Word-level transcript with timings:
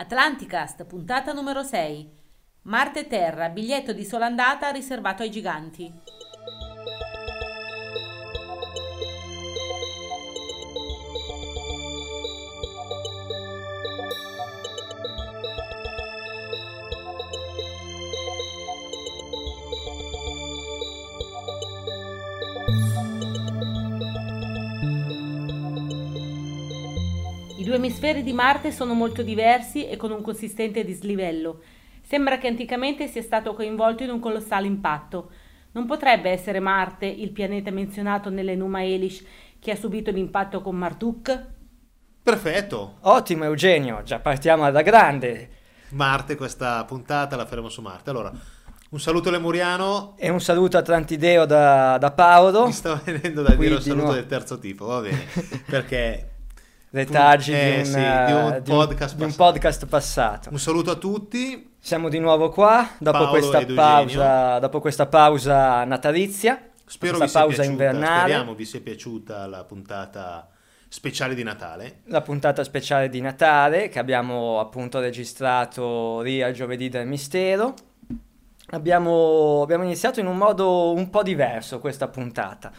Atlanticast, 0.00 0.84
puntata 0.86 1.32
numero 1.32 1.64
6. 1.64 2.08
Marte 2.62 3.08
Terra, 3.08 3.48
biglietto 3.48 3.92
di 3.92 4.04
sola 4.04 4.26
andata 4.26 4.70
riservato 4.70 5.24
ai 5.24 5.30
giganti. 5.30 5.92
Emisferi 27.78 28.22
di 28.22 28.32
Marte 28.32 28.70
sono 28.70 28.94
molto 28.94 29.22
diversi 29.22 29.88
e 29.88 29.96
con 29.96 30.10
un 30.10 30.22
consistente 30.22 30.84
dislivello. 30.84 31.62
Sembra 32.02 32.38
che 32.38 32.46
anticamente 32.46 33.06
sia 33.06 33.22
stato 33.22 33.54
coinvolto 33.54 34.02
in 34.02 34.10
un 34.10 34.20
colossale 34.20 34.66
impatto. 34.66 35.30
Non 35.72 35.86
potrebbe 35.86 36.30
essere 36.30 36.60
Marte 36.60 37.06
il 37.06 37.30
pianeta 37.30 37.70
menzionato 37.70 38.30
nell'Enuma 38.30 38.82
Elish 38.84 39.24
che 39.58 39.70
ha 39.72 39.76
subito 39.76 40.10
l'impatto 40.10 40.60
con 40.60 40.76
Marduk? 40.76 41.46
Perfetto. 42.22 42.96
Ottimo 43.02 43.44
Eugenio, 43.44 44.02
già 44.02 44.18
partiamo 44.18 44.64
alla 44.64 44.82
grande. 44.82 45.50
Marte, 45.90 46.36
questa 46.36 46.84
puntata 46.84 47.36
la 47.36 47.46
faremo 47.46 47.68
su 47.68 47.80
Marte. 47.80 48.10
Allora, 48.10 48.32
un 48.90 49.00
saluto 49.00 49.30
lemuriano. 49.30 50.14
E 50.18 50.28
un 50.28 50.40
saluto 50.40 50.76
atlantideo 50.78 51.44
da, 51.46 51.98
da 51.98 52.10
Paolo. 52.10 52.66
Mi 52.66 52.72
sta 52.72 53.00
venendo 53.04 53.42
da 53.42 53.54
Qui 53.54 53.64
dire 53.64 53.74
un 53.74 53.78
di 53.80 53.82
saluto 53.84 54.02
nuovo. 54.04 54.18
del 54.18 54.26
terzo 54.26 54.58
tipo, 54.58 54.86
va 54.86 55.00
bene. 55.00 55.24
Perché 55.66 56.30
Retaggi 56.90 57.52
Eh, 57.52 57.72
di, 57.74 57.78
un, 57.80 57.84
sì, 57.84 57.92
di 57.94 58.32
un 58.32 58.52
eh, 58.54 58.62
di 58.62 58.70
un- 58.70 58.76
podcast 58.76 59.14
di 59.16 59.22
un 59.22 59.28
passato. 59.28 59.44
podcast 59.52 59.86
passato. 59.86 60.48
un 60.50 60.58
saluto 60.58 60.90
a 60.90 60.94
tutti. 60.96 61.70
Siamo 61.78 62.08
di 62.08 62.18
nuovo 62.18 62.48
qua 62.50 62.88
dopo, 62.98 63.18
Paolo 63.18 63.30
questa 63.30 63.64
pausa, 63.74 64.58
dopo 64.58 64.80
questa 64.80 65.06
pausa 65.06 65.84
natalizia, 65.84 66.60
Spero 66.86 67.18
vi 67.18 67.28
sia 67.28 67.40
pausa 67.40 67.56
piaciuta. 67.62 67.70
invernale, 67.84 68.18
Speriamo 68.20 68.54
vi 68.54 68.64
sia 68.64 68.80
piaciuta 68.80 69.46
la 69.46 69.64
puntata 69.64 70.48
speciale 70.88 71.34
di 71.34 71.42
Natale. 71.42 72.00
la 72.06 72.22
puntata 72.22 72.64
speciale 72.64 73.08
di 73.10 73.20
Natale 73.20 73.88
che 73.90 73.98
abbiamo 73.98 74.58
appunto 74.58 74.98
registrato 74.98 76.20
lì 76.22 76.42
al 76.42 76.52
giovedì 76.52 76.88
del 76.88 77.06
mistero. 77.06 77.74
Abbiamo, 78.70 79.60
abbiamo 79.62 79.84
iniziato 79.84 80.20
in 80.20 80.26
un 80.26 80.36
modo 80.36 80.92
un 80.92 81.08
po' 81.10 81.22
diverso 81.22 81.78
questa 81.78 82.08
puntata, 82.08 82.70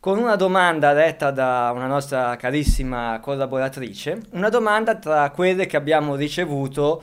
con 0.00 0.18
una 0.18 0.36
domanda 0.36 0.92
letta 0.92 1.30
da 1.30 1.72
una 1.74 1.86
nostra 1.86 2.36
carissima 2.36 3.18
collaboratrice, 3.20 4.20
una 4.30 4.48
domanda 4.48 4.94
tra 4.96 5.30
quelle 5.30 5.66
che 5.66 5.76
abbiamo 5.76 6.14
ricevuto, 6.14 7.02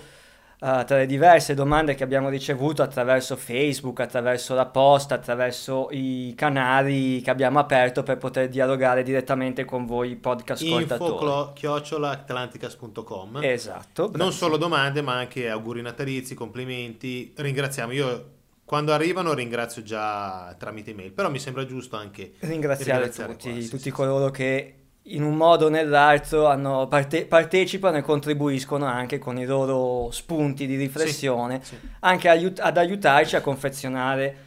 eh, 0.58 0.84
tra 0.86 0.98
le 0.98 1.06
diverse 1.06 1.54
domande 1.54 1.94
che 1.94 2.06
abbiamo 2.06 2.30
ricevuto 2.30 2.82
attraverso 2.82 3.36
Facebook, 3.36 4.00
attraverso 4.00 4.56
la 4.56 4.66
posta, 4.66 5.16
attraverso 5.16 5.90
i 5.92 6.34
canali 6.38 7.20
che 7.20 7.30
abbiamo 7.30 7.60
aperto 7.60 8.02
per 8.02 8.18
poter 8.18 8.48
dialogare 8.48 9.04
direttamente 9.04 9.66
con 9.66 9.86
voi 9.86 10.16
podcast 10.16 10.64
ascoltatori. 10.64 11.12
Info 11.12 11.52
chiocciola 11.54 12.12
atlanticas.com. 12.12 13.40
Esatto. 13.44 14.10
Non 14.16 14.32
solo 14.32 14.56
domande, 14.56 15.02
ma 15.02 15.16
anche 15.16 15.50
auguri 15.50 15.82
natalizi, 15.82 16.34
complimenti. 16.34 17.34
Ringraziamo. 17.36 17.92
Io 17.92 18.35
quando 18.66 18.94
arrivano 18.94 19.34
ringrazio 19.34 19.84
già 19.84 20.56
tramite 20.58 20.92
email, 20.92 21.12
però 21.12 21.30
mi 21.30 21.40
sembra 21.40 21.66
giusto 21.66 21.96
anche 21.96 22.34
ringraziare 22.40 23.04
ringraziare 23.04 23.32
tutti, 23.34 23.52
qua, 23.52 23.62
sì, 23.62 23.70
tutti 23.70 23.84
sì, 23.84 23.92
coloro 23.92 24.32
che 24.32 24.80
in 25.04 25.22
un 25.22 25.36
modo 25.36 25.68
o 25.68 25.70
nell'altro 25.70 26.48
hanno 26.48 26.88
parte- 26.88 27.28
partecipano 27.28 27.98
e 27.98 28.02
contribuiscono 28.02 28.86
anche 28.86 29.20
con 29.20 29.38
i 29.38 29.46
loro 29.46 30.10
spunti 30.12 30.66
di 30.66 30.76
riflessione, 30.78 31.62
sì. 31.64 31.78
anche 32.00 32.28
aiut- 32.28 32.60
ad 32.60 32.78
aiutarci 32.78 33.36
a 33.36 33.42
confezionare 33.42 34.38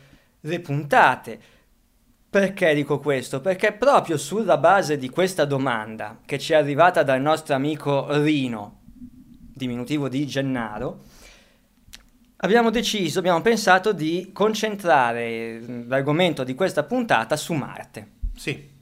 le 0.41 0.61
puntate. 0.61 1.41
Perché 2.31 2.75
dico 2.75 2.99
questo? 2.99 3.41
Perché 3.41 3.73
proprio 3.73 4.19
sulla 4.19 4.59
base 4.59 4.99
di 4.99 5.09
questa 5.09 5.45
domanda 5.45 6.19
che 6.27 6.39
ci 6.39 6.53
è 6.53 6.57
arrivata 6.57 7.03
dal 7.03 7.21
nostro 7.21 7.55
amico 7.55 8.07
Rino, 8.23 8.81
diminutivo 9.55 10.09
di 10.09 10.27
Gennaro, 10.27 11.05
abbiamo 12.39 12.71
deciso, 12.71 13.19
abbiamo 13.19 13.41
pensato 13.41 13.93
di 13.93 14.31
concentrare 14.33 15.61
mm, 15.61 15.89
l'argomento 15.89 16.45
di 16.45 16.55
questa 16.55 16.83
puntata 16.83 17.37
su 17.37 17.55
Marte. 17.55 18.17
Sì. 18.35 18.77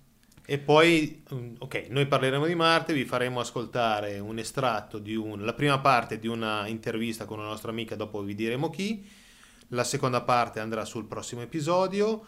E 0.49 0.59
poi, 0.59 1.25
mm, 1.33 1.55
ok, 1.59 1.87
noi 1.91 2.07
parleremo 2.07 2.47
di 2.47 2.55
Marte, 2.55 2.93
vi 2.93 3.05
faremo 3.05 3.41
ascoltare 3.41 4.19
un 4.19 4.39
estratto 4.39 4.99
di 4.99 5.15
un, 5.17 5.45
la 5.45 5.55
prima 5.55 5.79
parte 5.81 6.19
di 6.19 6.29
una 6.29 6.67
intervista 6.69 7.25
con 7.25 7.39
una 7.39 7.49
nostra 7.49 7.71
amica, 7.71 7.97
dopo 7.97 8.23
vi 8.23 8.35
diremo 8.35 8.71
chi. 8.71 9.05
La 9.71 9.83
seconda 9.83 10.21
parte 10.23 10.61
andrà 10.61 10.85
sul 10.85 11.07
prossimo 11.07 11.43
episodio. 11.43 12.25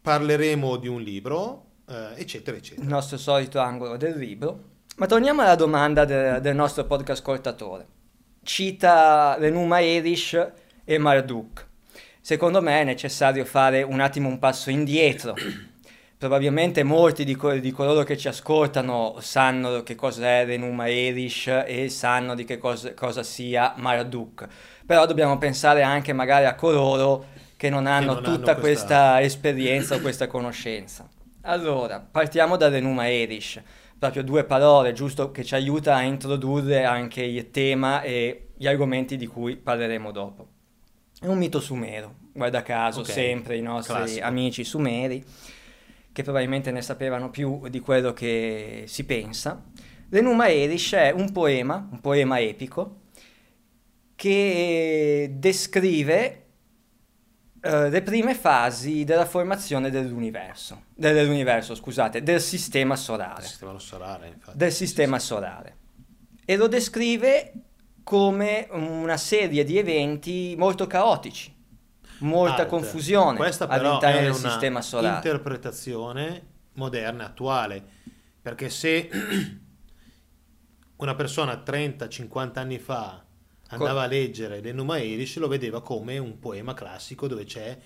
Parleremo 0.00 0.76
di 0.76 0.86
un 0.86 1.00
libro, 1.00 1.66
eh, 1.88 2.10
eccetera, 2.16 2.56
il 2.56 2.62
eccetera. 2.62 2.86
nostro 2.88 3.16
solito 3.18 3.58
angolo 3.58 3.96
del 3.96 4.16
libro. 4.16 4.70
Ma 4.96 5.06
torniamo 5.06 5.42
alla 5.42 5.56
domanda 5.56 6.04
de- 6.04 6.40
del 6.40 6.54
nostro 6.54 6.84
podcast 6.84 7.20
ascoltatore. 7.20 7.86
Cita 8.44 9.36
l'Enuma 9.38 9.80
Elish 9.80 10.50
e 10.84 10.98
Marduk. 10.98 11.66
Secondo 12.20 12.60
me 12.60 12.80
è 12.80 12.84
necessario 12.84 13.44
fare 13.44 13.82
un 13.82 14.00
attimo 14.00 14.28
un 14.28 14.38
passo 14.38 14.70
indietro. 14.70 15.34
Probabilmente 16.18 16.84
molti 16.84 17.24
di, 17.24 17.34
co- 17.34 17.56
di 17.58 17.72
coloro 17.72 18.04
che 18.04 18.16
ci 18.16 18.28
ascoltano 18.28 19.16
sanno 19.20 19.82
che 19.82 19.96
cos'è 19.96 20.44
l'Enuma 20.44 20.88
Elish 20.88 21.48
e 21.66 21.88
sanno 21.88 22.34
di 22.34 22.44
che 22.44 22.58
cos- 22.58 22.92
cosa 22.94 23.22
sia 23.22 23.74
Marduk. 23.76 24.46
Però 24.86 25.04
dobbiamo 25.06 25.38
pensare 25.38 25.82
anche 25.82 26.12
magari 26.12 26.44
a 26.46 26.54
coloro 26.54 27.26
che 27.56 27.70
non 27.70 27.86
hanno 27.86 28.14
non 28.14 28.24
hanno 28.24 28.36
tutta 28.36 28.54
questa- 28.56 28.60
questa 28.60 29.20
esperienza 29.22 29.94
o 29.96 30.00
questa 30.00 30.26
conoscenza. 30.26 31.08
Allora, 31.42 31.98
partiamo 32.08 32.56
dall'Enuma 32.56 33.08
Elish, 33.08 33.60
proprio 34.02 34.24
due 34.24 34.42
parole, 34.44 34.92
giusto 34.92 35.30
che 35.30 35.44
ci 35.44 35.54
aiuta 35.54 35.94
a 35.94 36.02
introdurre 36.02 36.84
anche 36.84 37.22
il 37.22 37.50
tema 37.50 38.02
e 38.02 38.48
gli 38.56 38.66
argomenti 38.66 39.16
di 39.16 39.28
cui 39.28 39.56
parleremo 39.56 40.10
dopo. 40.10 40.46
È 41.20 41.26
un 41.26 41.38
mito 41.38 41.60
sumero, 41.60 42.14
guarda 42.32 42.62
caso, 42.62 43.00
Ok, 43.00 43.06
sempre 43.06 43.56
i 43.56 43.62
nostri 43.62 43.94
classico. 43.94 44.26
amici 44.26 44.64
sumeri, 44.64 45.24
che 46.10 46.22
probabilmente 46.24 46.72
ne 46.72 46.82
sapevano 46.82 47.30
più 47.30 47.68
di 47.68 47.78
quello 47.78 48.12
che 48.12 48.84
si 48.86 49.04
pensa. 49.04 49.62
L'Enuma 50.08 50.48
Elish 50.50 50.94
è 50.94 51.10
un 51.10 51.30
poema, 51.30 51.88
un 51.90 52.00
poema 52.00 52.40
epico, 52.40 53.02
che 54.16 55.30
descrive 55.34 56.41
eh, 57.64 57.88
le 57.90 58.02
prime 58.02 58.34
fasi 58.34 59.04
della 59.04 59.24
formazione 59.24 59.88
dell'universo, 59.88 60.86
del- 60.94 61.14
dell'universo, 61.14 61.74
scusate, 61.76 62.22
del 62.22 62.40
sistema 62.40 62.96
solare, 62.96 63.42
sistema 63.44 63.78
solare, 63.78 64.26
infatti. 64.28 64.58
del 64.58 64.72
sistema 64.72 65.18
solare. 65.20 65.76
E 66.44 66.56
lo 66.56 66.66
descrive 66.66 67.52
come 68.02 68.66
una 68.72 69.16
serie 69.16 69.62
di 69.62 69.78
eventi 69.78 70.56
molto 70.58 70.88
caotici, 70.88 71.54
molta 72.18 72.62
Alt. 72.62 72.68
confusione 72.68 73.36
Questa 73.36 73.68
però 73.68 73.90
all'interno 73.90 74.18
è 74.18 74.22
del 74.22 74.30
una 74.32 74.50
sistema 74.50 74.82
solare. 74.82 75.14
interpretazione 75.16 76.46
moderna, 76.74 77.26
attuale, 77.26 77.80
perché 78.42 78.70
se 78.70 79.08
una 80.96 81.14
persona 81.14 81.62
30-50 81.64 82.58
anni 82.58 82.78
fa 82.80 83.21
andava 83.76 84.02
a 84.02 84.06
leggere 84.06 84.60
l'Enuma 84.60 84.98
Elish 84.98 85.36
lo 85.36 85.48
vedeva 85.48 85.82
come 85.82 86.18
un 86.18 86.38
poema 86.38 86.74
classico 86.74 87.26
dove 87.26 87.44
c'è 87.44 87.78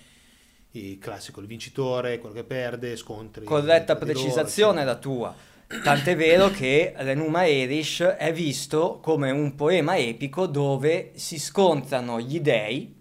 il 0.71 0.99
classico, 0.99 1.39
il 1.39 1.47
vincitore, 1.47 2.19
quello 2.19 2.35
che 2.35 2.43
perde, 2.43 2.95
scontri. 2.95 3.45
Corretta 3.45 3.93
loro, 3.93 4.05
precisazione 4.05 4.81
eccetera. 4.81 4.91
la 4.91 4.97
tua. 4.99 5.35
Tant'è 5.83 6.15
vero 6.15 6.49
che 6.49 6.93
l'Enuma 6.99 7.45
Elish 7.45 8.01
è 8.01 8.31
visto 8.31 8.99
come 9.01 9.31
un 9.31 9.55
poema 9.55 9.97
epico 9.97 10.45
dove 10.45 11.11
si 11.15 11.39
scontrano 11.39 12.21
gli 12.21 12.39
dei, 12.39 12.95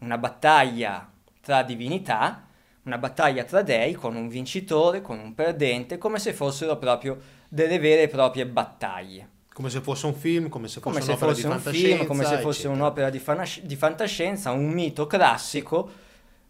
una 0.00 0.18
battaglia 0.18 1.10
tra 1.40 1.62
divinità, 1.62 2.46
una 2.82 2.98
battaglia 2.98 3.44
tra 3.44 3.62
dei 3.62 3.94
con 3.94 4.16
un 4.16 4.28
vincitore, 4.28 5.00
con 5.00 5.18
un 5.18 5.34
perdente, 5.34 5.98
come 5.98 6.18
se 6.18 6.32
fossero 6.32 6.76
proprio 6.76 7.18
delle 7.48 7.78
vere 7.78 8.02
e 8.02 8.08
proprie 8.08 8.46
battaglie. 8.46 9.28
Come 9.52 9.68
se 9.68 9.80
fosse 9.80 10.06
un 10.06 10.14
film, 10.14 10.48
come 10.48 10.68
se 10.68 10.80
fosse 10.80 11.00
Come 11.00 11.00
se 11.02 11.10
un'opera 11.10 11.30
fosse 11.32 11.40
di 11.42 11.46
un 11.46 11.52
fantascienza. 11.54 11.96
film, 11.96 12.06
come 12.06 12.24
se 12.24 12.38
fosse 12.38 12.58
eccetera. 12.60 12.74
un'opera 12.74 13.10
di, 13.10 13.18
fanas- 13.18 13.60
di 13.60 13.76
fantascienza, 13.76 14.50
un 14.52 14.68
mito 14.70 15.06
classico 15.06 15.90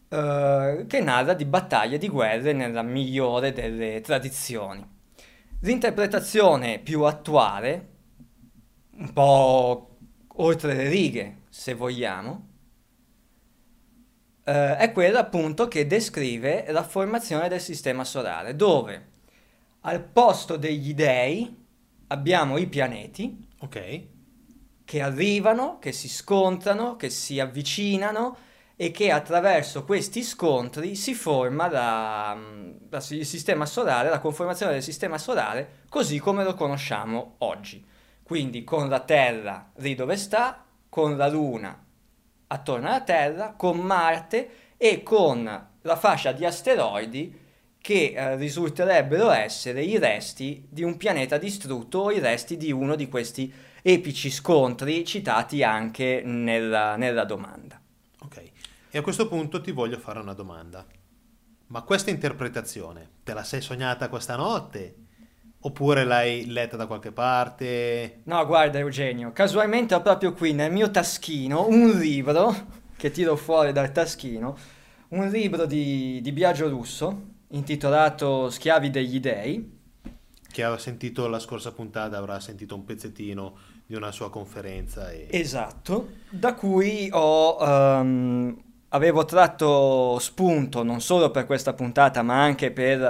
eh, 0.08 0.84
che 0.86 1.00
narra 1.00 1.34
di 1.34 1.44
battaglie, 1.44 1.98
di 1.98 2.08
guerre 2.08 2.52
nella 2.52 2.82
migliore 2.82 3.52
delle 3.52 4.00
tradizioni. 4.00 4.86
L'interpretazione 5.62 6.78
più 6.78 7.02
attuale, 7.02 7.88
un 8.98 9.12
po' 9.12 9.96
oltre 10.36 10.74
le 10.74 10.88
righe, 10.88 11.36
se 11.48 11.74
vogliamo, 11.74 12.48
eh, 14.44 14.76
è 14.76 14.92
quella 14.92 15.20
appunto 15.20 15.68
che 15.68 15.86
descrive 15.86 16.66
la 16.68 16.82
formazione 16.82 17.48
del 17.48 17.60
sistema 17.60 18.04
solare, 18.04 18.56
dove 18.56 19.08
al 19.82 20.02
posto 20.02 20.56
degli 20.56 20.94
dei 20.94 21.59
abbiamo 22.12 22.56
i 22.58 22.66
pianeti 22.66 23.48
Ok. 23.60 24.02
che 24.84 25.00
arrivano, 25.02 25.78
che 25.78 25.92
si 25.92 26.08
scontrano, 26.08 26.96
che 26.96 27.10
si 27.10 27.38
avvicinano 27.38 28.36
e 28.76 28.90
che 28.90 29.10
attraverso 29.10 29.84
questi 29.84 30.22
scontri 30.22 30.96
si 30.96 31.14
forma 31.14 31.68
la, 31.68 32.36
la, 32.88 33.04
il 33.10 33.26
sistema 33.26 33.66
solare, 33.66 34.08
la 34.08 34.20
conformazione 34.20 34.72
del 34.72 34.82
sistema 34.82 35.18
solare 35.18 35.82
così 35.88 36.18
come 36.18 36.42
lo 36.44 36.54
conosciamo 36.54 37.34
oggi. 37.38 37.84
Quindi 38.22 38.64
con 38.64 38.88
la 38.88 39.00
Terra 39.00 39.70
lì 39.76 39.94
dove 39.94 40.16
sta, 40.16 40.64
con 40.88 41.16
la 41.16 41.28
Luna 41.28 41.84
attorno 42.52 42.88
alla 42.88 43.02
Terra, 43.02 43.54
con 43.56 43.78
Marte 43.78 44.50
e 44.76 45.02
con 45.02 45.68
la 45.82 45.96
fascia 45.96 46.32
di 46.32 46.44
asteroidi 46.44 47.39
che 47.80 48.12
eh, 48.14 48.36
risulterebbero 48.36 49.30
essere 49.30 49.82
i 49.82 49.98
resti 49.98 50.66
di 50.68 50.82
un 50.82 50.96
pianeta 50.96 51.38
distrutto 51.38 51.98
o 51.98 52.10
i 52.10 52.18
resti 52.18 52.56
di 52.56 52.70
uno 52.70 52.94
di 52.94 53.08
questi 53.08 53.52
epici 53.82 54.30
scontri 54.30 55.04
citati 55.04 55.62
anche 55.62 56.22
nella, 56.24 56.96
nella 56.96 57.24
domanda. 57.24 57.80
Ok, 58.20 58.50
e 58.90 58.98
a 58.98 59.02
questo 59.02 59.28
punto 59.28 59.60
ti 59.60 59.70
voglio 59.70 59.98
fare 59.98 60.18
una 60.18 60.34
domanda. 60.34 60.84
Ma 61.68 61.82
questa 61.82 62.10
interpretazione 62.10 63.08
te 63.22 63.32
la 63.32 63.44
sei 63.44 63.60
sognata 63.60 64.08
questa 64.08 64.36
notte? 64.36 64.96
Oppure 65.62 66.04
l'hai 66.04 66.46
letta 66.46 66.76
da 66.76 66.86
qualche 66.86 67.12
parte? 67.12 68.20
No, 68.24 68.44
guarda 68.46 68.78
Eugenio, 68.78 69.30
casualmente 69.32 69.94
ho 69.94 70.00
proprio 70.00 70.32
qui 70.32 70.52
nel 70.52 70.72
mio 70.72 70.90
taschino 70.90 71.66
un 71.68 71.98
libro 71.98 72.78
che 72.96 73.10
tiro 73.10 73.36
fuori 73.36 73.72
dal 73.72 73.92
taschino, 73.92 74.56
un 75.08 75.28
libro 75.28 75.66
di, 75.66 76.20
di 76.22 76.32
Biagio 76.32 76.68
Russo 76.68 77.38
intitolato 77.50 78.50
Schiavi 78.50 78.90
degli 78.90 79.20
Dei. 79.20 79.78
Che 80.50 80.62
aveva 80.62 80.80
sentito 80.80 81.28
la 81.28 81.38
scorsa 81.38 81.72
puntata, 81.72 82.16
avrà 82.16 82.40
sentito 82.40 82.74
un 82.74 82.84
pezzettino 82.84 83.56
di 83.86 83.94
una 83.94 84.12
sua 84.12 84.30
conferenza. 84.30 85.10
E... 85.10 85.28
Esatto, 85.30 86.10
da 86.28 86.54
cui 86.54 87.08
ho, 87.12 87.56
um, 87.60 88.56
avevo 88.88 89.24
tratto 89.24 90.18
spunto 90.18 90.82
non 90.82 91.00
solo 91.00 91.30
per 91.30 91.46
questa 91.46 91.72
puntata, 91.72 92.22
ma 92.22 92.42
anche 92.42 92.70
per 92.72 93.00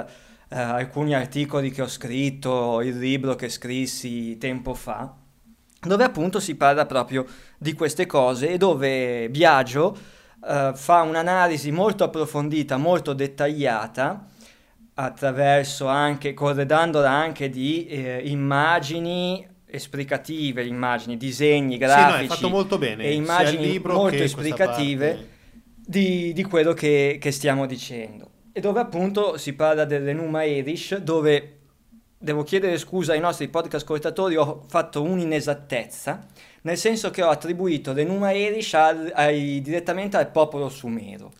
eh, 0.49 0.59
alcuni 0.59 1.15
articoli 1.15 1.71
che 1.71 1.81
ho 1.81 1.87
scritto, 1.87 2.81
il 2.81 2.97
libro 2.97 3.35
che 3.35 3.49
scrissi 3.49 4.37
tempo 4.37 4.73
fa, 4.73 5.13
dove 5.79 6.03
appunto 6.03 6.39
si 6.39 6.55
parla 6.55 6.85
proprio 6.85 7.25
di 7.57 7.73
queste 7.73 8.05
cose 8.05 8.49
e 8.49 8.57
dove 8.57 9.29
Biagio 9.29 9.97
eh, 10.45 10.71
fa 10.75 11.01
un'analisi 11.01 11.71
molto 11.71 12.03
approfondita, 12.03 12.77
molto 12.77 13.13
dettagliata, 13.13 14.27
attraverso 14.93 15.87
anche, 15.87 16.33
corredandola 16.33 17.09
anche 17.09 17.49
di 17.49 17.87
eh, 17.87 18.21
immagini 18.25 19.47
esplicative, 19.65 20.65
immagini, 20.65 21.15
disegni, 21.15 21.77
grafici 21.77 22.35
sì, 22.35 22.49
no, 22.49 22.67
e 22.97 23.13
immagini 23.13 23.79
molto 23.79 24.21
esplicative 24.21 25.29
di, 25.75 26.33
di, 26.33 26.43
quello 26.43 26.73
che, 26.73 27.17
che 27.19 27.31
stiamo 27.31 27.65
dicendo. 27.65 28.29
E 28.51 28.59
dove 28.59 28.81
appunto 28.81 29.37
si 29.37 29.53
parla 29.53 29.85
dell'Enuma 29.85 30.43
Elish, 30.43 30.97
dove 30.97 31.59
devo 32.17 32.43
chiedere 32.43 32.77
scusa 32.77 33.13
ai 33.13 33.19
nostri 33.19 33.47
podcast 33.47 33.83
ascoltatori, 33.83 34.35
ho 34.35 34.63
fatto 34.67 35.01
un'inesattezza, 35.01 36.27
nel 36.63 36.77
senso 36.77 37.09
che 37.09 37.23
ho 37.23 37.29
attribuito 37.29 37.93
l'Enuma 37.93 38.33
Elish 38.33 38.73
al, 38.73 39.11
ai, 39.15 39.61
direttamente 39.61 40.17
al 40.17 40.29
popolo 40.29 40.67
sumero. 40.69 41.31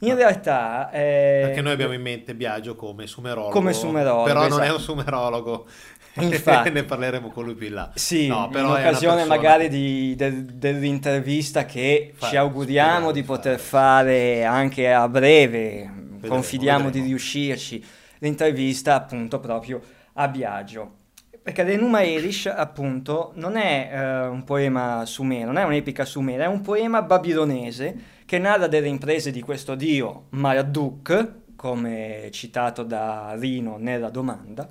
In 0.00 0.12
ah. 0.12 0.14
realtà... 0.14 0.90
Eh, 0.90 1.40
Perché 1.44 1.60
noi 1.60 1.72
abbiamo 1.72 1.92
in 1.92 2.02
mente 2.02 2.34
Biagio 2.34 2.74
come 2.74 3.06
sumerologo. 3.06 3.52
Come 3.52 3.72
sumerologo. 3.72 4.24
Però 4.24 4.40
esatto. 4.40 4.56
non 4.56 4.64
è 4.66 4.72
un 4.72 4.80
sumerologo. 4.80 5.66
Infatti, 6.20 6.70
ne 6.70 6.82
parleremo 6.82 7.30
con 7.30 7.44
lui 7.44 7.54
più 7.54 7.68
in 7.68 7.74
là. 7.74 7.90
Sì, 7.94 8.26
no, 8.26 8.50
in 8.52 8.64
occasione 8.64 9.24
magari 9.24 9.68
di, 9.68 10.14
de, 10.16 10.44
dell'intervista 10.44 11.64
che 11.64 12.12
Fa, 12.14 12.26
ci 12.26 12.36
auguriamo 12.36 13.12
di 13.12 13.22
poter 13.22 13.58
fare. 13.60 14.40
fare 14.40 14.44
anche 14.44 14.92
a 14.92 15.08
breve, 15.08 15.88
vedremo, 15.92 16.34
confidiamo 16.34 16.84
vedremo. 16.84 17.04
di 17.04 17.10
riuscirci, 17.10 17.84
l'intervista 18.18 18.96
appunto 18.96 19.38
proprio 19.38 19.80
a 20.14 20.26
Biagio. 20.26 20.94
Perché 21.42 21.62
l'Enuma 21.62 22.02
Elish 22.02 22.46
appunto 22.46 23.32
non 23.36 23.56
è 23.56 23.90
eh, 23.92 24.26
un 24.26 24.44
poema 24.44 25.06
sumero, 25.06 25.46
non 25.46 25.58
è 25.58 25.64
un'epica 25.64 26.04
sumera, 26.04 26.44
è 26.44 26.48
un 26.48 26.60
poema 26.60 27.02
babilonese 27.02 28.18
che 28.30 28.38
narra 28.38 28.68
delle 28.68 28.86
imprese 28.86 29.32
di 29.32 29.40
questo 29.40 29.74
dio 29.74 30.26
Marduk, 30.28 31.56
come 31.56 32.28
citato 32.30 32.84
da 32.84 33.34
Rino 33.36 33.76
nella 33.76 34.08
domanda, 34.08 34.68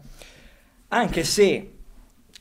anche 0.88 1.26
se 1.26 1.72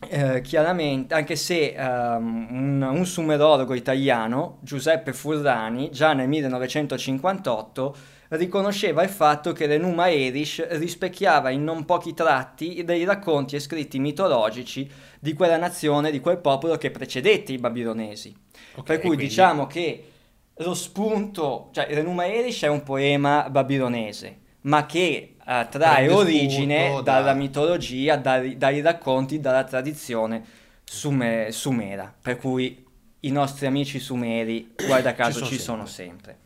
eh, 0.08 0.40
chiaramente, 0.42 1.14
anche 1.14 1.34
se 1.34 1.74
um, 1.76 2.46
un, 2.50 2.82
un, 2.82 3.04
sumerologo 3.04 3.74
italiano, 3.74 4.58
Giuseppe 4.60 5.12
Furrani, 5.12 5.90
già 5.90 6.12
nel 6.12 6.28
1958 6.28 7.96
riconosceva 8.28 9.02
il 9.02 9.08
fatto 9.08 9.50
che 9.50 9.66
l'Enuma 9.66 10.08
Elish 10.08 10.68
rispecchiava 10.68 11.50
in 11.50 11.64
non 11.64 11.84
pochi 11.84 12.14
tratti 12.14 12.84
dei 12.84 13.02
racconti 13.02 13.56
e 13.56 13.58
scritti 13.58 13.98
mitologici 13.98 14.88
di 15.18 15.32
quella 15.32 15.56
nazione, 15.56 16.12
di 16.12 16.20
quel 16.20 16.38
popolo 16.38 16.76
che 16.76 16.92
precedette 16.92 17.50
i 17.50 17.58
babilonesi. 17.58 18.32
Okay, 18.74 18.84
per 18.84 18.98
cui 19.00 19.08
quindi... 19.08 19.24
diciamo 19.24 19.66
che 19.66 20.12
lo 20.58 20.74
spunto, 20.74 21.68
cioè 21.72 21.86
l'Enuma 21.92 22.26
Elish 22.26 22.62
è 22.62 22.68
un 22.68 22.82
poema 22.82 23.48
babilonese, 23.50 24.38
ma 24.62 24.86
che 24.86 25.36
uh, 25.38 25.68
trae 25.68 26.10
origine 26.10 27.00
dalla 27.02 27.32
da... 27.32 27.34
mitologia, 27.34 28.16
dai, 28.16 28.56
dai, 28.56 28.80
racconti, 28.80 29.40
dalla 29.40 29.64
tradizione 29.64 30.44
sume, 30.84 31.52
sumera, 31.52 32.12
per 32.20 32.38
cui 32.38 32.84
i 33.20 33.30
nostri 33.30 33.66
amici 33.66 33.98
sumeri, 33.98 34.74
guarda 34.86 35.14
caso, 35.14 35.44
ci 35.44 35.58
sono, 35.58 35.86
ci 35.86 35.92
sempre. 35.92 36.38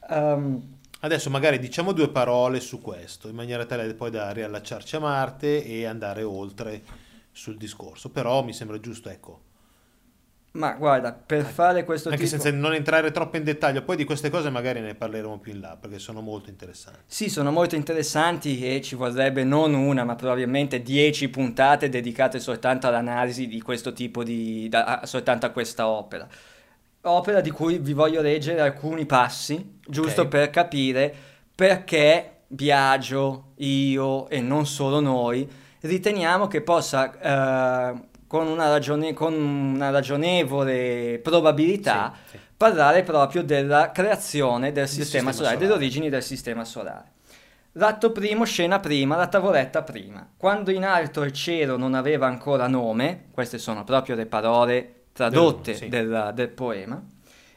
sempre. 0.00 0.16
Um, 0.16 0.78
Adesso 1.02 1.30
magari 1.30 1.58
diciamo 1.58 1.92
due 1.92 2.10
parole 2.10 2.60
su 2.60 2.82
questo, 2.82 3.28
in 3.28 3.34
maniera 3.34 3.64
tale 3.64 3.94
poi 3.94 4.10
da 4.10 4.32
riallacciarci 4.32 4.96
a 4.96 5.00
Marte 5.00 5.64
e 5.64 5.86
andare 5.86 6.22
oltre 6.22 6.82
sul 7.32 7.56
discorso. 7.56 8.10
Però 8.10 8.42
mi 8.42 8.52
sembra 8.52 8.78
giusto, 8.78 9.08
ecco. 9.08 9.48
Ma 10.52 10.72
guarda, 10.72 11.12
per 11.12 11.44
fare 11.44 11.84
questo 11.84 12.08
anche 12.08 12.24
tipo... 12.24 12.36
senza 12.36 12.50
non 12.50 12.74
entrare 12.74 13.10
troppo 13.12 13.36
in 13.36 13.44
dettaglio, 13.44 13.82
poi 13.82 13.96
di 13.96 14.04
queste 14.04 14.30
cose 14.30 14.50
magari 14.50 14.80
ne 14.80 14.94
parleremo 14.94 15.38
più 15.38 15.52
in 15.52 15.60
là, 15.60 15.76
perché 15.80 15.98
sono 15.98 16.20
molto 16.20 16.50
interessanti. 16.50 17.00
Sì, 17.06 17.28
sono 17.28 17.52
molto 17.52 17.76
interessanti 17.76 18.66
e 18.66 18.80
ci 18.80 18.96
vorrebbe 18.96 19.44
non 19.44 19.74
una, 19.74 20.02
ma 20.04 20.16
probabilmente 20.16 20.82
dieci 20.82 21.28
puntate 21.28 21.88
dedicate 21.88 22.40
soltanto 22.40 22.88
all'analisi 22.88 23.46
di 23.46 23.60
questo 23.62 23.92
tipo 23.92 24.24
di... 24.24 24.68
Da, 24.68 25.02
soltanto 25.04 25.46
a 25.46 25.50
questa 25.50 25.88
opera 25.88 26.28
opera 27.02 27.40
di 27.40 27.50
cui 27.50 27.78
vi 27.78 27.94
voglio 27.94 28.20
leggere 28.20 28.60
alcuni 28.60 29.06
passi, 29.06 29.78
giusto 29.86 30.22
okay. 30.22 30.30
per 30.30 30.50
capire 30.50 31.14
perché 31.54 32.40
Biagio, 32.46 33.52
io 33.56 34.28
e 34.28 34.40
non 34.40 34.66
solo 34.66 35.00
noi 35.00 35.48
riteniamo 35.82 36.48
che 36.48 36.62
possa, 36.62 37.92
eh, 37.92 38.00
con, 38.30 38.46
una 38.46 38.68
ragione, 38.68 39.12
con, 39.12 39.34
una 39.34 39.90
ragionevole 39.90 41.18
probabilità, 41.20 42.14
sì, 42.26 42.36
sì. 42.36 42.38
parlare 42.56 43.02
proprio 43.02 43.42
della 43.42 43.90
creazione 43.90 44.70
del 44.70 44.86
sistema, 44.86 45.04
sistema 45.04 45.32
solare, 45.32 45.54
solare, 45.54 45.58
delle 45.58 45.72
origini 45.72 46.08
del 46.08 46.22
sistema 46.22 46.64
solare. 46.64 47.10
L'atto 47.72 48.12
primo, 48.12 48.44
scena 48.44 48.78
prima, 48.78 49.16
la 49.16 49.26
tavoletta 49.26 49.82
prima. 49.82 50.30
Quando 50.36 50.70
in 50.70 50.84
alto 50.84 51.24
il 51.24 51.32
cielo 51.32 51.76
non 51.76 51.94
aveva 51.94 52.28
ancora 52.28 52.68
nome, 52.68 53.24
queste 53.32 53.58
sono 53.58 53.82
proprio 53.82 54.14
le 54.14 54.26
parole 54.26 55.06
tradotte 55.12 55.74
sì. 55.74 55.88
del, 55.88 56.30
del 56.32 56.50
poema, 56.50 57.02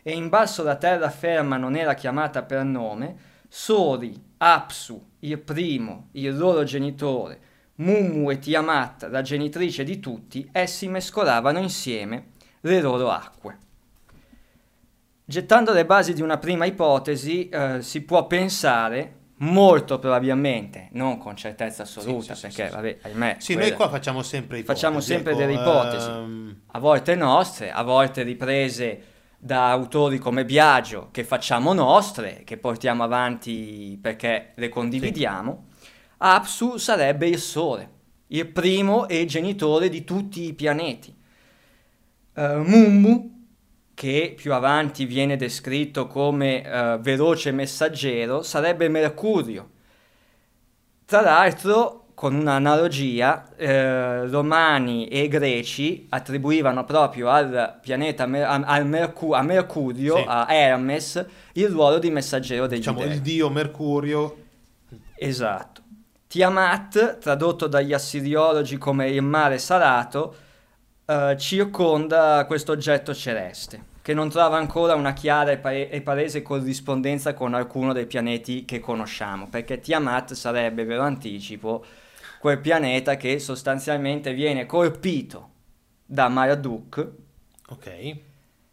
e 0.02 0.12
in 0.12 0.28
basso 0.28 0.64
la 0.64 0.76
terraferma 0.76 1.56
non 1.56 1.76
era 1.76 1.94
chiamata 1.94 2.42
per 2.42 2.64
nome, 2.64 3.16
Sori, 3.48 4.20
Apsu, 4.38 5.10
il 5.20 5.38
primo, 5.38 6.08
il 6.14 6.36
loro 6.36 6.64
genitore, 6.64 7.40
Mumu 7.76 8.30
e 8.30 8.38
Tiamat, 8.38 9.10
la 9.10 9.22
genitrice 9.22 9.84
di 9.84 10.00
tutti, 10.00 10.48
essi 10.52 10.88
mescolavano 10.88 11.60
insieme 11.60 12.32
le 12.62 12.82
loro 12.82 13.10
acque. 13.10 13.58
Gettando 15.26 15.72
le 15.74 15.86
basi 15.86 16.14
di 16.14 16.22
una 16.22 16.38
prima 16.38 16.66
ipotesi, 16.66 17.50
eh, 17.50 17.82
si 17.82 18.02
può 18.02 18.28
pensare 18.28 19.22
molto 19.38 19.98
probabilmente, 19.98 20.90
non 20.92 21.18
con 21.18 21.36
certezza 21.36 21.84
assoluta, 21.84 22.36
sì, 22.36 22.50
sì, 22.50 22.56
perché, 22.56 22.70
sì, 22.70 22.76
vabbè, 22.76 22.98
ahimè... 23.02 23.36
Sì, 23.40 23.54
quelle... 23.54 23.70
noi 23.70 23.78
qua 23.78 23.90
facciamo 23.90 24.22
sempre 24.22 24.60
ipotesi. 24.60 24.80
Facciamo 24.80 25.00
sempre 25.00 25.32
ecco, 25.32 25.40
delle 25.40 25.54
ipotesi, 25.54 26.10
um... 26.10 26.56
a 26.68 26.80
volte 26.80 27.16
nostre, 27.16 27.72
a 27.72 27.82
volte 27.84 28.24
riprese 28.24 29.04
da 29.40 29.72
autori 29.72 30.20
come 30.20 30.46
Biagio, 30.46 31.10
che 31.12 31.24
facciamo 31.24 31.74
nostre, 31.74 32.44
che 32.46 32.58
portiamo 32.58 33.04
avanti 33.04 33.98
perché 34.02 34.52
le 34.56 34.70
condividiamo. 34.70 35.72
Apsu 36.26 36.78
sarebbe 36.78 37.28
il 37.28 37.38
Sole, 37.38 37.90
il 38.28 38.48
primo 38.48 39.10
e 39.10 39.26
genitore 39.26 39.90
di 39.90 40.06
tutti 40.06 40.44
i 40.48 40.54
pianeti. 40.54 41.14
Uh, 42.36 42.60
Mummu 42.64 43.32
che 43.94 44.34
più 44.36 44.54
avanti 44.54 45.04
viene 45.06 45.36
descritto 45.36 46.08
come 46.08 46.62
uh, 46.66 47.00
veloce 47.02 47.52
messaggero, 47.52 48.42
sarebbe 48.42 48.88
Mercurio. 48.88 49.70
Tra 51.06 51.20
l'altro, 51.20 52.06
con 52.14 52.34
un'analogia, 52.36 53.54
eh, 53.58 54.26
romani 54.28 55.08
e 55.08 55.28
greci 55.28 56.06
attribuivano 56.10 56.86
proprio 56.86 57.28
al 57.28 57.80
pianeta 57.82 58.26
Mer- 58.26 58.48
a, 58.48 58.54
al 58.54 58.88
Mercu- 58.88 59.34
a 59.34 59.42
Mercurio, 59.42 60.16
Sì. 60.16 60.24
a 60.26 60.48
Hermes, 60.50 61.26
il 61.54 61.68
ruolo 61.68 62.00
di 62.00 62.10
messaggero 62.10 62.66
degli 62.66 62.78
Diciamo 62.78 63.00
dei. 63.00 63.12
il 63.12 63.20
dio 63.22 63.50
Mercurio. 63.50 64.38
Esatto. 65.18 65.83
Tiamat, 66.38 67.20
tradotto 67.20 67.68
dagli 67.68 67.94
assiriologi 67.94 68.80
come 68.80 69.08
il 69.08 69.22
mare 69.22 69.60
salato, 69.60 70.36
eh, 71.06 71.36
circonda 71.38 72.46
questo 72.48 72.72
oggetto 72.72 73.14
celeste, 73.14 73.84
che 74.02 74.16
non 74.16 74.30
trova 74.30 74.58
ancora 74.58 74.96
una 74.96 75.14
chiara 75.14 75.52
e, 75.52 75.60
pare- 75.60 75.92
e 75.92 76.02
palese 76.02 76.42
corrispondenza 76.42 77.36
con 77.36 77.54
alcuno 77.54 77.94
dei 77.94 78.08
pianeti 78.08 78.66
che 78.66 78.80
conosciamo, 78.80 79.48
perché 79.48 79.80
Tiamat 79.80 80.34
sarebbe, 80.34 80.86
ve 80.86 80.96
lo 80.96 81.04
anticipo, 81.04 81.86
quel 82.40 82.60
pianeta 82.60 83.16
che 83.16 83.38
sostanzialmente 83.38 84.34
viene 84.34 84.66
colpito 84.66 85.50
da 86.04 86.30
Marduk, 86.30 87.10
Ok. 87.68 88.18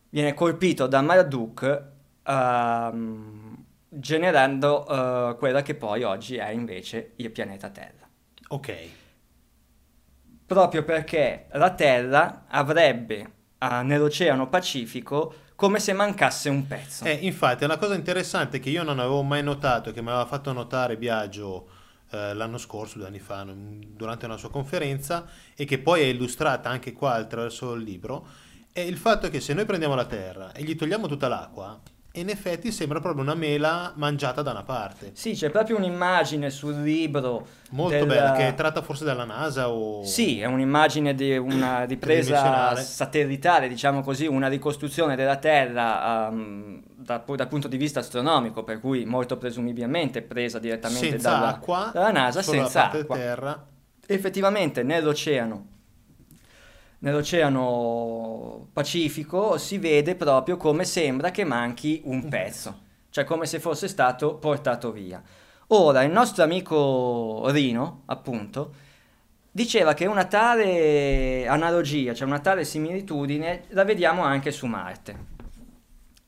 viene 0.09 0.33
colpito 0.33 0.87
da 0.87 1.03
Marduk 1.03 1.83
ehm, 2.25 3.50
generando 3.91 4.87
eh, 4.87 5.37
quella 5.37 5.63
che 5.63 5.75
poi 5.75 6.05
oggi 6.05 6.37
è 6.37 6.51
invece 6.51 7.13
il 7.17 7.31
pianeta 7.31 7.69
Terra. 7.71 8.09
Ok. 8.49 8.75
Proprio 10.47 10.85
perché 10.85 11.47
la 11.53 11.75
Terra 11.75 12.45
avrebbe 12.49 13.33
eh, 13.59 13.83
nell'Oceano 13.83 14.49
Pacifico 14.49 15.35
come 15.57 15.79
se 15.79 15.93
mancasse 15.93 16.49
un 16.49 16.67
pezzo. 16.67 17.05
Eh, 17.05 17.19
infatti, 17.21 17.65
è 17.65 17.67
una 17.67 17.77
cosa 17.77 17.95
interessante 17.95 18.61
che 18.61 18.71
io 18.71 18.83
non 18.83 18.99
avevo 18.99 19.23
mai 19.23 19.43
notato, 19.43 19.93
che 19.93 20.01
mi 20.01 20.09
aveva 20.09 20.25
fatto 20.25 20.53
notare 20.53 20.97
Biagio 20.97 21.69
eh, 22.11 22.33
l'anno 22.33 22.57
scorso, 22.57 22.97
due 22.97 23.09
anni 23.09 23.19
fa, 23.19 23.47
durante 23.47 24.25
una 24.25 24.39
sua 24.39 24.51
conferenza, 24.51 25.27
e 25.55 25.67
che 25.67 25.79
poi 25.79 26.01
è 26.01 26.05
illustrata 26.05 26.71
anche 26.71 26.93
qua 26.93 27.15
attraverso 27.15 27.75
il 27.75 27.83
libro, 27.83 28.27
è 28.73 28.81
il 28.81 28.97
fatto 28.97 29.29
che 29.29 29.41
se 29.41 29.53
noi 29.53 29.67
prendiamo 29.67 29.95
la 29.95 30.07
Terra 30.07 30.53
e 30.53 30.63
gli 30.63 30.75
togliamo 30.75 31.07
tutta 31.07 31.29
l'acqua, 31.29 31.79
in 32.15 32.29
effetti 32.29 32.73
sembra 32.73 32.99
proprio 33.01 33.23
una 33.23 33.35
mela 33.35 33.93
mangiata 33.95 34.43
da 34.43 34.51
una 34.51 34.65
parte. 34.65 35.11
Sì, 35.15 35.33
c'è 35.33 35.51
proprio 35.51 35.77
un'immagine 35.77 36.51
sul 36.51 36.83
libro. 36.83 37.47
Molto 37.71 37.97
del- 37.97 38.07
bella, 38.07 38.33
che 38.33 38.49
è 38.49 38.55
tratta 38.55 38.83
forse 38.83 39.05
dalla 39.05 39.25
NASA 39.25 39.71
o... 39.71 40.03
Sì, 40.05 40.41
è 40.41 40.47
un'immagine 40.47 41.15
di 41.15 41.37
una 41.37 41.85
ripresa 41.87 42.75
satellitare, 42.75 43.69
diciamo 43.69 44.03
così, 44.03 44.27
una 44.27 44.49
ricostruzione 44.49 45.15
della 45.15 45.37
Terra 45.37 46.29
ehm, 46.29 46.83
da- 46.97 47.23
dal 47.25 47.49
punto 47.49 47.69
di 47.69 47.77
vista 47.77 48.01
astronomico, 48.01 48.65
per 48.65 48.81
cui 48.81 49.05
molto 49.05 49.37
presumibilmente 49.37 50.23
presa 50.23 50.59
direttamente 50.59 51.17
dalla, 51.17 51.49
acqua, 51.49 51.91
dalla 51.93 52.11
NASA, 52.11 52.43
senza 52.43 52.81
parte 52.83 52.99
acqua. 52.99 53.17
terra. 53.17 53.67
Effettivamente 54.07 54.83
nell'oceano, 54.83 55.67
nell'oceano 57.01 58.69
Pacifico 58.73 59.59
si 59.59 59.79
vede 59.79 60.15
proprio 60.15 60.57
come 60.57 60.85
sembra 60.85 61.31
che 61.31 61.45
manchi 61.45 62.03
un 62.05 62.29
pezzo, 62.29 62.79
cioè 63.11 63.25
come 63.25 63.47
se 63.47 63.61
fosse 63.61 63.89
stato 63.89 64.37
portato 64.37 64.93
via. 64.93 65.23
Ora, 65.69 66.03
il 66.03 66.11
nostro 66.11 66.43
amico 66.43 67.45
Rino, 67.51 68.03
appunto, 68.07 68.75
diceva 69.51 69.95
che 69.95 70.07
una 70.07 70.25
tale 70.25 71.47
analogia, 71.47 72.13
cioè 72.13 72.27
una 72.27 72.41
tale 72.41 72.65
similitudine, 72.65 73.65
la 73.69 73.85
vediamo 73.85 74.23
anche 74.23 74.51
su 74.51 74.67
Marte. 74.67 75.39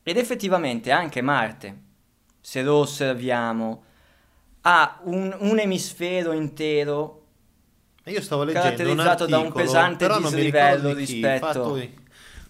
Ed 0.01 0.17
effettivamente 0.17 0.91
anche 0.91 1.21
Marte, 1.21 1.81
se 2.39 2.61
lo 2.61 2.75
osserviamo, 2.75 3.83
ha 4.61 4.99
un, 5.03 5.35
un 5.39 5.59
emisfero 5.59 6.31
intero 6.31 7.22
Io 8.05 8.21
stavo 8.21 8.43
leggendo 8.43 8.69
un 8.69 8.75
Caratterizzato 8.75 9.25
da 9.25 9.37
un 9.37 9.45
articolo, 9.45 9.63
pesante 9.65 9.97
però 9.97 10.19
non 10.19 10.33
mi 10.33 10.41
dislivello 10.41 10.75
ricordo 10.75 10.93
di 10.93 11.05
chi, 11.05 11.13
rispetto- 11.13 11.79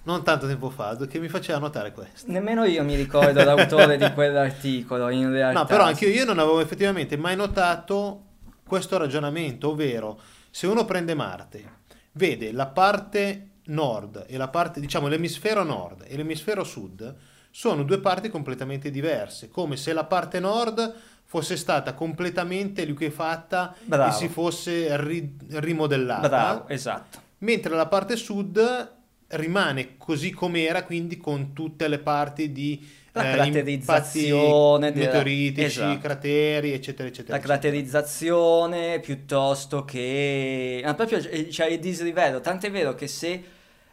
non 0.06 0.24
tanto 0.24 0.48
tempo 0.48 0.70
fa, 0.70 0.98
che 0.98 1.20
mi 1.20 1.30
faceva 1.30 1.60
notare 1.60 1.92
questo. 1.92 2.32
Nemmeno 2.32 2.66
io 2.66 2.84
mi 2.84 2.96
ricordo 2.96 3.44
l'autore 3.44 3.98
di 3.98 4.12
quell'articolo, 4.12 5.10
in 5.10 5.32
realtà. 5.32 5.60
No, 5.60 5.66
però 5.66 5.84
anche 5.84 6.08
io 6.08 6.26
non 6.26 6.40
avevo 6.40 6.60
effettivamente 6.60 7.16
mai 7.18 7.36
notato 7.36 8.24
questo 8.66 8.98
ragionamento, 8.98 9.70
ovvero 9.70 10.20
se 10.50 10.68
uno 10.68 10.86
prende 10.86 11.14
Marte, 11.14 11.82
vede 12.14 12.52
la 12.52 12.68
parte 12.68 13.50
nord 13.66 14.26
e 14.28 14.38
la 14.38 14.50
parte, 14.50 14.80
diciamo, 14.80 15.08
l'emisfero 15.08 15.64
nord 15.64 16.04
e 16.08 16.18
l'emisfero 16.18 16.64
sud 16.64 17.16
sono 17.50 17.84
due 17.84 18.00
parti 18.00 18.30
completamente 18.30 18.90
diverse, 18.90 19.48
come 19.48 19.78
se 19.78 19.94
la 19.94 20.06
parte 20.06 20.40
nord 20.40 20.94
fosse 21.34 21.58
stata 21.58 21.96
completamente 21.96 22.84
liquefatta 22.86 23.74
Bravo. 23.86 24.12
e 24.12 24.14
si 24.16 24.28
fosse 24.28 24.96
ri- 25.04 25.36
rimodellata, 25.54 26.28
Bravo, 26.28 26.68
esatto. 26.68 27.20
mentre 27.40 27.74
la 27.74 27.88
parte 27.88 28.16
sud 28.18 28.92
rimane 29.30 29.98
così 29.98 30.30
com'era, 30.30 30.84
quindi 30.84 31.18
con 31.18 31.52
tutte 31.54 31.88
le 31.88 31.98
parti 31.98 32.52
di 32.52 32.88
La 33.14 33.24
eh, 33.32 33.36
caratterizzazione 33.36 34.92
della- 34.92 35.06
meteoritici, 35.08 35.66
esatto. 35.66 36.00
crateri, 36.00 36.72
eccetera, 36.72 37.08
eccetera. 37.10 37.36
La 37.38 37.42
caratterizzazione 37.42 39.00
piuttosto 39.00 39.84
che... 39.86 40.84
ah, 40.86 40.94
proprio 40.94 41.18
eh, 41.18 41.48
c'è 41.48 41.66
il 41.66 41.80
dislivello, 41.80 42.42
tant'è 42.42 42.70
vero 42.70 42.94
che 42.94 43.08
se 43.08 43.44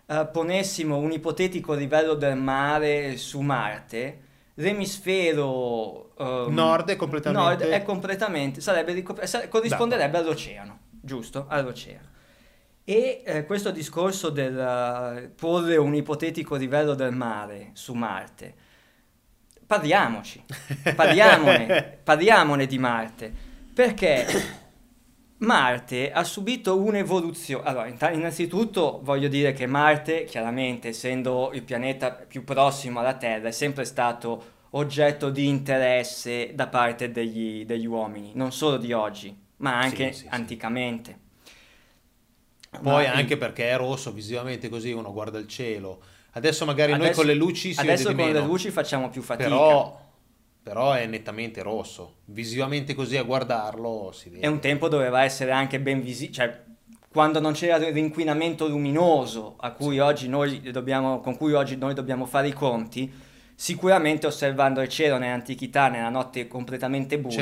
eh, 0.04 0.28
ponessimo 0.30 0.98
un 0.98 1.12
ipotetico 1.12 1.72
livello 1.72 2.12
del 2.12 2.36
mare 2.36 3.16
su 3.16 3.40
Marte, 3.40 4.28
l'emisfero 4.60 6.12
ehm, 6.18 6.52
Nord 6.52 6.90
è 6.90 6.96
completamente- 6.96 7.64
nord 7.64 7.72
è 7.72 7.82
completamente 7.82 8.60
sarebbe 8.60 9.02
corrisponderebbe 9.48 10.18
all'oceano, 10.18 10.78
giusto? 10.90 11.46
All'oceano. 11.48 12.08
E 12.84 13.22
eh, 13.24 13.44
questo 13.46 13.70
discorso 13.70 14.30
del 14.30 14.58
eh, 14.58 15.28
porre 15.28 15.76
un 15.76 15.94
ipotetico 15.94 16.56
livello 16.56 16.94
del 16.94 17.12
mare 17.12 17.70
su 17.74 17.94
Marte, 17.94 18.54
parliamoci, 19.66 20.42
parliamone, 20.94 21.98
parliamone 22.02 22.66
di 22.66 22.78
Marte, 22.78 23.32
perché 23.72 24.26
Marte 25.40 26.12
ha 26.12 26.22
subito 26.24 26.78
un'evoluzione. 26.78 27.66
Allora, 27.66 28.10
innanzitutto 28.10 29.00
voglio 29.02 29.28
dire 29.28 29.52
che 29.54 29.66
Marte, 29.66 30.24
chiaramente, 30.24 30.88
essendo 30.88 31.50
il 31.54 31.62
pianeta 31.62 32.10
più 32.12 32.44
prossimo 32.44 33.00
alla 33.00 33.14
Terra, 33.14 33.48
è 33.48 33.52
sempre 33.52 33.84
stato 33.86 34.58
oggetto 34.70 35.30
di 35.30 35.46
interesse 35.46 36.52
da 36.54 36.66
parte 36.68 37.10
degli, 37.10 37.64
degli 37.64 37.86
uomini, 37.86 38.32
non 38.34 38.52
solo 38.52 38.76
di 38.76 38.92
oggi, 38.92 39.34
ma 39.58 39.78
anche 39.78 40.12
Sì, 40.12 40.18
sì, 40.18 40.24
sì. 40.24 40.28
anticamente. 40.30 41.18
Poi 42.82 43.06
Ma- 43.06 43.12
anche 43.14 43.36
perché 43.38 43.70
è 43.70 43.76
rosso 43.76 44.12
visivamente 44.12 44.68
così 44.68 44.92
uno 44.92 45.10
guarda 45.12 45.38
il 45.38 45.48
cielo. 45.48 46.02
Adesso 46.32 46.64
magari 46.66 46.92
noi 46.92 47.00
Adesso- 47.00 47.16
con 47.16 47.26
le 47.26 47.34
luci 47.34 47.72
si 47.72 47.80
Adesso 47.80 48.08
con 48.08 48.14
meno, 48.14 48.40
le 48.40 48.44
luci 48.46 48.70
facciamo 48.70 49.08
più 49.08 49.22
fatica. 49.22 49.48
però, 49.48 50.00
però 50.62 50.92
è 50.92 51.06
nettamente 51.06 51.62
rosso. 51.62 52.16
Visivamente 52.26 52.94
così 52.94 53.16
a 53.16 53.22
guardarlo 53.22 54.12
si 54.12 54.28
vede. 54.28 54.44
E 54.44 54.48
un 54.48 54.60
tempo 54.60 54.88
doveva 54.88 55.22
essere 55.22 55.50
anche 55.50 55.80
ben 55.80 56.02
visibile, 56.02 56.32
cioè 56.34 56.60
quando 57.10 57.40
non 57.40 57.54
c'era 57.54 57.76
l'inquinamento 57.76 58.68
luminoso 58.68 59.56
a 59.58 59.72
cui 59.72 59.98
oggi 59.98 60.28
noi 60.28 60.60
dobbiamo, 60.70 61.20
con 61.20 61.36
cui 61.36 61.52
oggi 61.54 61.76
noi 61.76 61.92
dobbiamo 61.92 62.24
fare 62.24 62.46
i 62.48 62.52
conti, 62.52 63.12
sicuramente 63.54 64.26
osservando 64.26 64.80
il 64.80 64.88
cielo 64.88 65.18
nell'antichità, 65.18 65.88
nella 65.88 66.08
notte 66.08 66.46
completamente 66.46 67.18
buia, 67.18 67.34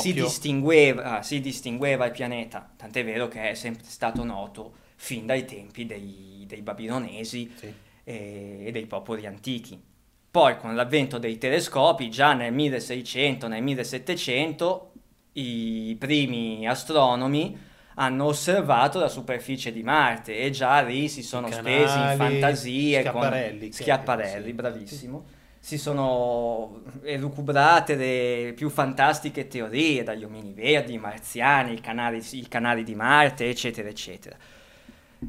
si 0.00 0.12
distingueva, 0.12 1.02
ah, 1.18 1.22
si 1.22 1.40
distingueva 1.40 2.04
il 2.06 2.12
pianeta, 2.12 2.70
tant'è 2.76 3.04
vero 3.04 3.26
che 3.26 3.50
è 3.50 3.54
sempre 3.54 3.84
stato 3.88 4.22
noto 4.22 4.74
fin 4.94 5.26
dai 5.26 5.44
tempi 5.44 5.86
dei, 5.86 6.44
dei 6.46 6.62
babilonesi 6.62 7.52
Sì. 7.56 7.74
e, 8.04 8.62
e 8.66 8.70
dei 8.70 8.86
popoli 8.86 9.26
antichi. 9.26 9.88
Poi 10.30 10.56
con 10.58 10.76
l'avvento 10.76 11.18
dei 11.18 11.38
telescopi, 11.38 12.08
già 12.08 12.34
nel 12.34 12.52
1600, 12.52 13.48
nel 13.48 13.62
1700, 13.62 14.92
i 15.32 15.96
primi 15.98 16.68
astronomi 16.68 17.68
hanno 17.94 18.26
osservato 18.26 18.98
la 18.98 19.08
superficie 19.08 19.72
di 19.72 19.82
Marte 19.82 20.38
e 20.38 20.50
già 20.50 20.80
lì 20.82 21.08
si 21.08 21.22
sono 21.22 21.48
I 21.48 21.52
spesi 21.52 21.96
in 21.96 22.00
canali, 22.00 22.16
fantasie 22.16 23.00
Schiaparelli, 23.00 23.60
con 23.60 23.72
Schiaparelli, 23.72 24.46
sì. 24.46 24.52
bravissimo. 24.52 25.24
Si 25.58 25.76
sono 25.76 26.82
elucubrate 27.02 27.94
le 27.94 28.52
più 28.54 28.70
fantastiche 28.70 29.48
teorie, 29.48 30.02
dagli 30.02 30.24
omini 30.24 30.52
verdi, 30.54 30.94
i 30.94 30.98
marziani, 30.98 31.74
i 31.74 31.80
canali, 31.80 32.24
i 32.30 32.48
canali 32.48 32.84
di 32.84 32.94
Marte, 32.94 33.48
eccetera, 33.48 33.88
eccetera. 33.88 34.36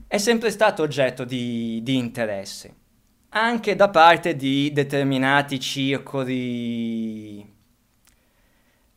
È 0.08 0.18
sempre 0.18 0.52
stato 0.52 0.84
oggetto 0.84 1.26
di, 1.26 1.82
di 1.84 1.98
interesse, 1.98 2.74
anche 3.34 3.76
da 3.76 3.90
parte 3.90 4.36
di 4.36 4.72
determinati 4.74 5.60
circoli 5.60 7.50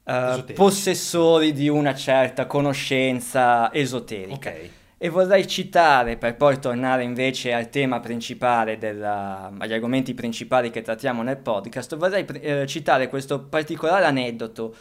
Esoterici. 0.04 0.52
possessori 0.54 1.52
di 1.52 1.68
una 1.68 1.94
certa 1.94 2.46
conoscenza 2.46 3.72
esoterica. 3.72 4.50
Ok. 4.50 4.70
E 4.96 5.08
vorrei 5.10 5.46
citare, 5.46 6.16
per 6.16 6.34
poi 6.36 6.58
tornare 6.58 7.02
invece 7.02 7.52
al 7.52 7.68
tema 7.68 8.00
principale, 8.00 8.78
della- 8.78 9.52
agli 9.58 9.72
argomenti 9.72 10.14
principali 10.14 10.70
che 10.70 10.82
trattiamo 10.82 11.22
nel 11.22 11.36
podcast, 11.36 11.96
vorrei 11.96 12.24
eh, 12.40 12.66
citare 12.66 13.08
questo 13.08 13.40
particolare 13.40 14.06
aneddoto 14.06 14.74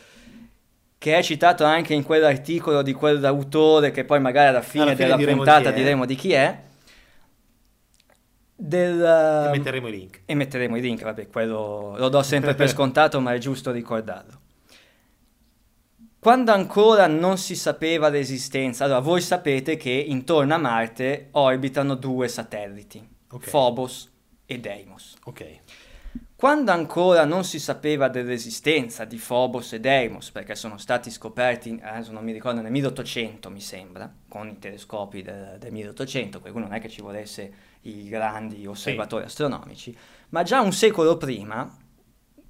che 0.97 1.17
è 1.17 1.21
citato 1.21 1.65
anche 1.65 1.93
in 1.93 2.03
quell'articolo 2.03 2.81
di 2.81 2.93
quell'autore 2.93 3.91
che 3.91 4.05
poi 4.05 4.21
magari 4.21 4.47
alla 4.47 4.61
fine, 4.61 4.83
Alla 4.83 4.93
fine 4.93 5.03
della 5.05 5.17
diremo 5.17 5.37
puntata 5.43 5.71
di 5.71 5.75
diremo 5.81 6.05
di 6.05 6.15
chi 6.15 6.31
è. 6.31 6.57
Del, 8.55 9.01
E 9.01 9.45
ehm, 9.45 9.51
metteremo 9.51 9.87
i 9.87 9.91
link. 9.91 10.21
e 10.25 10.35
metteremo 10.35 10.77
i 10.77 10.81
link, 10.81 11.03
vabbè, 11.03 11.27
quello 11.27 11.95
lo 11.97 12.09
do 12.09 12.21
sempre 12.23 12.53
per 12.55 12.69
scontato, 12.69 13.19
ma 13.19 13.33
è 13.33 13.37
giusto 13.37 13.71
ricordarlo. 13.71 14.41
Quando 16.19 16.53
ancora 16.53 17.05
non 17.07 17.37
si 17.37 17.55
sapeva 17.55 18.07
l'esistenza, 18.07 18.85
allora 18.85 18.99
voi 18.99 19.19
sapete 19.19 19.75
che 19.75 19.89
intorno 19.89 20.53
a 20.53 20.57
Marte 20.57 21.27
orbitano 21.31 21.95
due 21.95 22.29
satelliti, 22.29 23.05
Ok. 23.31 23.49
Phobos 23.49 24.09
e 24.45 24.59
Deimos. 24.59 25.15
Ok. 25.25 25.59
Quando 26.35 26.71
ancora 26.71 27.25
non 27.25 27.43
si 27.43 27.59
sapeva 27.59 28.07
dell'esistenza 28.07 29.03
di 29.05 29.17
Phobos 29.17 29.73
e 29.73 29.79
Deimos, 29.81 30.31
perché 30.31 30.55
sono 30.55 30.77
stati 30.77 31.09
scoperti, 31.09 31.77
adesso 31.81 32.11
non 32.13 32.23
mi 32.23 32.31
ricordo, 32.31 32.61
nel 32.61 32.71
1800 32.71 33.49
mi 33.49 33.61
sembra, 33.61 34.09
con 34.29 34.47
i 34.47 34.59
telescopi 34.59 35.21
del, 35.21 35.57
del 35.59 35.71
1800, 35.73 36.39
per 36.39 36.51
cui 36.53 36.61
non 36.61 36.73
è 36.73 36.79
che 36.79 36.89
ci 36.89 37.01
volesse 37.01 37.51
i 37.83 38.07
grandi 38.07 38.65
osservatori 38.65 39.25
astronomici, 39.25 39.95
ma 40.29 40.43
già 40.43 40.61
un 40.61 40.71
secolo 40.71 41.17
prima, 41.17 41.69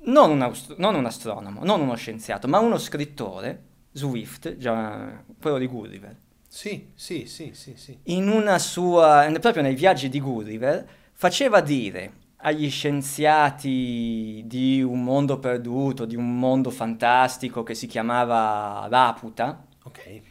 non 0.06 0.32
un, 0.32 0.42
aust- 0.42 0.76
non 0.78 0.96
un 0.96 1.06
astronomo, 1.06 1.64
non 1.64 1.82
uno 1.82 1.96
scienziato, 1.96 2.48
ma 2.48 2.60
uno 2.60 2.78
scrittore, 2.78 3.64
Swift, 3.92 4.58
già, 4.58 5.24
quello 5.40 5.58
di 5.58 5.68
Gulliver, 5.68 6.16
Sì, 6.48 6.90
sì, 6.96 7.26
sì, 7.26 7.52
sì, 7.54 7.74
sì. 7.76 7.98
in 8.06 8.28
una 8.28 8.60
sua, 8.60 9.30
proprio 9.40 9.64
nei 9.64 9.76
viaggi 9.76 10.10
di 10.10 10.20
Gulliver, 10.20 10.88
faceva 11.14 11.62
dire 11.62 12.22
agli 12.38 12.70
scienziati 12.70 14.44
di 14.46 14.82
un 14.82 15.04
mondo 15.04 15.40
perduto, 15.40 16.06
di 16.06 16.16
un 16.16 16.38
mondo 16.38 16.70
fantastico 16.70 17.64
che 17.64 17.74
si 17.76 17.88
chiamava 17.88 18.88
Laputa, 18.90 19.66
Ok. 19.86 20.22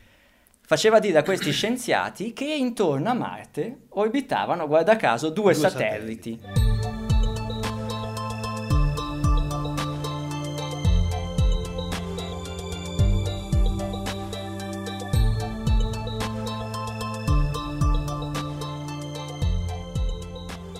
Faceva 0.64 0.98
dire 0.98 1.18
a 1.18 1.22
questi 1.22 1.50
scienziati 1.52 2.32
che 2.32 2.44
intorno 2.44 3.10
a 3.10 3.14
Marte 3.14 3.82
orbitavano, 3.90 4.66
guarda 4.66 4.96
caso, 4.96 5.30
due, 5.30 5.52
Due 5.52 5.54
satelliti. 5.54 6.40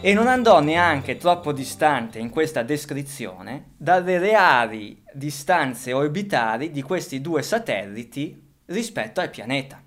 E 0.04 0.14
non 0.14 0.26
andò 0.26 0.58
neanche 0.58 1.16
troppo 1.16 1.52
distante 1.52 2.18
in 2.18 2.28
questa 2.28 2.64
descrizione 2.64 3.74
dalle 3.76 4.18
reali 4.18 5.00
distanze 5.12 5.92
orbitali 5.92 6.72
di 6.72 6.82
questi 6.82 7.20
due 7.20 7.40
satelliti 7.42 8.50
rispetto 8.72 9.20
al 9.20 9.30
pianeta. 9.30 9.82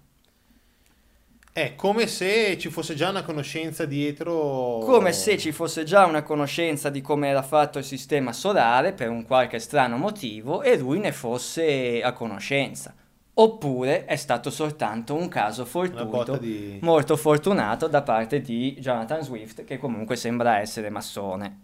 È 1.52 1.74
come 1.76 2.06
se 2.08 2.58
ci 2.58 2.70
fosse 2.70 2.96
già 2.96 3.10
una 3.10 3.24
conoscenza 3.24 3.86
dietro. 3.86 4.80
Come 4.84 5.14
se 5.14 5.38
ci 5.38 5.54
fosse 5.54 5.86
già 5.86 6.06
una 6.06 6.22
conoscenza 6.22 6.90
di 6.90 7.00
come 7.00 7.30
era 7.30 7.42
fatto 7.42 7.78
il 7.78 7.86
sistema 7.86 8.34
solare 8.34 8.92
per 8.92 9.10
un 9.10 9.26
qualche 9.26 9.60
strano 9.60 9.96
motivo 9.96 10.62
e 10.62 10.78
lui 10.78 11.00
ne 11.00 11.14
fosse 11.14 12.02
a 12.02 12.12
conoscenza. 12.12 12.94
Oppure 13.38 14.04
è 14.04 14.18
stato 14.18 14.50
soltanto 14.50 15.16
un 15.16 15.30
caso 15.30 15.64
fortuito, 15.64 16.36
di. 16.38 16.80
molto 16.82 17.16
fortunato 17.16 17.88
da 17.88 18.02
parte 18.02 18.42
di 18.42 18.76
Jonathan 18.80 19.22
Swift, 19.24 19.64
che 19.64 19.78
comunque 19.78 20.18
sembra 20.18 20.60
essere 20.60 20.90
massone. 20.90 21.62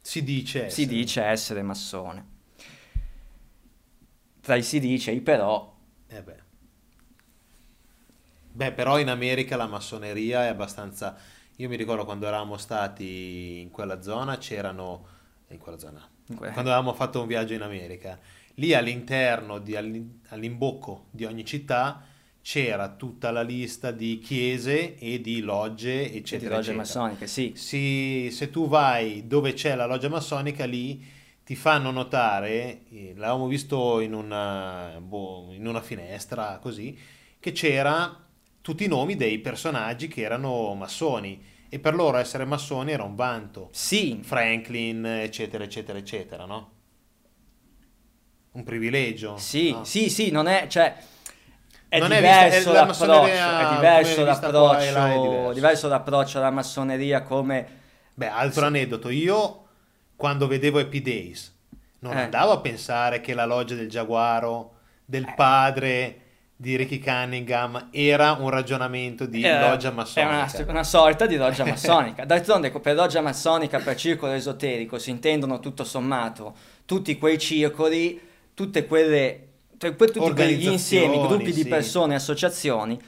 Si 0.00 0.22
dice. 0.22 0.70
Si 0.70 0.82
essere. 0.82 0.96
dice 0.96 1.22
essere 1.24 1.62
massone. 1.62 2.24
Tra 4.40 4.56
i 4.56 4.62
si 4.62 4.80
dice 4.80 5.10
i 5.10 5.20
però, 5.20 5.74
Eh 6.10 6.22
beh. 6.22 6.48
Beh, 8.52 8.72
però 8.72 8.98
in 8.98 9.08
America 9.08 9.56
la 9.56 9.66
massoneria 9.66 10.44
è 10.44 10.48
abbastanza... 10.48 11.16
Io 11.56 11.68
mi 11.68 11.76
ricordo 11.76 12.04
quando 12.04 12.26
eravamo 12.26 12.56
stati 12.56 13.60
in 13.60 13.70
quella 13.70 14.02
zona, 14.02 14.38
c'erano... 14.38 15.06
In 15.48 15.58
quella 15.58 15.78
zona. 15.78 16.06
in 16.26 16.36
que- 16.36 16.50
Quando 16.50 16.70
avevamo 16.72 16.94
fatto 16.94 17.20
un 17.20 17.26
viaggio 17.26 17.54
in 17.54 17.62
America, 17.62 18.18
lì 18.54 18.74
all'interno, 18.74 19.58
di, 19.58 19.76
all'imbocco 19.76 21.06
di 21.10 21.24
ogni 21.24 21.44
città, 21.44 22.04
c'era 22.42 22.88
tutta 22.88 23.30
la 23.30 23.42
lista 23.42 23.90
di 23.90 24.18
chiese 24.18 24.96
e 24.96 25.20
di 25.20 25.40
logge, 25.40 26.10
di 26.10 26.16
eccetera, 26.16 26.56
logge 26.56 26.72
eccetera. 26.72 26.76
massoniche, 26.76 27.26
sì. 27.26 27.52
Si- 27.54 28.30
se 28.32 28.50
tu 28.50 28.66
vai 28.68 29.26
dove 29.26 29.52
c'è 29.52 29.74
la 29.76 29.86
loggia 29.86 30.08
massonica, 30.08 30.64
lì 30.64 31.04
ti 31.50 31.56
fanno 31.56 31.90
notare, 31.90 32.82
eh, 32.92 33.12
l'avevamo 33.16 33.48
visto 33.48 33.98
in 33.98 34.14
una, 34.14 35.00
boh, 35.00 35.48
in 35.50 35.66
una 35.66 35.80
finestra 35.80 36.60
così, 36.62 36.96
che 37.40 37.50
c'era 37.50 38.24
tutti 38.60 38.84
i 38.84 38.86
nomi 38.86 39.16
dei 39.16 39.40
personaggi 39.40 40.06
che 40.06 40.20
erano 40.22 40.72
massoni 40.76 41.42
e 41.68 41.80
per 41.80 41.96
loro 41.96 42.18
essere 42.18 42.44
massoni 42.44 42.92
era 42.92 43.02
un 43.02 43.16
vanto. 43.16 43.68
Sì, 43.72 44.20
Franklin, 44.22 45.04
eccetera, 45.04 45.64
eccetera, 45.64 45.98
eccetera, 45.98 46.44
no? 46.44 46.70
Un 48.52 48.62
privilegio. 48.62 49.36
Sì, 49.36 49.72
no? 49.72 49.82
sì, 49.82 50.08
sì, 50.08 50.30
non 50.30 50.46
è, 50.46 50.68
cioè, 50.68 50.96
è 51.88 51.98
Non 51.98 52.12
è 52.12 52.18
diverso 52.20 52.56
vista- 52.58 52.70
è 52.70 52.72
è 53.66 53.74
diverso 53.74 54.14
qua 54.14 54.22
là, 54.22 54.78
è 54.78 54.92
l'approccio, 54.92 55.20
diverso. 55.20 55.52
diverso 55.52 55.88
l'approccio 55.88 56.38
alla 56.38 56.50
massoneria 56.50 57.22
come... 57.24 57.78
Beh, 58.14 58.28
altro 58.28 58.66
aneddoto, 58.66 59.08
io 59.08 59.59
quando 60.20 60.46
vedevo 60.46 60.78
Happy 60.78 61.00
Days 61.00 61.56
non 62.00 62.12
Eh. 62.14 62.24
andavo 62.24 62.52
a 62.52 62.60
pensare 62.60 63.22
che 63.22 63.32
la 63.32 63.46
loggia 63.46 63.74
del 63.74 63.88
Giaguaro, 63.88 64.72
del 65.02 65.24
Eh. 65.26 65.32
padre 65.34 66.20
di 66.56 66.76
Ricky 66.76 66.98
Cunningham 66.98 67.88
era 67.90 68.32
un 68.32 68.50
ragionamento 68.50 69.24
di 69.24 69.40
eh, 69.42 69.58
loggia 69.58 69.88
È 69.88 69.92
massonica. 69.92 70.62
una, 70.62 70.70
una 70.72 70.84
sorta 70.84 71.24
di 71.24 71.36
loggia 71.36 71.64
massonica. 71.64 72.26
D'altronde 72.26 72.70
per 72.70 72.94
loggia 72.94 73.22
massonica, 73.22 73.78
per 73.78 73.96
circolo 73.96 74.32
esoterico, 74.32 74.98
si 74.98 75.08
intendono 75.08 75.58
tutto 75.58 75.84
sommato 75.84 76.54
tutti 76.84 77.16
quei 77.16 77.38
circoli, 77.38 78.20
tutte 78.52 78.84
quelle... 78.86 79.48
que- 79.78 79.94
tutti 79.96 80.18
quegli 80.32 80.68
insiemi, 80.68 81.18
gruppi 81.18 81.44
di 81.52 81.62
sì. 81.62 81.66
persone, 81.68 82.14
associazioni, 82.14 83.00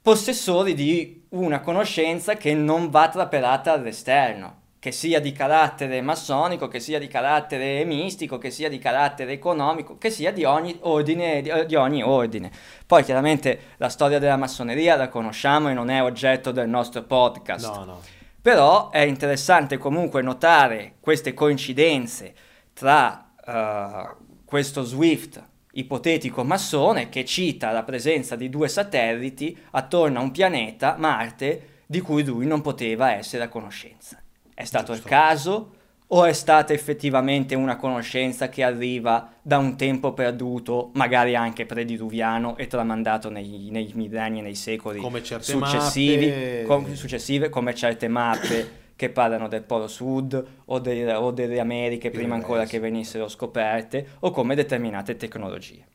possessori 0.00 0.74
di 0.74 1.24
una 1.30 1.60
conoscenza 1.60 2.36
che 2.36 2.54
non 2.54 2.90
va 2.90 3.08
trapelata 3.08 3.72
all'esterno, 3.72 4.60
che 4.82 4.90
sia 4.90 5.20
di 5.20 5.30
carattere 5.30 6.00
massonico, 6.00 6.66
che 6.66 6.80
sia 6.80 6.98
di 6.98 7.06
carattere 7.06 7.84
mistico, 7.84 8.36
che 8.38 8.50
sia 8.50 8.68
di 8.68 8.78
carattere 8.78 9.30
economico, 9.30 9.96
che 9.96 10.10
sia 10.10 10.32
di 10.32 10.42
ogni 10.42 10.76
ordine. 10.80 11.40
Di, 11.40 11.52
di 11.66 11.76
ogni 11.76 12.02
ordine. 12.02 12.50
Poi 12.84 13.04
chiaramente 13.04 13.74
la 13.76 13.88
storia 13.88 14.18
della 14.18 14.36
massoneria 14.36 14.96
la 14.96 15.08
conosciamo 15.08 15.68
e 15.70 15.72
non 15.72 15.88
è 15.88 16.02
oggetto 16.02 16.50
del 16.50 16.68
nostro 16.68 17.04
podcast. 17.04 17.64
No, 17.64 17.84
no. 17.84 18.00
Però 18.42 18.90
è 18.90 19.02
interessante 19.02 19.78
comunque 19.78 20.20
notare 20.20 20.94
queste 20.98 21.32
coincidenze 21.32 22.34
tra 22.72 23.34
eh, 23.46 24.16
questo 24.44 24.82
Swift 24.82 25.40
ipotetico 25.74 26.42
massone 26.42 27.08
che 27.08 27.24
cita 27.24 27.70
la 27.70 27.84
presenza 27.84 28.34
di 28.34 28.50
due 28.50 28.66
satelliti 28.66 29.56
attorno 29.70 30.18
a 30.18 30.22
un 30.22 30.32
pianeta, 30.32 30.96
Marte, 30.98 31.68
di 31.86 32.00
cui 32.00 32.24
lui 32.24 32.46
non 32.46 32.62
poteva 32.62 33.12
essere 33.12 33.44
a 33.44 33.48
conoscenza. 33.48 34.21
È 34.62 34.64
stato 34.64 34.92
Giusto. 34.92 35.08
il 35.08 35.12
caso 35.12 35.70
o 36.14 36.24
è 36.24 36.32
stata 36.32 36.72
effettivamente 36.72 37.54
una 37.54 37.76
conoscenza 37.76 38.48
che 38.48 38.62
arriva 38.62 39.32
da 39.40 39.56
un 39.58 39.76
tempo 39.76 40.12
perduto, 40.12 40.90
magari 40.92 41.34
anche 41.34 41.64
prediluviano 41.64 42.56
e 42.58 42.66
tramandato 42.66 43.30
nei, 43.30 43.68
nei 43.70 43.90
millenni 43.94 44.40
e 44.40 44.42
nei 44.42 44.54
secoli 44.54 45.00
Come 45.00 45.22
certe 45.22 45.44
successivi, 45.44 46.26
mappe- 46.26 46.64
com- 46.66 46.92
successive, 46.92 47.48
come 47.48 47.74
certe 47.74 48.08
mappe 48.08 48.80
che 48.94 49.08
parlano 49.08 49.48
del 49.48 49.62
Polo 49.62 49.88
Sud 49.88 50.44
o, 50.66 50.78
dei- 50.78 51.10
o 51.10 51.30
delle 51.30 51.58
Americhe 51.58 52.10
Più 52.10 52.18
prima 52.20 52.34
ancora 52.34 52.66
che 52.66 52.78
venissero 52.78 53.26
scoperte 53.26 54.06
o 54.20 54.30
come 54.30 54.54
determinate 54.54 55.16
tecnologie. 55.16 55.86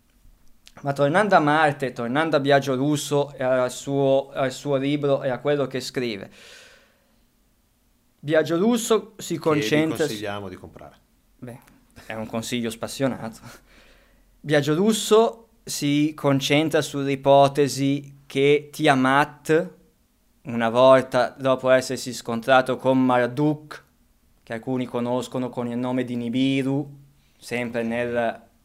Ma 0.82 0.94
tornando 0.94 1.36
a 1.36 1.40
Marte, 1.40 1.92
tornando 1.92 2.36
a 2.36 2.40
Biagio 2.40 2.76
Russo 2.76 3.34
e 3.36 3.44
al 3.44 3.72
suo, 3.72 4.30
al 4.32 4.52
suo 4.52 4.76
libro 4.76 5.24
e 5.24 5.30
a 5.30 5.40
quello 5.40 5.66
che 5.68 5.80
scrive, 5.80 6.30
Biagio 8.28 8.58
Russo 8.58 9.14
si 9.16 9.36
Che 9.36 9.40
vi 9.40 9.40
concentra... 9.40 9.96
su- 9.96 10.04
consigliamo 10.08 10.50
di 10.50 10.56
comprare. 10.58 10.96
Beh, 11.38 11.60
è 12.08 12.14
un 12.14 12.26
consiglio 12.26 12.70
spassionato. 12.70 13.40
Biagio 14.42 14.76
Russo 14.76 15.48
si 15.64 16.12
concentra 16.14 16.82
sull'ipotesi 16.82 18.24
che 18.26 18.68
Tiamat, 18.70 19.74
una 20.42 20.70
volta 20.70 21.34
dopo 21.40 21.70
essersi 21.70 22.12
scontrato 22.12 22.76
con 22.76 23.02
Marduk, 23.02 23.84
che 24.44 24.52
alcuni 24.52 24.84
conoscono 24.86 25.48
con 25.48 25.68
il 25.70 25.78
nome 25.78 26.04
di 26.04 26.18
Nibiru, 26.18 26.86
sempre 27.38 27.84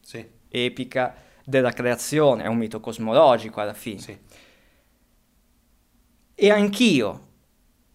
Sì, 0.01 0.27
nell'epica 0.51 1.15
della 1.45 1.71
creazione, 1.71 2.43
è 2.43 2.49
un 2.49 2.57
mito 2.57 2.81
cosmologico 2.81 3.61
alla 3.61 3.75
fine. 3.75 4.01
sì. 4.01 4.19
E 6.35 6.51
anch'io 6.51 7.31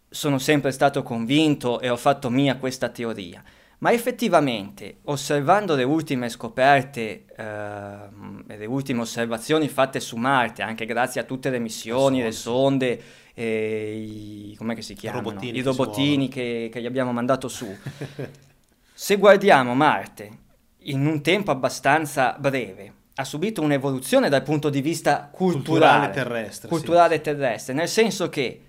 sono 0.09 0.37
sempre 0.37 0.71
stato 0.71 1.03
convinto 1.03 1.79
e 1.79 1.89
ho 1.89 1.97
fatto 1.97 2.29
mia 2.29 2.57
questa 2.57 2.89
teoria, 2.89 3.43
Ma 3.79 3.91
effettivamente, 3.91 4.97
osservando 5.03 5.75
le 5.75 5.83
ultime 5.83 6.29
scoperte 6.29 7.25
eh, 7.35 8.55
le 8.57 8.65
ultime 8.65 9.01
osservazioni 9.01 9.67
fatte 9.67 9.99
su 9.99 10.15
Marte, 10.15 10.63
anche 10.63 10.85
grazie 10.85 11.21
a 11.21 11.25
tutte 11.25 11.51
le 11.51 11.59
missioni, 11.59 12.23
le 12.23 12.31
sonde, 12.31 13.01
eh, 13.35 14.55
i, 14.57 14.57
si 14.79 14.95
chiamano? 14.95 15.23
Robottini 15.23 15.57
I 15.59 15.61
robottini 15.61 16.27
che, 16.27 16.69
che 16.71 16.81
gli 16.81 16.87
abbiamo 16.87 17.11
mandato 17.11 17.47
su. 17.47 17.67
Se 18.93 19.15
guardiamo 19.17 19.75
Marte 19.75 20.45
in 20.85 21.05
un 21.05 21.21
tempo 21.21 21.51
abbastanza 21.51 22.35
breve, 22.39 22.93
ha 23.13 23.23
subito 23.23 23.61
un'evoluzione 23.61 24.29
dal 24.29 24.41
punto 24.41 24.69
di 24.69 24.81
vista 24.81 25.29
culturale, 25.31 26.07
culturale 26.07 26.13
terrestre. 26.13 26.67
culturale 26.67 27.15
sì. 27.17 27.21
terrestre, 27.21 27.73
nel 27.73 27.87
senso 27.87 28.29
che 28.29 28.61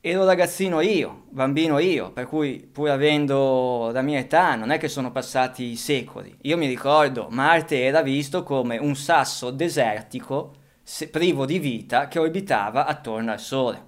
ero 0.00 0.24
ragazzino 0.24 0.80
io, 0.80 1.24
bambino 1.30 1.78
io, 1.78 2.12
per 2.12 2.26
cui 2.26 2.58
pur 2.70 2.88
avendo 2.90 3.90
la 3.92 4.02
mia 4.02 4.18
età 4.18 4.54
non 4.54 4.70
è 4.70 4.78
che 4.78 4.88
sono 4.88 5.10
passati 5.10 5.74
secoli. 5.76 6.36
Io 6.42 6.56
mi 6.56 6.66
ricordo 6.66 7.26
Marte 7.30 7.82
era 7.82 8.02
visto 8.02 8.42
come 8.42 8.78
un 8.78 8.94
sasso 8.94 9.50
desertico 9.50 10.54
se, 10.82 11.08
privo 11.08 11.44
di 11.44 11.58
vita 11.58 12.08
che 12.08 12.18
orbitava 12.18 12.86
attorno 12.86 13.32
al 13.32 13.40
Sole. 13.40 13.86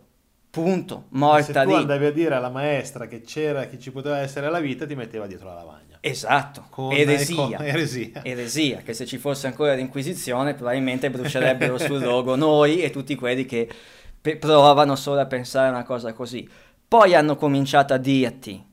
Punto, 0.50 1.04
morta 1.10 1.44
Se 1.44 1.62
tu 1.62 1.68
lì. 1.68 1.74
andavi 1.76 2.06
a 2.06 2.10
dire 2.12 2.34
alla 2.34 2.50
maestra 2.50 3.06
che 3.06 3.20
c'era, 3.20 3.66
che 3.66 3.78
ci 3.78 3.92
poteva 3.92 4.18
essere 4.18 4.50
la 4.50 4.58
vita, 4.58 4.84
ti 4.84 4.96
metteva 4.96 5.28
dietro 5.28 5.46
la 5.46 5.54
lavagna. 5.54 5.98
Esatto, 6.00 6.66
Con- 6.70 6.92
eresia. 6.92 7.36
con- 7.36 7.54
eresia. 7.60 8.20
Eresia, 8.24 8.78
che 8.78 8.92
se 8.92 9.06
ci 9.06 9.16
fosse 9.18 9.46
ancora 9.46 9.74
l'Inquisizione 9.74 10.54
probabilmente 10.54 11.08
brucierebbero 11.08 11.78
sul 11.78 12.00
rogo 12.00 12.34
noi 12.34 12.80
e 12.82 12.90
tutti 12.90 13.14
quelli 13.14 13.44
che 13.44 13.68
pe- 14.20 14.36
provano 14.36 14.96
solo 14.96 15.20
a 15.20 15.26
pensare 15.26 15.68
a 15.68 15.70
una 15.70 15.84
cosa 15.84 16.12
così. 16.12 16.48
Poi 16.86 17.14
hanno 17.14 17.36
cominciato 17.36 17.94
a 17.94 17.98
dirti 17.98 18.64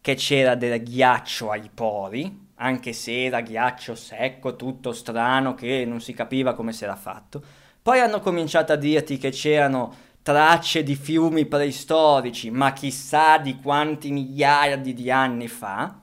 che 0.00 0.14
c'era 0.14 0.54
del 0.54 0.82
ghiaccio 0.82 1.50
ai 1.50 1.70
pori, 1.72 2.42
anche 2.56 2.92
se 2.92 3.24
era 3.24 3.40
ghiaccio 3.40 3.94
secco, 3.94 4.54
tutto 4.54 4.92
strano, 4.92 5.54
che 5.54 5.84
non 5.84 6.00
si 6.00 6.12
capiva 6.12 6.54
come 6.54 6.72
si 6.72 6.84
era 6.84 6.96
fatto. 6.96 7.42
Poi 7.82 8.00
hanno 8.00 8.20
cominciato 8.20 8.72
a 8.72 8.76
dirti 8.76 9.18
che 9.18 9.30
c'erano 9.30 9.94
tracce 10.22 10.82
di 10.82 10.94
fiumi 10.94 11.46
preistorici, 11.46 12.50
ma 12.50 12.72
chissà 12.72 13.38
di 13.38 13.60
quanti 13.60 14.10
miliardi 14.10 14.94
di 14.94 15.10
anni 15.10 15.48
fa. 15.48 15.98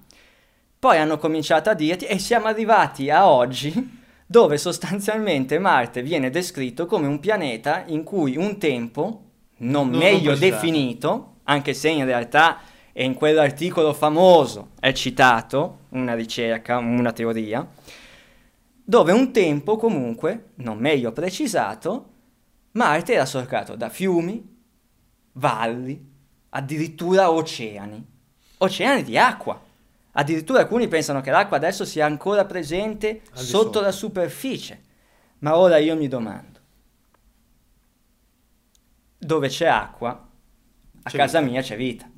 Poi 0.77 0.97
hanno 0.97 1.17
cominciato 1.17 1.69
a 1.69 1.73
dirti 1.73 2.05
e 2.05 2.19
siamo 2.19 2.47
arrivati 2.47 3.09
a 3.09 3.27
oggi 3.27 3.99
dove 4.31 4.57
sostanzialmente 4.57 5.59
Marte 5.59 6.01
viene 6.01 6.29
descritto 6.29 6.85
come 6.85 7.05
un 7.05 7.19
pianeta 7.19 7.83
in 7.87 8.03
cui 8.03 8.37
un 8.37 8.57
tempo, 8.57 9.23
non 9.57 9.89
Non 9.89 9.99
meglio 9.99 10.35
definito, 10.35 11.39
anche 11.43 11.73
se 11.73 11.89
in 11.89 12.05
realtà 12.05 12.59
e 12.93 13.03
in 13.03 13.13
quell'articolo 13.13 13.91
famoso 13.91 14.69
è 14.79 14.93
citato 14.93 15.79
una 15.89 16.13
ricerca, 16.13 16.77
una 16.77 17.11
teoria, 17.11 17.67
dove 18.81 19.11
un 19.11 19.33
tempo 19.33 19.75
comunque, 19.75 20.51
non 20.55 20.77
meglio 20.77 21.11
precisato, 21.11 22.05
Marte 22.71 23.11
era 23.11 23.25
solcato 23.25 23.75
da 23.75 23.89
fiumi, 23.89 24.41
valli, 25.33 26.09
addirittura 26.51 27.31
oceani, 27.31 28.01
oceani 28.59 29.03
di 29.03 29.17
acqua. 29.17 29.61
Addirittura 30.13 30.59
alcuni 30.59 30.87
pensano 30.87 31.21
che 31.21 31.31
l'acqua 31.31 31.57
adesso 31.57 31.85
sia 31.85 32.05
ancora 32.05 32.45
presente 32.45 33.21
sotto. 33.33 33.79
la 33.79 33.91
superficie. 33.91 34.81
Ma 35.39 35.57
ora 35.57 35.77
io 35.77 35.95
mi 35.95 36.07
domando, 36.07 36.59
dove 39.17 39.47
c'è 39.47 39.67
acqua, 39.67 40.29
a 41.03 41.09
C'è 41.09 41.17
casa 41.17 41.39
vita. 41.39 41.51
mia 41.51 41.61
c'è 41.61 41.75
vita. 41.75 42.09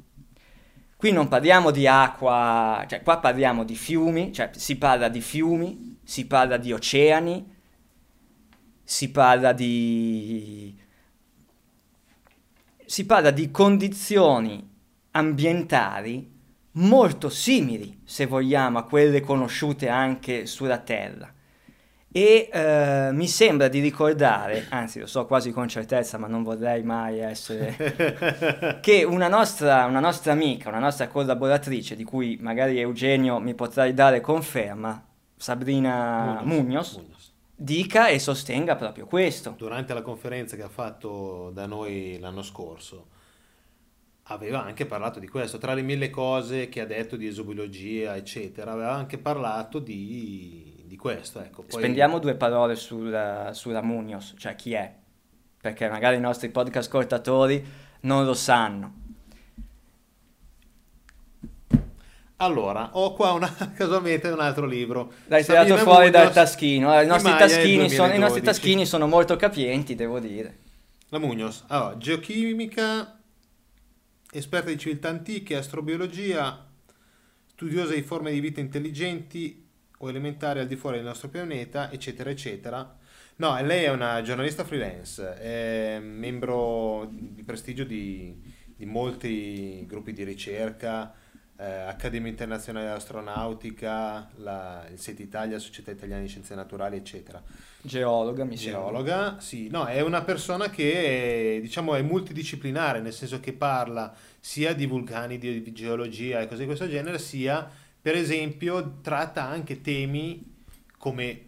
Qui 0.98 1.12
non 1.12 1.28
parliamo 1.28 1.72
di 1.72 1.86
acqua, 1.88 2.86
cioè 2.88 3.02
qua 3.04 3.20
parliamo 3.20 3.64
di 3.64 3.76
fiumi, 3.76 4.34
cioè 4.34 4.50
si 4.56 4.78
parla 4.78 5.10
di 5.10 5.22
fiumi, 5.22 6.00
si 6.04 6.26
parla 6.28 6.58
di 6.58 6.72
oceani, 6.74 7.56
si 8.84 9.12
parla 9.12 9.54
di... 9.54 10.78
si 12.86 13.06
parla 13.06 13.32
di 13.32 13.52
condizioni 13.52 14.72
ambientali 15.12 16.33
molto 16.74 17.30
simili, 17.30 18.02
se 18.04 18.26
vogliamo, 18.26 18.80
a 18.80 18.84
quelle 18.84 19.22
conosciute 19.22 19.90
anche 19.90 20.46
sulla 20.46 20.80
Terra. 20.80 21.32
E 22.16 22.48
eh, 22.54 23.10
mi 23.12 23.28
sembra 23.28 23.68
di 23.68 23.80
ricordare, 23.80 24.68
anzi 24.70 25.00
lo 25.00 25.08
so 25.08 25.26
quasi 25.26 25.52
con 25.52 25.68
certezza, 25.68 26.20
ma 26.20 26.28
non 26.28 26.44
vorrei 26.44 26.84
mai 26.84 27.18
essere 27.18 28.78
che 28.82 29.04
una 29.04 29.28
nostra, 29.28 29.86
una 29.86 30.00
nostra 30.00 30.32
amica, 30.32 30.70
una 30.70 30.78
nostra 30.78 31.08
collaboratrice, 31.08 31.96
di 31.96 32.04
cui 32.04 32.38
magari 32.40 32.80
Eugenio 32.80 33.40
mi 33.40 33.56
potrai 33.56 33.96
dare 33.96 34.22
conferma, 34.22 35.04
Sabrina 35.36 36.42
Munoz, 36.44 36.98
Munoz. 36.98 37.34
dica 37.56 38.10
e 38.10 38.20
sostenga 38.20 38.76
proprio 38.76 39.08
questo. 39.08 39.56
Durante 39.58 39.96
la 39.96 40.04
conferenza 40.04 40.56
che 40.56 40.62
ha 40.62 40.70
fatto 40.70 41.50
da 41.52 41.66
noi 41.66 42.20
l'anno 42.20 42.44
scorso, 42.44 43.08
aveva 44.28 44.64
anche 44.64 44.86
parlato 44.86 45.20
di 45.20 45.28
questo. 45.28 45.58
Tra 45.58 45.74
le 45.74 45.82
mille 45.82 46.10
cose 46.10 46.70
che 46.70 46.82
ha 46.82 46.86
detto 46.86 47.16
di 47.16 47.28
esobiologia, 47.28 48.16
eccetera, 48.16 48.72
aveva 48.72 48.94
anche 48.94 49.18
parlato 49.18 49.80
di, 49.80 50.84
di 50.86 50.96
questo. 50.96 51.42
Ecco. 51.42 51.64
Poi- 51.64 51.80
Spendiamo 51.80 52.20
due 52.20 52.36
parole 52.36 52.76
sulla, 52.76 53.52
sulla 53.54 53.82
Munoz, 53.82 54.36
cioè 54.38 54.56
chi 54.56 54.74
è, 54.74 54.94
perché 55.60 55.90
magari 55.90 56.18
i 56.18 56.22
nostri 56.22 56.50
podcast 56.50 56.88
ascoltatori 56.88 57.66
non 58.02 58.26
lo 58.26 58.34
sanno. 58.34 59.02
Allora, 62.38 62.90
ho 62.94 63.14
qua 63.14 63.32
una, 63.32 63.54
casualmente 63.76 64.28
un 64.28 64.40
altro 64.40 64.66
libro. 64.66 65.14
L'hai 65.28 65.44
tirato 65.44 65.68
Sabina 65.70 65.84
fuori 65.84 66.10
dal 66.10 66.22
Munoz, 66.24 66.36
taschino, 66.36 67.00
eh, 67.00 67.04
i, 67.04 67.08
nostri 67.08 67.32
taschini 67.32 67.90
sono, 67.90 68.14
i 68.14 68.20
nostri 68.20 68.42
2012. 68.42 68.42
taschini 68.42 68.86
sono 68.86 69.08
molto 69.08 69.36
capienti, 69.36 69.96
devo 69.96 70.20
dire. 70.20 70.58
La 71.10 71.20
Munoz. 71.20 71.64
Allora, 71.68 71.98
geochimica, 71.98 73.20
esperta 74.34 74.70
di 74.70 74.78
civiltà 74.78 75.10
antiche, 75.10 75.56
astrobiologia, 75.56 76.68
studiosa 77.46 77.94
di 77.94 78.02
forme 78.02 78.32
di 78.32 78.40
vita 78.40 78.60
intelligenti 78.60 79.68
o 80.00 80.10
elementari 80.10 80.60
al 80.60 80.68
di 80.68 80.76
fuori 80.76 80.98
del 80.98 81.06
nostro 81.06 81.30
pianeta, 81.30 81.92
eccetera, 81.92 82.30
eccetera. 82.30 82.98
No, 83.36 83.62
lei 83.62 83.86
è 83.86 83.90
una 83.90 84.22
giornalista 84.22 84.64
freelance, 84.64 85.36
è 85.36 86.00
membro 86.00 87.10
di 87.12 87.44
prestigio 87.44 87.84
di, 87.84 88.40
di 88.76 88.86
molti 88.86 89.86
gruppi 89.88 90.14
di 90.14 90.24
ricerca, 90.24 91.14
eh, 91.64 91.82
Accademia 91.88 92.30
Internazionale 92.30 92.88
dell'Astronautica, 92.88 94.30
la, 94.36 94.86
il 94.92 95.00
SET 95.00 95.20
Italia, 95.20 95.58
Società 95.60 95.92
Italiana 95.92 96.22
di 96.22 96.28
Scienze 96.28 96.56
Naturali, 96.56 96.98
eccetera. 96.98 97.42
Geologa, 97.82 98.44
mi 98.44 98.58
sembra. 98.58 98.82
Geologa, 98.82 99.38
sì, 99.40 99.70
no, 99.70 99.86
è 99.86 100.02
una 100.02 100.22
persona 100.24 100.70
che 100.70 101.60
diciamo 101.62 101.96
è 101.96 102.02
multidisciplinare, 102.02 103.00
nel 103.02 103.14
senso 103.14 103.40
che 103.40 103.54
parla 103.54 104.14
sia 104.40 104.74
di 104.74 104.86
vulcani, 104.86 105.38
di, 105.38 105.62
di 105.62 105.72
geologia 105.74 106.42
e 106.42 106.48
cose 106.48 106.62
di 106.62 106.66
questo 106.66 106.88
genere, 106.90 107.18
sia 107.20 107.70
per 108.02 108.16
esempio 108.16 109.00
tratta 109.02 109.44
anche 109.44 109.80
temi 109.82 110.52
come 110.98 111.42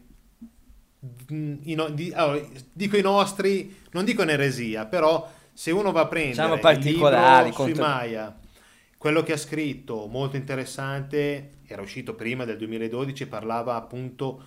mm, 1.32 1.56
i 1.63 1.73
no- 1.75 1.89
di- 1.89 2.12
allora, 2.13 2.41
dico 2.71 2.97
i 2.97 3.01
nostri, 3.01 3.75
non 3.91 4.06
dico 4.06 4.23
in 4.23 4.30
eresia, 4.30 4.86
però 4.86 5.30
se 5.54 5.71
uno 5.71 5.91
va 5.91 6.01
a 6.01 6.08
prendere 6.08 6.32
Diciamo 6.34 6.58
particolari, 6.58 7.45
libro 7.49 7.63
sui 7.63 7.73
contro- 7.73 7.86
Maya, 7.86 8.36
quello 9.06 9.22
che 9.22 9.34
ha 9.34 9.38
scritto, 9.38 10.08
molto 10.08 10.36
interessante, 10.36 11.58
era 11.68 11.84
uscito 11.84 12.15
prima 12.15 12.44
del 12.44 12.58
2012, 12.58 13.28
parlava 13.28 13.76
appunto 13.76 14.44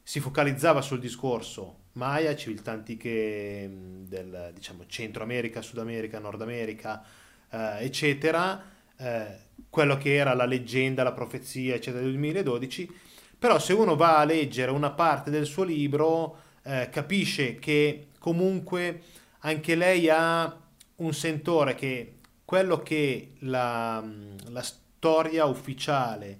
si 0.00 0.20
focalizzava 0.20 0.80
sul 0.80 1.00
discorso 1.00 1.86
Maya, 1.94 2.36
civiltà 2.36 2.70
antiche 2.70 3.66
mh, 3.66 4.06
del 4.06 4.52
diciamo, 4.54 4.84
Centro 4.86 5.24
America, 5.24 5.60
Sud 5.60 5.78
America, 5.78 6.20
Nord 6.20 6.40
America, 6.40 7.02
eh, 7.50 7.78
eccetera, 7.80 8.62
eh, 8.96 9.38
quello 9.68 9.96
che 9.96 10.14
era 10.14 10.34
la 10.34 10.44
leggenda, 10.46 11.02
la 11.02 11.10
profezia, 11.10 11.74
eccetera, 11.74 12.04
del 12.04 12.12
2012. 12.12 12.88
Però 13.36 13.58
se 13.58 13.72
uno 13.72 13.96
va 13.96 14.18
a 14.18 14.24
leggere 14.24 14.70
una 14.70 14.92
parte 14.92 15.32
del 15.32 15.46
suo 15.46 15.64
libro, 15.64 16.42
eh, 16.62 16.90
capisce 16.92 17.56
che 17.56 18.10
comunque 18.20 19.02
anche 19.40 19.74
lei 19.74 20.08
ha 20.08 20.60
un 20.96 21.12
sentore 21.12 21.74
che 21.74 22.15
quello 22.46 22.78
che 22.82 23.32
la, 23.40 24.02
la 24.48 24.62
storia 24.62 25.44
ufficiale 25.44 26.38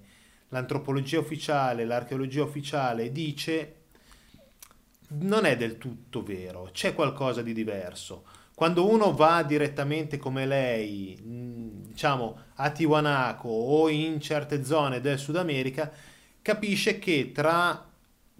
l'antropologia 0.49 1.19
ufficiale, 1.19 1.83
l'archeologia 1.83 2.41
ufficiale 2.41 3.11
dice 3.11 3.73
non 5.09 5.45
è 5.45 5.55
del 5.57 5.77
tutto 5.77 6.23
vero, 6.23 6.69
c'è 6.71 6.93
qualcosa 6.93 7.41
di 7.41 7.53
diverso. 7.53 8.23
Quando 8.53 8.89
uno 8.89 9.13
va 9.13 9.43
direttamente 9.43 10.17
come 10.17 10.45
lei, 10.45 11.17
diciamo 11.21 12.37
a 12.55 12.69
Tiwanaku 12.71 13.47
o 13.49 13.87
in 13.89 14.19
certe 14.19 14.63
zone 14.63 14.99
del 14.99 15.17
Sud 15.19 15.35
America, 15.35 15.91
capisce 16.41 16.97
che 16.97 17.31
tra 17.33 17.85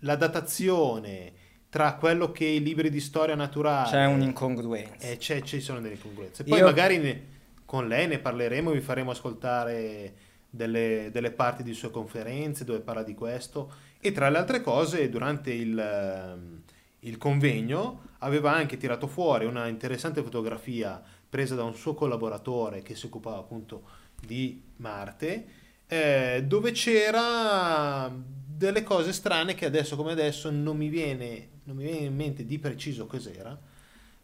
la 0.02 0.16
datazione, 0.16 1.34
tra 1.70 1.96
quello 1.96 2.32
che 2.32 2.46
i 2.46 2.64
libri 2.64 2.90
di 2.90 3.00
storia 3.02 3.36
naturale 3.36 3.90
C'è 3.90 4.06
un'incongruenza. 4.06 5.08
eh, 5.08 5.18
c'è- 5.18 5.42
ci 5.42 5.60
sono 5.62 5.80
delle 5.82 5.96
incongruenze. 5.96 6.44
Poi 6.46 6.58
Io- 6.60 6.66
magari 6.66 6.98
ne- 6.98 7.24
con 7.68 7.86
lei 7.86 8.08
ne 8.08 8.20
parleremo, 8.20 8.72
vi 8.72 8.80
faremo 8.80 9.12
ascoltare 9.12 10.14
delle, 10.50 11.10
delle 11.12 11.32
parti 11.32 11.64
di 11.64 11.74
sue 11.74 11.92
conferenze 11.92 12.64
dove 12.64 12.80
parla 12.80 13.04
di 13.04 13.14
questo. 13.14 13.72
E 14.00 14.14
tra 14.14 14.30
le 14.30 14.38
altre 14.38 14.62
cose 14.62 15.10
durante 15.10 15.52
il, 15.52 15.78
ehm, 15.78 16.62
il 17.00 17.18
convegno 17.18 18.04
aveva 18.20 18.54
anche 18.54 18.78
tirato 18.78 19.06
fuori 19.08 19.46
una 19.46 19.68
interessante 19.68 20.24
fotografia 20.24 21.04
presa 21.30 21.56
da 21.56 21.64
un 21.64 21.76
suo 21.76 21.94
collaboratore 21.94 22.82
che 22.82 22.96
si 22.96 23.08
occupava 23.08 23.40
appunto 23.40 23.84
di 24.26 24.64
Marte, 24.78 25.46
eh, 25.88 26.44
dove 26.48 26.72
c'era 26.72 28.10
delle 28.10 28.84
cose 28.84 29.12
strane 29.12 29.56
che 29.56 29.66
adesso 29.66 29.98
come 29.98 30.14
adesso 30.14 30.50
non 30.50 30.78
mi 30.78 30.88
viene, 30.88 31.50
non 31.66 31.76
mi 31.76 31.84
viene 31.84 32.06
in 32.06 32.16
mente 32.16 32.46
di 32.46 32.60
preciso 32.60 33.08
cos'era, 33.08 33.60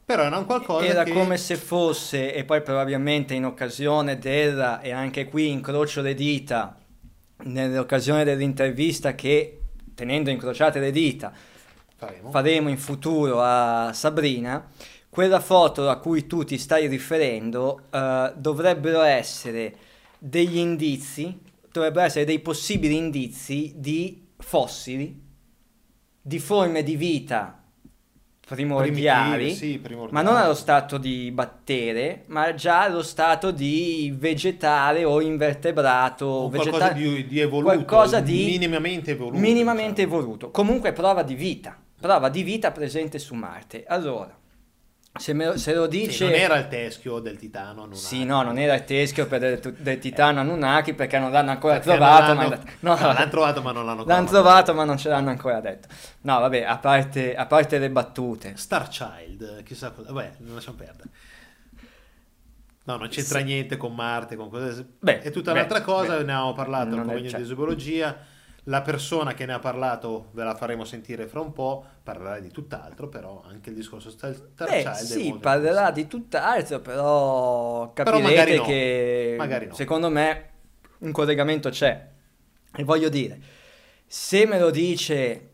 però 0.06 0.24
era 0.24 0.38
un 0.38 0.46
qualcosa 0.46 0.86
Era 0.86 1.04
che... 1.04 1.12
come 1.12 1.38
se 1.38 1.56
fosse, 1.56 2.34
e 2.34 2.44
poi 2.44 2.62
probabilmente 2.62 3.34
in 3.34 3.46
occasione 3.46 4.18
della, 4.20 4.82
e 4.82 4.92
anche 4.92 5.26
qui 5.26 5.50
incrocio 5.50 6.02
le 6.02 6.14
dita, 6.14 6.78
nell'occasione 7.46 8.24
dell'intervista 8.24 9.16
che, 9.16 9.62
tenendo 9.96 10.30
incrociate 10.30 10.80
le 10.80 10.92
dita, 10.92 11.32
faremo. 11.96 12.32
faremo 12.32 12.70
in 12.70 12.78
futuro 12.78 13.42
a 13.42 13.92
Sabrina, 13.94 14.70
quella 15.10 15.40
foto 15.40 15.90
a 15.90 15.98
cui 15.98 16.28
tu 16.28 16.44
ti 16.44 16.58
stai 16.58 16.88
riferendo 16.88 17.84
eh, 17.92 18.34
dovrebbero 18.36 19.02
essere 19.02 19.76
degli 20.18 20.58
indizi, 20.58 21.40
dovrebbero 21.72 22.06
essere 22.06 22.26
dei 22.26 22.40
possibili 22.40 22.98
indizi 22.98 23.74
di 23.76 24.28
fossili, 24.38 25.22
di 26.20 26.40
forme 26.40 26.84
di 26.84 26.96
vita 26.96 27.63
primordiali, 28.54 29.54
sì, 29.54 29.80
primordiali. 29.80 30.14
ma 30.14 30.22
non 30.22 30.40
allo 30.40 30.54
stato 30.54 30.98
di 30.98 31.32
battere, 31.32 32.24
ma 32.28 32.54
già 32.54 32.84
allo 32.84 33.02
stato 33.04 33.52
di 33.52 34.14
vegetale 34.18 35.04
o 35.04 35.22
invertebrato, 35.22 36.26
O 36.26 36.50
qualcosa 36.50 36.90
di, 36.90 37.26
di 37.28 37.40
evoluto, 37.40 37.74
qualcosa 37.74 38.20
di 38.20 38.46
minimamente 38.46 39.12
evoluto. 39.12 39.40
minimamente 39.40 40.04
diciamo. 40.04 40.22
evoluto. 40.22 40.52
Comunque 40.52 40.94
prova 40.94 41.24
di 41.24 41.36
vita, 41.36 41.78
prova 42.00 42.30
di 42.30 42.44
vita 42.44 42.72
presente 42.72 43.20
su 43.20 43.34
Marte. 43.36 43.84
Allora, 43.88 44.36
se, 45.16 45.34
me 45.34 45.58
se 45.58 45.74
lo 45.76 45.84
Sì, 45.84 45.90
dice... 45.90 46.24
non 46.26 46.34
era 46.34 46.58
il 46.58 46.68
teschio 46.68 47.20
del 47.20 47.38
titano 47.38 47.84
Anunnaki. 47.84 47.98
Sì, 48.02 48.26
no, 48.26 48.42
non 48.42 48.58
era 48.58 48.74
il 48.74 48.84
teschio 48.84 49.26
del, 49.26 49.60
del 49.78 50.00
titano 50.00 50.40
Anunnaki 50.40 50.94
perché 50.94 51.20
non 51.20 51.32
l'hanno 51.32 51.52
ancora 51.52 51.76
Perché 51.76 51.90
trovato. 51.90 52.34
non 52.34 52.36
ma 52.36 52.44
l'hanno- 52.50 52.64
no, 52.80 52.96
no, 53.00 53.14
l'hanno 53.14 53.30
trovato 53.30 53.62
ma 53.62 53.72
non 53.72 53.86
l'hanno 53.86 54.06
L'hanno 54.06 54.28
trovato 54.28 54.74
ma 54.74 54.84
non 54.86 54.98
ce 54.98 55.10
l'hanno 55.10 55.30
ancora 55.30 55.60
detto. 55.62 55.88
No, 56.22 56.40
vabbè, 56.40 56.64
a 56.64 56.78
parte, 56.78 57.36
a 57.36 57.46
parte 57.46 57.78
le 57.78 57.90
battute. 57.92 58.54
Star 58.56 58.88
Child, 58.88 59.64
chissà 59.64 59.92
cosa. 59.92 60.12
Vabbè, 60.12 60.32
non 60.40 60.56
lasciamo 60.56 60.78
perdere. 60.78 61.10
No, 62.86 62.98
non 62.98 63.08
c'entra 63.08 63.40
niente 63.40 63.78
con 63.78 63.94
Marte, 63.96 64.36
con 64.36 64.50
cose. 64.50 64.86
Beh, 65.00 65.22
è 65.22 65.32
tutta 65.32 65.52
beh, 65.54 65.60
un'altra 65.60 65.82
cosa, 65.82 66.18
beh, 66.18 66.24
ne 66.24 66.32
avevamo 66.34 66.54
parlato 66.54 66.96
non 66.96 67.08
cioè- 67.30 67.40
di 67.40 67.46
zoologia. 67.46 68.32
La 68.68 68.82
persona 68.82 69.34
che 69.34 69.46
ne 69.46 69.54
ha 69.54 69.60
parlato 69.60 70.30
ve 70.32 70.44
la 70.44 70.56
faremo 70.56 70.86
sentire 70.86 71.28
fra 71.28 71.42
un 71.42 71.52
po', 71.52 71.84
parlerà 72.02 72.40
di 72.40 72.50
tutt'altro, 72.50 73.10
però 73.10 73.44
anche 73.46 73.70
il 73.72 73.76
discorso 73.76 74.10
Star, 74.10 74.32
Beh, 74.32 74.66
Child 74.82 74.88
è 74.88 74.94
sì, 75.04 75.38
parlerà 75.40 75.92
di 75.92 76.08
tutt'altro, 76.08 76.80
però 76.80 77.92
Però 77.92 78.06
capirete 78.06 78.24
magari 78.24 78.56
no. 78.56 78.64
che 78.64 79.36
Magari 79.38 79.66
no. 79.68 79.74
secondo 79.74 80.10
me 80.10 80.50
un 81.00 81.12
collegamento 81.12 81.70
c'è. 81.70 82.08
E 82.76 82.84
voglio 82.86 83.10
dire, 83.10 83.40
se 84.08 84.46
me 84.46 84.58
lo 84.58 84.70
dice 84.72 85.50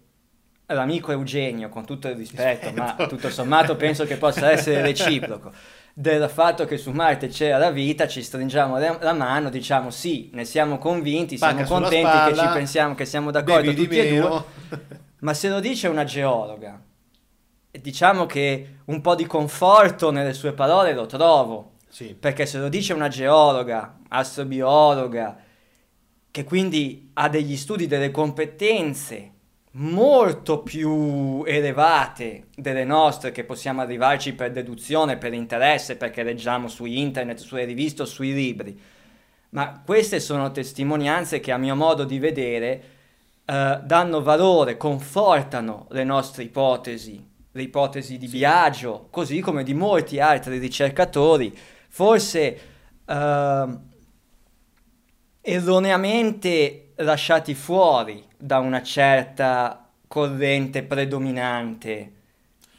l'amico 0.67 1.11
Eugenio, 1.11 1.67
con 1.69 1.85
tutto 1.85 2.07
il 2.09 2.15
rispetto, 2.15 2.71
ma 2.73 2.85
Rispetto. 2.85 3.09
tutto 3.09 3.29
sommato 3.31 3.75
penso 3.75 4.05
che 4.05 4.17
possa 4.17 4.51
essere 4.51 4.81
reciproco, 4.83 5.51
del 5.99 6.29
fatto 6.29 6.63
che 6.63 6.77
su 6.77 6.91
Marte 6.91 7.27
c'era 7.27 7.57
la 7.57 7.71
vita, 7.71 8.07
ci 8.07 8.23
stringiamo 8.23 8.77
la, 8.77 9.11
mano, 9.11 9.49
diciamo 9.49 9.89
sì, 9.89 10.29
ne 10.31 10.45
siamo 10.45 10.77
convinti, 10.77 11.35
siamo 11.35 11.55
Pacca 11.55 11.65
sulla 11.65 11.79
contenti 11.81 12.09
che 12.09 12.35
spalla, 12.35 12.41
ci 12.41 12.57
pensiamo, 12.57 12.95
che 12.95 13.05
siamo 13.05 13.31
d'accordo 13.31 13.73
tutti 13.73 13.99
e 13.99 14.17
due, 14.17 14.43
ma 15.19 15.33
se 15.33 15.49
lo 15.49 15.59
dice 15.59 15.89
una 15.89 16.05
geologa, 16.05 16.81
diciamo 17.69 18.25
che 18.25 18.77
un 18.85 19.01
po' 19.01 19.13
di 19.13 19.25
conforto 19.25 20.09
nelle 20.09 20.31
sue 20.31 20.53
parole 20.53 20.93
lo 20.93 21.05
trovo, 21.05 21.73
sì. 21.89 22.15
perché 22.17 22.45
se 22.45 22.59
lo 22.59 22.69
dice 22.69 22.93
una 22.93 23.09
geologa, 23.09 23.97
astrobiologa, 24.07 25.37
che 26.31 26.43
quindi 26.45 27.11
ha 27.15 27.27
degli 27.27 27.57
studi, 27.57 27.87
delle 27.87 28.11
competenze 28.11 29.31
molto 29.71 30.63
più 30.63 31.43
elevate 31.45 32.47
delle 32.55 32.85
nostre, 32.85 33.31
che 33.31 33.43
possiamo 33.43 33.81
arrivarci 33.81 34.33
per 34.33 34.51
deduzione, 34.51 35.17
per 35.17 35.33
interesse, 35.33 35.95
perché 35.95 36.23
leggiamo 36.23 36.67
su 36.67 36.85
internet, 36.85 37.37
sulle 37.39 37.65
riviste 37.65 38.01
o 38.01 38.05
sui 38.05 38.33
libri. 38.33 38.79
Ma 39.49 39.81
queste 39.83 40.19
sono 40.19 40.51
testimonianze 40.51 41.39
che 41.39 41.51
a 41.51 41.57
mio 41.57 41.75
modo 41.75 42.03
di 42.03 42.19
vedere 42.19 42.83
eh, 43.45 43.79
danno 43.83 44.21
valore, 44.21 44.77
confortano 44.77 45.87
le 45.91 46.03
nostre 46.03 46.43
ipotesi, 46.43 47.27
le 47.51 47.61
ipotesi 47.61 48.17
di 48.17 48.27
Biagio, 48.27 49.07
così 49.09 49.39
come 49.39 49.63
di 49.63 49.73
molti 49.73 50.19
altri 50.19 50.57
ricercatori, 50.57 51.55
forse 51.87 52.59
eh, 53.05 53.67
erroneamente 55.41 56.91
lasciati 56.97 57.55
fuori 57.55 58.28
da 58.39 58.59
una 58.59 58.81
certa 58.81 59.89
corrente 60.07 60.83
predominante 60.83 62.13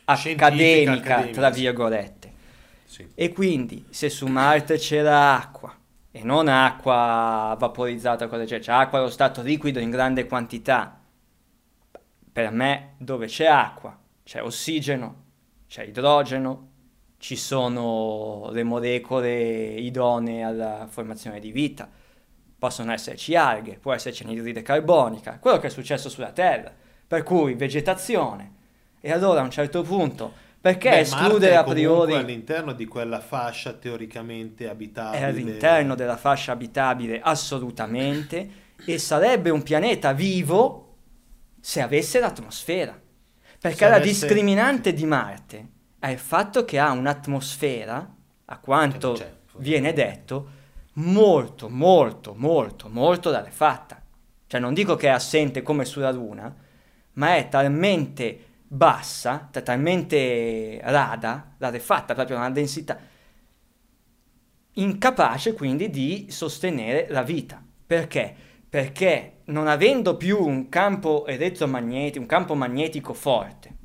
Scientifica, 0.04 0.46
accademica, 0.46 0.92
accademica, 0.92 1.40
tra 1.40 1.50
virgolette. 1.50 2.32
sì. 2.84 3.06
E 3.14 3.32
quindi 3.32 3.84
se 3.90 4.08
su 4.08 4.26
Marte 4.26 4.76
c'era 4.78 5.36
acqua, 5.36 5.76
e 6.10 6.24
non 6.24 6.48
acqua 6.48 7.54
vaporizzata, 7.58 8.26
cosa 8.26 8.44
c'è, 8.44 8.58
c'è 8.58 8.72
acqua 8.72 8.98
allo 8.98 9.10
stato 9.10 9.42
liquido 9.42 9.78
in 9.78 9.90
grande 9.90 10.26
quantità, 10.26 10.98
per 12.32 12.50
me 12.50 12.94
dove 12.98 13.26
c'è 13.26 13.46
acqua 13.46 13.96
c'è 14.30 14.40
ossigeno, 14.40 15.24
c'è 15.66 15.82
idrogeno, 15.82 16.68
ci 17.18 17.34
sono 17.34 18.48
le 18.52 18.62
molecole 18.62 19.74
idonee 19.74 20.44
alla 20.44 20.86
formazione 20.88 21.40
di 21.40 21.50
vita, 21.50 21.90
possono 22.60 22.92
esserci 22.92 23.34
alghe, 23.34 23.78
può 23.80 23.94
esserci 23.94 24.22
anidride 24.22 24.60
carbonica, 24.60 25.38
quello 25.40 25.58
che 25.58 25.68
è 25.68 25.70
successo 25.70 26.10
sulla 26.10 26.30
Terra, 26.30 26.70
per 27.06 27.22
cui 27.22 27.54
vegetazione. 27.54 28.52
E 29.00 29.10
allora 29.10 29.40
a 29.40 29.44
un 29.44 29.50
certo 29.50 29.80
punto, 29.80 30.30
perché 30.60 30.90
Beh, 30.90 30.98
escludere 30.98 31.56
a 31.56 31.64
priori 31.64 32.14
all'interno 32.14 32.74
di 32.74 32.84
quella 32.84 33.18
fascia 33.20 33.72
teoricamente 33.72 34.68
abitabile. 34.68 35.22
è 35.22 35.24
all'interno 35.24 35.94
della 35.94 36.18
fascia 36.18 36.52
abitabile 36.52 37.18
assolutamente 37.22 38.50
e 38.84 38.98
sarebbe 38.98 39.48
un 39.48 39.62
pianeta 39.62 40.12
vivo 40.12 40.96
se 41.60 41.80
avesse 41.80 42.20
l'atmosfera. 42.20 43.00
Perché 43.58 43.88
la 43.88 43.96
avesse- 43.96 44.26
discriminante 44.26 44.92
di 44.92 45.06
Marte 45.06 45.68
è 45.98 46.08
il 46.08 46.18
fatto 46.18 46.66
che 46.66 46.78
ha 46.78 46.90
un'atmosfera, 46.90 48.14
a 48.44 48.58
quanto 48.58 49.06
non 49.08 49.16
c'è. 49.16 49.32
viene 49.56 49.94
detto, 49.94 50.58
molto, 50.94 51.68
molto, 51.68 52.34
molto, 52.36 52.88
molto 52.88 53.30
rarefatta. 53.30 54.02
Cioè 54.46 54.60
non 54.60 54.74
dico 54.74 54.96
che 54.96 55.06
è 55.06 55.10
assente 55.10 55.62
come 55.62 55.84
sulla 55.84 56.10
Luna, 56.10 56.54
ma 57.14 57.36
è 57.36 57.48
talmente 57.48 58.46
bassa, 58.66 59.48
talmente 59.50 60.80
rada, 60.82 61.54
rarefatta, 61.58 62.14
proprio 62.14 62.36
una 62.36 62.50
densità 62.50 62.98
incapace 64.74 65.54
quindi 65.54 65.90
di 65.90 66.26
sostenere 66.30 67.06
la 67.08 67.22
vita. 67.22 67.62
Perché? 67.86 68.34
Perché 68.68 69.40
non 69.46 69.66
avendo 69.66 70.16
più 70.16 70.40
un 70.40 70.68
campo 70.68 71.26
elettromagnetico, 71.26 72.20
un 72.20 72.26
campo 72.26 72.54
magnetico 72.54 73.12
forte 73.12 73.78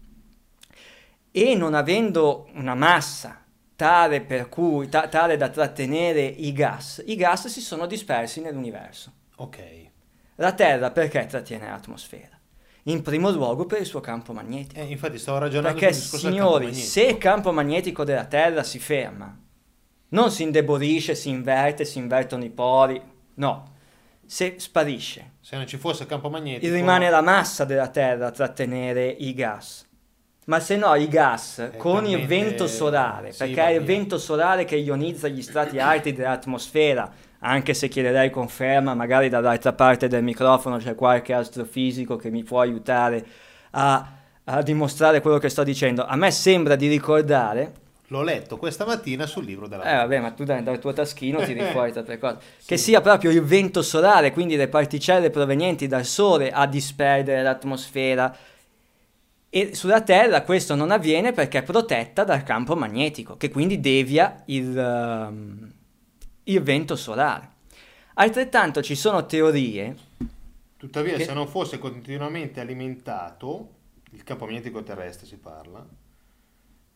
e 1.32 1.56
non 1.56 1.74
avendo 1.74 2.48
una 2.54 2.76
massa 2.76 3.45
tale, 3.76 4.22
per 4.22 4.50
cui, 4.50 4.88
ta- 4.90 5.08
tale 5.08 5.38
da 5.38 5.50
trattenere 5.50 6.22
i 6.24 6.52
gas, 6.54 7.04
i 7.06 7.16
gas 7.16 7.48
si 7.48 7.62
sono 7.62 7.86
dispersi 7.86 8.42
nell'universo. 8.42 9.12
Ok. 9.38 9.60
La 10.36 10.54
Terra 10.54 10.92
perché 10.92 11.26
trattiene 11.26 11.68
l'atmosfera? 11.70 12.34
In 12.84 13.02
primo 13.02 13.32
luogo 13.32 13.66
per 13.66 13.80
il 13.80 13.86
suo 13.86 14.00
campo 14.00 14.32
magnetico. 14.32 14.80
Eh, 14.80 14.84
infatti 14.86 15.18
stavo 15.18 15.40
ragionando 15.40 15.80
Perché 15.80 15.98
campo 15.98 16.18
signori, 16.18 16.66
magnetico. 16.66 16.90
se 16.92 17.02
il 17.04 17.18
campo 17.18 17.52
magnetico 17.52 18.04
della 18.04 18.26
Terra 18.26 18.62
si 18.64 18.80
ferma, 18.80 19.36
non 20.10 20.30
si 20.32 20.44
indebolisce, 20.44 21.16
si 21.16 21.30
inverte, 21.30 21.84
si 21.84 21.98
invertono 21.98 22.44
i 22.44 22.52
poli, 22.52 23.02
no, 23.36 23.74
se 24.26 24.56
sparisce, 24.58 25.32
Se 25.42 25.56
non 25.56 25.66
ci 25.68 25.78
fosse 25.78 26.04
il 26.04 26.10
campo 26.10 26.30
magnetico... 26.30 26.74
rimane 26.74 27.10
la 27.10 27.22
massa 27.22 27.66
della 27.66 27.88
Terra 27.90 28.28
a 28.28 28.32
trattenere 28.32 29.08
i 29.08 29.34
gas. 29.34 29.85
Ma 30.46 30.60
se 30.60 30.76
no 30.76 30.94
i 30.96 31.08
gas 31.08 31.72
con 31.78 32.06
il 32.06 32.26
vento 32.28 32.68
solare, 32.68 33.32
sì, 33.32 33.40
perché 33.40 33.66
è 33.66 33.72
il 33.72 33.84
vento 33.84 34.18
solare 34.20 34.64
che 34.64 34.76
ionizza 34.76 35.28
gli 35.28 35.42
strati 35.42 35.80
alti 35.80 36.14
dell'atmosfera, 36.14 37.12
anche 37.40 37.74
se 37.74 37.88
chiederei 37.88 38.30
conferma, 38.30 38.94
magari 38.94 39.28
dall'altra 39.28 39.74
parte 39.74 40.08
del 40.08 40.24
microfono 40.24 40.78
c'è 40.78 40.94
qualche 40.94 41.34
astrofisico 41.34 42.16
che 42.16 42.30
mi 42.30 42.44
può 42.44 42.62
aiutare 42.62 43.26
a, 43.72 44.08
a 44.44 44.62
dimostrare 44.62 45.20
quello 45.22 45.40
che 45.40 45.50
sto 45.50 45.64
dicendo. 45.64 46.06
A 46.06 46.16
me 46.16 46.30
sembra 46.30 46.76
di 46.76 46.88
ricordare 46.88 47.84
L'ho 48.10 48.22
letto 48.22 48.58
questa 48.58 48.86
mattina 48.86 49.26
sul 49.26 49.46
libro 49.46 49.68
della 49.68 49.84
Eh 49.84 49.96
vabbè, 49.96 50.20
ma 50.20 50.30
tu 50.30 50.44
dal, 50.44 50.62
dal 50.62 50.78
tuo 50.78 50.94
taschino 50.94 51.42
tiri 51.42 51.62
fuori 51.72 51.92
tante 51.92 52.20
cose. 52.20 52.38
Che 52.64 52.78
sia 52.78 53.02
proprio 53.02 53.32
il 53.32 53.42
vento 53.42 53.82
solare, 53.82 54.32
quindi 54.32 54.56
le 54.56 54.68
particelle 54.68 55.32
provenienti 55.32 55.88
dal 55.88 56.06
Sole 56.06 56.52
a 56.52 56.68
disperdere 56.68 57.42
l'atmosfera. 57.42 58.36
E 59.56 59.74
sulla 59.74 60.02
Terra 60.02 60.42
questo 60.42 60.76
non 60.76 60.92
avviene 60.92 61.32
perché 61.32 61.60
è 61.60 61.64
protetta 61.64 62.26
dal 62.26 62.44
campo 62.44 62.76
magnetico, 62.76 63.38
che 63.38 63.50
quindi 63.50 63.80
devia 63.80 64.44
il, 64.48 64.76
um, 64.76 65.72
il 66.44 66.62
vento 66.62 66.98
solare. 66.98 67.52
Altrettanto 68.16 68.82
ci 68.84 68.96
sono 68.96 69.26
teorie. 69.26 69.96
Tuttavia, 70.76 71.16
Che- 71.16 71.24
se 71.24 71.34
non 71.34 71.48
fosse 71.48 71.80
continuamente 71.80 72.60
alimentato, 72.60 73.70
il 74.12 74.26
campo 74.26 74.44
magnetico 74.46 74.84
terrestre 74.84 75.26
si 75.26 75.38
parla, 75.38 75.88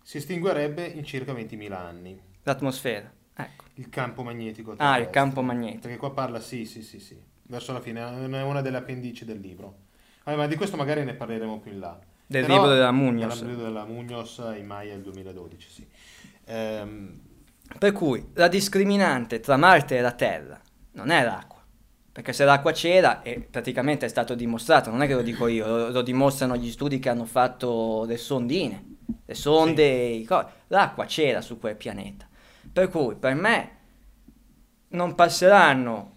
si 0.04 0.18
estinguerebbe 0.18 0.86
in 0.86 1.06
circa 1.06 1.32
20.000 1.32 1.72
anni. 1.80 2.20
L'atmosfera. 2.44 3.10
Ecco. 3.36 3.64
Il 3.76 3.88
campo 3.88 4.22
magnetico 4.22 4.72
Ah, 4.74 4.76
terrestre. 4.76 5.04
il 5.04 5.10
campo 5.12 5.42
magnetico. 5.42 5.80
Perché 5.84 5.96
qua 5.98 6.12
parla, 6.12 6.42
sì, 6.42 6.66
sì, 6.66 6.82
sì, 6.84 7.00
sì, 7.00 7.18
verso 7.44 7.72
la 7.72 7.80
fine, 7.80 8.02
è 8.02 8.42
una 8.42 8.60
delle 8.60 8.76
appendici 8.76 9.24
del 9.24 9.40
libro. 9.40 9.78
Vabbè, 10.26 10.36
ma 10.38 10.46
di 10.46 10.58
questo 10.58 10.76
magari 10.76 11.06
ne 11.06 11.14
parleremo 11.14 11.60
più 11.62 11.72
in 11.72 11.80
là. 11.80 11.98
Del 12.32 12.44
Però- 12.46 12.58
libro 12.58 12.74
della 12.76 12.92
Munoz. 12.92 13.40
Del 13.40 13.50
libro 13.50 13.64
della 13.64 13.86
Munoz 13.86 14.38
in 14.56 14.66
Maya 14.68 14.94
del 14.94 15.02
2012, 15.02 15.68
sì. 15.68 15.88
Ehm, 16.46 17.20
Per 17.80 17.92
cui 17.92 18.24
la 18.34 18.48
discriminante 18.48 19.40
tra 19.40 19.58
Marte 19.58 19.98
e 19.98 20.02
la 20.02 20.12
Terra 20.12 20.62
non 20.92 21.10
è 21.10 21.24
l'acqua. 21.24 21.58
Perché 22.12 22.32
se 22.32 22.46
l'acqua 22.46 22.72
c'era, 22.72 23.24
e 23.24 23.40
praticamente 23.50 24.06
è 24.06 24.10
stato 24.10 24.36
dimostrato, 24.36 24.92
non 24.92 25.02
è 25.02 25.08
che 25.08 25.16
lo 25.16 25.24
dico 25.24 25.48
io, 25.48 25.66
lo, 25.66 25.90
lo 25.90 26.02
dimostrano 26.04 26.56
gli 26.56 26.70
studi 26.70 27.00
che 27.00 27.10
hanno 27.10 27.26
fatto 27.26 28.04
le 28.06 28.18
sondine, 28.18 28.98
le 29.26 29.34
sonde, 29.34 30.24
co- 30.28 30.50
l'acqua 30.68 31.06
c'era 31.06 31.42
su 31.42 31.58
quel 31.60 31.76
pianeta. 31.78 32.28
Per 32.72 32.90
cui 32.90 33.16
per 33.16 33.34
me 33.34 33.78
non 34.90 35.16
passeranno, 35.16 36.16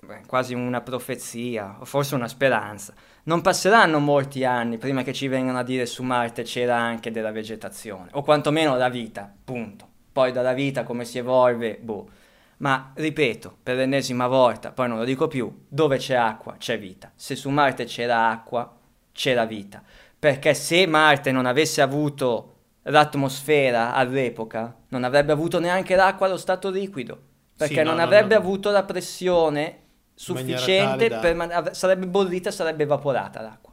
beh, 0.00 0.22
quasi 0.26 0.54
una 0.54 0.80
profezia, 0.80 1.76
o 1.78 1.84
forse 1.84 2.16
una 2.16 2.28
speranza, 2.28 2.92
non 3.24 3.40
passeranno 3.40 3.98
molti 3.98 4.44
anni 4.44 4.78
prima 4.78 5.02
che 5.02 5.12
ci 5.12 5.28
vengano 5.28 5.58
a 5.58 5.62
dire 5.62 5.86
su 5.86 6.02
Marte 6.02 6.42
c'era 6.42 6.76
anche 6.76 7.10
della 7.10 7.30
vegetazione, 7.30 8.08
o 8.12 8.22
quantomeno 8.22 8.76
la 8.76 8.88
vita, 8.88 9.32
punto. 9.44 9.88
Poi 10.12 10.32
dalla 10.32 10.52
vita 10.52 10.82
come 10.82 11.04
si 11.04 11.18
evolve, 11.18 11.78
boh. 11.80 12.08
Ma 12.58 12.92
ripeto, 12.94 13.56
per 13.62 13.76
l'ennesima 13.76 14.26
volta, 14.26 14.70
poi 14.72 14.88
non 14.88 14.98
lo 14.98 15.04
dico 15.04 15.26
più, 15.26 15.64
dove 15.68 15.96
c'è 15.96 16.14
acqua 16.14 16.56
c'è 16.58 16.78
vita. 16.78 17.10
Se 17.16 17.34
su 17.34 17.48
Marte 17.50 17.84
c'era 17.84 18.28
acqua, 18.28 18.70
c'era 19.12 19.44
vita. 19.46 19.82
Perché 20.18 20.54
se 20.54 20.86
Marte 20.86 21.32
non 21.32 21.46
avesse 21.46 21.80
avuto 21.80 22.48
l'atmosfera 22.82 23.94
all'epoca, 23.94 24.76
non 24.88 25.02
avrebbe 25.04 25.32
avuto 25.32 25.58
neanche 25.58 25.96
l'acqua 25.96 26.26
allo 26.26 26.36
stato 26.36 26.70
liquido. 26.70 27.18
Perché 27.56 27.74
Sì, 27.74 27.80
no, 27.80 27.90
non 27.90 27.96
no, 27.96 28.02
avrebbe 28.02 28.34
no. 28.34 28.40
avuto 28.40 28.70
la 28.70 28.84
pressione 28.84 29.81
sufficiente 30.14 31.08
per 31.08 31.34
man- 31.34 31.74
sarebbe 31.74 32.06
bollita, 32.06 32.50
sarebbe 32.50 32.84
evaporata 32.84 33.40
l'acqua. 33.40 33.72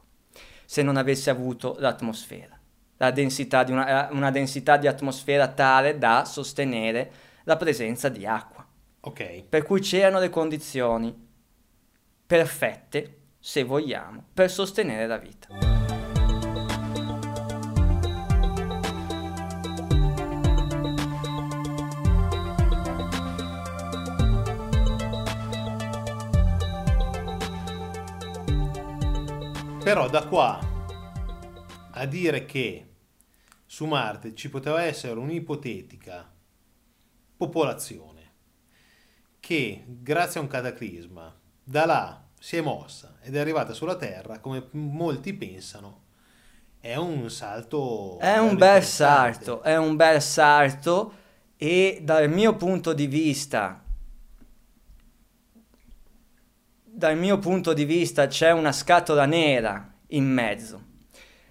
Se 0.64 0.82
non 0.82 0.96
avesse 0.96 1.30
avuto 1.30 1.76
l'atmosfera, 1.78 2.58
la 2.98 3.10
densità 3.10 3.64
di 3.64 3.72
una, 3.72 4.08
eh, 4.08 4.14
una 4.14 4.30
densità 4.30 4.76
di 4.76 4.86
atmosfera 4.86 5.48
tale 5.48 5.98
da 5.98 6.24
sostenere 6.24 7.10
la 7.44 7.56
presenza 7.56 8.08
di 8.08 8.26
acqua. 8.26 8.66
ok, 9.00 9.44
Per 9.48 9.62
cui 9.64 9.80
c'erano 9.80 10.18
le 10.18 10.28
condizioni 10.30 11.28
perfette, 12.26 13.18
se 13.38 13.64
vogliamo, 13.64 14.24
per 14.34 14.50
sostenere 14.50 15.06
la 15.06 15.16
vita. 15.16 15.79
Però 29.90 30.08
da 30.08 30.24
qua 30.24 30.60
a 31.90 32.06
dire 32.06 32.44
che 32.44 32.92
su 33.66 33.86
Marte 33.86 34.36
ci 34.36 34.48
poteva 34.48 34.84
essere 34.84 35.18
un'ipotetica 35.18 36.32
popolazione 37.36 38.34
che 39.40 39.82
grazie 39.84 40.38
a 40.38 40.44
un 40.44 40.48
cataclisma 40.48 41.36
da 41.64 41.86
là 41.86 42.24
si 42.38 42.56
è 42.56 42.60
mossa 42.60 43.18
ed 43.20 43.34
è 43.34 43.40
arrivata 43.40 43.72
sulla 43.72 43.96
Terra, 43.96 44.38
come 44.38 44.68
molti 44.70 45.34
pensano, 45.34 46.02
è 46.78 46.94
un 46.94 47.28
salto... 47.28 48.16
È 48.20 48.38
un 48.38 48.54
bel 48.54 48.84
salto, 48.84 49.60
è 49.60 49.76
un 49.76 49.96
bel 49.96 50.22
salto 50.22 51.14
e 51.56 51.98
dal 52.00 52.30
mio 52.30 52.54
punto 52.54 52.92
di 52.92 53.08
vista, 53.08 53.79
dal 57.00 57.16
mio 57.16 57.38
punto 57.38 57.72
di 57.72 57.86
vista 57.86 58.26
c'è 58.26 58.50
una 58.50 58.72
scatola 58.72 59.24
nera 59.24 59.90
in 60.08 60.30
mezzo, 60.30 60.82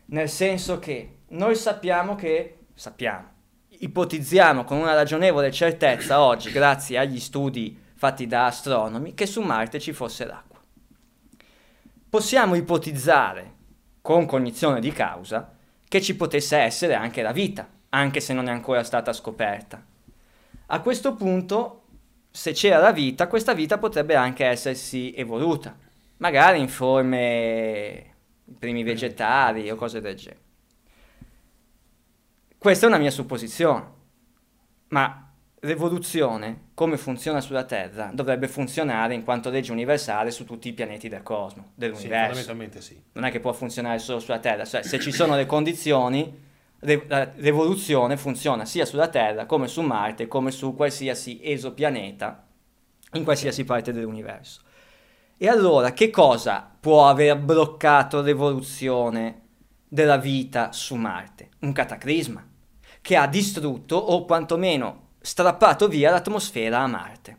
nel 0.05 0.29
senso 0.29 0.77
che 0.77 1.21
noi 1.29 1.55
sappiamo 1.55 2.13
che, 2.13 2.65
sappiamo, 2.75 3.27
ipotizziamo 3.69 4.63
con 4.63 4.77
una 4.77 4.93
ragionevole 4.93 5.51
certezza 5.51 6.21
oggi, 6.21 6.51
grazie 6.51 6.99
agli 6.99 7.19
studi 7.19 7.75
fatti 7.95 8.27
da 8.27 8.45
astronomi, 8.45 9.15
che 9.15 9.25
su 9.25 9.41
Marte 9.41 9.79
ci 9.79 9.91
fosse 9.91 10.23
l'acqua. 10.23 10.59
Possiamo 12.07 12.53
ipotizzare, 12.53 13.53
con 14.03 14.27
cognizione 14.27 14.79
di 14.79 14.91
causa, 14.91 15.55
che 15.87 15.99
ci 15.99 16.15
potesse 16.15 16.57
essere 16.57 16.93
anche 16.93 17.23
la 17.23 17.31
vita, 17.31 17.67
anche 17.89 18.19
se 18.19 18.33
non 18.33 18.47
è 18.47 18.51
ancora 18.51 18.83
stata 18.83 19.11
scoperta. 19.13 19.83
A 20.67 20.79
questo 20.81 21.15
punto, 21.15 21.78
se 22.31 22.51
c'era 22.53 22.77
la 22.77 22.91
vita, 22.91 23.27
questa 23.27 23.53
vita 23.53 23.77
potrebbe 23.77 24.15
anche 24.15 24.45
essersi 24.45 25.13
evoluta, 25.15 25.77
magari 26.17 26.59
in 26.59 26.67
forme 26.67 28.15
primi 28.57 28.83
vegetali 28.83 29.69
o 29.69 29.75
cose 29.75 30.01
del 30.01 30.15
genere. 30.15 30.47
Questa 32.57 32.85
è 32.85 32.89
una 32.89 32.97
mia 32.97 33.11
supposizione, 33.11 33.85
ma 34.89 35.31
l'evoluzione, 35.61 36.69
come 36.73 36.97
funziona 36.97 37.41
sulla 37.41 37.63
Terra, 37.63 38.11
dovrebbe 38.13 38.47
funzionare 38.47 39.13
in 39.13 39.23
quanto 39.23 39.49
legge 39.49 39.71
universale 39.71 40.31
su 40.31 40.45
tutti 40.45 40.67
i 40.67 40.73
pianeti 40.73 41.07
del 41.07 41.23
cosmo, 41.23 41.63
Sì, 41.67 41.71
dell'universo 41.75 42.25
fondamentalmente 42.25 42.81
sì. 42.81 43.01
non 43.13 43.25
è 43.25 43.31
che 43.31 43.39
può 43.39 43.53
funzionare 43.53 43.99
solo 43.99 44.19
sulla 44.19 44.39
Terra, 44.39 44.65
cioè 44.65 44.83
se 44.83 44.99
ci 44.99 45.11
sono 45.11 45.35
le 45.35 45.45
condizioni, 45.45 46.47
la- 46.79 47.31
l'evoluzione 47.35 48.17
funziona 48.17 48.65
sia 48.65 48.85
sulla 48.85 49.07
Terra 49.07 49.45
come 49.45 49.67
su 49.67 49.81
Marte, 49.81 50.27
come 50.27 50.51
su 50.51 50.75
qualsiasi 50.75 51.39
esopianeta 51.41 52.47
in 53.13 53.23
qualsiasi 53.23 53.63
parte 53.63 53.91
dell'universo. 53.91 54.61
E 55.37 55.47
allora 55.47 55.93
che 55.93 56.09
cosa 56.09 56.69
può 56.79 57.07
aver 57.07 57.37
bloccato 57.37 58.21
l'evoluzione 58.21 59.41
della 59.87 60.17
vita 60.17 60.71
su 60.71 60.95
Marte? 60.95 61.49
Un 61.59 61.71
cataclisma 61.71 62.45
che 63.01 63.15
ha 63.15 63.27
distrutto 63.27 63.95
o 63.95 64.25
quantomeno 64.25 65.07
strappato 65.21 65.87
via 65.87 66.11
l'atmosfera 66.11 66.79
a 66.79 66.87
Marte. 66.87 67.37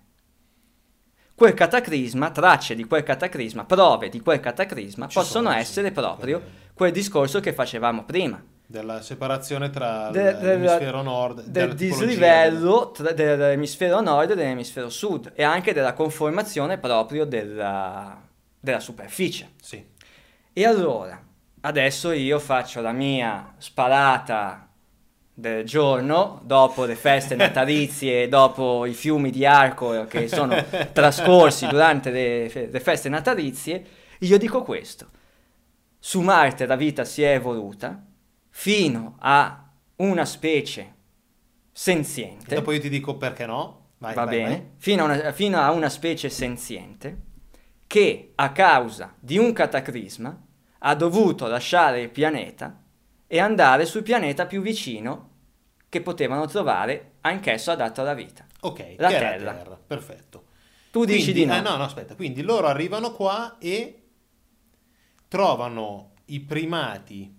Quel 1.35 1.55
cataclisma, 1.55 2.31
tracce 2.31 2.75
di 2.75 2.85
quel 2.85 3.03
cataclisma, 3.03 3.65
prove 3.65 4.11
di 4.11 4.21
quel 4.21 4.41
cataclisma 4.41 5.09
Ci 5.09 5.19
possono 5.19 5.51
essere 5.51 5.91
proprio 5.91 6.43
quel 6.75 6.93
discorso 6.93 7.41
che 7.41 7.55
facevamo 7.55 8.05
prima. 8.05 8.43
Della 8.71 9.03
separazione 9.03 9.69
tra 9.71 10.11
De- 10.11 10.23
del- 10.37 10.61
l'emisfero 10.61 11.03
nord 11.03 11.41
del 11.43 11.51
della 11.51 11.75
tipologia 11.75 12.07
dislivello 12.07 12.91
tra- 12.93 13.11
dell'emisfero 13.11 14.01
nord 14.01 14.31
e 14.31 14.35
dell'emisfero 14.37 14.89
sud 14.89 15.33
e 15.35 15.43
anche 15.43 15.73
della 15.73 15.93
conformazione 15.93 16.79
proprio 16.79 17.25
della, 17.25 18.17
della 18.61 18.79
superficie. 18.79 19.51
del- 19.57 19.65
Sì. 19.67 19.85
E 20.53 20.65
allora, 20.65 21.21
adesso 21.63 22.13
io 22.13 22.39
faccio 22.39 22.81
la 22.81 22.93
mia 22.93 23.55
sparata 23.59 24.69
del 25.35 25.65
giorno, 25.65 26.41
dopo 26.45 26.85
le 26.85 26.95
feste 26.95 27.35
natalizie, 27.35 28.29
dopo 28.31 28.87
i 28.87 28.93
fiumi 28.95 29.31
di 29.31 29.45
arco 29.45 30.05
che 30.07 30.29
sono 30.29 30.55
trascorsi 30.93 31.67
durante 31.67 32.11
le, 32.13 32.69
le 32.71 32.81
feste 32.81 33.09
natalizie, 33.09 33.85
io 34.21 34.39
dico 34.39 34.63
questo. 34.63 35.07
Su 35.99 36.21
Marte 36.21 36.67
la 36.67 36.77
vita 36.77 37.05
si 37.05 37.25
è 37.25 37.33
evoluta 37.35 38.01
fino 38.61 39.17
a 39.21 39.71
una 39.97 40.27
specie 40.27 40.95
senziente. 41.73 42.55
Dopo 42.55 42.73
io 42.73 42.81
ti 42.81 42.91
dico 42.91 43.17
perché 43.17 43.47
no. 43.47 43.93
Vai, 43.97 44.15
Va 44.15 44.25
vai, 44.25 44.37
bene, 44.37 44.49
vai. 44.51 44.67
Fino, 44.77 45.03
a 45.03 45.07
una, 45.07 45.33
fino 45.33 45.59
a 45.59 45.71
una 45.71 45.89
specie 45.89 46.29
senziente 46.29 47.23
che 47.87 48.33
a 48.35 48.53
causa 48.53 49.15
di 49.19 49.39
un 49.39 49.55
cataclisma 49.55 50.47
ha 50.81 50.95
dovuto 50.95 51.47
lasciare 51.47 52.03
il 52.03 52.11
pianeta 52.11 52.83
e 53.27 53.39
andare 53.39 53.87
sul 53.87 54.03
pianeta 54.03 54.45
più 54.45 54.61
vicino 54.61 55.29
che 55.89 56.03
potevano 56.03 56.45
trovare 56.47 57.13
anch'esso 57.23 57.71
adatto 57.71 58.03
alla 58.03 58.15
vita. 58.15 58.45
Ok, 58.61 58.95
La 58.99 59.09
Terra. 59.09 59.55
Terra. 59.55 59.81
Perfetto. 59.87 60.45
Tu 60.91 61.07
dici 61.07 61.33
Quindi- 61.33 61.41
di 61.41 61.47
no. 61.47 61.57
eh, 61.57 61.61
no, 61.63 61.77
no, 61.77 61.85
aspetta. 61.85 62.15
Quindi 62.15 62.43
loro 62.43 62.67
arrivano 62.67 63.13
qua 63.13 63.57
e 63.59 64.03
trovano 65.29 66.13
i 66.27 66.41
primati 66.41 67.39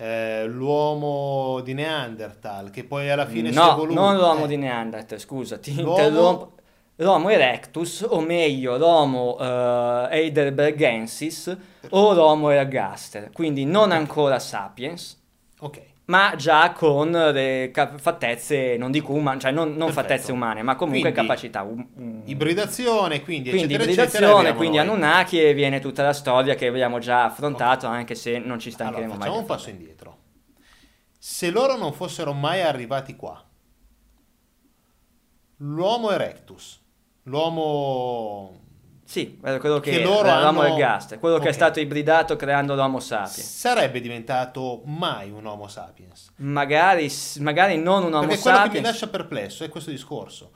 eh, 0.00 0.46
l'uomo 0.46 1.60
di 1.60 1.74
Neanderthal, 1.74 2.70
che 2.70 2.84
poi 2.84 3.10
alla 3.10 3.26
fine 3.26 3.52
si 3.52 3.58
è 3.58 3.60
No, 3.60 3.72
evoluto. 3.72 4.00
non 4.00 4.16
l'uomo 4.16 4.44
eh, 4.44 4.48
di 4.48 4.56
Neanderthal, 4.56 5.18
scusa, 5.18 5.58
ti 5.58 5.74
L'uomo- 5.80 5.98
interrompo. 5.98 6.52
L'Homo 6.96 7.30
erectus, 7.30 8.04
o 8.06 8.20
meglio 8.20 8.76
l'Homo 8.76 9.38
eh, 9.40 10.08
heidelbergensis 10.10 11.56
o 11.90 12.12
l'Homo 12.12 12.50
ergaster, 12.50 13.30
quindi 13.32 13.64
non 13.64 13.90
ancora 13.90 14.38
sapiens, 14.38 15.18
Ok, 15.60 15.80
ma 16.10 16.34
già 16.36 16.72
con 16.72 17.12
cap- 17.72 17.98
fattezze, 18.00 18.76
non 18.76 18.90
dico 18.90 19.12
umane, 19.12 19.38
cioè 19.38 19.52
non, 19.52 19.74
non 19.76 19.92
fattezze 19.92 20.32
umane, 20.32 20.60
ma 20.62 20.74
comunque 20.74 21.12
Quindi, 21.12 21.28
capacità. 21.28 21.62
um- 21.62 21.86
um- 21.94 22.22
ibridazione, 22.24 23.22
quindi, 23.22 23.50
quindi 23.50 23.74
eccetera, 23.74 23.90
ibridazione, 23.92 24.26
eccetera, 24.34 24.54
quindi 24.54 24.76
noi. 24.78 24.86
Anunnaki 24.86 25.40
e 25.40 25.54
viene 25.54 25.78
tutta 25.78 26.02
la 26.02 26.12
storia 26.12 26.56
che 26.56 26.66
abbiamo 26.66 26.98
già 26.98 27.24
affrontato, 27.26 27.86
anche 27.86 28.16
se 28.16 28.38
non 28.38 28.58
ci 28.58 28.68
Allora, 28.68 28.84
stancheremo 28.90 29.12
facciamo 29.14 29.30
mai. 29.32 29.40
un 29.40 29.46
passo 29.46 29.70
indietro. 29.70 30.18
Se 31.16 31.50
loro 31.50 31.76
non 31.76 31.92
fossero 31.92 32.32
mai 32.32 32.60
arrivati 32.62 33.14
qua, 33.14 33.40
l'Homo 35.58 36.10
erectus, 36.10 36.80
l'uomo 37.24 38.58
Sì, 39.10 39.38
quello 39.40 39.80
che, 39.80 39.90
Che 39.90 40.02
loro 40.04 40.28
l'Homo 40.28 40.60
hanno- 40.60 40.62
ergaster, 40.76 41.18
quello 41.18 41.38
che 41.40 41.48
è 41.48 41.52
stato 41.52 41.80
ibridato 41.80 42.36
creando 42.36 42.76
l'Homo 42.76 43.00
sapiens. 43.00 43.40
sarebbe 43.40 44.00
diventato 44.00 44.82
mai 44.84 45.30
un 45.32 45.44
Homo 45.46 45.66
sapiens. 45.66 46.30
Magari, 46.36 47.10
magari 47.40 47.76
non 47.76 48.04
un 48.04 48.14
Homo 48.14 48.28
Perché 48.28 48.40
quello 48.42 48.56
che 48.58 48.62
mi 48.62 48.66
sapiens. 48.74 48.86
lascia 48.86 49.08
perplesso 49.08 49.64
è 49.64 49.68
questo 49.68 49.90
discorso. 49.90 50.52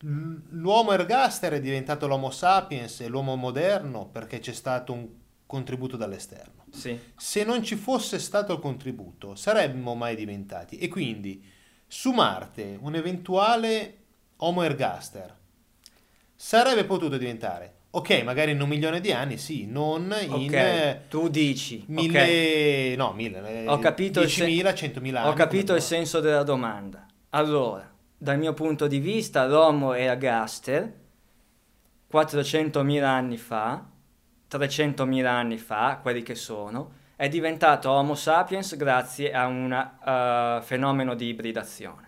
L'uomo 0.00 0.92
ergaster 0.92 1.54
è 1.54 1.60
diventato 1.60 2.06
l'Homo 2.06 2.30
sapiens 2.30 3.00
e 3.00 3.08
l'uomo 3.08 3.34
moderno 3.36 4.06
perché 4.12 4.40
c'è 4.40 4.52
stato 4.52 4.92
un 4.92 5.08
contributo 5.46 5.96
dall'esterno. 5.96 6.66
Sì. 6.70 6.98
Se 7.16 7.44
non 7.44 7.62
ci 7.62 7.76
fosse 7.76 8.18
stato 8.18 8.52
il 8.52 8.58
contributo, 8.60 9.34
saremmo 9.36 9.94
mai 9.94 10.16
diventati. 10.16 10.76
E 10.76 10.88
quindi 10.88 11.42
su 11.86 12.10
Marte 12.12 12.76
un 12.78 12.94
eventuale 12.94 13.96
Homo 14.36 14.62
ergaster 14.62 15.34
sarebbe 16.34 16.84
potuto 16.84 17.16
diventare, 17.16 17.72
ok, 17.90 18.22
magari 18.22 18.52
in 18.52 18.60
un 18.60 18.68
milione 18.68 19.00
di 19.00 19.12
anni, 19.12 19.38
sì, 19.38 19.66
non 19.66 20.14
in 20.20 20.32
Ok, 20.32 20.52
eh, 20.52 21.00
tu 21.08 21.28
dici. 21.28 21.84
mille, 21.88 22.96
no, 22.96 23.12
mille, 23.12 23.64
eh, 23.64 23.68
Ho 23.68 23.78
capito 23.78 24.20
il 24.20 24.28
sen- 24.28 24.48
10.000, 24.48 24.72
100.000 24.74 25.14
anni. 25.16 25.28
Ho 25.28 25.32
capito 25.34 25.74
il 25.74 25.82
senso 25.82 26.20
della 26.20 26.42
domanda. 26.42 27.06
Allora, 27.30 27.88
dal 28.16 28.38
mio 28.38 28.52
punto 28.54 28.86
di 28.86 28.98
vista, 28.98 29.46
l'Homo 29.46 29.92
ergaster 29.92 30.92
400.000 32.12 33.02
anni 33.02 33.36
fa, 33.36 33.84
300.000 34.50 35.24
anni 35.26 35.58
fa, 35.58 35.98
quelli 36.00 36.22
che 36.22 36.34
sono, 36.34 37.02
è 37.16 37.28
diventato 37.28 37.90
Homo 37.90 38.14
sapiens 38.14 38.76
grazie 38.76 39.32
a 39.32 39.46
un 39.46 40.60
fenomeno 40.62 41.14
di 41.14 41.26
ibridazione. 41.26 42.03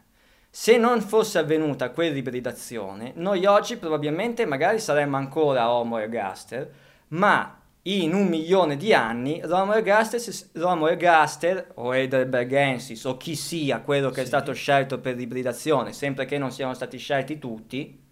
Se 0.59 0.79
non 0.79 1.03
fosse 1.03 1.39
avvenuta 1.39 1.91
quell'ibridazione, 1.91 3.13
noi 3.17 3.45
oggi 3.45 3.77
probabilmente 3.77 4.47
magari 4.47 4.81
saremmo 4.81 5.19
ancora 5.19 5.71
Homo 5.71 5.99
ergaster, 5.99 6.73
ma 7.09 7.61
in 7.83 8.15
un 8.15 8.27
milione 8.27 8.79
di 8.79 8.95
anni 8.95 9.39
l'Homo 9.45 9.75
ergaster, 9.75 10.19
l'Homo 10.53 10.89
ergaster 10.89 11.73
o 11.75 11.93
Heidelbergensis 11.93 13.05
o 13.05 13.19
chi 13.19 13.35
sia 13.37 13.81
quello 13.81 14.09
che 14.09 14.21
è 14.21 14.23
Sì. 14.23 14.29
stato 14.29 14.55
scelto 14.55 14.99
per 14.99 15.15
l'ibridazione, 15.17 15.93
sempre 15.93 16.25
che 16.25 16.39
non 16.39 16.51
siano 16.51 16.73
stati 16.73 16.97
scelti 16.97 17.39
tutti, 17.39 18.03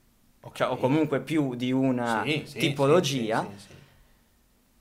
Ok. 0.42 0.55
cioè, 0.55 0.68
o 0.70 0.76
comunque 0.76 1.20
più 1.22 1.55
di 1.55 1.72
una 1.72 2.24
Sì, 2.26 2.42
tipologia, 2.59 3.49
sì. 3.57 3.72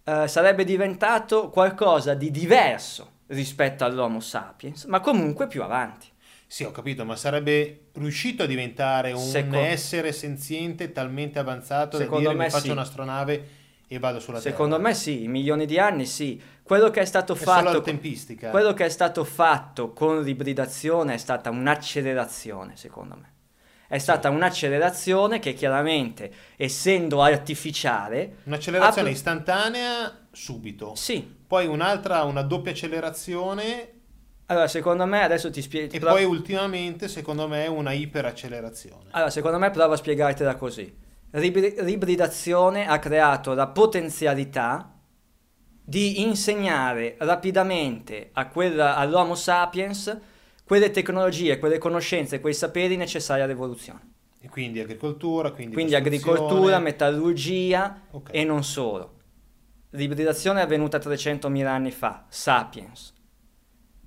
eh, 0.03 0.28
sarebbe 0.28 0.66
diventato 0.66 1.49
qualcosa 1.49 2.14
di 2.14 2.30
diverso 2.30 3.09
rispetto 3.28 3.86
all'Homo 3.86 4.20
sapiens, 4.20 4.84
ma 4.84 4.99
comunque 4.99 5.47
più 5.47 5.64
avanti. 5.64 6.11
Sì, 6.54 6.66
ho 6.66 6.70
capito, 6.70 7.04
ma 7.04 7.16
sarebbe 7.16 7.86
riuscito 7.93 8.43
a 8.43 8.45
diventare 8.45 9.12
un 9.12 9.26
Seco- 9.26 9.58
essere 9.58 10.12
senziente 10.12 10.91
talmente 10.91 11.39
avanzato 11.39 11.97
da 11.97 12.04
Secondo 12.04 12.30
dire 12.30 12.38
me 12.39 12.45
mi 12.45 12.51
faccio 12.51 12.66
sì. 12.66 12.70
un'astronave 12.70 13.47
e 13.88 13.97
vado 13.97 14.20
sulla 14.20 14.39
Secondo 14.39 14.76
Terra. 14.76 14.88
me 14.89 14.93
sì, 14.93 15.28
milioni 15.28 15.66
di 15.66 15.80
anni 15.80 16.06
sì. 16.06 16.39
Quello 16.62 16.91
che 16.91 17.01
è 17.01 17.06
stato 17.06 17.34
È 17.34 17.38
fatto 17.38 17.82
tempistica. 17.82 18.51
quello 18.51 18.74
che 18.74 18.86
è 18.86 18.89
stato 18.89 19.24
fatto 19.24 19.93
con 19.93 20.22
l'ibridazione 20.22 21.16
è 21.16 21.18
stata 21.18 21.49
un'accelerazione, 21.49 22.78
secondo 22.78 23.16
me. 23.16 23.32
È 23.88 23.97
stata 23.97 24.30
un'accelerazione 24.30 25.39
che 25.39 25.56
chiaramente, 25.56 26.32
essendo 26.56 27.24
artificiale, 27.24 28.36
Un'accelerazione 28.43 29.10
ha- 29.10 29.12
istantanea 29.12 30.28
subito. 30.32 30.93
sì. 30.93 31.41
Poi 31.47 31.66
un'altra, 31.66 32.22
una 32.24 32.43
doppia 32.43 32.72
accelerazione 32.72 33.93
Allora, 34.54 34.68
secondo 34.68 35.06
me 35.06 35.24
adesso 35.24 35.49
ti 35.49 35.62
spiego 35.62 35.93
e 35.95 35.99
poi 35.99 36.24
ultimamente, 36.24 37.08
secondo 37.08 37.47
me, 37.47 37.66
una 37.68 37.91
iperaccelerazione. 37.91 39.06
Allora, 39.12 39.32
secondo 39.32 39.58
me 39.58 39.72
provo 39.72 39.93
a 39.93 39.97
spiegartela 39.97 40.56
così. 40.56 40.95
Ribri- 41.32 41.76
L'ibridazione 41.82 42.88
ha 42.88 42.99
creato 42.99 43.54
la 43.54 43.68
potenzialità 43.68 44.93
di 45.86 46.22
insegnare 46.22 47.16
rapidamente 47.20 48.30
a 48.34 48.47
quella- 48.47 48.95
all'Homo 48.95 49.34
sapiens 49.36 50.16
quelle 50.64 50.91
tecnologie, 50.91 51.58
quelle 51.58 51.78
conoscenze, 51.80 52.39
quei 52.39 52.54
saperi 52.54 52.95
necessari 52.95 53.41
all'evoluzione. 53.41 54.12
E 54.39 54.49
quindi 54.49 54.80
agricoltura, 54.80 55.51
quindi, 55.51 55.74
Quindi 55.74 55.95
agricoltura, 55.95 56.78
metallurgia 56.80 58.01
Ok. 58.12 58.30
e 58.32 58.43
non 58.43 58.64
solo. 58.64 59.16
L'ibridazione 59.91 60.60
è 60.60 60.64
avvenuta 60.64 60.99
300.000 60.99 61.72
anni 61.72 61.91
fa, 61.91 62.26
sapiens. 62.30 63.14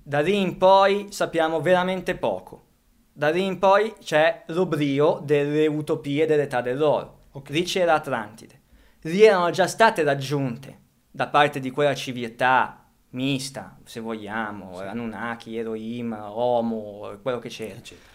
Da 0.07 0.21
lì 0.21 0.39
in 0.39 0.57
poi 0.57 1.07
sappiamo 1.09 1.59
veramente 1.59 2.15
poco. 2.15 2.63
Da 3.11 3.29
lì 3.29 3.43
in 3.43 3.59
poi 3.59 3.93
c'è 4.01 4.43
l'oblio 4.47 5.19
delle 5.21 5.67
utopie 5.67 6.25
dell'età 6.25 6.61
dell'oro. 6.61 7.23
Ok. 7.33 7.49
Lì 7.49 7.63
c'era 7.63 7.95
Atlantide. 7.95 8.61
Lì 9.01 9.21
erano 9.23 9.49
già 9.49 9.67
state 9.67 10.03
raggiunte 10.03 10.79
da 11.11 11.27
parte 11.27 11.59
di 11.59 11.71
quella 11.71 11.93
civiltà 11.93 12.85
mista, 13.09 13.77
se 13.83 13.99
vogliamo, 13.99 14.79
Anunnaki, 14.79 15.57
Elohim, 15.57 16.17
Homo, 16.17 17.19
quello 17.21 17.39
che 17.39 17.49
c'era 17.49 17.75
eccetera. 17.75 18.07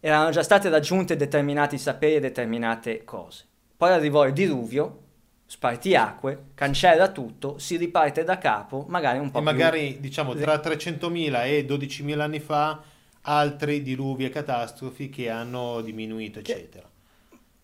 erano 0.00 0.28
già 0.28 0.42
state 0.42 0.68
raggiunte 0.68 1.16
determinati 1.16 1.78
saperi 1.78 2.16
e 2.16 2.20
determinate 2.20 3.04
cose. 3.04 3.46
Poi 3.74 3.90
arrivò 3.90 4.26
il 4.26 4.34
diluvio, 4.34 5.04
spartiacque, 5.50 6.50
cancella 6.54 7.08
tutto, 7.10 7.58
si 7.58 7.78
riparte 7.78 8.22
da 8.22 8.36
capo, 8.36 8.84
magari 8.88 9.18
un 9.18 9.30
po' 9.30 9.38
E 9.38 9.42
più- 9.42 9.50
magari, 9.50 9.96
diciamo, 9.98 10.34
tra 10.34 10.56
300.000 10.60 11.46
e 11.46 11.64
12.000 11.64 12.20
anni 12.20 12.38
fa, 12.38 12.82
altri 13.22 13.80
diluvi 13.82 14.26
e 14.26 14.28
catastrofi 14.28 15.08
che 15.08 15.30
hanno 15.30 15.80
diminuito, 15.80 16.38
eccetera. 16.40 16.86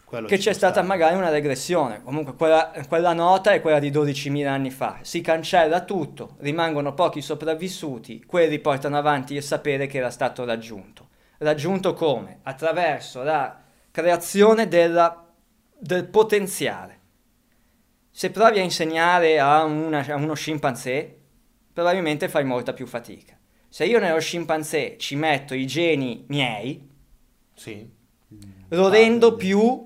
Quello 0.02 0.26
che 0.26 0.38
c'è 0.38 0.52
stata 0.54 0.72
stare. 0.74 0.86
magari 0.86 1.16
una 1.16 1.28
regressione. 1.28 2.02
Comunque 2.02 2.34
quella, 2.34 2.72
quella 2.88 3.12
nota 3.12 3.52
è 3.52 3.60
quella 3.60 3.78
di 3.80 3.90
12.000 3.90 4.46
anni 4.46 4.70
fa. 4.70 4.98
Si 5.02 5.20
cancella 5.20 5.82
tutto, 5.84 6.36
rimangono 6.38 6.94
pochi 6.94 7.20
sopravvissuti, 7.20 8.24
quelli 8.24 8.60
portano 8.60 8.96
avanti 8.96 9.34
il 9.34 9.42
sapere 9.42 9.86
che 9.86 9.98
era 9.98 10.10
stato 10.10 10.44
raggiunto. 10.44 11.08
Raggiunto 11.38 11.92
come? 11.94 12.38
Attraverso 12.44 13.22
la 13.22 13.60
creazione 13.90 14.68
della- 14.68 15.26
del 15.78 16.04
potenziale. 16.06 16.98
Se 18.16 18.30
provi 18.30 18.60
a 18.60 18.62
insegnare 18.62 19.40
a, 19.40 19.64
una- 19.64 20.06
a 20.06 20.14
uno 20.14 20.34
scimpanzé, 20.34 21.18
probabilmente 21.72 22.28
fai 22.28 22.44
molta 22.44 22.72
più 22.72 22.86
fatica. 22.86 23.36
Se 23.68 23.84
io 23.86 23.98
nello 23.98 24.20
scimpanzé 24.20 24.96
ci 24.98 25.16
metto 25.16 25.52
i 25.52 25.66
geni 25.66 26.24
miei, 26.28 26.88
Sì. 27.54 27.90
lo 28.68 28.88
rendo 28.88 29.34
più 29.34 29.84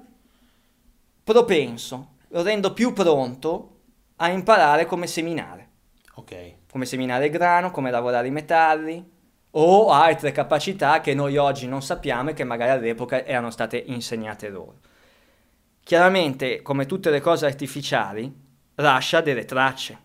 propenso, 1.25 2.17
lo 2.29 2.43
rendo 2.43 2.75
più 2.75 2.93
pronto 2.93 3.77
a 4.17 4.29
imparare 4.31 4.85
come 4.85 5.07
seminare, 5.07 5.69
Ok. 6.17 6.55
come 6.71 6.85
seminare 6.85 7.31
grano, 7.31 7.71
come 7.71 7.91
lavorare 7.91 8.27
i 8.27 8.31
metalli 8.31 9.03
o 9.53 9.89
altre 9.91 10.33
capacità 10.33 11.01
che 11.01 11.15
noi 11.15 11.39
oggi 11.39 11.67
non 11.67 11.81
sappiamo 11.81 12.29
e 12.31 12.35
che 12.35 12.45
magari 12.45 12.73
all'epoca 12.73 13.25
erano 13.25 13.51
state 13.51 13.83
insegnate 13.87 14.51
loro. 14.51 14.81
Chiaramente, 15.89 16.61
come 16.61 16.85
tutte 16.85 17.09
le 17.09 17.19
cose 17.23 17.47
artificiali, 17.47 18.31
lascia 18.75 19.23
delle 19.23 19.47
tracce, 19.47 19.99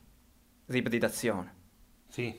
l'ibridazione 0.68 1.54
Sì. 2.08 2.34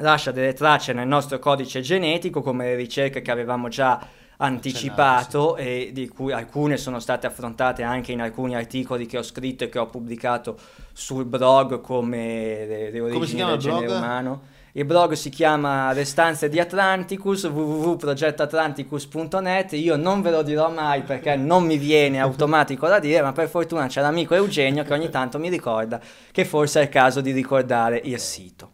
lascia 0.00 0.32
delle 0.32 0.52
tracce 0.52 0.92
nel 0.92 1.06
nostro 1.06 1.38
codice 1.38 1.80
genetico, 1.80 2.42
come 2.42 2.64
le 2.64 2.74
ricerche 2.74 3.22
che 3.22 3.30
avevamo 3.30 3.68
già 3.68 4.04
anticipato 4.38 5.56
e 5.56 5.90
di 5.92 6.08
cui 6.08 6.32
alcune 6.32 6.76
sono 6.76 6.98
state 6.98 7.28
affrontate 7.28 7.84
anche 7.84 8.10
in 8.10 8.20
alcuni 8.20 8.56
articoli 8.56 9.06
che 9.06 9.18
ho 9.18 9.22
scritto 9.22 9.62
e 9.62 9.68
che 9.68 9.78
ho 9.78 9.86
pubblicato 9.86 10.58
sul 10.92 11.24
blog 11.24 11.80
come 11.80 12.66
le, 12.66 12.90
le 12.90 13.00
origini 13.00 13.36
chiama 13.36 13.52
del 13.54 13.60
il 13.60 13.64
blog? 13.64 13.80
genere 13.80 13.96
umano. 13.96 14.42
Il 14.76 14.84
blog 14.84 15.14
si 15.14 15.30
chiama 15.30 15.94
Le 15.94 16.04
stanze 16.04 16.50
di 16.50 16.60
Atlanticus, 16.60 17.44
www.progettoatlanticus.net. 17.44 19.72
Io 19.72 19.96
non 19.96 20.20
ve 20.20 20.30
lo 20.30 20.42
dirò 20.42 20.68
mai 20.68 21.00
perché 21.00 21.34
non 21.34 21.64
mi 21.64 21.78
viene 21.78 22.20
automatico 22.20 22.86
da 22.86 22.98
dire, 22.98 23.22
ma 23.22 23.32
per 23.32 23.48
fortuna 23.48 23.86
c'è 23.86 24.02
l'amico 24.02 24.34
Eugenio 24.34 24.84
che 24.84 24.92
ogni 24.92 25.08
tanto 25.08 25.38
mi 25.38 25.48
ricorda 25.48 25.98
che 26.30 26.44
forse 26.44 26.80
è 26.80 26.82
il 26.82 26.90
caso 26.90 27.22
di 27.22 27.32
ricordare 27.32 27.98
il 28.04 28.18
sito. 28.18 28.72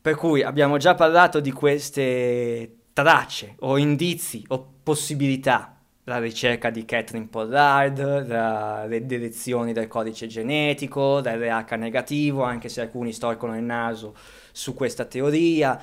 Per 0.00 0.16
cui 0.16 0.42
abbiamo 0.42 0.78
già 0.78 0.96
parlato 0.96 1.38
di 1.38 1.52
queste 1.52 2.78
tracce 2.92 3.54
o 3.60 3.78
indizi 3.78 4.44
o 4.48 4.66
possibilità, 4.82 5.76
la 6.06 6.18
ricerca 6.18 6.70
di 6.70 6.84
Catherine 6.84 7.28
Pollard, 7.28 8.26
la, 8.26 8.84
le 8.86 9.06
direzioni 9.06 9.72
del 9.72 9.86
codice 9.86 10.26
genetico, 10.26 11.20
dell'RH 11.20 11.74
negativo, 11.74 12.42
anche 12.42 12.68
se 12.68 12.80
alcuni 12.80 13.12
storcono 13.12 13.56
il 13.56 13.62
naso 13.62 14.16
su 14.52 14.74
questa 14.74 15.04
teoria, 15.06 15.80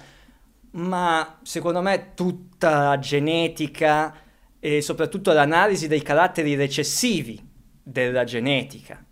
ma 0.72 1.40
secondo 1.42 1.82
me 1.82 2.12
tutta 2.14 2.84
la 2.84 3.00
genetica 3.00 4.16
e 4.60 4.82
soprattutto 4.82 5.34
l'analisi 5.34 5.88
dei 5.88 6.02
caratteri 6.02 6.56
recessivi 6.56 7.42
della 7.82 8.24
genetica 8.24 9.04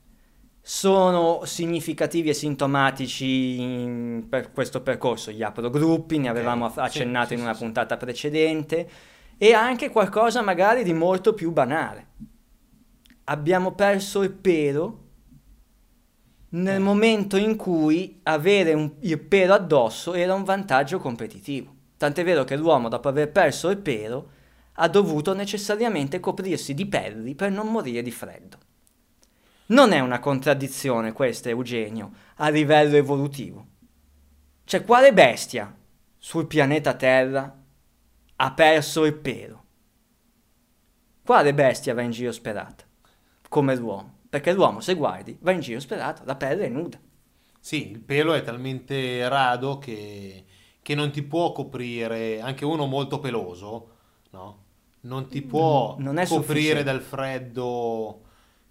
sono 0.62 1.46
significativi 1.46 2.28
e 2.28 2.34
sintomatici 2.34 3.58
in, 3.62 4.26
per 4.28 4.52
questo 4.52 4.82
percorso. 4.82 5.32
Gli 5.32 5.42
aprogruppi, 5.42 6.18
ne 6.18 6.28
avevamo 6.28 6.66
okay. 6.66 6.86
accennato 6.86 7.30
sì, 7.30 7.34
in 7.36 7.40
una 7.40 7.54
sì, 7.54 7.64
puntata 7.64 7.96
precedente, 7.96 8.90
e 9.38 9.54
anche 9.54 9.90
qualcosa 9.90 10.42
magari 10.42 10.84
di 10.84 10.92
molto 10.92 11.34
più 11.34 11.52
banale. 11.52 12.08
Abbiamo 13.24 13.76
perso 13.76 14.24
il 14.24 14.32
pelo 14.32 15.07
nel 16.50 16.76
eh. 16.76 16.80
momento 16.80 17.38
in 17.38 17.56
cui 17.56 18.20
avere 18.24 18.74
un, 18.74 18.92
il 19.02 19.20
pelo 19.20 19.54
addosso 19.54 20.14
era 20.14 20.34
un 20.34 20.44
vantaggio 20.44 21.00
competitivo. 21.00 21.76
Tant'è 21.98 22.24
vero 22.24 22.44
che 22.44 22.56
l'uomo, 22.56 22.90
dopo 22.90 23.08
aver 23.08 23.32
perso 23.32 23.70
il 23.70 23.78
pelo, 23.78 24.30
ha 24.74 24.88
dovuto 24.88 25.34
necessariamente 25.34 26.20
coprirsi 26.20 26.74
di 26.74 26.86
pelli 26.86 27.34
per 27.34 27.52
non 27.52 27.68
morire 27.68 28.02
di 28.02 28.12
freddo. 28.12 28.58
Non 29.68 29.92
è 29.92 30.00
una 30.00 30.20
contraddizione 30.20 31.12
questa, 31.12 31.50
Eugenio, 31.50 32.12
a 32.36 32.50
livello 32.50 32.96
evolutivo. 32.96 33.66
Cioè, 34.64 34.86
quale 34.86 35.12
bestia 35.12 35.76
sul 36.18 36.46
pianeta 36.46 36.94
Terra 36.94 37.64
ha 38.36 38.54
perso 38.54 39.04
il 39.06 39.16
pelo? 39.16 39.64
Quale 41.24 41.54
bestia 41.54 41.94
va 41.94 42.02
in 42.02 42.12
giro 42.12 42.32
sperata? 42.32 42.86
Come 43.50 43.76
l'uomo. 43.76 44.17
Perché 44.30 44.54
l'uomo, 44.54 44.80
se 44.80 44.96
guardi, 44.96 45.38
va 45.42 45.52
in 45.52 45.60
giro 45.60 45.80
sperato, 45.80 46.24
la 46.26 46.36
pelle 46.36 46.66
è 46.66 46.70
nuda. 46.70 47.00
Sì, 47.60 47.92
il 47.92 48.00
pelo 48.00 48.34
è 48.34 48.42
talmente 48.44 49.28
rado 49.28 49.78
che, 49.78 50.46
che 50.82 50.96
non 50.96 51.12
ti 51.12 51.24
può 51.24 51.52
coprire, 51.52 52.40
anche 52.40 52.66
uno 52.66 52.86
molto 52.86 53.20
peloso, 53.20 53.90
no? 54.32 54.66
Non 55.02 55.28
ti 55.28 55.42
può 55.42 55.96
non 56.00 56.22
coprire 56.28 56.84
dal 56.84 57.02
freddo 57.02 58.26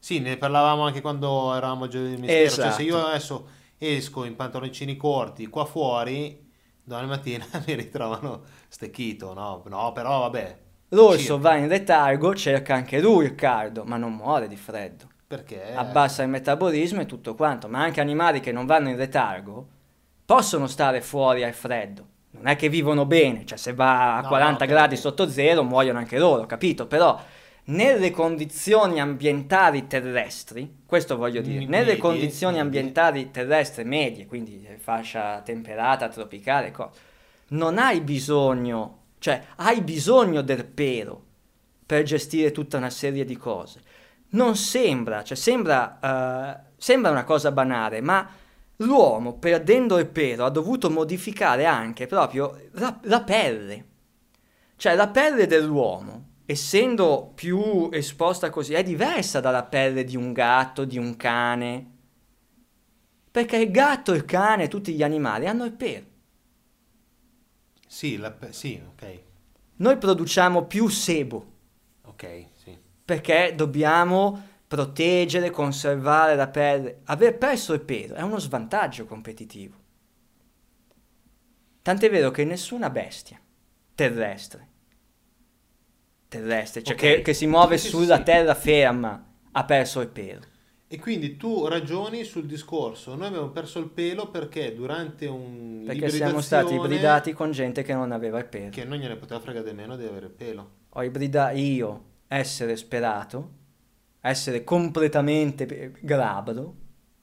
sì, 0.06 0.20
ne 0.20 0.36
parlavamo 0.36 0.86
anche 0.86 1.00
quando 1.00 1.52
eravamo 1.52 1.86
a 1.86 1.88
Giovedì 1.88 2.10
del 2.10 2.20
Mistero. 2.20 2.44
Esatto. 2.44 2.68
Cioè, 2.68 2.76
se 2.76 2.82
io 2.84 2.94
esatto. 2.94 3.08
adesso 3.08 3.48
esco 3.76 4.24
in 4.24 4.36
pantaloncini 4.36 4.96
corti 4.96 5.48
qua 5.48 5.64
fuori, 5.64 6.48
domani 6.84 7.08
mattina 7.08 7.44
mi 7.66 7.74
ritrovano 7.74 8.42
stecchito, 8.68 9.34
no? 9.34 9.64
No, 9.66 9.90
però 9.90 10.20
vabbè. 10.20 10.58
L'orso 10.90 11.18
circa. 11.18 11.36
va 11.38 11.56
in 11.56 11.66
letargo, 11.66 12.36
cerca 12.36 12.74
anche 12.74 13.00
lui 13.00 13.24
il 13.24 13.34
caldo, 13.34 13.82
ma 13.82 13.96
non 13.96 14.14
muore 14.14 14.46
di 14.46 14.54
freddo. 14.54 15.08
Perché? 15.26 15.74
Abbassa 15.74 16.22
il 16.22 16.28
metabolismo 16.28 17.00
e 17.00 17.06
tutto 17.06 17.34
quanto, 17.34 17.68
ma 17.68 17.82
anche 17.82 18.00
animali 18.00 18.40
che 18.40 18.52
non 18.52 18.66
vanno 18.66 18.90
in 18.90 18.96
letargo 18.96 19.68
possono 20.24 20.66
stare 20.66 21.00
fuori 21.00 21.42
al 21.42 21.52
freddo. 21.52 22.14
Non 22.30 22.48
è 22.48 22.56
che 22.56 22.68
vivono 22.68 23.06
bene, 23.06 23.44
cioè 23.46 23.56
se 23.56 23.72
va 23.72 24.18
a 24.18 24.20
no, 24.20 24.28
40 24.28 24.64
no, 24.64 24.70
gradi 24.70 24.96
sotto 24.96 25.28
zero 25.28 25.64
muoiono 25.64 25.98
anche 25.98 26.18
loro, 26.18 26.44
capito? 26.46 26.86
Però 26.86 27.18
nelle 27.68 28.10
condizioni 28.10 29.00
ambientali 29.00 29.86
terrestri, 29.86 30.82
questo 30.86 31.16
voglio 31.16 31.40
dire, 31.40 31.60
medie, 31.60 31.68
nelle 31.68 31.96
condizioni 31.96 32.60
ambientali 32.60 33.30
terrestri 33.30 33.84
medie, 33.84 34.26
quindi 34.26 34.68
fascia 34.78 35.40
temperata, 35.40 36.08
tropicale, 36.08 36.70
co- 36.70 36.90
non 37.48 37.78
hai 37.78 38.00
bisogno, 38.00 38.98
cioè 39.18 39.42
hai 39.56 39.80
bisogno 39.80 40.42
del 40.42 40.64
pelo 40.64 41.24
per 41.86 42.02
gestire 42.02 42.52
tutta 42.52 42.76
una 42.76 42.90
serie 42.90 43.24
di 43.24 43.36
cose. 43.36 43.80
Non 44.36 44.56
sembra, 44.56 45.24
cioè 45.24 45.36
sembra, 45.36 45.98
uh, 46.00 46.72
sembra 46.76 47.10
una 47.10 47.24
cosa 47.24 47.50
banale, 47.52 48.00
ma 48.00 48.28
l'uomo 48.76 49.38
perdendo 49.38 49.98
il 49.98 50.06
pelo 50.06 50.44
ha 50.44 50.50
dovuto 50.50 50.90
modificare 50.90 51.64
anche 51.64 52.06
proprio 52.06 52.68
la, 52.72 52.98
la 53.04 53.22
pelle. 53.22 53.84
Cioè 54.76 54.94
la 54.94 55.08
pelle 55.08 55.46
dell'uomo 55.46 56.34
essendo 56.46 57.32
più 57.34 57.88
esposta 57.92 58.50
così, 58.50 58.74
è 58.74 58.82
diversa 58.82 59.40
dalla 59.40 59.64
pelle 59.64 60.04
di 60.04 60.16
un 60.16 60.32
gatto, 60.32 60.84
di 60.84 60.96
un 60.96 61.16
cane. 61.16 61.94
Perché 63.30 63.56
il 63.56 63.70
gatto, 63.70 64.12
il 64.12 64.24
cane, 64.24 64.68
tutti 64.68 64.94
gli 64.94 65.02
animali 65.02 65.46
hanno 65.46 65.64
il 65.64 65.72
pelo. 65.72 66.06
Sì, 67.86 68.18
pe- 68.38 68.52
sì, 68.52 68.80
ok. 68.86 69.20
Noi 69.76 69.96
produciamo 69.98 70.64
più 70.64 70.88
sebo. 70.88 71.52
Ok. 72.04 72.46
Perché 73.06 73.54
dobbiamo 73.56 74.54
proteggere, 74.66 75.48
conservare 75.48 76.36
la 76.36 76.48
pelle. 76.48 77.00
Aver 77.04 77.38
perso 77.38 77.72
il 77.72 77.80
pelo 77.80 78.14
è 78.16 78.20
uno 78.20 78.38
svantaggio 78.38 79.06
competitivo. 79.06 79.76
Tant'è 81.80 82.10
vero 82.10 82.30
che 82.30 82.44
nessuna 82.44 82.90
bestia 82.90 83.40
terrestre 83.94 84.74
terrestre, 86.28 86.82
cioè 86.82 86.94
okay. 86.94 87.16
che, 87.16 87.22
che, 87.22 87.34
si 87.34 87.46
muove 87.46 87.78
sì, 87.78 87.88
sulla 87.88 88.18
sì. 88.18 88.22
terraferma, 88.24 89.26
ha 89.52 89.64
perso 89.64 90.00
il 90.00 90.08
pelo. 90.08 90.40
E 90.88 91.00
quindi 91.00 91.36
tu 91.36 91.66
ragioni 91.66 92.22
sul 92.22 92.46
discorso, 92.46 93.16
noi 93.16 93.26
abbiamo 93.26 93.48
perso 93.48 93.80
il 93.80 93.88
pelo 93.88 94.28
perché 94.30 94.72
durante 94.74 95.26
un... 95.26 95.82
Perché 95.84 96.08
siamo 96.10 96.40
stati 96.40 96.74
ibridati 96.74 97.32
con 97.32 97.50
gente 97.50 97.82
che 97.82 97.92
non 97.92 98.12
aveva 98.12 98.38
il 98.38 98.46
pelo. 98.46 98.70
Che 98.70 98.84
non 98.84 98.98
gliene 98.98 99.16
poteva 99.16 99.40
fregare 99.40 99.72
meno 99.72 99.96
di 99.96 100.04
avere 100.04 100.26
il 100.26 100.32
pelo. 100.32 100.70
Ho 100.90 101.02
ibridato 101.02 101.56
io, 101.56 102.04
essere 102.28 102.76
sperato, 102.76 103.50
essere 104.20 104.64
completamente 104.64 105.92
glabro, 106.00 106.74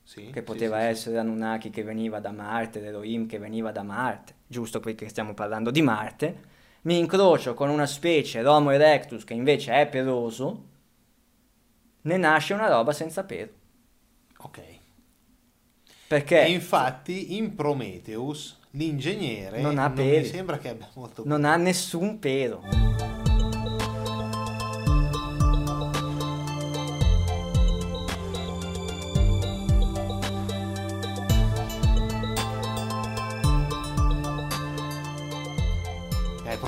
sì, 0.03 0.29
che 0.31 0.43
poteva 0.43 0.79
sì, 0.79 0.85
essere 0.85 1.17
Anunnaki 1.17 1.69
che 1.69 1.83
veniva 1.83 2.19
da 2.19 2.31
Marte, 2.31 2.81
l'Elohim 2.81 3.25
che 3.25 3.39
veniva 3.39 3.71
da 3.71 3.83
Marte, 3.83 4.35
giusto 4.47 4.79
perché 4.79 5.07
stiamo 5.09 5.33
parlando 5.33 5.71
di 5.71 5.81
Marte, 5.81 6.51
mi 6.83 6.97
incrocio 6.97 7.53
con 7.53 7.69
una 7.69 7.85
specie, 7.85 8.41
l'Homo 8.41 8.71
erectus, 8.71 9.23
che 9.23 9.33
invece 9.33 9.73
è 9.73 9.87
peloso, 9.87 10.71
ne 12.01 12.17
nasce 12.17 12.53
una 12.53 12.67
roba 12.67 12.91
senza 12.91 13.23
pelo. 13.23 13.51
Ok. 14.37 14.61
Perché? 16.07 16.43
E 16.43 16.51
infatti 16.51 17.37
in 17.37 17.55
Prometheus 17.55 18.59
l'ingegnere 18.71 19.61
non, 19.61 19.77
ha 19.77 19.87
non 19.87 20.05
mi 20.05 20.25
sembra 20.25 20.57
che 20.57 20.69
abbia 20.69 20.89
molto 20.95 21.23
pelo. 21.23 21.35
Non 21.35 21.45
ha 21.45 21.55
nessun 21.55 22.19
pelo. 22.19 23.22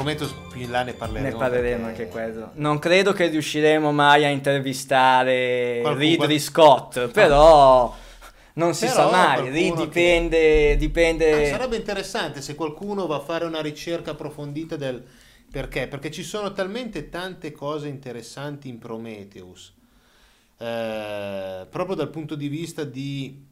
Prometheus 0.05 0.35
più 0.51 0.61
in 0.61 0.69
là 0.69 0.83
ne 0.83 0.93
parleremo. 0.93 1.29
Ne 1.29 1.35
parleremo 1.35 1.85
perché... 1.87 2.01
anche 2.03 2.11
quello. 2.11 2.51
Non 2.53 2.77
credo 2.77 3.11
che 3.11 3.27
riusciremo 3.27 3.91
mai 3.91 4.23
a 4.23 4.29
intervistare 4.29 5.79
Qualcuno... 5.81 6.05
Ridley 6.05 6.39
Scott, 6.39 6.97
ah. 6.97 7.07
però 7.07 7.95
non 8.53 8.75
si 8.75 8.85
però 8.85 9.09
sa 9.09 9.09
mai, 9.09 9.49
dipende, 9.49 10.37
che... 10.37 10.75
dipende... 10.77 11.47
Ah, 11.47 11.57
sarebbe 11.57 11.77
interessante 11.77 12.41
se 12.41 12.53
qualcuno 12.53 13.07
va 13.07 13.15
a 13.15 13.19
fare 13.19 13.45
una 13.45 13.61
ricerca 13.61 14.11
approfondita 14.11 14.75
del 14.75 15.03
perché, 15.49 15.87
perché 15.87 16.11
ci 16.11 16.23
sono 16.23 16.51
talmente 16.51 17.09
tante 17.09 17.51
cose 17.51 17.87
interessanti 17.87 18.67
in 18.69 18.77
Prometheus, 18.77 19.73
eh, 20.57 21.65
proprio 21.67 21.95
dal 21.95 22.09
punto 22.09 22.35
di 22.35 22.47
vista 22.49 22.83
di, 22.83 23.43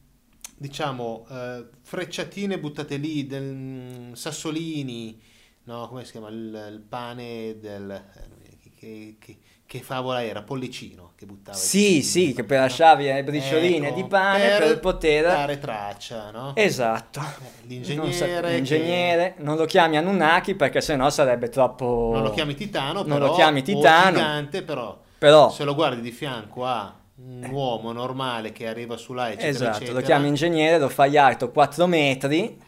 diciamo, 0.56 1.26
eh, 1.30 1.64
frecciatine 1.80 2.60
buttate 2.60 2.96
lì, 2.96 3.26
del, 3.26 3.42
mm, 3.42 4.12
sassolini, 4.12 5.18
no, 5.64 5.88
come 5.88 6.04
si 6.04 6.12
chiama, 6.12 6.28
il, 6.28 6.68
il 6.72 6.80
pane 6.88 7.58
del... 7.58 7.90
Eh, 7.90 8.34
che, 8.78 9.16
che, 9.18 9.38
che, 9.66 9.80
favola 9.80 10.22
era? 10.22 10.42
Pollicino 10.42 11.12
che 11.16 11.24
buttava. 11.24 11.56
Sì, 11.56 12.02
sì, 12.02 12.34
che 12.34 12.44
per 12.44 12.60
lasciavi 12.60 13.04
le 13.04 13.24
bricioline 13.24 13.88
ecco, 13.88 13.96
di 13.96 14.04
pane 14.04 14.48
per, 14.48 14.58
per, 14.58 14.80
poter... 14.80 15.22
dare 15.24 15.58
traccia, 15.58 16.30
no? 16.30 16.52
Esatto. 16.54 17.20
Eh, 17.20 17.66
l'ingegnere... 17.66 18.40
Non, 18.40 18.50
l'ingegnere, 18.50 19.34
che... 19.36 19.42
non 19.42 19.56
lo 19.56 19.64
chiami 19.64 19.96
Anunnaki 19.96 20.54
perché 20.54 20.80
sennò 20.80 21.08
sarebbe 21.08 21.48
troppo... 21.48 22.10
Non 22.12 22.22
lo 22.22 22.30
chiami 22.30 22.54
Titano, 22.54 23.02
non 23.02 23.18
però, 23.18 23.26
lo 23.28 23.34
chiami 23.34 23.62
Titano. 23.62 24.16
gigante, 24.16 24.62
però, 24.62 25.00
però... 25.18 25.50
Se 25.50 25.64
lo 25.64 25.74
guardi 25.74 26.02
di 26.02 26.10
fianco 26.10 26.66
a 26.66 26.94
un 27.16 27.48
uomo 27.50 27.92
normale 27.92 28.52
che 28.52 28.66
arriva 28.66 28.96
su 28.96 29.12
là, 29.12 29.28
eccetera, 29.28 29.48
Esatto, 29.48 29.76
eccetera. 29.76 29.98
lo 29.98 30.04
chiami 30.04 30.28
ingegnere, 30.28 30.78
lo 30.78 30.88
fai 30.88 31.16
alto 31.16 31.50
4 31.50 31.86
metri, 31.86 32.60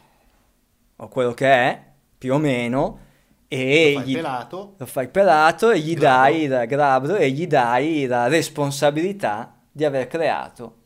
o 0.97 1.09
quello 1.09 1.35
che 1.35 1.47
è, 1.47 1.86
più 2.19 2.35
o 2.35 2.39
meno, 2.39 3.05
e 3.49 3.93
lo 3.95 4.01
fai 4.01 4.09
gli, 4.09 4.15
pelato, 4.15 4.75
lo 4.77 4.87
fai 4.87 5.09
pelato 5.09 5.71
e 5.71 5.79
gli 5.79 5.95
grabro. 5.95 6.33
dai 6.33 6.47
la, 6.49 6.65
grabro 6.65 7.17
e 7.17 7.31
gli 7.31 7.47
dai 7.47 8.07
la 8.07 8.27
responsabilità 8.27 9.55
di 9.71 9.85
aver 9.85 10.09
creato 10.09 10.77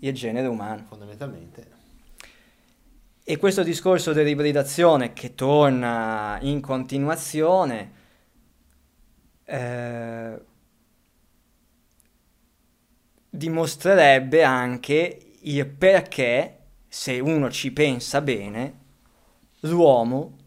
il 0.00 0.14
genere 0.14 0.46
umano. 0.46 0.84
Fondamentalmente. 0.88 1.76
E 3.22 3.36
questo 3.36 3.62
discorso 3.62 4.14
dell'ibridazione 4.14 5.12
che 5.12 5.34
torna 5.34 6.38
in 6.40 6.62
continuazione 6.62 7.92
eh, 9.44 10.40
dimostrerebbe 13.28 14.42
anche 14.42 15.18
il 15.42 15.66
perché, 15.66 16.58
se 16.88 17.20
uno 17.20 17.50
ci 17.50 17.70
pensa 17.70 18.22
bene, 18.22 18.78
l'uomo 19.60 20.37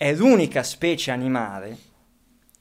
è 0.00 0.14
l'unica 0.14 0.62
specie 0.62 1.10
animale, 1.10 1.76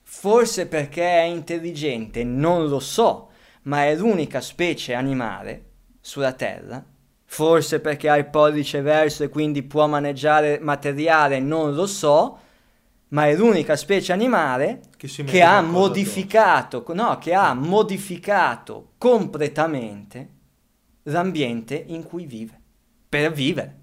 forse 0.03 0.67
perché 0.67 1.03
è 1.03 1.21
intelligente, 1.21 2.21
non 2.25 2.67
lo 2.67 2.81
so, 2.81 3.29
ma 3.61 3.85
è 3.85 3.95
l'unica 3.95 4.41
specie 4.41 4.93
animale 4.93 5.67
sulla 6.01 6.33
Terra, 6.33 6.83
forse 7.23 7.79
perché 7.79 8.09
ha 8.09 8.17
il 8.17 8.27
pollice 8.27 8.81
verso 8.81 9.23
e 9.23 9.29
quindi 9.29 9.63
può 9.63 9.87
maneggiare 9.87 10.59
materiale, 10.59 11.39
non 11.39 11.73
lo 11.75 11.87
so, 11.87 12.39
ma 13.07 13.27
è 13.27 13.35
l'unica 13.37 13.77
specie 13.77 14.11
animale 14.11 14.81
che, 14.97 15.07
che 15.07 15.41
ha 15.41 15.61
modificato, 15.61 16.83
no, 16.89 17.19
che 17.19 17.33
ha 17.33 17.53
modificato 17.53 18.95
completamente 18.97 20.29
l'ambiente 21.03 21.81
in 21.87 22.03
cui 22.03 22.25
vive, 22.25 22.59
per 23.07 23.31
vivere. 23.31 23.78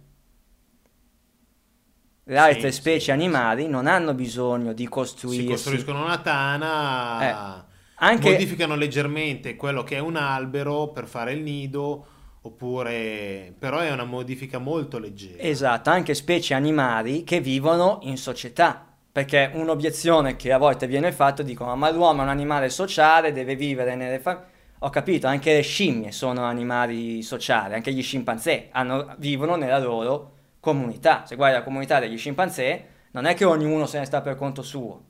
Le 2.28 2.38
altre 2.38 2.72
sì, 2.72 2.78
specie 2.78 3.04
sì, 3.04 3.10
animali 3.12 3.62
sì. 3.62 3.68
non 3.68 3.86
hanno 3.86 4.12
bisogno 4.12 4.72
di 4.72 4.88
costruirsi. 4.88 5.44
Si 5.44 5.48
costruiscono 5.48 6.02
una 6.02 6.18
tana, 6.18 7.20
eh, 7.20 7.64
anche... 7.96 8.30
modificano 8.32 8.74
leggermente 8.74 9.54
quello 9.54 9.84
che 9.84 9.96
è 9.96 10.00
un 10.00 10.16
albero 10.16 10.88
per 10.88 11.06
fare 11.06 11.34
il 11.34 11.42
nido, 11.42 12.06
oppure... 12.40 13.54
però 13.56 13.78
è 13.78 13.92
una 13.92 14.04
modifica 14.04 14.58
molto 14.58 14.98
leggera. 14.98 15.40
Esatto, 15.40 15.90
anche 15.90 16.14
specie 16.14 16.54
animali 16.54 17.22
che 17.22 17.40
vivono 17.40 18.00
in 18.02 18.16
società. 18.16 18.84
Perché 19.12 19.50
un'obiezione 19.54 20.34
che 20.34 20.52
a 20.52 20.58
volte 20.58 20.86
viene 20.88 21.10
fatta 21.12 21.42
dicono 21.42 21.74
ma 21.74 21.90
l'uomo 21.90 22.20
è 22.20 22.24
un 22.24 22.28
animale 22.28 22.68
sociale, 22.68 23.32
deve 23.32 23.54
vivere 23.54 23.94
nelle 23.94 24.18
famiglie 24.18 24.54
ho 24.80 24.90
capito, 24.90 25.26
anche 25.26 25.54
le 25.54 25.62
scimmie 25.62 26.12
sono 26.12 26.44
animali 26.44 27.22
sociali, 27.22 27.72
anche 27.72 27.94
gli 27.94 28.02
scimpanzé 28.02 28.68
hanno, 28.72 29.14
vivono 29.16 29.56
nella 29.56 29.78
loro 29.78 30.35
comunità. 30.66 31.24
Se 31.24 31.36
guardi 31.36 31.58
la 31.58 31.62
comunità 31.62 32.00
degli 32.00 32.18
scimpanzé, 32.18 32.88
non 33.12 33.24
è 33.24 33.34
che 33.34 33.44
ognuno 33.44 33.86
se 33.86 34.00
ne 34.00 34.04
sta 34.04 34.20
per 34.20 34.34
conto 34.34 34.62
suo. 34.62 35.04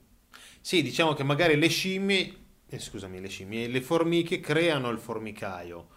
Sì, 0.60 0.82
diciamo 0.82 1.14
che 1.14 1.22
magari 1.22 1.56
le 1.56 1.68
scimmie, 1.68 2.34
eh, 2.68 2.78
scusami, 2.78 3.22
le 3.22 3.28
scimmie, 3.28 3.66
le 3.66 3.80
formiche 3.80 4.38
creano 4.38 4.90
il 4.90 4.98
formicaio, 4.98 5.88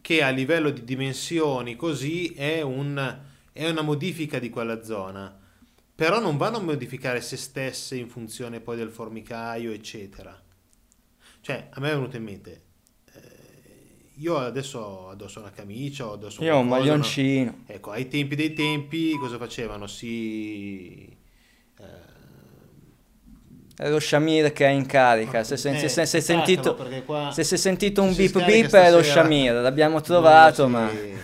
che 0.00 0.24
a 0.24 0.30
livello 0.30 0.70
di 0.70 0.82
dimensioni 0.82 1.76
così 1.76 2.34
è, 2.34 2.60
un, 2.60 3.20
è 3.52 3.68
una 3.68 3.82
modifica 3.82 4.40
di 4.40 4.50
quella 4.50 4.82
zona. 4.82 5.38
Però 5.94 6.18
non 6.18 6.36
vanno 6.36 6.56
a 6.56 6.62
modificare 6.62 7.20
se 7.20 7.36
stesse 7.36 7.94
in 7.94 8.08
funzione 8.08 8.58
poi 8.58 8.76
del 8.76 8.90
formicaio, 8.90 9.70
eccetera. 9.70 10.36
Cioè, 11.40 11.68
a 11.70 11.78
me 11.78 11.88
è 11.88 11.94
venuto 11.94 12.16
in 12.16 12.24
mente, 12.24 12.62
io 14.16 14.36
adesso 14.36 14.78
ho 14.78 15.08
addosso 15.10 15.40
una 15.40 15.50
camicia, 15.50 16.10
addosso 16.10 16.42
Io 16.44 16.54
ho 16.54 16.60
un 16.60 16.68
maglioncino. 16.68 17.50
No? 17.50 17.64
Ecco, 17.66 17.90
ai 17.90 18.08
tempi 18.08 18.36
dei 18.36 18.52
tempi 18.52 19.16
cosa 19.18 19.38
facevano? 19.38 19.86
Si... 19.86 21.22
È 23.76 23.88
lo 23.88 23.98
Shamir 23.98 24.52
che 24.52 24.66
è 24.66 24.70
in 24.70 24.86
carica. 24.86 25.42
Se, 25.42 25.56
se, 25.56 25.70
eh, 25.70 25.88
se, 25.88 26.06
se, 26.06 26.20
sentito, 26.20 26.76
se 27.32 27.42
si 27.42 27.54
è 27.54 27.56
sentito 27.56 28.02
un 28.02 28.14
bip 28.14 28.44
bip 28.44 28.72
è 28.72 28.90
lo 28.90 29.02
Shamir, 29.02 29.52
l'abbiamo 29.54 30.00
trovato, 30.00 30.68
ma... 30.68 30.88
E, 30.90 31.18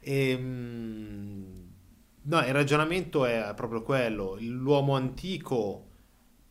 ehm, 0.00 1.70
no, 2.22 2.38
il 2.38 2.52
ragionamento 2.52 3.26
è 3.26 3.52
proprio 3.56 3.82
quello. 3.82 4.36
L'uomo 4.38 4.94
antico 4.94 5.88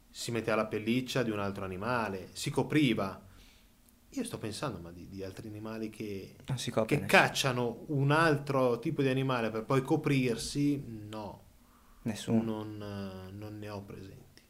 si 0.10 0.32
metteva 0.32 0.58
la 0.58 0.66
pelliccia 0.66 1.24
di 1.24 1.32
un 1.32 1.40
altro 1.40 1.64
animale, 1.64 2.28
si 2.34 2.50
copriva 2.50 3.30
io 4.14 4.24
sto 4.26 4.38
pensando 4.38 4.80
ma 4.80 4.92
di, 4.92 5.08
di 5.08 5.24
altri 5.24 5.48
animali 5.48 5.90
che, 5.90 6.36
che 6.86 7.06
cacciano 7.06 7.86
un 7.88 8.12
altro 8.12 8.80
tipo 8.80 9.02
di 9.02 9.08
animale 9.08 9.50
per 9.50 9.64
poi 9.64 9.82
coprirsi, 9.82 10.84
no. 11.10 11.44
Nessuno. 12.04 12.64
Non, 12.64 13.32
non 13.32 13.58
ne 13.58 13.70
ho 13.70 13.82
presenti. 13.84 14.42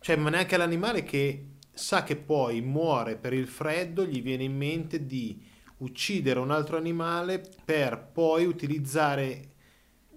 Cioè, 0.00 0.16
ma 0.16 0.30
neanche 0.30 0.56
l'animale 0.56 1.02
che 1.02 1.56
sa 1.70 2.02
che 2.02 2.16
poi 2.16 2.60
muore 2.60 3.16
per 3.16 3.32
il 3.34 3.46
freddo, 3.46 4.04
gli 4.04 4.22
viene 4.22 4.44
in 4.44 4.56
mente 4.56 5.06
di 5.06 5.40
uccidere 5.78 6.40
un 6.40 6.50
altro 6.50 6.76
animale 6.76 7.42
per 7.64 8.10
poi 8.12 8.46
utilizzare 8.46 9.49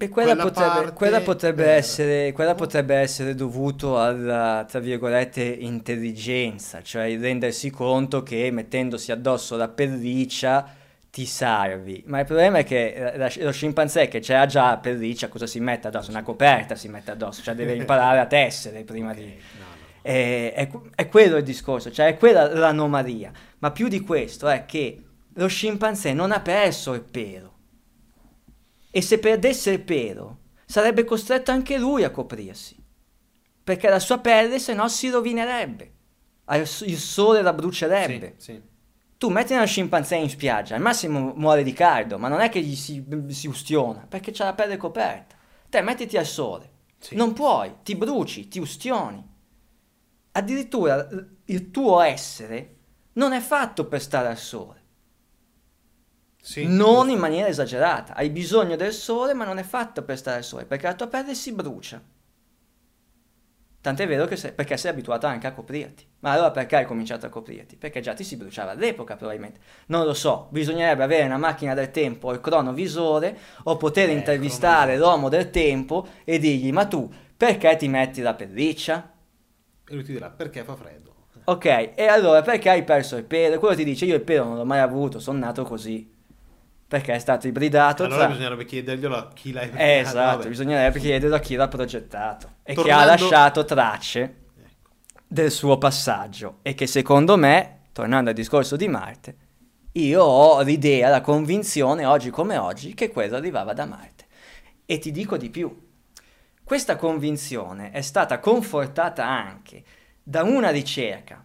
quella, 0.09 0.35
quella 0.35 0.43
potrebbe, 0.43 0.93
quella 0.93 1.21
potrebbe 1.21 1.65
essere, 1.69 2.31
quella 2.33 2.55
potrebbe 2.55 2.95
essere 2.95 3.35
dovuto 3.35 3.99
alla, 4.01 4.65
tra 4.67 4.79
virgolette, 4.79 5.43
intelligenza, 5.43 6.81
cioè 6.81 7.17
rendersi 7.17 7.69
conto 7.69 8.23
che 8.23 8.49
mettendosi 8.51 9.11
addosso 9.11 9.55
la 9.55 9.69
pelliccia 9.69 10.75
ti 11.09 11.25
salvi. 11.25 12.03
Ma 12.07 12.19
il 12.19 12.25
problema 12.25 12.57
è 12.57 12.63
che 12.63 13.31
lo 13.39 13.51
scimpanzé 13.51 14.07
che 14.07 14.19
c'ha 14.19 14.45
già 14.45 14.69
la 14.69 14.77
pelliccia, 14.77 15.27
cosa 15.27 15.45
si 15.45 15.59
mette 15.59 15.87
addosso? 15.87 16.09
Una 16.09 16.23
coperta 16.23 16.75
si 16.75 16.87
mette 16.87 17.11
addosso, 17.11 17.41
cioè 17.41 17.53
deve 17.53 17.75
imparare 17.77 18.19
a 18.19 18.25
tessere 18.25 18.83
prima 18.83 19.11
okay, 19.11 19.23
di... 19.23 19.29
No, 19.29 19.65
no. 19.65 19.71
È, 20.01 20.53
è, 20.53 20.69
è, 20.95 21.07
quello 21.07 21.37
il 21.37 21.43
discorso, 21.43 21.91
cioè 21.91 22.07
è 22.07 22.17
quella 22.17 22.51
l'anomalia. 22.51 23.31
Ma 23.59 23.71
più 23.71 23.87
di 23.87 24.01
questo 24.01 24.49
è 24.49 24.65
che 24.65 25.01
lo 25.35 25.47
scimpanzé 25.47 26.13
non 26.13 26.31
ha 26.31 26.41
perso 26.41 26.93
il 26.93 27.03
pelo 27.03 27.52
e 28.95 29.01
se 29.01 29.17
perdesse 29.17 29.71
il 29.71 29.81
pelo 29.81 30.37
sarebbe 30.67 31.03
costretto 31.03 31.49
anche 31.49 31.79
lui 31.79 32.03
a 32.03 32.11
coprirsi, 32.11 32.75
perché 33.63 33.89
la 33.89 33.97
sua 33.97 34.19
pelle 34.19 34.59
se 34.59 34.75
no 34.75 34.87
si 34.87 35.09
rovinerebbe, 35.09 35.93
il 36.51 36.97
sole 36.99 37.41
la 37.41 37.53
brucerebbe. 37.53 38.35
Sì, 38.37 38.51
sì. 38.51 38.61
Tu 39.17 39.29
metti 39.29 39.53
una 39.53 39.65
scimpanzé 39.65 40.17
in 40.17 40.29
spiaggia, 40.29 40.75
al 40.75 40.81
massimo 40.81 41.33
muore 41.35 41.63
di 41.63 41.73
caldo, 41.73 42.19
ma 42.19 42.27
non 42.27 42.39
è 42.41 42.49
che 42.49 42.61
gli 42.61 42.75
si, 42.75 43.03
si 43.29 43.47
ustiona, 43.47 44.05
perché 44.07 44.31
c'ha 44.31 44.43
la 44.43 44.53
pelle 44.53 44.77
coperta. 44.77 45.35
Te 45.69 45.81
mettiti 45.81 46.15
al 46.15 46.27
sole, 46.27 46.69
sì. 46.99 47.15
non 47.15 47.33
puoi, 47.33 47.77
ti 47.81 47.95
bruci, 47.95 48.47
ti 48.47 48.59
ustioni. 48.59 49.27
Addirittura 50.33 51.07
il 51.45 51.71
tuo 51.71 51.99
essere 51.99 52.75
non 53.13 53.33
è 53.33 53.39
fatto 53.39 53.87
per 53.87 54.03
stare 54.03 54.27
al 54.27 54.37
sole 54.37 54.82
sì, 56.45 56.67
non 56.67 57.09
in 57.09 57.19
maniera 57.19 57.47
esagerata. 57.47 58.15
Hai 58.15 58.29
bisogno 58.29 58.75
del 58.75 58.91
sole, 58.91 59.33
ma 59.33 59.45
non 59.45 59.59
è 59.59 59.63
fatto 59.63 60.03
per 60.03 60.17
stare 60.17 60.37
al 60.37 60.43
sole, 60.43 60.65
perché 60.65 60.87
la 60.87 60.93
tua 60.93 61.07
pelle 61.07 61.35
si 61.35 61.53
brucia. 61.53 62.01
Tant'è 63.79 64.05
vero 64.05 64.25
che 64.25 64.35
sei, 64.35 64.51
perché 64.51 64.75
sei 64.75 64.91
abituato 64.91 65.25
anche 65.25 65.47
a 65.47 65.53
coprirti. 65.53 66.05
Ma 66.19 66.31
allora 66.31 66.51
perché 66.51 66.75
hai 66.75 66.85
cominciato 66.85 67.25
a 67.25 67.29
coprirti? 67.29 67.77
Perché 67.77 68.01
già 68.01 68.13
ti 68.13 68.25
si 68.25 68.35
bruciava 68.35 68.71
all'epoca 68.71 69.15
probabilmente. 69.15 69.61
Non 69.87 70.05
lo 70.05 70.13
so, 70.13 70.49
bisognerebbe 70.51 71.03
avere 71.03 71.23
una 71.23 71.37
macchina 71.37 71.73
del 71.73 71.91
tempo 71.91 72.27
o 72.27 72.33
il 72.33 72.41
cronovisore 72.41 73.37
o 73.63 73.77
poter 73.77 74.09
eh, 74.09 74.13
intervistare 74.13 74.97
l'uomo 74.97 75.29
del 75.29 75.49
tempo 75.49 76.05
e 76.25 76.39
dirgli 76.39 76.73
ma 76.73 76.85
tu 76.85 77.09
perché 77.37 77.73
ti 77.77 77.87
metti 77.87 78.21
la 78.21 78.33
pelliccia? 78.33 79.13
E 79.87 79.93
lui 79.93 80.03
ti 80.03 80.11
dirà 80.11 80.29
perché 80.29 80.65
fa 80.65 80.75
freddo. 80.75 81.13
Ok, 81.45 81.91
e 81.95 82.05
allora 82.07 82.41
perché 82.41 82.69
hai 82.69 82.83
perso 82.83 83.15
il 83.15 83.23
pelo? 83.23 83.59
Quello 83.59 83.75
ti 83.75 83.85
dice 83.85 84.03
io 84.03 84.15
il 84.15 84.23
pelo 84.23 84.43
non 84.43 84.57
l'ho 84.57 84.65
mai 84.65 84.79
avuto, 84.79 85.19
sono 85.19 85.39
nato 85.39 85.63
così 85.63 86.13
perché 86.93 87.13
è 87.13 87.17
stato 87.17 87.47
ibridato. 87.47 88.03
Allora 88.03 88.25
tra... 88.25 88.27
bisognerebbe 88.27 88.65
chiederglielo 88.65 89.17
a 89.17 89.27
chi 89.33 89.51
l'ha 89.51 89.63
ibridato. 89.63 89.89
Esatto, 89.89 90.37
vabbè. 90.37 90.47
bisognerebbe 90.47 90.99
chiederlo 90.99 91.35
a 91.35 91.39
chi 91.39 91.55
l'ha 91.55 91.67
progettato 91.67 92.49
e 92.61 92.75
Tornando... 92.75 92.83
che 92.83 92.91
ha 92.91 93.05
lasciato 93.05 93.65
tracce 93.65 94.35
del 95.27 95.49
suo 95.49 95.79
passaggio 95.79 96.59
e 96.61 96.75
che 96.75 96.85
secondo 96.85 97.35
me, 97.35 97.85
tornando 97.93 98.29
al 98.29 98.35
discorso 98.35 98.75
di 98.75 98.87
Marte, 98.87 99.35
io 99.93 100.21
ho 100.21 100.61
l'idea, 100.61 101.09
la 101.09 101.21
convinzione, 101.21 102.05
oggi 102.05 102.29
come 102.29 102.57
oggi, 102.57 102.93
che 102.93 103.09
quello 103.09 103.37
arrivava 103.37 103.73
da 103.73 103.85
Marte. 103.85 104.25
E 104.85 104.99
ti 104.99 105.09
dico 105.09 105.35
di 105.35 105.49
più, 105.49 105.75
questa 106.63 106.95
convinzione 106.95 107.89
è 107.89 108.01
stata 108.01 108.37
confortata 108.37 109.25
anche 109.25 109.83
da 110.21 110.43
una 110.43 110.69
ricerca 110.69 111.43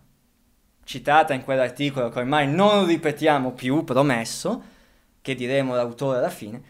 citata 0.85 1.33
in 1.33 1.43
quell'articolo 1.43 2.11
che 2.11 2.19
ormai 2.19 2.47
non 2.47 2.85
ripetiamo 2.85 3.53
più, 3.53 3.83
promesso, 3.85 4.77
che 5.29 5.35
diremo 5.35 5.75
l'autore 5.75 6.19
alla 6.19 6.31
fine, 6.31 6.63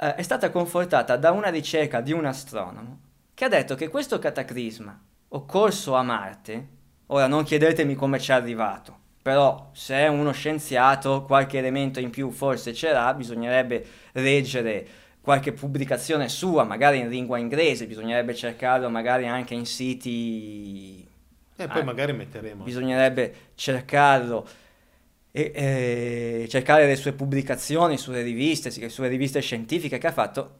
eh, 0.00 0.14
è 0.14 0.22
stata 0.22 0.48
confortata 0.48 1.18
da 1.18 1.30
una 1.30 1.50
ricerca 1.50 2.00
di 2.00 2.12
un 2.12 2.24
astronomo 2.24 3.00
che 3.34 3.44
ha 3.44 3.48
detto 3.48 3.74
che 3.74 3.88
questo 3.88 4.18
cataclisma 4.18 4.98
occorso 5.28 5.94
a 5.94 6.02
Marte, 6.02 6.68
ora 7.08 7.26
non 7.26 7.44
chiedetemi 7.44 7.94
come 7.94 8.18
ci 8.18 8.30
è 8.30 8.34
arrivato, 8.34 8.96
però 9.20 9.68
se 9.72 9.94
è 9.94 10.08
uno 10.08 10.32
scienziato 10.32 11.24
qualche 11.24 11.58
elemento 11.58 12.00
in 12.00 12.08
più 12.08 12.30
forse 12.30 12.72
ce 12.72 12.92
l'ha, 12.92 13.12
bisognerebbe 13.12 13.84
leggere 14.12 14.86
qualche 15.20 15.52
pubblicazione 15.52 16.30
sua, 16.30 16.64
magari 16.64 17.00
in 17.00 17.10
lingua 17.10 17.36
inglese, 17.36 17.86
bisognerebbe 17.86 18.34
cercarlo 18.34 18.88
magari 18.88 19.28
anche 19.28 19.52
in 19.52 19.66
siti... 19.66 21.06
E 21.56 21.66
poi 21.66 21.80
ah, 21.82 21.84
magari 21.84 22.14
metteremo. 22.14 22.64
Bisognerebbe 22.64 23.34
cercarlo 23.54 24.46
e 25.30 25.52
eh, 25.54 26.46
cercare 26.48 26.86
le 26.86 26.96
sue 26.96 27.12
pubblicazioni 27.12 27.98
sulle 27.98 28.22
riviste, 28.22 28.70
sulle 28.88 29.08
riviste 29.08 29.40
scientifiche 29.40 29.98
che 29.98 30.06
ha 30.06 30.12
fatto, 30.12 30.56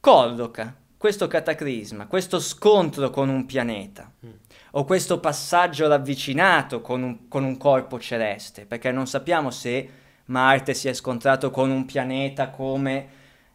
colloca 0.00 0.74
questo 0.96 1.28
cataclisma, 1.28 2.06
questo 2.06 2.40
scontro 2.40 3.10
con 3.10 3.28
un 3.28 3.46
pianeta, 3.46 4.12
mm. 4.26 4.30
o 4.72 4.84
questo 4.84 5.20
passaggio 5.20 5.86
ravvicinato 5.86 6.80
con 6.80 7.02
un, 7.02 7.28
con 7.28 7.44
un 7.44 7.56
corpo 7.56 8.00
celeste, 8.00 8.66
perché 8.66 8.90
non 8.90 9.06
sappiamo 9.06 9.50
se 9.50 9.88
Marte 10.26 10.74
si 10.74 10.88
è 10.88 10.92
scontrato 10.92 11.50
con 11.50 11.70
un 11.70 11.84
pianeta 11.86 12.50
come 12.50 13.08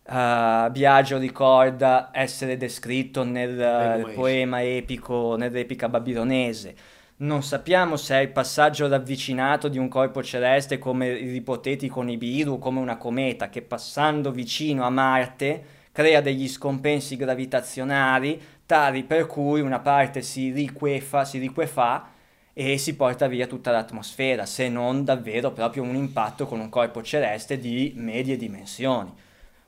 uh, 0.03 0.71
Biagio 0.71 1.17
ricorda 1.17 2.09
essere 2.13 2.57
descritto 2.57 3.23
nel 3.23 4.05
uh, 4.07 4.13
poema 4.13 4.63
epico, 4.63 5.35
nell'epica 5.35 5.89
babilonese. 5.89 6.75
Non 7.15 7.43
sappiamo 7.43 7.95
se 7.95 8.15
è 8.15 8.21
il 8.21 8.31
passaggio 8.31 8.87
ravvicinato 8.87 9.67
di 9.67 9.77
un 9.77 9.87
corpo 9.87 10.23
celeste 10.23 10.79
come 10.79 11.07
il 11.07 11.35
ipotetico 11.35 12.01
Nibiru, 12.01 12.57
come 12.57 12.79
una 12.79 12.97
cometa 12.97 13.49
che 13.49 13.61
passando 13.61 14.31
vicino 14.31 14.83
a 14.83 14.89
Marte 14.89 15.63
crea 15.91 16.21
degli 16.21 16.47
scompensi 16.47 17.15
gravitazionali 17.15 18.41
tali 18.65 19.03
per 19.03 19.27
cui 19.27 19.61
una 19.61 19.79
parte 19.79 20.23
si 20.23 20.51
riquefa, 20.51 21.23
si 21.23 21.37
riquefa 21.37 22.09
e 22.51 22.79
si 22.79 22.95
porta 22.95 23.27
via 23.27 23.45
tutta 23.45 23.69
l'atmosfera, 23.69 24.47
se 24.47 24.67
non 24.67 25.03
davvero 25.03 25.51
proprio 25.51 25.83
un 25.83 25.95
impatto 25.95 26.47
con 26.47 26.59
un 26.59 26.69
corpo 26.69 27.03
celeste 27.03 27.59
di 27.59 27.93
medie 27.95 28.37
dimensioni. 28.37 29.11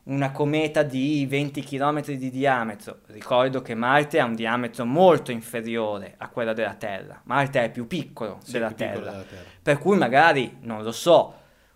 Una 0.06 0.32
cometa 0.32 0.84
di 0.84 1.26
20 1.28 1.64
km 1.64 2.02
di 2.02 2.30
diametro. 2.30 3.00
Ricordo 3.08 3.62
che 3.62 3.74
Marte 3.74 4.20
ha 4.20 4.26
un 4.26 4.36
diametro 4.36 4.86
molto 4.86 5.32
inferiore 5.32 6.14
a 6.18 6.30
quello 6.30 6.54
della 6.54 6.76
Terra. 6.76 7.20
Marte 7.24 7.64
è 7.64 7.72
più 7.72 7.88
piccolo, 7.88 8.40
sì, 8.44 8.54
della, 8.54 8.68
più 8.68 8.76
Terra. 8.78 8.92
piccolo 8.92 9.12
della 9.12 9.24
Terra. 9.24 9.50
Per 9.62 9.78
cui 9.80 9.98
magari, 9.98 10.58
non 10.62 10.84
lo 10.84 10.92
so, 10.92 11.34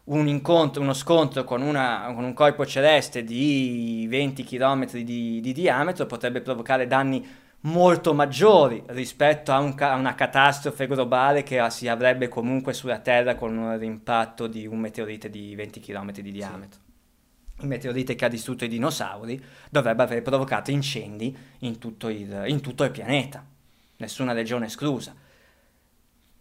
un 0.10 0.28
incontro, 0.28 0.82
uno 0.82 0.94
scontro 0.94 1.44
con, 1.44 1.62
una, 1.62 2.12
con, 2.14 2.24
un 2.24 2.34
corpo 2.34 2.66
celeste 2.66 3.24
di 3.24 4.06
20 4.10 4.44
km 4.44 4.86
di, 4.92 5.40
di, 5.42 5.54
diametro 5.54 6.06
potrebbe 6.06 6.42
provocare 6.42 6.88
danni 6.88 7.26
molto 7.62 8.14
maggiori 8.14 8.82
rispetto 8.88 9.52
a, 9.52 9.60
un, 9.60 9.76
a, 9.78 9.96
una 9.96 10.16
catastrofe 10.16 10.88
globale 10.88 11.44
che 11.44 11.64
si 11.70 11.88
avrebbe 11.88 12.28
comunque 12.28 12.74
sulla 12.74 13.00
Terra 13.00 13.36
con 13.36 13.78
l'impatto 13.78 14.48
di 14.48 14.66
un 14.66 14.80
meteorite 14.80 15.30
di 15.30 15.56
20 15.56 15.80
km 15.80 16.12
di 16.12 16.32
diametro. 16.32 16.80
Sì. 16.84 16.89
Il 17.60 17.68
meteorite 17.68 18.16
che 18.16 18.26
ha 18.26 18.30
distrutto 18.30 18.66
i 18.66 18.70
dinosauri 18.70 19.42
dovrebbe 19.70 20.04
aver 20.04 20.22
provocato 20.22 20.72
incendi 20.72 21.36
in 21.60 21.78
tutto 21.78 22.10
il, 22.10 22.46
in 22.48 22.62
tutto 22.62 22.84
il 22.84 22.92
pianeta, 22.92 23.46
nessuna 23.98 24.34
regione 24.34 24.68
esclusa 24.68 25.14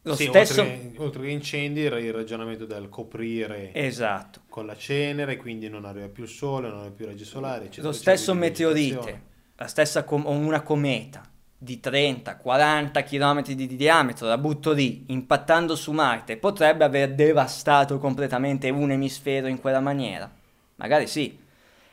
lo 0.08 0.14
sì, 0.14 0.26
stesso... 0.26 0.62
oltre, 0.62 0.92
oltre 0.96 1.22
che 1.22 1.30
incendi, 1.30 1.80
il 1.80 2.12
ragionamento 2.12 2.64
del 2.64 2.88
coprire 2.88 3.72
esatto. 3.74 4.40
con 4.48 4.64
la 4.64 4.76
cenere, 4.76 5.36
quindi 5.36 5.68
non 5.68 5.84
arriva 5.84 6.08
più 6.08 6.22
il 6.22 6.28
sole, 6.28 6.68
non 6.68 6.78
arriva 6.78 6.94
più 6.94 7.06
raggi 7.06 7.24
solari, 7.24 7.66
eccetera. 7.66 7.88
Lo 7.88 7.92
stesso 7.92 8.32
meteorite, 8.34 9.22
la 9.56 9.66
stessa 9.66 10.04
com- 10.04 10.24
una 10.26 10.62
cometa 10.62 11.22
di 11.60 11.80
30-40 11.82 13.04
km 13.04 13.42
di 13.52 13.76
diametro, 13.76 14.26
la 14.26 14.38
butto 14.38 14.72
lì, 14.72 15.04
impattando 15.08 15.76
su 15.76 15.92
Marte, 15.92 16.36
potrebbe 16.38 16.84
aver 16.84 17.14
devastato 17.14 17.98
completamente 17.98 18.70
un 18.70 18.90
emisfero 18.90 19.46
in 19.46 19.60
quella 19.60 19.80
maniera? 19.80 20.30
Magari 20.78 21.06
sì. 21.06 21.38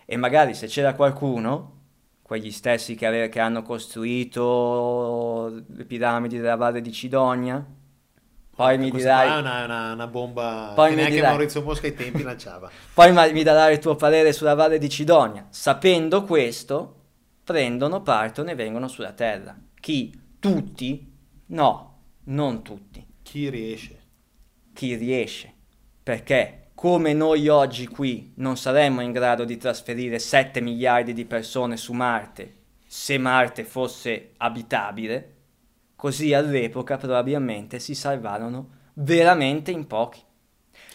E 0.06 0.18
magari 0.18 0.54
se 0.54 0.68
c'era 0.68 0.94
qualcuno, 0.94 1.74
quegli 2.22 2.52
stessi 2.52 2.96
che, 2.96 3.06
ave- 3.06 3.30
che 3.30 3.40
hanno 3.40 3.62
costruito 3.62 5.64
le 5.68 5.86
piramidi 5.86 6.38
della 6.38 6.56
Valle 6.56 6.82
di 6.82 6.92
Cidonia, 6.92 7.66
poi 8.56 8.78
mi 8.78 8.90
dirai... 8.90 9.28
È 9.28 9.38
una, 9.38 9.66
una, 9.66 9.94
una, 9.94 10.08
bomba 10.08 10.72
poi 10.76 10.90
che 10.90 10.96
neanche 10.96 11.16
dirai... 11.16 11.32
Maurizio 11.32 11.62
Mosca 11.62 11.88
ai 11.88 11.94
tempi 11.94 12.24
lanciava. 12.24 12.70
poi 12.94 13.12
mi 13.34 13.44
darai 13.44 13.74
il 13.74 13.80
tuo 13.80 13.96
parere 13.96 14.32
sulla 14.32 14.54
Valle 14.54 14.78
di 14.78 14.88
Cidonia. 14.88 15.48
Sapendo 15.50 16.24
questo, 16.24 17.02
prendono, 17.44 18.02
partono 18.02 18.52
e 18.52 18.56
vengono 18.56 18.88
sulla 18.88 19.12
Terra. 19.12 19.58
Chi? 19.80 20.18
Tutti? 20.40 21.12
No, 21.48 22.00
non 22.26 22.64
tutti. 22.64 23.06
Chi 23.24 23.50
riesce? 23.50 24.04
Chi 24.74 24.96
riesce. 24.96 25.54
Perché 26.02 26.65
come 26.76 27.14
noi 27.14 27.48
oggi 27.48 27.88
qui 27.88 28.34
non 28.36 28.58
saremmo 28.58 29.02
in 29.02 29.12
grado 29.12 29.46
di 29.46 29.58
trasferire 29.58 30.20
7 30.20 30.62
miliardi 30.62 31.14
di 31.14 31.26
persone 31.26 31.78
su 31.78 31.94
Marte 31.94 32.64
se 32.86 33.18
Marte 33.18 33.64
fosse 33.64 34.34
abitabile, 34.38 35.36
Così 35.96 36.34
all'epoca 36.34 36.98
probabilmente 36.98 37.80
si 37.80 37.96
salvarono 37.96 38.70
veramente 38.94 39.72
in 39.72 39.88
pochi. 39.88 40.22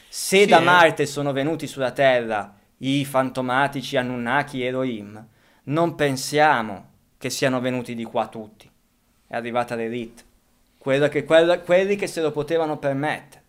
Se 0.09 0.43
sì, 0.43 0.47
da 0.47 0.61
eh. 0.61 0.65
Marte 0.65 1.07
sono 1.07 1.33
venuti 1.33 1.67
sulla 1.67 1.91
Terra 1.91 2.55
i 2.79 3.05
fantomatici 3.05 3.97
Anunnaki 3.97 4.63
e 4.63 4.67
Elohim, 4.67 5.27
non 5.65 5.95
pensiamo 5.95 6.89
che 7.19 7.31
siano 7.31 7.61
venuti 7.61 7.95
di 7.95 8.05
qua 8.05 8.29
tutti. 8.29 8.71
È 9.27 9.35
arrivata 9.35 9.75
l'elite, 9.75 10.23
che, 10.79 11.25
quella, 11.25 11.61
quelli 11.61 11.97
che 11.97 12.07
se 12.07 12.21
lo 12.21 12.31
potevano 12.31 12.79
permettere 12.79 13.40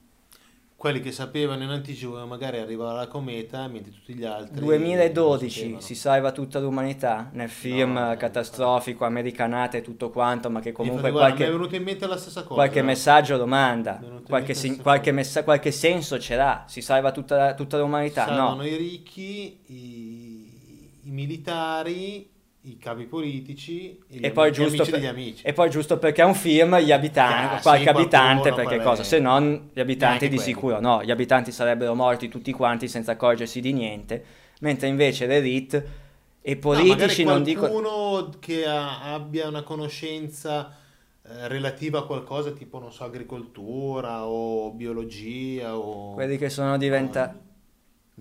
quelli 0.81 0.99
che 0.99 1.11
sapevano 1.11 1.61
in 1.61 1.69
anticipo 1.69 2.15
che 2.15 2.25
magari 2.25 2.57
arrivava 2.57 2.93
la 2.93 3.05
cometa, 3.05 3.67
mentre 3.67 3.91
tutti 3.91 4.15
gli 4.15 4.23
altri... 4.23 4.61
2012 4.61 5.75
si 5.77 5.93
salva 5.93 6.31
tutta 6.31 6.57
l'umanità 6.57 7.29
nel 7.33 7.49
film 7.49 7.93
no, 7.93 8.17
catastrofico, 8.17 9.05
americanate 9.05 9.77
e 9.77 9.81
tutto 9.83 10.09
quanto, 10.09 10.49
ma 10.49 10.59
che 10.59 10.71
comunque 10.71 11.09
Infatti, 11.09 11.23
qualche... 11.23 11.43
mi 11.43 11.49
è 11.49 11.51
venuta 11.51 11.75
in 11.75 11.83
mente 11.83 12.07
la 12.07 12.17
stessa 12.17 12.41
cosa. 12.41 12.55
Qualche 12.55 12.79
no? 12.79 12.87
messaggio 12.87 13.37
lo 13.37 13.45
manda, 13.45 14.01
qualche, 14.27 14.55
sin- 14.55 14.81
qualche, 14.81 15.11
messa- 15.11 15.43
qualche, 15.43 15.69
senso 15.69 16.17
ce 16.17 16.35
l'ha, 16.35 16.63
si 16.67 16.81
salva 16.81 17.11
tutta, 17.11 17.53
tutta 17.53 17.77
l'umanità, 17.77 18.25
Salvano 18.25 18.55
no? 18.55 18.65
i 18.65 18.75
ricchi, 18.75 19.59
i, 19.67 20.99
i 21.03 21.11
militari 21.11 22.27
i 22.63 22.77
capi 22.77 23.05
politici 23.05 23.97
e, 24.07 24.19
e, 24.21 24.31
poi 24.31 24.51
giusto 24.51 24.83
per, 24.83 25.03
amici. 25.05 25.43
E 25.43 25.53
poi 25.53 25.69
giusto 25.69 25.97
perché 25.97 26.21
è 26.21 26.25
un 26.25 26.35
film, 26.35 26.77
gli 26.77 26.91
abitanti, 26.91 27.55
ah, 27.55 27.61
qualche 27.61 27.83
sì, 27.83 27.89
abitante, 27.89 28.53
perché 28.53 28.79
cosa? 28.79 29.03
Se 29.03 29.19
no 29.19 29.41
gli 29.73 29.79
abitanti 29.79 30.27
di 30.27 30.35
quelli. 30.35 30.51
sicuro 30.51 30.79
no, 30.79 31.03
gli 31.03 31.09
abitanti 31.09 31.51
sarebbero 31.51 31.95
morti 31.95 32.27
tutti 32.27 32.51
quanti 32.51 32.87
senza 32.87 33.13
accorgersi 33.13 33.61
di 33.61 33.73
niente, 33.73 34.23
mentre 34.59 34.87
invece 34.87 35.25
l'elite 35.25 35.99
e 36.41 36.55
politici 36.57 37.23
no, 37.23 37.31
non 37.31 37.43
dicono... 37.43 37.71
Qualcuno 37.71 38.33
che 38.39 38.65
ha, 38.65 39.13
abbia 39.13 39.47
una 39.47 39.63
conoscenza 39.63 40.75
eh, 41.23 41.47
relativa 41.47 41.99
a 41.99 42.03
qualcosa 42.03 42.51
tipo, 42.51 42.77
non 42.79 42.91
so, 42.91 43.05
agricoltura 43.05 44.27
o 44.27 44.71
biologia 44.71 45.75
o... 45.75 46.13
Quelli 46.13 46.37
che 46.37 46.49
sono 46.49 46.77
diventati 46.77 47.49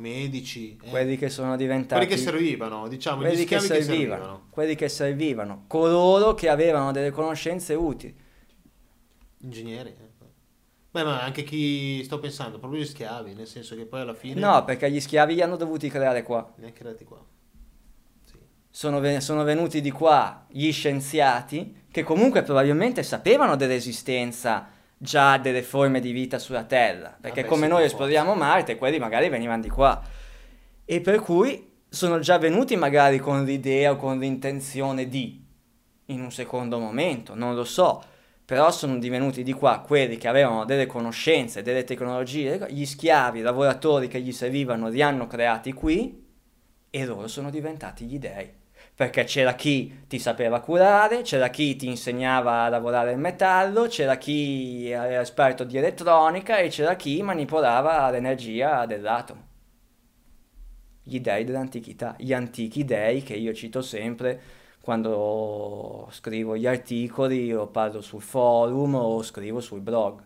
medici, 0.00 0.76
eh. 0.82 0.88
quelli 0.88 1.16
che 1.16 1.28
sono 1.28 1.56
diventati 1.56 2.04
quelli 2.04 2.20
che 2.20 2.28
servivano, 2.28 2.88
diciamo, 2.88 3.20
quelli 3.20 3.44
che 3.44 3.60
servivano, 3.60 3.78
che 3.78 3.84
servivano, 3.84 4.46
quelli 4.50 4.74
che 4.74 4.88
servivano, 4.88 5.64
coloro 5.68 6.34
che 6.34 6.48
avevano 6.48 6.90
delle 6.90 7.10
conoscenze 7.10 7.74
utili. 7.74 8.14
Ingegneri. 9.42 9.90
Eh. 9.90 10.10
Beh, 10.92 11.04
ma 11.04 11.22
anche 11.22 11.44
chi 11.44 12.02
sto 12.02 12.18
pensando, 12.18 12.58
proprio 12.58 12.80
gli 12.80 12.86
schiavi, 12.86 13.34
nel 13.34 13.46
senso 13.46 13.76
che 13.76 13.86
poi 13.86 14.00
alla 14.00 14.14
fine 14.14 14.40
No, 14.40 14.64
perché 14.64 14.90
gli 14.90 14.98
schiavi 14.98 15.34
li 15.34 15.40
hanno 15.40 15.56
dovuti 15.56 15.88
creare 15.88 16.24
qua. 16.24 16.52
Li 16.56 16.64
hanno 16.64 16.72
creati 16.74 17.04
qua. 17.04 17.24
Sì. 18.24 18.34
Sono, 18.68 18.98
ven- 18.98 19.20
sono 19.20 19.44
venuti 19.44 19.80
di 19.80 19.92
qua 19.92 20.46
gli 20.48 20.72
scienziati 20.72 21.84
che 21.92 22.02
comunque 22.02 22.42
probabilmente 22.42 23.04
sapevano 23.04 23.54
dell'esistenza 23.54 24.68
già 25.02 25.38
delle 25.38 25.62
forme 25.62 25.98
di 25.98 26.12
vita 26.12 26.38
sulla 26.38 26.64
Terra, 26.64 27.16
perché 27.18 27.40
Vabbè, 27.40 27.52
come 27.52 27.66
noi 27.66 27.84
esploriamo 27.84 28.34
Marte, 28.34 28.76
quelli 28.76 28.98
magari 28.98 29.30
venivano 29.30 29.62
di 29.62 29.70
qua. 29.70 29.98
E 30.84 31.00
per 31.00 31.20
cui 31.20 31.78
sono 31.88 32.18
già 32.18 32.36
venuti 32.36 32.76
magari 32.76 33.18
con 33.18 33.44
l'idea 33.44 33.92
o 33.92 33.96
con 33.96 34.18
l'intenzione 34.18 35.08
di, 35.08 35.42
in 36.06 36.20
un 36.20 36.30
secondo 36.30 36.78
momento, 36.78 37.34
non 37.34 37.54
lo 37.54 37.64
so, 37.64 38.04
però 38.44 38.70
sono 38.70 38.98
divenuti 38.98 39.42
di 39.42 39.54
qua 39.54 39.78
quelli 39.78 40.18
che 40.18 40.28
avevano 40.28 40.66
delle 40.66 40.84
conoscenze, 40.84 41.62
delle 41.62 41.84
tecnologie, 41.84 42.66
gli 42.68 42.84
schiavi, 42.84 43.38
i 43.38 43.42
lavoratori 43.42 44.06
che 44.06 44.20
gli 44.20 44.32
servivano 44.32 44.90
li 44.90 45.00
hanno 45.00 45.26
creati 45.26 45.72
qui 45.72 46.26
e 46.90 47.04
loro 47.06 47.26
sono 47.26 47.48
diventati 47.48 48.04
gli 48.04 48.18
dei 48.18 48.58
perché 49.00 49.24
c'era 49.24 49.54
chi 49.54 50.02
ti 50.06 50.18
sapeva 50.18 50.60
curare, 50.60 51.22
c'era 51.22 51.48
chi 51.48 51.74
ti 51.74 51.86
insegnava 51.86 52.64
a 52.64 52.68
lavorare 52.68 53.12
il 53.12 53.18
metallo, 53.18 53.86
c'era 53.86 54.18
chi 54.18 54.90
era 54.90 55.22
esperto 55.22 55.64
di 55.64 55.78
elettronica 55.78 56.58
e 56.58 56.68
c'era 56.68 56.96
chi 56.96 57.22
manipolava 57.22 58.10
l'energia 58.10 58.84
dell'atomo. 58.84 59.46
Gli 61.02 61.18
dei 61.18 61.44
dell'antichità, 61.44 62.14
gli 62.18 62.34
antichi 62.34 62.84
dei 62.84 63.22
che 63.22 63.36
io 63.36 63.54
cito 63.54 63.80
sempre 63.80 64.38
quando 64.82 66.06
scrivo 66.10 66.54
gli 66.54 66.66
articoli 66.66 67.54
o 67.54 67.68
parlo 67.68 68.02
sul 68.02 68.20
forum 68.20 68.96
o 68.96 69.22
scrivo 69.22 69.60
sul 69.60 69.80
blog 69.80 70.20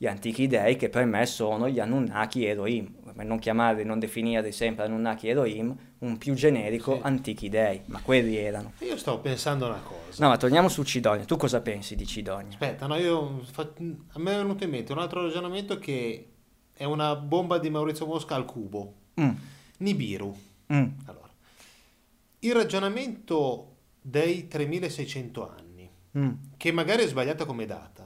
gli 0.00 0.06
antichi 0.06 0.46
dei 0.46 0.76
che 0.76 0.88
per 0.88 1.04
me 1.06 1.26
sono 1.26 1.68
gli 1.68 1.80
Anunnaki 1.80 2.44
Elohim, 2.44 2.88
per 3.14 3.26
non 3.26 3.40
chiamarli, 3.40 3.84
non 3.84 3.98
definirli 3.98 4.52
sempre 4.52 4.84
Anunnaki 4.84 5.28
Elohim, 5.28 5.76
un 5.98 6.16
più 6.18 6.34
generico 6.34 6.94
sì. 6.94 7.00
antichi 7.02 7.48
dei, 7.48 7.80
ma 7.86 8.00
quelli 8.00 8.36
erano. 8.36 8.74
Io 8.78 8.96
stavo 8.96 9.18
pensando 9.18 9.66
una 9.66 9.80
cosa. 9.80 10.22
No, 10.22 10.28
ma 10.28 10.36
torniamo 10.36 10.68
su 10.68 10.84
Cidonia, 10.84 11.24
tu 11.24 11.36
cosa 11.36 11.60
pensi 11.60 11.96
di 11.96 12.06
Cidonia? 12.06 12.50
Aspetta, 12.50 12.86
no, 12.86 12.94
io, 12.94 13.42
a 13.56 14.18
me 14.18 14.32
è 14.32 14.36
venuto 14.36 14.62
in 14.62 14.70
mente 14.70 14.92
un 14.92 14.98
altro 15.00 15.22
ragionamento 15.22 15.78
che 15.78 16.28
è 16.72 16.84
una 16.84 17.16
bomba 17.16 17.58
di 17.58 17.68
Maurizio 17.68 18.06
Mosca 18.06 18.36
al 18.36 18.44
cubo. 18.44 18.94
Mm. 19.20 19.30
Nibiru. 19.78 20.32
Mm. 20.72 20.86
Allora, 21.06 21.28
il 22.38 22.52
ragionamento 22.54 23.74
dei 24.00 24.46
3600 24.46 25.50
anni, 25.50 25.66
Mm. 26.16 26.30
che 26.56 26.72
magari 26.72 27.02
è 27.02 27.06
sbagliata 27.06 27.44
come 27.44 27.66
data, 27.66 27.97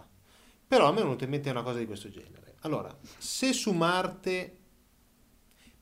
però 0.72 0.90
mi 0.90 1.00
è 1.00 1.02
venuta 1.02 1.24
in 1.24 1.30
mente 1.30 1.50
una 1.50 1.60
cosa 1.60 1.80
di 1.80 1.84
questo 1.84 2.08
genere. 2.08 2.54
Allora, 2.60 2.96
se 3.18 3.52
su 3.52 3.72
Marte, 3.72 4.56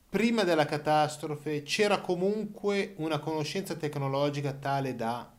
prima 0.08 0.42
della 0.42 0.64
catastrofe, 0.64 1.62
c'era 1.62 2.00
comunque 2.00 2.94
una 2.96 3.20
conoscenza 3.20 3.76
tecnologica 3.76 4.52
tale 4.52 4.96
da 4.96 5.32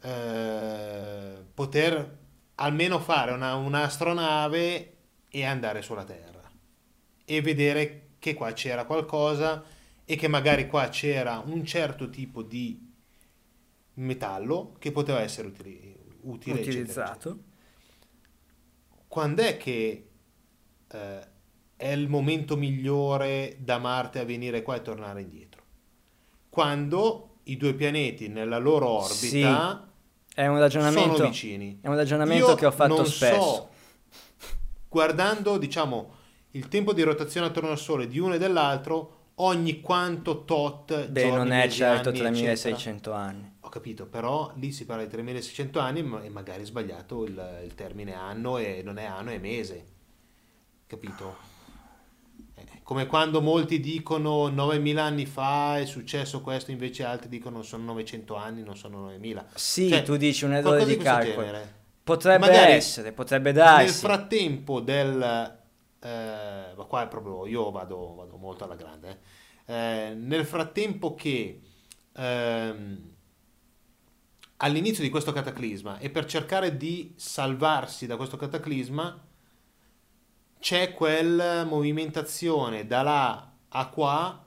eh, 0.00 1.44
poter 1.52 2.18
almeno 2.54 2.98
fare 2.98 3.32
una, 3.32 3.56
un'astronave 3.56 4.96
e 5.28 5.44
andare 5.44 5.82
sulla 5.82 6.04
Terra 6.04 6.50
e 7.26 7.42
vedere 7.42 8.12
che 8.18 8.32
qua 8.32 8.52
c'era 8.52 8.86
qualcosa 8.86 9.62
e 10.06 10.16
che 10.16 10.28
magari 10.28 10.66
qua 10.66 10.88
c'era 10.88 11.42
un 11.44 11.62
certo 11.66 12.08
tipo 12.08 12.42
di 12.42 12.90
metallo 13.96 14.76
che 14.78 14.92
poteva 14.92 15.20
essere 15.20 15.48
utili- 15.48 15.87
utile 16.22 16.60
Utilizzato. 16.60 17.28
eccetera. 17.28 17.46
Quando 19.08 19.42
è 19.42 19.56
che 19.56 20.08
eh, 20.90 21.26
è 21.76 21.88
il 21.92 22.08
momento 22.08 22.56
migliore 22.56 23.56
da 23.60 23.78
Marte 23.78 24.18
a 24.18 24.24
venire 24.24 24.62
qua 24.62 24.76
e 24.76 24.82
tornare 24.82 25.22
indietro? 25.22 25.62
Quando 26.48 27.36
i 27.44 27.56
due 27.56 27.72
pianeti 27.74 28.28
nella 28.28 28.58
loro 28.58 28.88
orbita 28.88 29.88
È 30.34 30.42
un 30.46 30.48
sono 30.54 30.58
ragionamento, 30.60 31.24
vicini. 31.24 31.78
è 31.80 31.88
un 31.88 31.96
ragionamento 31.96 32.48
Io 32.48 32.54
che 32.54 32.66
ho 32.66 32.70
fatto 32.70 33.04
spesso. 33.04 33.40
so, 33.40 33.68
guardando, 34.88 35.56
diciamo, 35.58 36.14
il 36.52 36.68
tempo 36.68 36.92
di 36.92 37.02
rotazione 37.02 37.46
attorno 37.46 37.70
al 37.70 37.78
Sole 37.78 38.06
di 38.06 38.18
uno 38.18 38.34
e 38.34 38.38
dell'altro, 38.38 39.16
ogni 39.36 39.80
quanto 39.80 40.44
tot 40.44 41.06
Beh, 41.08 41.20
giorni, 41.22 41.36
non 41.36 41.52
è 41.52 41.68
certo 41.68 42.08
anni, 42.10 42.18
3600 42.18 43.12
anni. 43.12 43.56
Ho 43.68 43.70
capito, 43.70 44.06
però 44.06 44.50
lì 44.54 44.72
si 44.72 44.86
parla 44.86 45.04
di 45.04 45.10
3600 45.10 45.78
anni 45.78 46.02
ma- 46.02 46.22
e 46.22 46.30
magari 46.30 46.62
è 46.62 46.64
sbagliato 46.64 47.24
il, 47.24 47.60
il 47.64 47.74
termine 47.74 48.14
anno 48.14 48.56
e 48.56 48.80
non 48.82 48.96
è 48.96 49.04
anno, 49.04 49.28
è 49.28 49.38
mese. 49.38 49.84
Capito? 50.86 51.36
Eh, 52.54 52.64
Come 52.82 53.06
quando 53.06 53.40
molti 53.42 53.78
dicono 53.78 54.48
9000 54.48 55.02
anni 55.02 55.26
fa 55.26 55.78
è 55.78 55.84
successo 55.84 56.40
questo, 56.40 56.70
invece 56.70 57.04
altri 57.04 57.28
dicono 57.28 57.62
sono 57.62 57.84
900 57.84 58.34
anni, 58.36 58.62
non 58.62 58.76
sono 58.76 59.00
9000. 59.00 59.46
Sì, 59.54 59.88
Cioè, 59.88 60.02
tu 60.02 60.16
dici 60.16 60.44
un 60.46 60.54
errore 60.54 60.84
di 60.86 60.96
calcolo. 60.96 61.46
genere. 61.46 61.76
Potrebbe 62.02 62.38
Magari 62.38 62.72
essere, 62.72 63.12
potrebbe 63.12 63.52
Nel 63.52 63.54
darsi. 63.54 64.00
frattempo 64.00 64.80
del... 64.80 65.22
eh, 66.00 66.72
ma 66.76 66.84
qua 66.84 67.02
è 67.02 67.08
proprio... 67.08 67.46
Io 67.46 67.70
vado, 67.70 68.14
vado 68.14 68.36
molto 68.36 68.64
alla 68.64 68.76
grande. 68.76 69.18
eh. 69.66 70.08
Eh, 70.10 70.14
nel 70.14 70.46
frattempo 70.46 71.14
che 71.14 71.60
ehm, 72.14 73.16
all'inizio 74.58 75.02
di 75.02 75.10
questo 75.10 75.32
cataclisma 75.32 75.98
e 75.98 76.10
per 76.10 76.24
cercare 76.24 76.76
di 76.76 77.12
salvarsi 77.16 78.06
da 78.06 78.16
questo 78.16 78.36
cataclisma 78.36 79.26
c'è 80.58 80.94
quella 80.94 81.64
movimentazione 81.64 82.86
da 82.86 83.02
là 83.02 83.52
a 83.68 83.88
qua 83.88 84.46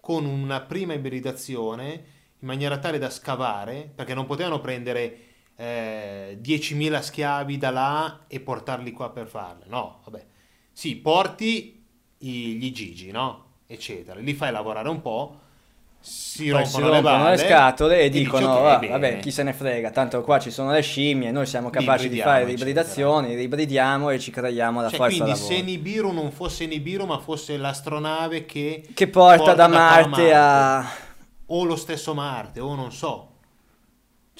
con 0.00 0.24
una 0.24 0.60
prima 0.60 0.94
ibridazione 0.94 2.18
in 2.38 2.46
maniera 2.46 2.78
tale 2.78 2.98
da 2.98 3.10
scavare 3.10 3.90
perché 3.92 4.14
non 4.14 4.26
potevano 4.26 4.60
prendere 4.60 5.18
eh, 5.56 6.38
10.000 6.40 7.00
schiavi 7.00 7.58
da 7.58 7.70
là 7.70 8.24
e 8.28 8.40
portarli 8.40 8.92
qua 8.92 9.10
per 9.10 9.26
farle. 9.26 9.64
No 9.66 10.00
vabbè. 10.04 10.26
Sì 10.72 10.96
porti 10.96 11.84
gli 12.16 12.70
gigi 12.70 13.10
no? 13.10 13.58
Eccetera. 13.66 14.20
Li 14.20 14.34
fai 14.34 14.52
lavorare 14.52 14.88
un 14.88 15.00
po' 15.00 15.40
si 16.00 16.48
Poi 16.48 16.64
si 16.66 16.80
rompono, 16.80 16.88
rompono 16.88 17.24
le, 17.24 17.30
le 17.30 17.36
balle 17.36 17.36
scatole 17.36 18.00
e, 18.00 18.08
dici, 18.10 18.24
dicono: 18.24 18.46
"Ok, 18.46 18.64
"Ah, 18.64 18.78
bene." 18.78 18.92
Vabbè, 18.92 19.18
chi 19.18 19.30
se 19.30 19.42
ne 19.42 19.52
frega, 19.52 19.90
tanto 19.90 20.22
qua 20.22 20.38
ci 20.38 20.50
sono 20.50 20.70
le 20.72 20.80
scimmie, 20.82 21.30
noi 21.30 21.46
siamo 21.46 21.70
capaci 21.70 22.08
di 22.08 22.16
Ibridiamo, 22.16 22.20
fare 22.20 22.52
eccetera. 22.52 22.52
ibridazioni, 22.52 23.34
ribridiamo 23.34 24.10
e 24.10 24.18
ci 24.18 24.30
creiamo 24.30 24.80
la 24.82 24.90
Cioè, 24.90 24.96
forza 24.96 25.22
quindi 25.22 25.32
lavoro. 25.34 25.54
se 25.54 25.62
Nibiru 25.62 26.10
non 26.12 26.30
fosse 26.32 26.66
Nibiru 26.66 27.06
ma 27.06 27.18
fosse 27.18 27.56
l'astronave 27.56 28.44
che 28.46 28.94
Che 28.94 29.08
porta, 29.08 29.54
porta 29.54 29.54
da 29.54 29.66
da 29.66 29.98
a 29.98 30.06
Marte 30.06 30.32
a. 30.34 30.84
o 31.46 31.64
lo 31.64 31.76
stesso 31.76 32.14
Marte 32.14 32.60
o 32.60 32.74
non 32.74 32.92
so 32.92 33.29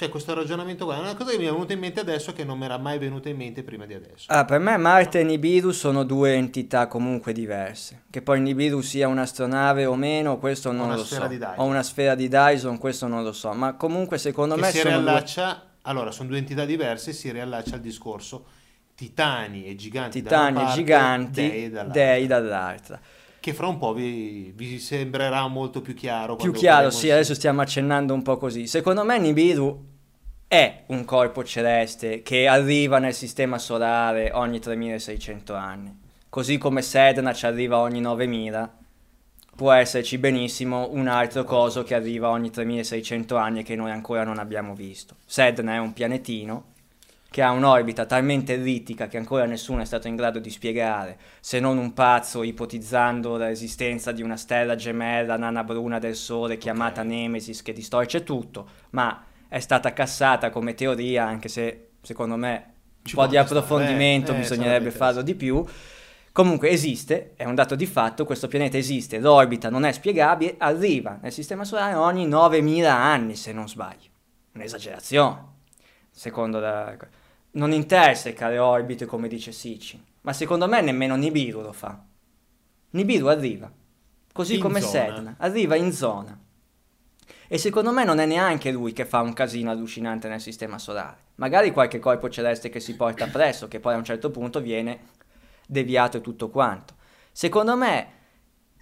cioè 0.00 0.08
questo 0.08 0.32
ragionamento 0.32 0.86
qua 0.86 0.96
è 0.96 0.98
una 0.98 1.14
cosa 1.14 1.32
che 1.32 1.36
mi 1.36 1.44
è 1.44 1.50
venuta 1.50 1.74
in 1.74 1.78
mente 1.78 2.00
adesso 2.00 2.32
che 2.32 2.42
non 2.42 2.58
mi 2.58 2.64
era 2.64 2.78
mai 2.78 2.96
venuta 2.96 3.28
in 3.28 3.36
mente 3.36 3.62
prima 3.62 3.84
di 3.84 3.92
adesso 3.92 4.24
Ah, 4.28 4.46
per 4.46 4.58
me 4.58 4.78
Marte 4.78 5.20
e 5.20 5.24
Nibiru 5.24 5.72
sono 5.72 6.04
due 6.04 6.32
entità 6.32 6.86
comunque 6.86 7.34
diverse. 7.34 8.04
Che 8.08 8.22
poi 8.22 8.40
Nibiru 8.40 8.80
sia 8.80 9.08
un'astronave 9.08 9.84
o 9.84 9.96
meno, 9.96 10.38
questo 10.38 10.72
non 10.72 10.86
una 10.86 10.96
lo 10.96 11.04
so. 11.04 11.22
O 11.56 11.64
una 11.64 11.82
sfera 11.82 12.14
di 12.14 12.28
Dyson, 12.28 12.78
questo 12.78 13.08
non 13.08 13.22
lo 13.22 13.32
so. 13.32 13.52
Ma 13.52 13.74
comunque 13.74 14.16
secondo 14.16 14.54
che 14.54 14.60
me 14.62 14.70
si 14.70 14.78
sono 14.78 14.94
due 14.94 15.02
riallaccia 15.02 15.64
allora 15.82 16.10
sono 16.12 16.30
due 16.30 16.38
entità 16.38 16.64
diverse 16.64 17.12
si 17.12 17.30
riallaccia 17.30 17.74
al 17.74 17.80
discorso 17.80 18.44
titani 18.94 19.66
e 19.66 19.76
giganti 19.76 20.22
da 20.22 20.28
titani 20.28 20.50
una 20.50 20.60
e 20.60 20.64
parte, 20.64 20.80
giganti, 20.80 21.50
dei 21.50 21.70
dall'altra. 21.70 22.02
dei 22.02 22.26
dall'altra. 22.26 23.00
Che 23.40 23.54
fra 23.54 23.66
un 23.66 23.78
po' 23.78 23.94
vi, 23.94 24.52
vi 24.54 24.78
sembrerà 24.78 25.46
molto 25.48 25.80
più 25.80 25.94
chiaro 25.94 26.36
Più 26.36 26.52
chiaro, 26.52 26.90
sì, 26.90 27.10
adesso 27.10 27.34
stiamo 27.34 27.62
accennando 27.62 28.12
un 28.12 28.22
po' 28.22 28.36
così. 28.36 28.66
Secondo 28.66 29.02
me 29.04 29.18
Nibiru 29.18 29.88
è 30.46 30.82
un 30.88 31.04
corpo 31.04 31.42
celeste 31.42 32.22
che 32.22 32.46
arriva 32.46 32.98
nel 32.98 33.14
sistema 33.14 33.58
solare 33.58 34.30
ogni 34.34 34.60
3600 34.60 35.54
anni. 35.54 35.98
Così 36.28 36.58
come 36.58 36.82
Sedna 36.82 37.32
ci 37.32 37.46
arriva 37.46 37.78
ogni 37.78 38.00
9000, 38.00 38.78
può 39.56 39.72
esserci 39.72 40.18
benissimo 40.18 40.88
un 40.92 41.08
altro 41.08 41.44
coso 41.44 41.82
che 41.82 41.94
arriva 41.94 42.28
ogni 42.28 42.50
3600 42.50 43.36
anni 43.36 43.60
e 43.60 43.62
che 43.62 43.74
noi 43.74 43.90
ancora 43.90 44.22
non 44.22 44.38
abbiamo 44.38 44.74
visto. 44.74 45.16
Sedna 45.24 45.74
è 45.74 45.78
un 45.78 45.92
pianetino 45.92 46.64
che 47.30 47.42
ha 47.42 47.52
un'orbita 47.52 48.06
talmente 48.06 48.54
ellittica 48.54 49.06
che 49.06 49.16
ancora 49.16 49.44
nessuno 49.44 49.82
è 49.82 49.84
stato 49.84 50.08
in 50.08 50.16
grado 50.16 50.40
di 50.40 50.50
spiegare, 50.50 51.16
se 51.38 51.60
non 51.60 51.78
un 51.78 51.92
pazzo 51.92 52.42
ipotizzando 52.42 53.36
l'esistenza 53.36 54.10
di 54.10 54.22
una 54.22 54.36
stella 54.36 54.74
gemella 54.74 55.36
nana 55.36 55.62
bruna 55.62 56.00
del 56.00 56.16
Sole 56.16 56.58
chiamata 56.58 57.02
Ok. 57.02 57.06
Nemesis 57.06 57.62
che 57.62 57.72
distorce 57.72 58.24
tutto, 58.24 58.68
ma 58.90 59.24
è 59.46 59.60
stata 59.60 59.92
cassata 59.92 60.50
come 60.50 60.74
teoria, 60.74 61.24
anche 61.24 61.48
se 61.48 61.90
secondo 62.02 62.36
me 62.36 62.72
un 63.00 63.06
Ci 63.06 63.14
po' 63.14 63.22
può 63.22 63.30
di 63.30 63.36
approfondimento 63.36 64.32
eh, 64.32 64.34
eh, 64.34 64.38
bisognerebbe 64.38 64.90
farlo 64.90 65.22
di 65.22 65.36
più. 65.36 65.64
Comunque 66.32 66.70
esiste, 66.70 67.32
è 67.36 67.44
un 67.44 67.54
dato 67.54 67.74
di 67.76 67.86
fatto, 67.86 68.24
questo 68.24 68.48
pianeta 68.48 68.76
esiste, 68.76 69.18
l'orbita 69.18 69.68
non 69.68 69.84
è 69.84 69.92
spiegabile, 69.92 70.56
arriva 70.58 71.18
nel 71.22 71.32
sistema 71.32 71.64
solare 71.64 71.94
ogni 71.94 72.26
9000 72.26 72.92
anni 72.92 73.36
se 73.36 73.52
non 73.52 73.68
sbaglio. 73.68 74.08
Un'esagerazione, 74.54 75.44
secondo 76.10 76.58
la... 76.58 76.96
Non 77.52 77.72
interseca 77.72 78.48
le 78.48 78.58
orbite 78.58 79.06
come 79.06 79.26
dice 79.26 79.50
Sitchin, 79.50 80.02
ma 80.20 80.32
secondo 80.32 80.68
me 80.68 80.80
nemmeno 80.80 81.16
Nibiru 81.16 81.60
lo 81.60 81.72
fa. 81.72 82.00
Nibiru 82.90 83.26
arriva, 83.26 83.70
così 84.32 84.54
In 84.54 84.60
come 84.60 84.80
zona. 84.80 85.14
Sedna, 85.14 85.34
arriva 85.38 85.74
in 85.74 85.92
zona. 85.92 86.38
E 87.48 87.58
secondo 87.58 87.90
me 87.90 88.04
non 88.04 88.18
è 88.18 88.26
neanche 88.26 88.70
lui 88.70 88.92
che 88.92 89.04
fa 89.04 89.20
un 89.20 89.32
casino 89.32 89.70
allucinante 89.70 90.28
nel 90.28 90.40
sistema 90.40 90.78
solare. 90.78 91.28
Magari 91.36 91.72
qualche 91.72 91.98
corpo 91.98 92.30
celeste 92.30 92.68
che 92.68 92.78
si 92.78 92.94
porta 92.94 93.24
appresso, 93.24 93.66
che 93.66 93.80
poi 93.80 93.94
a 93.94 93.96
un 93.96 94.04
certo 94.04 94.30
punto 94.30 94.60
viene 94.60 95.00
deviato 95.66 96.18
e 96.18 96.20
tutto 96.20 96.50
quanto. 96.50 96.94
Secondo 97.32 97.76
me 97.76 98.12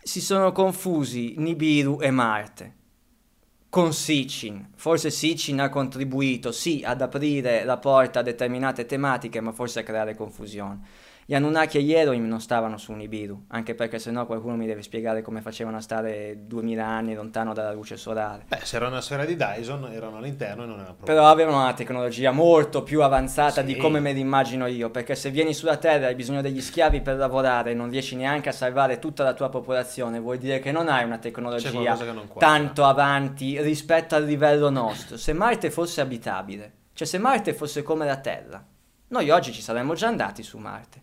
si 0.03 0.21
sono 0.21 0.53
confusi 0.53 1.35
Nibiru 1.39 2.01
e 2.01 2.11
Marte 2.11 2.77
con 3.69 3.93
Sitchin. 3.93 4.71
Forse 4.75 5.11
Sitchin 5.11 5.61
ha 5.61 5.69
contribuito 5.69 6.53
sì 6.53 6.83
ad 6.85 7.03
aprire 7.03 7.65
la 7.65 7.77
porta 7.79 8.21
a 8.21 8.23
determinate 8.23 8.87
tematiche, 8.87 9.41
ma 9.41 9.53
forse 9.53 9.81
a 9.81 9.83
creare 9.83 10.15
confusione. 10.15 10.81
Gli 11.31 11.35
Anunnaki 11.35 11.77
e 11.77 11.83
gli 11.83 11.93
Elohim 11.93 12.27
non 12.27 12.41
stavano 12.41 12.79
su 12.79 12.91
Nibiru, 12.95 13.45
anche 13.49 13.75
perché 13.75 13.99
sennò 13.99 14.25
qualcuno 14.25 14.57
mi 14.57 14.65
deve 14.65 14.81
spiegare 14.81 15.21
come 15.21 15.43
facevano 15.43 15.77
a 15.77 15.83
stare 15.83 16.47
2000 16.47 16.83
anni 16.83 17.13
lontano 17.13 17.53
dalla 17.53 17.73
luce 17.73 17.99
solare. 17.99 18.45
beh 18.49 18.61
se 18.63 18.77
era 18.77 18.87
una 18.87 19.03
sfera 19.03 19.27
di 19.27 19.37
Dyson 19.37 19.91
erano 19.93 20.17
all'interno 20.17 20.63
e 20.63 20.67
non 20.67 20.81
era 20.81 20.97
Però 21.05 21.29
avevano 21.29 21.59
una 21.61 21.75
tecnologia 21.75 22.31
molto 22.31 22.83
più 22.83 23.03
avanzata 23.03 23.61
di 23.61 23.75
Sì. 23.75 23.79
come 23.79 24.01
me 24.01 24.13
l'immagino 24.13 24.65
io, 24.65 24.89
perché 24.89 25.15
se 25.15 25.29
vieni 25.31 25.53
sulla 25.53 25.77
Terra 25.77 26.05
e 26.05 26.07
hai 26.07 26.15
bisogno 26.15 26.41
degli 26.41 26.63
schiavi 26.63 27.03
per 27.03 27.19
lavorare 27.19 27.73
e 27.73 27.75
non 27.75 27.91
riesci 27.91 28.17
neanche 28.17 28.49
a 28.49 28.53
salvare 28.53 28.99
tutta 28.99 29.23
la 29.23 29.35
tua 29.35 29.51
popolazione, 29.51 30.21
vuol 30.21 30.39
dire 30.39 30.61
che 30.61 30.73
non 30.73 30.89
hai 30.89 31.05
una 31.05 31.19
tecnologia 31.19 31.71
tanto 32.39 32.87
avanti 32.87 33.61
rispetto 33.61 34.15
al 34.15 34.25
livello 34.25 34.71
nostro. 34.71 35.19
Se 35.19 35.35
Marte 35.35 35.71
fosse 35.71 36.01
abitabile, 36.01 36.73
cioè 36.95 37.07
se 37.07 37.19
Marte 37.19 37.53
fosse 37.53 37.83
come 37.83 38.07
la 38.07 38.17
Terra, 38.17 38.65
noi 39.09 39.31
oggi 39.31 39.53
ci 39.53 39.63
saremmo 39.63 39.95
già 39.95 40.09
andati 40.09 40.43
su 40.43 40.59
Marte. 40.59 41.03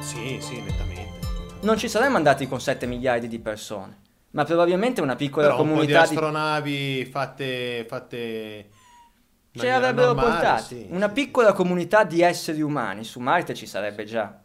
sì 0.00 0.38
sì 0.40 0.60
nettamente 0.60 1.18
Non 1.60 1.76
ci 1.76 1.88
saremmo 1.88 2.16
andati 2.16 2.48
con 2.48 2.60
7 2.60 2.86
miliardi 2.86 3.28
di 3.28 3.38
persone, 3.38 3.98
ma 4.30 4.44
probabilmente 4.44 5.00
una 5.00 5.16
piccola 5.16 5.48
Però 5.48 5.60
un 5.60 5.62
po' 5.62 5.68
di 5.68 5.78
comunità 5.78 6.06
di... 6.06 6.14
astronavi 6.14 7.04
fatte, 7.06 7.86
fatte 7.88 8.68
Ce 9.52 9.66
l'avrebbero 9.68 10.14
portati. 10.14 10.62
sì, 10.64 10.86
Una 10.90 11.08
sì, 11.08 11.12
piccola 11.12 11.52
comunità 11.52 12.04
di 12.04 12.22
esseri 12.22 12.62
umani 12.62 13.04
su 13.04 13.18
Marte 13.20 13.54
ci 13.54 13.66
sarebbe 13.66 14.04
già. 14.04 14.40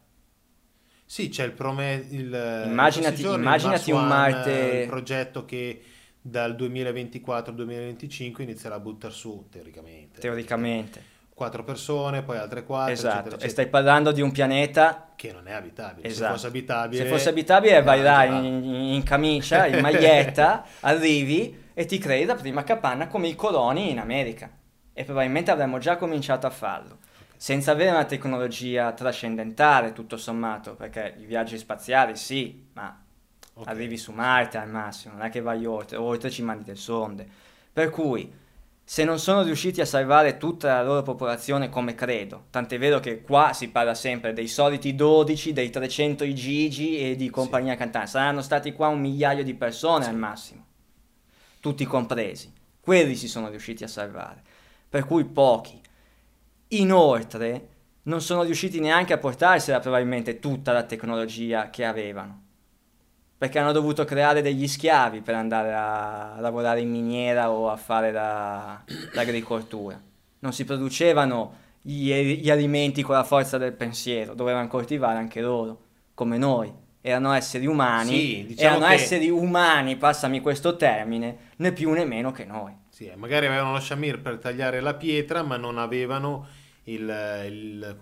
Sì, 1.06 1.30
c'è 1.30 1.44
il 1.44 1.52
prome... 1.52 2.06
Il, 2.10 2.64
Immaginati- 2.66 3.22
giorni 3.22 3.44
immaginati 3.44 3.92
un 3.92 4.00
One, 4.00 4.08
Marte- 4.08 4.72
eh, 4.80 4.82
Il 4.82 4.88
progetto 4.88 5.46
che 5.46 5.82
dal 6.20 6.56
2024 6.56 7.52
al 7.52 7.58
2025 7.58 8.44
inizierà 8.44 8.76
a 8.76 8.80
buttare 8.80 9.14
su, 9.14 9.46
teoricamente. 9.52 10.20
Teoricamente. 10.20 11.14
Quattro 11.36 11.64
persone, 11.64 12.24
poi 12.24 12.38
altre 12.38 12.64
quattro, 12.64 12.94
Esatto. 12.94 13.08
eccetera, 13.14 13.32
E 13.32 13.36
eccetera, 13.36 13.52
stai 13.52 13.68
parlando 13.68 14.12
di 14.12 14.22
un 14.22 14.32
pianeta 14.32 15.12
che 15.16 15.32
non 15.32 15.48
è 15.48 15.52
abitabile. 15.52 16.08
Esatto. 16.08 16.26
Se 16.28 16.32
fosse 16.34 16.48
abitabile... 16.48 17.04
Se 17.04 17.10
fosse 17.10 17.30
abitabile 17.30 17.82
vai 17.84 18.02
là 18.02 18.24
in, 18.24 18.64
in 18.64 19.04
camicia, 19.04 19.68
in 19.68 19.80
maglietta, 19.82 20.66
arrivi 20.82 21.64
e 21.74 21.86
ti 21.86 21.98
crei 21.98 22.26
la 22.26 22.36
prima 22.36 22.64
capanna 22.64 23.08
come 23.08 23.28
i 23.28 23.36
coloni 23.36 23.92
in 23.92 24.00
America. 24.00 24.50
E 24.94 25.04
probabilmente 25.04 25.52
avremmo 25.52 25.78
già 25.78 25.98
cominciato 25.98 26.48
a 26.48 26.50
farlo. 26.50 27.00
Senza 27.38 27.72
avere 27.72 27.92
una 27.92 28.06
tecnologia 28.06 28.92
trascendentale, 28.94 29.94
tutto 29.94 30.18
sommato, 30.18 30.76
perché 30.76 31.16
i 31.20 31.26
viaggi 31.26 31.58
spaziali 31.58 32.16
sì, 32.16 32.68
ma 32.74 33.02
Ok. 33.58 33.68
arrivi 33.68 33.98
su 33.98 34.12
Marte 34.12 34.58
al 34.58 34.70
massimo, 34.70 35.14
non 35.16 35.26
è 35.26 35.30
che 35.30 35.42
vai 35.42 35.66
oltre, 35.66 35.98
oltre 35.98 36.30
ci 36.30 36.42
mandi 36.44 36.64
delle 36.64 36.78
sonde. 36.78 37.26
Per 37.72 37.90
cui, 37.90 38.32
se 38.84 39.04
non 39.04 39.18
sono 39.20 39.44
riusciti 39.44 39.82
a 39.82 39.86
salvare 39.86 40.38
tutta 40.38 40.76
la 40.76 40.84
loro 40.84 41.02
popolazione 41.04 41.70
come 41.70 41.96
credo, 41.96 42.46
tant'è 42.50 42.78
vero 42.78 43.00
che 43.00 43.22
qua 43.22 43.52
si 43.54 43.70
parla 43.70 43.94
sempre 43.96 44.34
dei 44.34 44.48
soliti 44.48 44.94
12, 44.94 45.54
dei 45.54 45.70
300 45.70 46.24
i 46.24 46.36
Gigi 46.36 47.00
e 47.00 47.16
di 47.16 47.30
compagnia 47.30 47.76
cantante, 47.76 48.10
saranno 48.10 48.42
stati 48.42 48.74
qua 48.74 48.88
un 48.88 49.00
migliaio 49.00 49.44
di 49.44 49.54
persone 49.54 50.06
al 50.06 50.16
massimo, 50.16 50.66
tutti 51.60 51.86
compresi. 51.86 52.52
Quelli 52.80 53.16
si 53.16 53.28
sono 53.28 53.50
riusciti 53.50 53.84
a 53.84 53.88
salvare, 53.88 54.44
per 54.88 55.06
cui 55.06 55.26
pochi. 55.26 55.82
Inoltre, 56.70 57.68
non 58.04 58.22
sono 58.22 58.44
riusciti 58.44 58.80
neanche 58.80 59.14
a 59.14 59.18
portarsela 59.18 59.80
probabilmente 59.80 60.40
tutta 60.40 60.72
la 60.72 60.84
tecnologia 60.84 61.70
che 61.70 61.86
avevano 61.86 62.42
perché 63.38 63.60
hanno 63.60 63.74
dovuto 63.74 64.06
creare 64.06 64.42
degli 64.42 64.66
schiavi 64.68 65.20
per 65.22 65.36
andare 65.36 65.74
a 65.74 66.38
lavorare 66.40 66.80
in 66.80 66.90
miniera 66.90 67.52
o 67.52 67.70
a 67.70 67.76
fare 67.76 68.12
la- 68.12 68.82
l'agricoltura. 69.14 70.02
Non 70.40 70.54
si 70.54 70.64
producevano 70.64 71.54
gli, 71.82 72.12
gli 72.40 72.50
alimenti 72.50 73.04
con 73.04 73.14
la 73.16 73.26
forza 73.26 73.58
del 73.58 73.74
pensiero, 73.74 74.34
dovevano 74.34 74.68
coltivare 74.68 75.18
anche 75.20 75.42
loro, 75.42 75.80
come 76.14 76.38
noi. 76.38 76.72
Erano 77.02 77.34
esseri 77.34 77.68
umani, 77.68 78.18
Sì, 78.18 78.46
diciamo 78.48 78.78
erano 78.78 78.88
che- 78.88 78.94
esseri 78.94 79.30
umani, 79.30 79.98
passami 79.98 80.40
questo 80.40 80.76
termine, 80.78 81.38
né 81.58 81.72
più 81.74 81.92
né 81.92 82.06
meno 82.06 82.32
che 82.32 82.46
noi. 82.46 82.72
Sì, 82.96 83.08
eh, 83.08 83.18
magari 83.18 83.48
avevano 83.48 83.74
lo 83.74 83.82
shamir 83.82 84.22
per 84.22 84.38
tagliare 84.38 84.80
la 84.80 84.94
pietra, 84.94 85.44
ma 85.44 85.58
non 85.58 85.78
avevano 85.78 86.48
il, 86.84 87.02
il- 87.46 87.98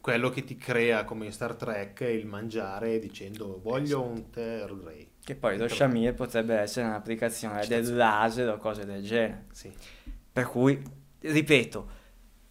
quello 0.00 0.30
che 0.30 0.44
ti 0.44 0.56
crea 0.56 1.02
come 1.02 1.24
in 1.24 1.32
Star 1.32 1.56
Trek 1.56 2.02
il 2.02 2.24
mangiare 2.24 3.00
dicendo 3.00 3.58
voglio 3.60 4.00
un 4.00 4.26
Earl 4.32 4.80
Grey. 4.80 5.08
Che 5.24 5.34
poi 5.34 5.58
lo 5.58 5.66
Shamir 5.66 6.14
potrebbe 6.14 6.54
essere 6.54 6.86
un'applicazione 6.86 7.66
del 7.66 7.96
laser 7.96 8.50
o 8.50 8.58
cose 8.58 8.84
del 8.86 9.02
genere. 9.02 9.46
Sì. 9.50 9.72
Per 10.32 10.46
cui, 10.46 10.80
ripeto, 11.18 11.90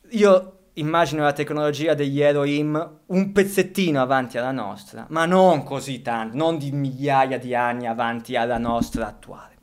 io 0.10 0.58
immagino 0.74 1.24
la 1.24 1.32
tecnologia 1.32 1.94
degli 1.94 2.20
Elohim 2.20 3.00
un 3.06 3.32
pezzettino 3.32 4.02
avanti 4.02 4.38
alla 4.38 4.52
nostra, 4.52 5.06
ma 5.12 5.26
non 5.26 5.64
così 5.64 6.02
tanto, 6.02 6.36
non 6.36 6.58
di 6.58 6.70
migliaia 6.70 7.40
di 7.40 7.56
anni 7.56 7.88
avanti 7.88 8.36
alla 8.36 8.58
nostra 8.58 9.08
attuale. 9.08 9.56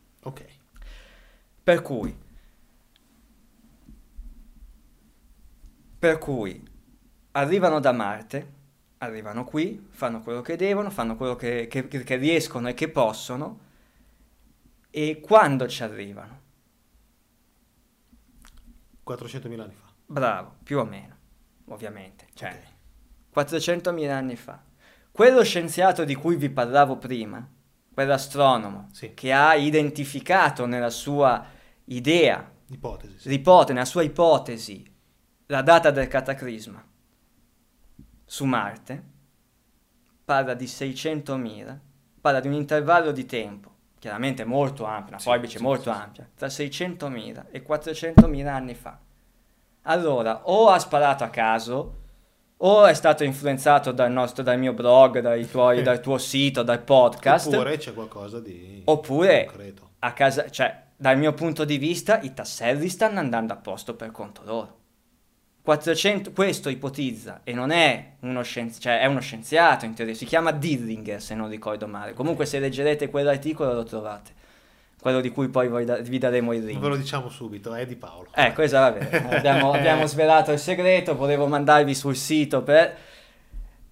Per 1.64 1.80
cui, 1.82 2.14
per 5.98 6.18
cui 6.18 6.62
arrivano 7.32 7.80
da 7.80 7.92
Marte, 7.92 8.52
arrivano 8.98 9.44
qui, 9.44 9.86
fanno 9.90 10.20
quello 10.20 10.42
che 10.42 10.56
devono, 10.56 10.90
fanno 10.90 11.16
quello 11.16 11.34
che, 11.36 11.66
che- 11.68 11.88
che 11.88 12.16
riescono 12.16 12.68
e 12.68 12.74
che 12.74 12.88
possono, 12.90 13.60
e 14.90 15.20
quando 15.20 15.66
ci 15.66 15.82
arrivano? 15.82 16.42
400.000 19.02 19.64
anni 19.64 19.74
fa. 19.74 19.86
Bravo, 20.06 20.56
più 20.62 20.78
o 20.78 20.84
meno, 20.84 21.16
ovviamente. 21.66 22.26
Cioè, 22.34 22.50
Ok. 22.50 22.72
400.000 23.30 24.16
anni 24.16 24.36
fa. 24.36 24.62
Quello 25.10 25.42
scienziato 25.42 26.04
di 26.04 26.14
cui 26.14 26.36
vi 26.36 26.50
parlavo 26.50 26.96
prima, 26.98 27.46
quell'astronomo 27.92 28.88
Sì. 28.92 29.12
che 29.14 29.32
ha 29.32 29.54
identificato 29.54 30.66
nella 30.66 30.90
sua 30.90 31.44
idea, 31.86 32.50
Ipotesi. 32.70 33.18
sì. 33.18 33.28
l'ipotesi, 33.28 33.72
nella 33.72 33.84
sua 33.84 34.02
ipotesi, 34.02 34.92
la 35.46 35.62
data 35.62 35.90
del 35.90 36.08
cataclisma 36.08 36.82
su 38.24 38.44
Marte, 38.44 39.02
parla 40.24 40.54
di 40.54 40.64
600.000, 40.66 41.78
parla 42.20 42.40
di 42.40 42.48
un 42.48 42.54
intervallo 42.54 43.12
di 43.12 43.26
tempo, 43.26 43.70
chiaramente 43.98 44.44
molto 44.44 44.84
ampio, 44.84 45.08
una 45.10 45.18
Sì, 45.18 45.24
forbice 45.28 45.58
sì, 45.58 45.62
molto 45.62 45.92
sì, 45.92 45.98
ampia, 45.98 46.30
tra 46.34 46.46
600.000 46.48 47.46
e 47.50 47.62
400.000 47.62 48.46
anni 48.48 48.74
fa. 48.74 48.98
Allora, 49.82 50.48
o 50.48 50.68
ha 50.70 50.78
sparato 50.78 51.24
a 51.24 51.28
caso, 51.28 51.98
o 52.56 52.86
è 52.86 52.94
stato 52.94 53.22
influenzato 53.24 53.92
dal, 53.92 54.10
nostro, 54.10 54.42
dal 54.42 54.58
mio 54.58 54.72
blog, 54.72 55.20
dai 55.20 55.46
tuoi- 55.46 55.82
dal 55.82 56.00
tuo 56.00 56.16
sito, 56.16 56.62
dal 56.62 56.82
podcast, 56.82 57.48
Oppure 57.52 57.76
c'è 57.76 57.92
qualcosa 57.92 58.40
di 58.40 58.80
Oppure- 58.86 59.44
concreto. 59.44 59.90
a 59.98 60.12
casa, 60.14 60.48
cioè, 60.48 60.83
dal 60.96 61.18
mio 61.18 61.32
punto 61.32 61.64
di 61.64 61.78
vista, 61.78 62.20
i 62.20 62.34
tasselli 62.34 62.88
stanno 62.88 63.18
andando 63.18 63.52
a 63.52 63.56
posto 63.56 63.94
per 63.94 64.10
conto 64.10 64.42
loro. 64.44 64.78
400, 65.62 66.32
questo 66.32 66.68
ipotizza, 66.68 67.40
e 67.42 67.54
non 67.54 67.70
è 67.70 68.16
uno, 68.20 68.42
scienzi- 68.42 68.80
cioè, 68.80 69.00
è 69.00 69.06
uno 69.06 69.20
scienziato 69.20 69.86
in 69.86 69.94
teoria, 69.94 70.14
si 70.14 70.26
chiama 70.26 70.50
Dillinger 70.50 71.22
se 71.22 71.34
non 71.34 71.48
ricordo 71.48 71.86
male. 71.86 72.12
Comunque 72.12 72.44
se 72.44 72.58
leggerete 72.58 73.08
quell'articolo 73.08 73.72
lo 73.72 73.82
trovate, 73.82 74.32
quello 75.00 75.22
di 75.22 75.30
cui 75.30 75.48
poi 75.48 75.68
vi 76.02 76.18
daremo 76.18 76.52
il 76.52 76.64
link. 76.64 76.78
ve 76.80 76.88
lo 76.88 76.96
diciamo 76.96 77.30
subito, 77.30 77.74
è 77.74 77.86
di 77.86 77.96
Paolo. 77.96 78.28
Ecco, 78.34 78.60
esatto, 78.60 78.98
abbiamo, 79.34 79.72
abbiamo 79.72 80.06
svelato 80.06 80.52
il 80.52 80.58
segreto, 80.58 81.16
volevo 81.16 81.46
mandarvi 81.46 81.94
sul 81.94 82.16
sito 82.16 82.62
per... 82.62 82.96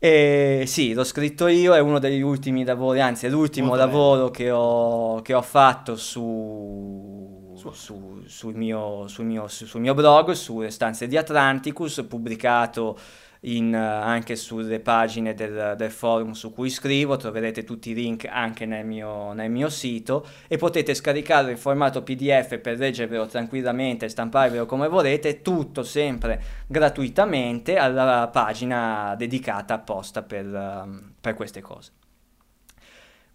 E 0.05 0.65
sì, 0.67 0.95
l'ho 0.95 1.05
scritto 1.05 1.47
io, 1.47 1.75
è 1.75 1.79
uno 1.79 2.01
degli 2.01 2.23
ultimi 2.23 2.65
lavori, 2.65 3.01
anzi 3.01 3.27
è 3.27 3.29
l'ultimo 3.29 3.69
Molto 3.69 3.85
lavoro 3.85 4.31
che 4.33 4.51
ho, 4.51 5.23
che 5.23 5.33
ho 5.33 5.43
fatto 5.43 5.95
su, 5.97 7.53
Su- 7.55 7.71
su- 7.73 8.23
sul, 8.27 8.55
mio, 8.57 9.07
sul, 9.07 9.25
mio, 9.27 9.47
su- 9.47 9.67
sul 9.67 9.81
mio 9.81 9.95
blog, 9.95 10.33
sulle 10.33 10.71
stanze 10.71 11.07
di 11.07 11.17
Atlanticus, 11.17 12.05
pubblicato 12.09 12.99
in, 13.45 13.75
eh, 13.75 13.79
anche 13.79 14.37
sulle 14.37 14.81
pagine 14.81 15.35
del, 15.35 15.75
del 15.77 15.91
forum 15.91 16.33
su 16.33 16.53
cui 16.53 16.71
scrivo, 16.71 17.17
troverete 17.17 17.65
tutti 17.65 17.91
i 17.91 17.95
link 17.95 18.27
anche 18.29 18.67
nel 18.67 18.85
mio, 18.85 19.33
nel 19.33 19.51
mio 19.51 19.69
sito 19.69 20.27
e 20.47 20.57
potete 20.57 20.95
scaricarlo 20.95 21.51
in 21.51 21.57
formato 21.57 22.03
PDF 22.03 22.59
per 22.59 22.79
leggervelo 22.79 23.27
tranquillamente 23.27 24.07
e 24.07 24.09
stamparvelo 24.09 24.67
come 24.67 24.89
volete, 24.89 25.43
tutto 25.43 25.83
sempre 25.83 26.41
gratuitamente 26.67 27.77
alla 27.77 28.29
pagina 28.33 29.15
dedicata 29.17 29.75
apposta 29.75 30.23
per, 30.23 30.47
ehm, 30.47 31.15
per 31.21 31.35
queste 31.35 31.61
cose. 31.61 31.93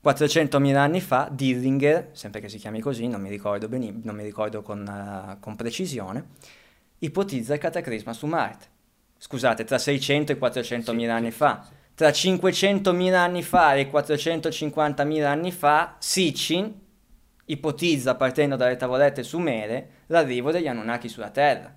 400.000 0.04 0.76
anni 0.78 1.02
fa, 1.02 1.28
Dillinger, 1.30 2.12
sempre 2.14 2.40
che 2.40 2.48
si 2.48 2.58
chiami 2.58 2.80
così, 2.80 3.08
non 3.08 3.20
mi 3.20 3.30
ricordo, 3.30 3.68
beni- 3.68 4.00
non 4.04 4.16
mi 4.16 4.24
ricordo 4.24 4.62
con, 4.62 4.88
eh, 4.88 5.38
con 5.42 5.56
precisione, 5.58 6.28
ipotizza 7.00 7.54
il 7.54 7.60
cataclisma 7.60 8.14
su 8.14 8.26
Marte. 8.26 8.77
Scusate, 9.18 9.64
tra 9.64 9.78
600 9.78 10.32
e 10.32 10.38
400.000 10.40 11.10
anni 11.10 11.32
fa. 11.32 11.68
Tra 11.96 12.10
500.000 12.10 13.14
anni 13.14 13.44
fa 13.44 13.76
e 13.76 13.90
450.000 13.90 15.24
anni 15.26 15.52
fa, 15.52 15.96
Sitchin 16.00 16.86
ipotizza, 17.48 18.16
partendo 18.16 18.56
dalle 18.56 18.76
tavolette 18.76 19.24
sumere, 19.24 20.04
l'arrivo 20.08 20.52
degli 20.52 20.68
Anunnaki 20.68 21.10
sulla 21.10 21.30
Terra. 21.30 21.76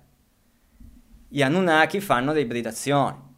Gli 1.27 1.41
Anunnaki 1.41 2.01
fanno 2.01 2.33
le 2.33 2.41
ibridazioni. 2.41 3.29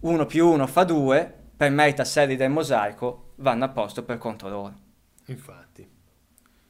Uno 0.00 0.26
più 0.26 0.48
uno 0.48 0.66
fa 0.66 0.84
due, 0.84 1.32
per 1.56 1.70
me 1.70 1.88
i 1.88 1.94
tasselli 1.94 2.36
del 2.36 2.50
mosaico 2.50 3.32
vanno 3.36 3.64
a 3.64 3.68
posto 3.68 4.04
per 4.04 4.18
conto 4.18 4.48
loro. 4.48 4.74
Infatti. 5.26 5.88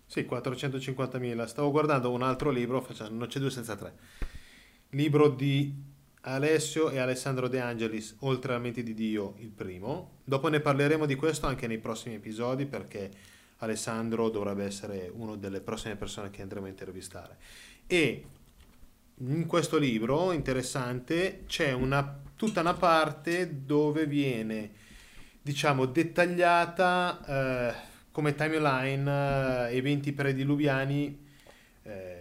Sì, 0.07 0.27
450.000. 0.31 1.45
Stavo 1.47 1.71
guardando 1.71 2.11
un 2.11 2.23
altro 2.23 2.51
libro, 2.51 2.81
facciamo, 2.81 3.17
non 3.17 3.29
c'è 3.29 3.39
due 3.39 3.51
senza 3.51 3.77
tre. 3.77 3.95
Libro 4.93 5.29
di 5.29 5.71
Alessio 6.23 6.89
e 6.89 6.99
Alessandro 6.99 7.47
De 7.49 7.61
Angelis, 7.61 8.17
Oltre 8.21 8.53
la 8.53 8.59
mente 8.59 8.83
di 8.83 8.95
Dio, 8.95 9.35
il 9.39 9.51
primo. 9.51 10.21
Dopo 10.25 10.49
ne 10.49 10.61
parleremo 10.61 11.05
di 11.05 11.15
questo 11.15 11.47
anche 11.47 11.67
nei 11.67 11.77
prossimi 11.77 12.15
episodi 12.15 12.65
perché 12.65 13.11
Alessandro 13.59 14.31
dovrebbe 14.31 14.65
essere 14.65 15.11
una 15.13 15.37
delle 15.37 15.61
prossime 15.61 15.97
persone 15.97 16.31
che 16.31 16.41
andremo 16.41 16.65
a 16.65 16.71
intervistare. 16.71 17.37
E 17.87 18.25
in 19.17 19.47
questo 19.47 19.77
libro 19.77 20.33
interessante 20.33 21.43
c'è 21.47 21.73
una, 21.73 22.21
tutta 22.35 22.61
una 22.61 22.75
parte 22.75 23.65
dove 23.67 24.07
viene 24.07 24.71
diciamo 25.43 25.85
dettagliata 25.85 27.25
eh, 27.27 27.75
come 28.11 28.35
timeline 28.35 29.69
eh, 29.69 29.77
eventi 29.77 30.13
prediluviani 30.13 31.27
eh, 31.83 32.18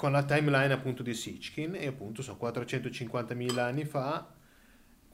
con 0.00 0.12
la 0.12 0.24
timeline 0.24 0.72
appunto 0.72 1.02
di 1.02 1.12
Sitchkin 1.12 1.74
e 1.74 1.88
appunto 1.88 2.22
sono 2.22 2.38
450.000 2.40 3.58
anni 3.58 3.84
fa, 3.84 4.32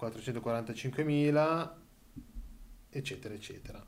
445.000, 0.00 1.70
eccetera, 2.90 3.34
eccetera. 3.34 3.84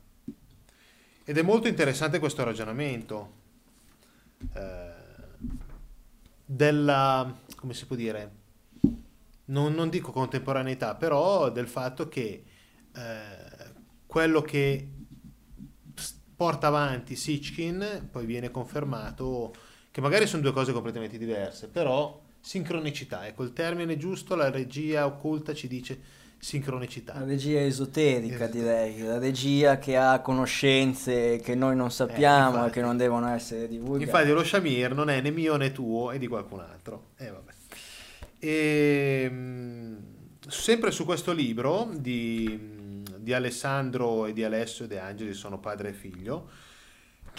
Ed 1.23 1.37
è 1.37 1.41
molto 1.41 1.69
interessante 1.69 2.19
questo 2.19 2.43
ragionamento 2.43 3.33
eh, 4.55 4.91
della, 6.43 7.33
come 7.55 7.73
si 7.73 7.85
può 7.85 7.95
dire, 7.95 8.31
non, 9.45 9.73
non, 9.73 9.87
dico 9.87 10.11
contemporaneità, 10.11 10.95
però 10.95 11.49
del 11.49 11.69
fatto 11.69 12.09
che 12.09 12.43
eh, 12.93 13.73
quello 14.05 14.41
che 14.41 14.89
porta 16.35 16.67
avanti 16.67 17.15
Sitchkin 17.15 18.09
poi 18.11 18.25
viene 18.25 18.51
confermato 18.51 19.53
che 19.99 20.01
magari 20.01 20.27
sono 20.27 20.41
due 20.41 20.53
cose 20.53 20.71
completamente 20.71 21.17
diverse, 21.17 21.67
però 21.67 22.19
sincronicità, 22.39 23.27
ecco 23.27 23.43
il 23.43 23.51
termine 23.51 23.97
giusto, 23.97 24.35
la 24.35 24.49
regia 24.49 25.05
occulta 25.05 25.53
ci 25.53 25.67
dice 25.67 25.99
sincronicità. 26.39 27.19
La 27.19 27.25
regia 27.25 27.59
esoterica 27.59 28.45
esatto. 28.45 28.57
direi, 28.57 29.01
la 29.01 29.19
regia 29.19 29.77
che 29.77 29.97
ha 29.97 30.21
conoscenze 30.21 31.41
che 31.43 31.53
noi 31.53 31.75
non 31.75 31.91
sappiamo 31.91 32.45
eh, 32.45 32.47
infatti, 32.47 32.69
e 32.69 32.71
che 32.71 32.81
non 32.81 32.95
devono 32.95 33.27
essere 33.27 33.67
divulgate. 33.67 34.03
Infatti 34.05 34.29
lo 34.29 34.43
Shamir 34.43 34.93
non 34.93 35.09
è 35.09 35.19
né 35.19 35.31
mio 35.31 35.57
né 35.57 35.73
tuo, 35.73 36.11
è 36.11 36.17
di 36.17 36.27
qualcun 36.27 36.61
altro. 36.61 37.09
Eh, 37.17 37.31
e, 38.39 39.21
ehm, 39.25 39.97
sempre 40.47 40.91
su 40.91 41.03
questo 41.03 41.33
libro 41.33 41.89
di, 41.93 43.03
di 43.17 43.33
Alessandro 43.33 44.27
e 44.27 44.31
di 44.31 44.45
Alessio 44.45 44.87
De 44.87 44.97
Angeli, 44.97 45.33
sono 45.33 45.59
padre 45.59 45.89
e 45.89 45.93
figlio, 45.93 46.47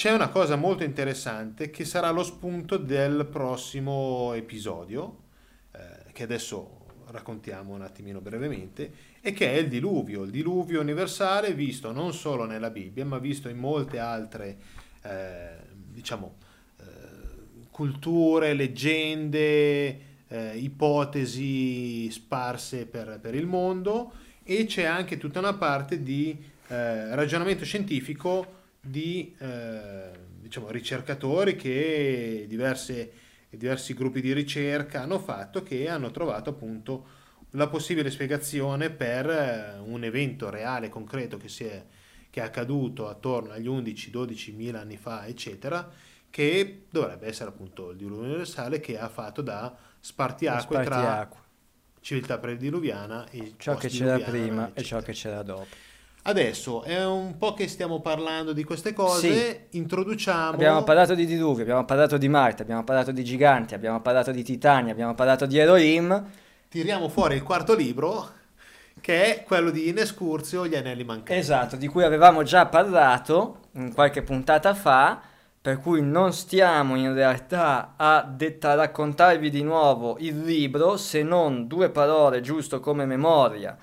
c'è 0.00 0.12
una 0.12 0.30
cosa 0.30 0.56
molto 0.56 0.82
interessante 0.82 1.68
che 1.68 1.84
sarà 1.84 2.08
lo 2.08 2.22
spunto 2.22 2.78
del 2.78 3.28
prossimo 3.30 4.32
episodio, 4.32 5.24
eh, 5.72 6.10
che 6.12 6.22
adesso 6.22 6.86
raccontiamo 7.08 7.74
un 7.74 7.82
attimino 7.82 8.22
brevemente, 8.22 8.90
e 9.20 9.34
che 9.34 9.52
è 9.52 9.58
il 9.58 9.68
diluvio, 9.68 10.22
il 10.22 10.30
diluvio 10.30 10.80
universale 10.80 11.52
visto 11.52 11.92
non 11.92 12.14
solo 12.14 12.46
nella 12.46 12.70
Bibbia, 12.70 13.04
ma 13.04 13.18
visto 13.18 13.50
in 13.50 13.58
molte 13.58 13.98
altre, 13.98 14.56
eh, 15.02 15.56
diciamo, 15.68 16.36
eh, 16.78 16.84
culture, 17.70 18.54
leggende, 18.54 20.00
eh, 20.28 20.56
ipotesi 20.56 22.10
sparse 22.10 22.86
per, 22.86 23.18
per, 23.20 23.34
il 23.34 23.44
mondo. 23.44 24.12
E 24.44 24.64
c'è 24.64 24.84
anche 24.84 25.18
tutta 25.18 25.40
una 25.40 25.52
parte 25.52 26.02
di 26.02 26.42
eh, 26.68 27.14
ragionamento 27.14 27.66
scientifico 27.66 28.59
di 28.80 29.34
eh, 29.38 30.10
diciamo, 30.40 30.70
ricercatori 30.70 31.56
che 31.56 32.46
diverse, 32.48 33.12
diversi 33.50 33.94
gruppi 33.94 34.20
di 34.20 34.32
ricerca 34.32 35.02
hanno 35.02 35.18
fatto 35.18 35.62
che 35.62 35.88
hanno 35.88 36.10
trovato 36.10 36.50
appunto 36.50 37.18
la 37.52 37.68
possibile 37.68 38.10
spiegazione 38.10 38.90
per 38.90 39.28
eh, 39.28 39.78
un 39.84 40.04
evento 40.04 40.50
reale, 40.50 40.88
concreto 40.88 41.36
che, 41.36 41.48
è, 41.58 41.84
che 42.30 42.40
è 42.40 42.44
accaduto 42.44 43.08
attorno 43.08 43.52
agli 43.52 43.68
11-12 43.68 44.54
mila 44.54 44.80
anni 44.80 44.96
fa, 44.96 45.26
eccetera, 45.26 45.90
che 46.30 46.84
dovrebbe 46.90 47.26
essere 47.26 47.50
appunto 47.50 47.90
il 47.90 47.96
diluvio 47.96 48.24
universale 48.24 48.78
che 48.78 48.98
ha 48.98 49.08
fatto 49.08 49.42
da 49.42 49.76
spartiacque, 49.98 50.76
spartiacque. 50.76 51.36
tra 51.36 51.48
civiltà 52.00 52.38
prediluviana 52.38 53.28
e 53.28 53.54
ciò 53.58 53.74
che 53.76 53.88
c'era 53.88 54.18
prima 54.18 54.64
eccetera. 54.64 54.80
e 54.80 54.82
ciò 54.84 55.00
che 55.00 55.12
c'era 55.12 55.42
dopo. 55.42 55.66
Adesso 56.22 56.82
è 56.82 57.02
un 57.06 57.38
po' 57.38 57.54
che 57.54 57.66
stiamo 57.66 58.00
parlando 58.00 58.52
di 58.52 58.62
queste 58.62 58.92
cose, 58.92 59.68
sì. 59.70 59.78
introduciamo... 59.78 60.50
Abbiamo 60.50 60.84
parlato 60.84 61.14
di 61.14 61.24
diluvio, 61.24 61.62
abbiamo 61.62 61.86
parlato 61.86 62.18
di 62.18 62.28
Marte, 62.28 62.62
abbiamo 62.62 62.84
parlato 62.84 63.10
di 63.10 63.24
giganti, 63.24 63.72
abbiamo 63.72 64.02
parlato 64.02 64.30
di 64.30 64.42
titani, 64.42 64.90
abbiamo 64.90 65.14
parlato 65.14 65.46
di 65.46 65.56
Elohim. 65.56 66.24
Tiriamo 66.68 67.08
fuori 67.08 67.36
il 67.36 67.42
quarto 67.42 67.74
libro, 67.74 68.28
che 69.00 69.24
è 69.24 69.44
quello 69.44 69.70
di 69.70 69.88
Inescurzio, 69.88 70.66
Gli 70.66 70.76
Anelli 70.76 71.04
Mancanti. 71.04 71.32
Esatto, 71.32 71.76
di 71.76 71.88
cui 71.88 72.04
avevamo 72.04 72.42
già 72.42 72.66
parlato 72.66 73.60
in 73.72 73.94
qualche 73.94 74.22
puntata 74.22 74.74
fa, 74.74 75.22
per 75.58 75.78
cui 75.80 76.02
non 76.02 76.34
stiamo 76.34 76.96
in 76.96 77.14
realtà 77.14 77.94
a, 77.96 78.22
det- 78.22 78.62
a 78.66 78.74
raccontarvi 78.74 79.48
di 79.48 79.62
nuovo 79.62 80.18
il 80.18 80.38
libro, 80.42 80.98
se 80.98 81.22
non 81.22 81.66
due 81.66 81.88
parole 81.88 82.42
giusto 82.42 82.78
come 82.78 83.06
memoria 83.06 83.74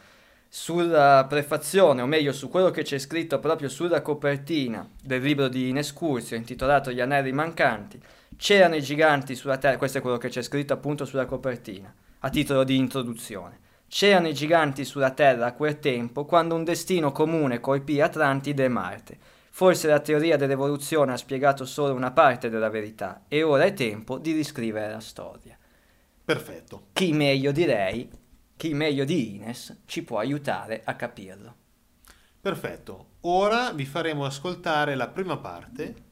sulla 0.50 1.26
prefazione, 1.28 2.02
o 2.02 2.06
meglio 2.06 2.32
su 2.32 2.50
quello 2.50 2.72
che 2.72 2.84
c'è 2.84 2.98
scritto 2.98 3.40
proprio 3.40 3.70
sulla 3.70 4.02
copertina 4.02 4.88
del 5.02 5.22
libro 5.22 5.48
di 5.48 5.70
Inescursio 5.70 6.38
intitolato 6.38 6.92
Gli 6.92 7.02
anelli 7.02 7.32
mancanti, 7.32 8.00
c'erano 8.38 8.76
i 8.76 8.82
giganti 8.82 9.36
sulla 9.36 9.58
terra, 9.58 9.78
questo 9.78 9.98
è 9.98 10.02
quello 10.02 10.18
che 10.18 10.30
c'è 10.30 10.42
scritto 10.42 10.74
appunto 10.74 11.06
sulla 11.06 11.26
copertina, 11.26 11.94
a 12.20 12.30
titolo 12.30 12.64
di 12.64 12.78
introduzione. 12.78 13.60
C'erano 13.90 14.28
i 14.28 14.34
giganti 14.34 14.84
sulla 14.84 15.12
terra 15.12 15.46
a 15.46 15.54
quel 15.54 15.80
tempo 15.80 16.26
quando 16.26 16.56
un 16.56 16.64
destino 16.64 17.12
comune 17.12 17.60
colpì 17.60 18.02
Atlantide 18.02 18.66
e 18.66 18.70
Marte. 18.70 19.18
Forse 19.50 19.88
la 19.88 20.02
teoria 20.02 20.38
dell'evoluzione 20.38 21.14
ha 21.14 21.18
spiegato 21.18 21.66
solo 21.66 21.94
una 21.94 22.12
parte 22.12 22.50
della 22.50 22.70
verità 22.70 23.24
e 23.28 23.44
ora 23.44 23.64
è 23.64 23.74
tempo 23.74 24.18
di 24.18 24.34
riscrivere 24.34 24.92
la 24.92 25.00
storia. 25.00 25.58
Perfetto. 26.24 26.88
Chi 26.92 27.14
meglio 27.14 27.52
direi 27.54 28.10
chi 28.58 28.74
meglio 28.74 29.06
di 29.06 29.36
Ines 29.36 29.84
ci 29.86 30.04
può 30.04 30.18
aiutare 30.18 30.82
a 30.84 30.96
capirlo. 30.96 31.56
Perfetto, 32.42 33.12
ora 33.22 33.72
vi 33.72 33.86
faremo 33.86 34.26
ascoltare 34.26 34.96
la 34.96 35.08
prima 35.08 35.38
parte 35.38 36.06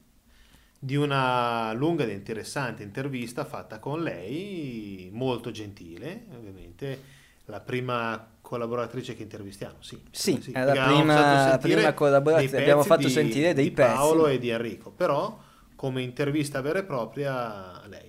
di 0.77 0.95
una 0.95 1.73
lunga 1.73 2.03
ed 2.03 2.11
interessante 2.11 2.83
intervista 2.83 3.45
fatta 3.45 3.79
con 3.79 4.03
lei, 4.03 5.09
molto 5.11 5.49
gentile, 5.49 6.25
ovviamente 6.35 7.13
la 7.45 7.59
prima 7.59 8.33
collaboratrice 8.41 9.15
che 9.15 9.23
intervistiamo, 9.23 9.77
sì. 9.79 9.99
Sì, 10.11 10.39
sì 10.41 10.51
la 10.51 10.71
prima, 10.71 11.57
prima 11.59 11.93
collaboratrice, 11.93 12.57
abbiamo 12.57 12.83
fatto 12.83 13.07
di, 13.07 13.13
sentire 13.13 13.53
dei 13.53 13.65
di 13.65 13.71
pezzi. 13.71 13.95
Paolo 13.95 14.27
e 14.27 14.37
di 14.37 14.49
Enrico, 14.49 14.91
però 14.91 15.39
come 15.75 16.03
intervista 16.03 16.61
vera 16.61 16.79
e 16.79 16.83
propria 16.83 17.81
lei 17.87 18.04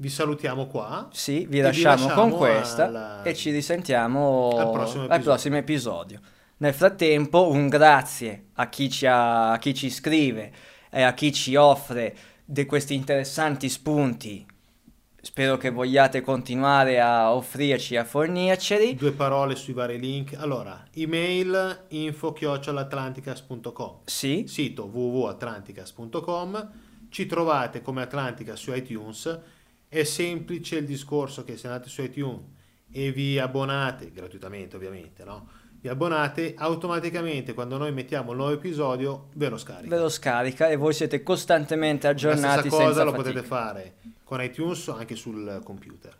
vi 0.00 0.08
salutiamo 0.08 0.66
qua. 0.66 1.08
Sì, 1.12 1.46
vi 1.46 1.60
lasciamo, 1.60 2.08
vi 2.08 2.14
con 2.14 2.30
questa 2.30 2.86
alla... 2.86 3.22
e 3.22 3.34
ci 3.34 3.50
risentiamo 3.50 4.56
al 4.56 4.70
prossimo, 4.70 5.06
al 5.06 5.20
prossimo, 5.20 5.56
episodio. 5.56 6.20
Nel 6.56 6.72
frattempo 6.72 7.50
un 7.50 7.68
grazie 7.68 8.46
a 8.54 8.70
chi 8.70 8.88
ci, 8.90 9.04
ha, 9.06 9.52
a 9.52 9.58
chi 9.58 9.74
ci 9.74 9.90
scrive 9.90 10.52
e 10.90 11.02
a 11.02 11.12
chi 11.12 11.30
ci 11.32 11.54
offre 11.54 12.16
di 12.44 12.64
questi 12.64 12.94
interessanti 12.94 13.68
spunti. 13.68 14.46
Spero 15.20 15.58
che 15.58 15.68
vogliate 15.68 16.22
continuare 16.22 16.98
a 16.98 17.34
offrirci, 17.34 17.96
a 17.96 18.04
fornirceli. 18.04 18.94
Due 18.94 19.12
parole 19.12 19.54
sui 19.54 19.74
vari 19.74 20.00
link. 20.00 20.34
Allora, 20.38 20.82
email 20.94 21.84
info-atlanticas.com 21.88 23.98
Sì. 24.06 24.44
Sito 24.46 24.84
www.atlanticas.com 24.84 26.70
Ci 27.10 27.26
trovate 27.26 27.82
come 27.82 28.00
Atlantica 28.00 28.56
su 28.56 28.72
iTunes 28.72 29.58
è 29.92 30.04
semplice 30.04 30.76
il 30.76 30.86
discorso 30.86 31.42
che 31.42 31.56
se 31.56 31.66
andate 31.66 31.88
su 31.88 32.00
iTunes 32.02 32.42
e 32.92 33.10
vi 33.10 33.40
abbonate, 33.40 34.12
gratuitamente 34.12 34.76
ovviamente, 34.76 35.24
no? 35.24 35.48
Vi 35.80 35.88
abbonate, 35.88 36.54
automaticamente 36.56 37.54
quando 37.54 37.76
noi 37.76 37.90
mettiamo 37.92 38.30
il 38.30 38.36
nuovo 38.36 38.52
episodio 38.52 39.30
ve 39.34 39.48
lo 39.48 39.56
scarica. 39.56 39.92
Ve 39.96 40.00
lo 40.00 40.08
scarica 40.08 40.68
e 40.68 40.76
voi 40.76 40.92
siete 40.92 41.24
costantemente 41.24 42.06
aggiornati. 42.06 42.68
La 42.68 42.74
stessa 42.74 42.84
cosa 42.84 43.02
lo 43.02 43.10
fatica. 43.10 43.30
potete 43.30 43.46
fare 43.46 43.94
con 44.22 44.40
iTunes 44.40 44.88
anche 44.88 45.16
sul 45.16 45.60
computer, 45.64 46.16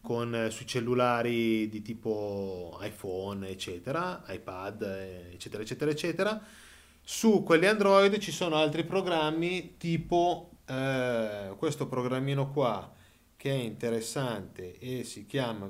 con, 0.00 0.34
eh, 0.34 0.50
sui 0.50 0.66
cellulari 0.66 1.68
di 1.68 1.80
tipo 1.80 2.76
iPhone, 2.80 3.48
eccetera, 3.48 4.24
iPad, 4.26 4.82
eccetera, 5.30 5.62
eccetera, 5.62 5.90
eccetera. 5.92 6.42
Su 7.00 7.44
quelli 7.44 7.66
Android 7.66 8.18
ci 8.18 8.32
sono 8.32 8.56
altri 8.56 8.82
programmi 8.82 9.76
tipo 9.76 10.50
eh, 10.66 11.54
questo 11.56 11.86
programmino 11.86 12.50
qua 12.50 13.00
che 13.42 13.50
è 13.50 13.54
interessante 13.54 14.78
e 14.78 15.02
si 15.02 15.26
chiama 15.26 15.68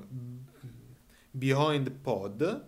Behind 1.31 1.91
Pod 1.91 2.67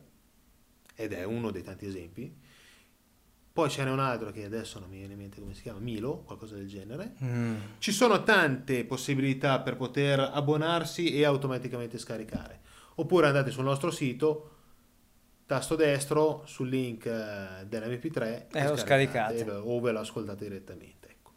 ed 0.95 1.13
è 1.13 1.25
uno 1.25 1.51
dei 1.51 1.63
tanti 1.63 1.85
esempi. 1.85 2.35
Poi 3.53 3.69
ce 3.69 3.85
n'è 3.85 3.91
un 3.91 3.99
altro 3.99 4.31
che 4.33 4.47
adesso 4.47 4.79
non 4.79 4.89
mi 4.89 4.97
viene 4.97 5.13
in 5.13 5.19
mente 5.19 5.41
come 5.43 5.53
si 5.53 5.61
chiama, 5.61 5.79
Milo, 5.79 6.23
qualcosa 6.23 6.55
del 6.55 6.67
genere. 6.67 7.17
Mm. 7.23 7.55
Ci 7.77 7.93
sono 7.93 8.23
tante 8.23 8.87
possibilità 8.87 9.61
per 9.61 9.77
poter 9.77 10.21
abbonarsi 10.21 11.13
e 11.13 11.27
automaticamente 11.27 11.99
scaricare. 11.99 12.63
Oppure 12.95 13.27
andate 13.27 13.51
sul 13.51 13.65
nostro 13.65 13.91
sito, 13.91 14.53
tasto 15.45 15.77
destro 15.77 16.45
sul 16.47 16.71
link 16.71 17.05
eh, 17.05 17.67
dell'MP3 17.67 18.47
e 18.51 18.69
lo 18.69 18.77
scaricate 18.79 19.51
o 19.51 19.81
ve 19.81 19.93
lo 19.93 20.01
ascoltate 20.01 20.45
direttamente. 20.45 21.09
Ecco. 21.11 21.33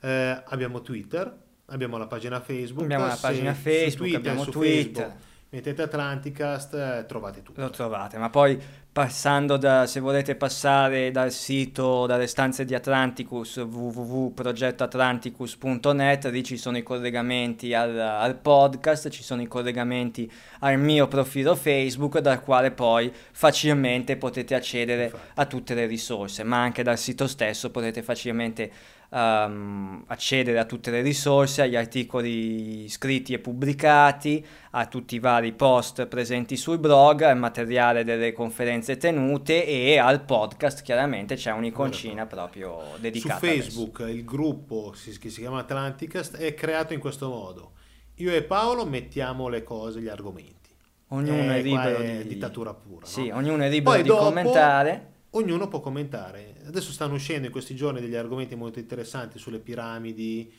Eh, 0.00 0.42
abbiamo 0.44 0.82
Twitter, 0.82 1.41
abbiamo 1.72 1.96
la 1.96 2.06
pagina 2.06 2.40
Facebook, 2.40 2.84
abbiamo 2.84 3.06
la 3.06 3.18
pagina 3.20 3.52
Facebook, 3.54 4.10
Twitter, 4.10 4.18
abbiamo 4.18 4.44
Twitter. 4.44 5.02
Facebook, 5.02 5.30
mettete 5.48 5.82
Atlanticast, 5.82 6.74
eh, 6.74 7.04
trovate 7.06 7.42
tutto. 7.42 7.60
Lo 7.60 7.70
trovate, 7.70 8.18
ma 8.18 8.30
poi 8.30 8.56
passando 8.92 9.56
da, 9.56 9.86
se 9.86 9.98
volete 10.00 10.34
passare 10.34 11.10
dal 11.10 11.32
sito, 11.32 12.04
dalle 12.06 12.26
stanze 12.26 12.66
di 12.66 12.74
Atlanticus, 12.74 13.56
www.progettoatlanticus.net, 13.56 16.26
lì 16.26 16.44
ci 16.44 16.58
sono 16.58 16.76
i 16.76 16.82
collegamenti 16.82 17.72
al, 17.74 17.98
al, 17.98 18.36
podcast, 18.36 19.08
ci 19.08 19.22
sono 19.22 19.40
i 19.42 19.46
collegamenti 19.46 20.30
al 20.60 20.78
mio 20.78 21.08
profilo 21.08 21.54
Facebook, 21.54 22.18
dal 22.18 22.42
quale 22.42 22.70
poi 22.70 23.10
facilmente 23.32 24.18
potete 24.18 24.54
accedere 24.54 25.04
Infatti. 25.04 25.30
a 25.34 25.46
tutte 25.46 25.72
le 25.74 25.86
risorse, 25.86 26.44
ma 26.44 26.62
anche 26.62 26.82
dal 26.82 26.98
sito 26.98 27.26
stesso 27.26 27.70
potete 27.70 28.02
facilmente 28.02 28.70
um, 29.12 30.02
accedere 30.06 30.58
a 30.58 30.64
tutte 30.64 30.90
le 30.90 31.02
risorse, 31.02 31.62
agli 31.62 31.76
articoli 31.76 32.88
scritti 32.88 33.34
e 33.34 33.38
pubblicati, 33.38 34.44
a 34.70 34.86
tutti 34.86 35.16
i 35.16 35.18
vari 35.18 35.52
post 35.52 36.06
presenti 36.06 36.56
sul 36.56 36.78
blog, 36.78 37.22
al 37.22 37.36
materiale 37.36 38.04
delle 38.04 38.32
conferenze 38.32 38.96
tenute 38.96 39.66
e 39.66 39.98
al 39.98 40.24
podcast, 40.24 40.82
chiaramente 40.82 41.34
c'è 41.34 41.52
un'iconcina 41.52 42.26
proprio 42.26 42.80
dedicata. 42.98 43.38
Su 43.38 43.46
Facebook 43.46 44.04
il 44.08 44.24
gruppo 44.24 44.94
che 45.20 45.28
si 45.28 45.40
chiama 45.40 45.60
Atlanticast 45.60 46.36
è 46.36 46.54
creato 46.54 46.94
in 46.94 47.00
questo 47.00 47.28
modo. 47.28 47.72
Io 48.16 48.32
e 48.32 48.42
Paolo 48.42 48.84
mettiamo 48.86 49.48
le 49.48 49.62
cose, 49.62 50.00
gli 50.00 50.08
argomenti. 50.08 50.70
Ognuno 51.08 51.42
è, 51.42 51.58
è 51.58 51.62
libero 51.62 51.98
è 51.98 52.22
di 52.22 52.28
dittatura 52.28 52.72
pura. 52.72 53.04
Sì, 53.04 53.28
no? 53.28 53.36
ognuno 53.36 53.62
è 53.64 53.68
libero 53.68 53.94
Poi 53.94 54.02
di 54.02 54.08
dopo, 54.08 54.24
commentare 54.24 55.11
ognuno 55.32 55.68
può 55.68 55.80
commentare. 55.80 56.54
Adesso 56.66 56.92
stanno 56.92 57.14
uscendo 57.14 57.46
in 57.46 57.52
questi 57.52 57.74
giorni 57.74 58.00
degli 58.00 58.14
argomenti 58.14 58.54
molto 58.54 58.78
interessanti 58.78 59.38
sulle 59.38 59.58
piramidi, 59.58 60.52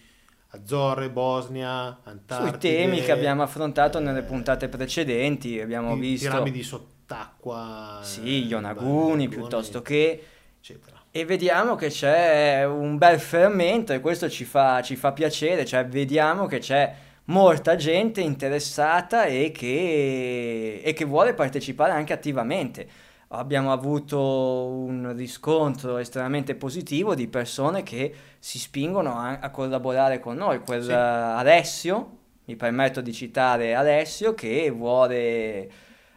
Azzorre, 0.50 1.10
Bosnia, 1.10 2.00
Antartide. 2.04 2.50
Sui 2.50 2.60
temi 2.60 3.02
che 3.02 3.12
abbiamo 3.12 3.42
affrontato 3.42 3.98
eh, 3.98 4.02
nelle 4.02 4.22
puntate 4.22 4.70
precedenti, 4.70 5.60
abbiamo 5.60 5.96
visto... 5.96 6.30
Piramidi 6.30 6.64
sott'acqua. 6.64 8.00
Sì, 8.04 8.46
Yonaguni, 8.46 9.28
piuttosto 9.28 9.82
che... 9.82 10.24
Eccetera. 10.60 11.02
E 11.12 11.26
vediamo 11.26 11.76
che 11.76 11.90
c'è 11.90 12.66
un 12.66 12.98
bel 12.98 13.20
fermento 13.20 13.94
e 13.94 14.00
questo 14.00 14.30
ci 14.30 14.46
fa, 14.46 14.82
ci 14.82 14.96
fa 14.96 15.12
piacere, 15.12 15.66
cioè 15.66 15.86
vediamo 15.86 16.48
che 16.48 16.58
c'è 16.60 16.96
molta 17.26 17.76
gente 17.76 18.22
interessata 18.22 19.26
e 19.26 19.52
che, 19.52 20.82
e 20.84 20.94
che 20.94 21.06
vuole 21.06 21.34
partecipare 21.34 21.92
anche 21.92 22.14
attivamente 22.14 22.88
abbiamo 23.34 23.72
avuto 23.72 24.20
un 24.20 25.14
riscontro 25.16 25.98
estremamente 25.98 26.56
positivo 26.56 27.16
di 27.16 27.28
persone 27.28 27.84
che 27.84 28.14
si 28.40 28.60
spingono 28.60 29.18
a, 29.18 29.40
a 29.40 29.50
collaborare 29.50 30.20
con 30.20 30.36
noi. 30.36 30.60
Quel 30.60 30.84
sì. 30.84 30.92
Alessio, 30.92 32.18
mi 32.46 32.56
permetto 32.56 33.02
di 33.02 33.14
citare 33.14 33.74
Alessio, 33.74 34.34
che 34.34 34.70
vuole 34.70 35.72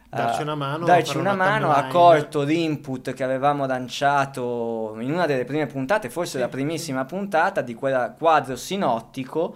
darci 0.09 0.41
una 0.41 0.55
mano, 0.55 0.85
darci 0.85 1.17
una, 1.17 1.33
mano 1.33 1.71
ha 1.71 1.87
colto 1.87 2.43
l'input 2.43 3.13
che 3.13 3.23
avevamo 3.23 3.65
lanciato 3.65 4.95
in 4.99 5.11
una 5.11 5.25
delle 5.25 5.43
prime 5.43 5.65
puntate, 5.65 6.09
forse 6.09 6.33
sì, 6.33 6.39
la 6.39 6.49
primissima 6.49 7.05
puntata 7.05 7.61
di 7.61 7.73
quel 7.73 8.13
quadro 8.17 8.55
sinottico 8.55 9.55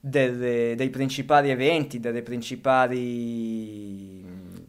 delle, 0.00 0.74
dei 0.74 0.90
principali 0.90 1.50
eventi, 1.50 2.00
delle 2.00 2.22
principali 2.22 3.00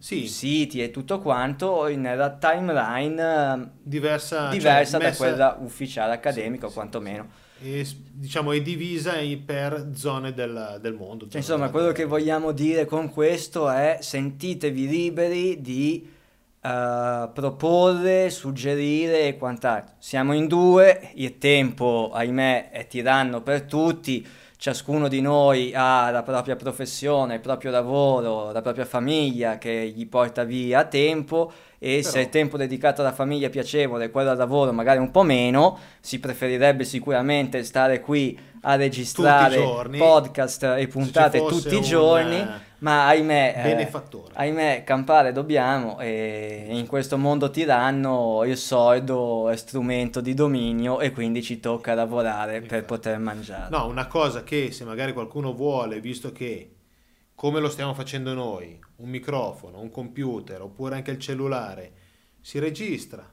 sì. 0.03 0.27
siti 0.27 0.83
e 0.83 0.91
tutto 0.91 1.19
quanto 1.19 1.87
nella 1.95 2.31
timeline 2.31 3.53
ehm, 3.53 3.69
diversa, 3.81 4.49
diversa 4.49 4.99
cioè, 4.99 5.09
da 5.09 5.15
quella 5.15 5.57
ufficiale 5.61 6.13
accademica 6.13 6.67
sì, 6.67 6.71
o 6.71 6.75
quantomeno. 6.75 7.27
E, 7.61 7.87
diciamo 8.11 8.51
è 8.51 8.61
divisa 8.61 9.13
per 9.45 9.91
zone 9.93 10.33
del, 10.33 10.79
del 10.81 10.93
mondo. 10.93 11.29
Cioè, 11.29 11.37
insomma, 11.37 11.69
quello 11.69 11.93
che 11.93 12.03
vogliamo 12.03 12.51
dire 12.51 12.83
con 12.85 13.09
questo 13.09 13.69
è 13.69 13.99
sentitevi 14.01 14.89
liberi 14.89 15.61
di 15.61 16.05
uh, 16.05 17.31
proporre, 17.31 18.29
suggerire 18.29 19.27
e 19.27 19.37
quant'altro. 19.37 19.95
Siamo 19.99 20.33
in 20.33 20.47
due, 20.47 21.11
il 21.13 21.37
tempo, 21.37 22.11
ahimè, 22.13 22.71
è 22.71 22.87
tiranno 22.87 23.41
per 23.41 23.61
tutti 23.61 24.27
ciascuno 24.63 25.09
di 25.09 25.19
noi 25.19 25.73
ha 25.75 26.09
la 26.09 26.23
propria 26.23 26.55
professione, 26.55 27.33
il 27.33 27.39
proprio 27.41 27.69
lavoro, 27.69 28.53
la 28.53 28.61
propria 28.61 28.85
famiglia 28.85 29.57
che 29.57 29.91
gli 29.93 30.07
porta 30.07 30.45
via 30.45 30.85
tempo 30.85 31.51
e 31.77 31.97
Però... 31.97 32.09
se 32.09 32.21
il 32.21 32.29
tempo 32.29 32.55
dedicato 32.55 33.01
alla 33.01 33.11
famiglia 33.11 33.47
è 33.47 33.49
piacevole 33.49 34.05
e 34.05 34.09
quello 34.09 34.29
al 34.29 34.37
lavoro 34.37 34.71
magari 34.71 34.99
un 34.99 35.11
po' 35.11 35.23
meno, 35.23 35.77
si 35.99 36.17
preferirebbe 36.21 36.85
sicuramente 36.85 37.61
stare 37.65 37.99
qui 37.99 38.39
a 38.61 38.75
registrare 38.75 39.59
podcast 39.97 40.75
e 40.77 40.87
puntate 40.87 41.45
tutti 41.45 41.75
i 41.75 41.81
giorni. 41.81 42.47
Ma 42.83 43.07
ahimè, 43.07 43.61
benefattore. 43.63 44.33
Eh, 44.33 44.41
ahimè, 44.41 44.83
campare 44.83 45.31
dobbiamo 45.31 45.99
e 46.01 46.65
in 46.67 46.85
questo 46.85 47.17
mondo 47.17 47.49
tiranno 47.49 48.43
il 48.45 48.57
soldo 48.57 49.47
è 49.47 49.55
strumento 49.55 50.19
di 50.19 50.33
dominio 50.33 50.99
e 50.99 51.11
quindi 51.13 51.41
ci 51.41 51.61
tocca 51.61 51.93
lavorare 51.93 52.55
Infatti. 52.55 52.75
per 52.75 52.85
poter 52.85 53.19
mangiare. 53.19 53.69
No, 53.69 53.87
una 53.87 54.07
cosa 54.07 54.43
che 54.43 54.73
se 54.73 54.83
magari 54.83 55.13
qualcuno 55.13 55.53
vuole, 55.53 56.01
visto 56.01 56.33
che 56.33 56.75
come 57.33 57.61
lo 57.61 57.69
stiamo 57.69 57.93
facendo 57.93 58.33
noi, 58.33 58.77
un 58.97 59.09
microfono, 59.09 59.79
un 59.79 59.89
computer 59.89 60.61
oppure 60.61 60.95
anche 60.95 61.11
il 61.11 61.19
cellulare, 61.19 61.91
si 62.41 62.59
registra, 62.59 63.25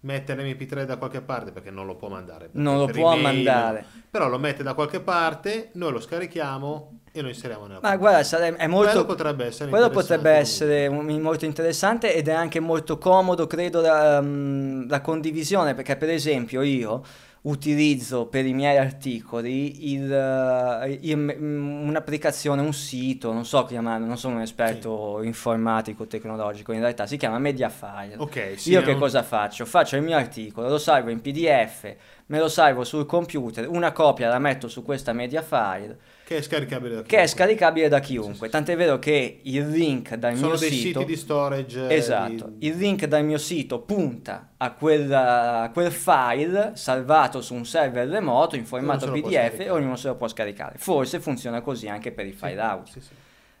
mette 0.00 0.34
l'MP3 0.34 0.84
da 0.84 0.98
qualche 0.98 1.22
parte 1.22 1.52
perché 1.52 1.70
non 1.70 1.86
lo 1.86 1.96
può 1.96 2.10
mandare. 2.10 2.50
Non 2.52 2.76
lo 2.76 2.86
può 2.86 3.14
email, 3.14 3.22
mandare. 3.22 3.84
Però 4.10 4.28
lo 4.28 4.38
mette 4.38 4.62
da 4.62 4.74
qualche 4.74 5.00
parte, 5.00 5.70
noi 5.74 5.92
lo 5.92 6.00
scarichiamo 6.00 6.99
e 7.12 7.20
lo 7.22 7.28
inseriamo 7.28 7.66
nella 7.66 7.80
Ma 7.82 7.96
guarda, 7.96 8.22
sare- 8.22 8.54
è 8.54 8.66
molto, 8.66 8.90
quello 8.90 9.06
potrebbe 9.06 9.46
essere, 9.46 9.70
quello 9.70 9.90
potrebbe 9.90 10.30
essere 10.30 10.88
molto 10.88 11.44
interessante 11.44 12.14
ed 12.14 12.28
è 12.28 12.32
anche 12.32 12.60
molto 12.60 12.98
comodo, 12.98 13.46
credo, 13.46 13.80
la, 13.80 14.20
um, 14.20 14.88
la 14.88 15.00
condivisione, 15.00 15.74
perché 15.74 15.96
per 15.96 16.10
esempio 16.10 16.62
io 16.62 17.02
utilizzo 17.42 18.26
per 18.26 18.44
i 18.44 18.52
miei 18.52 18.76
articoli 18.76 19.92
il, 19.92 20.02
uh, 20.08 20.86
il, 20.86 21.16
mm, 21.16 21.88
un'applicazione, 21.88 22.60
un 22.60 22.74
sito, 22.74 23.32
non 23.32 23.44
so 23.44 23.64
chiamarlo, 23.64 24.06
non 24.06 24.18
sono 24.18 24.36
un 24.36 24.42
esperto 24.42 25.18
sì. 25.20 25.26
informatico, 25.26 26.06
tecnologico, 26.06 26.72
in 26.72 26.80
realtà 26.80 27.06
si 27.06 27.16
chiama 27.16 27.38
Mediafire. 27.38 28.14
Okay, 28.18 28.56
sì, 28.56 28.70
Io 28.70 28.82
che 28.82 28.92
un... 28.92 28.98
cosa 28.98 29.24
faccio? 29.24 29.64
Faccio 29.64 29.96
il 29.96 30.02
mio 30.02 30.16
articolo, 30.16 30.68
lo 30.68 30.78
salvo 30.78 31.10
in 31.10 31.20
PDF, 31.20 31.92
me 32.26 32.38
lo 32.38 32.48
salvo 32.48 32.84
sul 32.84 33.06
computer, 33.06 33.68
una 33.68 33.90
copia 33.90 34.28
la 34.28 34.38
metto 34.38 34.68
su 34.68 34.84
questa 34.84 35.12
Mediafire 35.12 35.98
che 36.30 36.36
è 36.36 36.42
scaricabile 36.42 36.94
da 36.94 37.02
chiunque. 37.02 37.16
Che 37.16 37.22
è 37.24 37.26
scaricabile 37.26 37.88
da 37.88 37.98
chiunque. 37.98 38.48
Tant'è 38.48 38.76
vero 38.76 39.00
che 39.00 39.40
il 39.42 39.68
link 39.68 40.14
dal 40.14 40.36
Sono 40.36 40.50
mio 40.50 40.58
dei 40.58 40.70
sito... 40.70 41.00
siti 41.00 41.12
di 41.12 41.18
storage. 41.18 41.88
Esatto. 41.92 42.52
Di... 42.52 42.68
Il 42.68 42.76
link 42.76 43.06
dal 43.06 43.24
mio 43.24 43.36
sito 43.36 43.80
punta 43.80 44.50
a 44.56 44.70
quel, 44.70 45.12
a 45.12 45.70
quel, 45.72 45.90
file 45.90 46.70
salvato 46.74 47.40
su 47.40 47.54
un 47.54 47.66
server 47.66 48.06
remoto 48.06 48.54
in 48.54 48.64
formato 48.64 49.10
PDF 49.10 49.58
e 49.58 49.70
ognuno 49.70 49.96
se 49.96 50.06
lo 50.06 50.14
può 50.14 50.28
scaricare. 50.28 50.78
Forse 50.78 51.18
funziona 51.18 51.62
così 51.62 51.88
anche 51.88 52.12
per 52.12 52.26
i 52.26 52.32
file 52.32 52.52
sì, 52.52 52.58
audio. 52.58 52.92
Sì, 52.92 53.00
sì. 53.00 53.08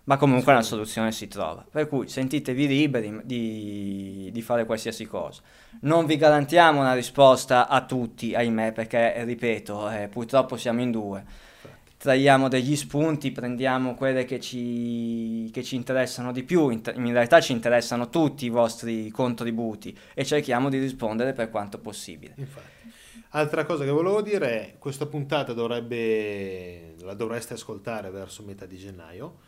Ma 0.04 0.16
comunque 0.16 0.52
una 0.52 0.62
soluzione 0.62 1.10
si 1.10 1.26
trova. 1.26 1.66
Per 1.68 1.88
cui 1.88 2.06
sentitevi 2.06 2.68
liberi 2.68 3.20
di, 3.24 4.30
di 4.32 4.42
fare 4.42 4.64
qualsiasi 4.64 5.06
cosa. 5.06 5.42
Non 5.80 6.06
vi 6.06 6.16
garantiamo 6.16 6.78
una 6.78 6.94
risposta 6.94 7.66
a 7.66 7.84
tutti, 7.84 8.32
ahimè, 8.32 8.70
perché 8.70 9.24
ripeto, 9.24 9.90
eh, 9.90 10.06
purtroppo 10.06 10.56
siamo 10.56 10.82
in 10.82 10.92
due 10.92 11.48
traiamo 12.00 12.48
degli 12.48 12.76
spunti, 12.76 13.30
prendiamo 13.30 13.94
quelle 13.94 14.24
che 14.24 14.40
ci, 14.40 15.50
che 15.52 15.62
ci 15.62 15.76
interessano 15.76 16.32
di 16.32 16.44
più, 16.44 16.70
in, 16.70 16.80
in, 16.94 17.12
realtà 17.12 17.42
ci 17.42 17.52
interessano 17.52 18.08
tutti 18.08 18.46
i 18.46 18.48
vostri 18.48 19.10
contributi 19.10 19.94
e 20.14 20.24
cerchiamo 20.24 20.70
di 20.70 20.78
rispondere 20.78 21.34
per 21.34 21.50
quanto 21.50 21.78
possibile. 21.78 22.32
Infatti. 22.36 22.68
Altra 23.32 23.66
cosa 23.66 23.84
che 23.84 23.90
volevo 23.90 24.22
dire 24.22 24.48
è, 24.48 24.78
questa 24.78 25.04
puntata 25.04 25.52
dovrebbe, 25.52 26.94
la 27.02 27.12
dovreste 27.12 27.52
ascoltare 27.52 28.08
verso 28.08 28.44
metà 28.44 28.64
di 28.64 28.78
gennaio. 28.78 29.40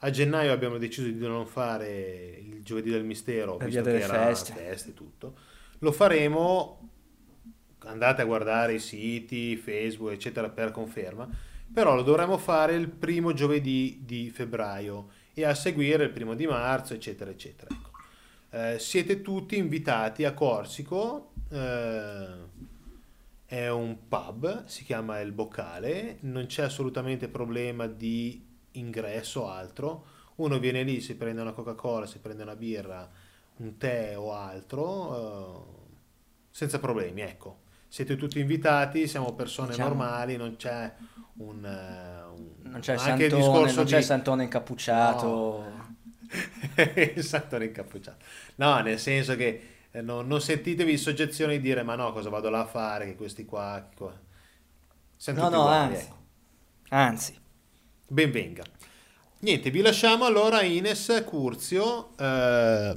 A 0.00 0.10
gennaio 0.10 0.52
abbiamo 0.52 0.76
deciso 0.76 1.08
di 1.08 1.18
non 1.26 1.46
fare 1.46 2.38
il 2.38 2.62
giovedì 2.62 2.90
del 2.90 3.04
mistero, 3.04 3.56
per 3.56 3.68
visto 3.68 3.82
che 3.82 3.92
delle 3.92 4.04
feste. 4.04 4.52
feste 4.52 4.90
e 4.90 4.92
tutto. 4.92 5.36
Lo 5.78 5.90
faremo, 5.90 6.90
andate 7.78 8.20
a 8.20 8.26
guardare 8.26 8.74
i 8.74 8.78
siti, 8.78 9.56
Facebook, 9.56 10.12
eccetera, 10.12 10.50
per 10.50 10.70
conferma 10.70 11.52
però 11.74 11.96
lo 11.96 12.02
dovremo 12.02 12.38
fare 12.38 12.74
il 12.74 12.88
primo 12.88 13.32
giovedì 13.32 14.02
di 14.04 14.30
febbraio 14.30 15.08
e 15.34 15.44
a 15.44 15.54
seguire 15.54 16.04
il 16.04 16.10
primo 16.10 16.34
di 16.34 16.46
marzo, 16.46 16.94
eccetera, 16.94 17.30
eccetera. 17.32 17.74
Ecco. 17.74 17.90
Eh, 18.50 18.78
siete 18.78 19.20
tutti 19.20 19.56
invitati 19.56 20.24
a 20.24 20.32
Corsico, 20.32 21.32
eh, 21.50 22.26
è 23.44 23.68
un 23.68 24.06
pub, 24.08 24.66
si 24.66 24.84
chiama 24.84 25.18
Il 25.18 25.32
Boccale, 25.32 26.18
non 26.20 26.46
c'è 26.46 26.62
assolutamente 26.62 27.26
problema 27.26 27.88
di 27.88 28.46
ingresso 28.72 29.40
o 29.40 29.50
altro, 29.50 30.06
uno 30.36 30.60
viene 30.60 30.84
lì, 30.84 31.00
si 31.00 31.16
prende 31.16 31.40
una 31.40 31.52
Coca-Cola, 31.52 32.06
si 32.06 32.20
prende 32.20 32.44
una 32.44 32.54
birra, 32.54 33.10
un 33.56 33.76
tè 33.76 34.16
o 34.16 34.32
altro, 34.32 35.16
eh, 35.16 35.82
senza 36.50 36.78
problemi, 36.78 37.22
ecco. 37.22 37.62
Siete 37.94 38.16
tutti 38.16 38.40
invitati, 38.40 39.06
siamo 39.06 39.34
persone 39.34 39.68
diciamo. 39.68 39.90
normali, 39.90 40.36
non 40.36 40.56
c'è 40.56 40.92
un, 41.34 41.64
eh, 41.64 42.22
un 42.24 42.50
non 42.72 42.80
c'è, 42.80 42.94
anche 42.94 43.30
Santone, 43.30 43.72
non 43.72 43.84
c'è 43.84 43.98
di... 43.98 44.02
Santone 44.02 44.42
incappucciato. 44.42 45.26
No. 45.28 45.96
Santone 47.22 47.66
incappucciato. 47.66 48.24
No, 48.56 48.80
nel 48.80 48.98
senso 48.98 49.36
che 49.36 49.68
eh, 49.92 50.02
no, 50.02 50.22
non 50.22 50.40
sentitevi 50.40 50.90
in 50.90 50.98
soggezione 50.98 51.52
di 51.52 51.60
dire 51.60 51.84
ma 51.84 51.94
no, 51.94 52.12
cosa 52.12 52.30
vado 52.30 52.50
là 52.50 52.62
a 52.62 52.66
fare, 52.66 53.04
che 53.06 53.14
questi 53.14 53.44
qua... 53.44 53.88
qua. 53.94 54.12
Siamo 55.14 55.42
No, 55.42 55.48
no, 55.50 55.60
uguali, 55.60 55.94
anzi. 55.94 56.04
ecco. 56.06 56.16
Anzi, 56.88 57.38
Benvenga. 58.08 58.64
Niente, 59.38 59.70
vi 59.70 59.82
lasciamo 59.82 60.24
allora 60.24 60.62
Ines 60.62 61.22
Curzio. 61.24 62.16
eh, 62.18 62.96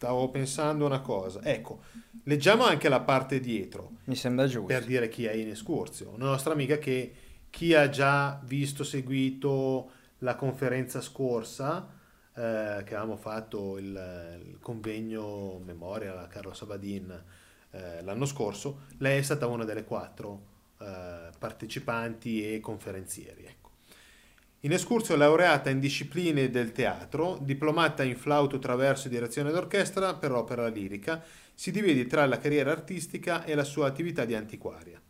stavo 0.00 0.30
pensando 0.30 0.86
una 0.86 1.02
cosa. 1.02 1.42
Ecco, 1.42 1.82
leggiamo 2.24 2.64
anche 2.64 2.88
la 2.88 3.00
parte 3.00 3.38
dietro 3.38 3.98
mi 4.04 4.16
sembra 4.16 4.46
giusto. 4.46 4.64
per 4.64 4.86
dire 4.86 5.10
chi 5.10 5.26
è 5.26 5.32
Ines 5.32 5.62
Curzio, 5.62 6.12
una 6.14 6.24
nostra 6.24 6.54
amica 6.54 6.78
che 6.78 7.12
chi 7.50 7.74
ha 7.74 7.90
già 7.90 8.40
visto, 8.44 8.82
seguito 8.82 9.90
la 10.20 10.36
conferenza 10.36 11.02
scorsa, 11.02 11.86
eh, 12.34 12.82
che 12.82 12.94
avevamo 12.94 13.18
fatto 13.18 13.76
il, 13.76 14.40
il 14.42 14.58
convegno 14.58 15.60
memoria 15.62 16.18
a 16.18 16.26
Carlo 16.28 16.54
Sabadin 16.54 17.22
eh, 17.72 18.02
l'anno 18.02 18.24
scorso, 18.24 18.86
lei 18.98 19.18
è 19.18 19.22
stata 19.22 19.48
una 19.48 19.64
delle 19.64 19.84
quattro 19.84 20.46
eh, 20.78 21.28
partecipanti 21.38 22.54
e 22.54 22.60
conferenzieri. 22.60 23.58
Ines 24.62 24.84
Curzio 24.84 25.14
è 25.14 25.16
laureata 25.16 25.70
in 25.70 25.80
discipline 25.80 26.50
del 26.50 26.72
teatro, 26.72 27.38
diplomata 27.40 28.02
in 28.02 28.14
flauto 28.14 28.58
traverso 28.58 29.06
e 29.06 29.10
direzione 29.10 29.50
d'orchestra 29.52 30.16
per 30.16 30.32
opera 30.32 30.68
lirica, 30.68 31.24
si 31.54 31.70
divide 31.70 32.06
tra 32.06 32.26
la 32.26 32.36
carriera 32.36 32.70
artistica 32.70 33.44
e 33.44 33.54
la 33.54 33.64
sua 33.64 33.86
attività 33.86 34.26
di 34.26 34.34
antiquaria. 34.34 35.00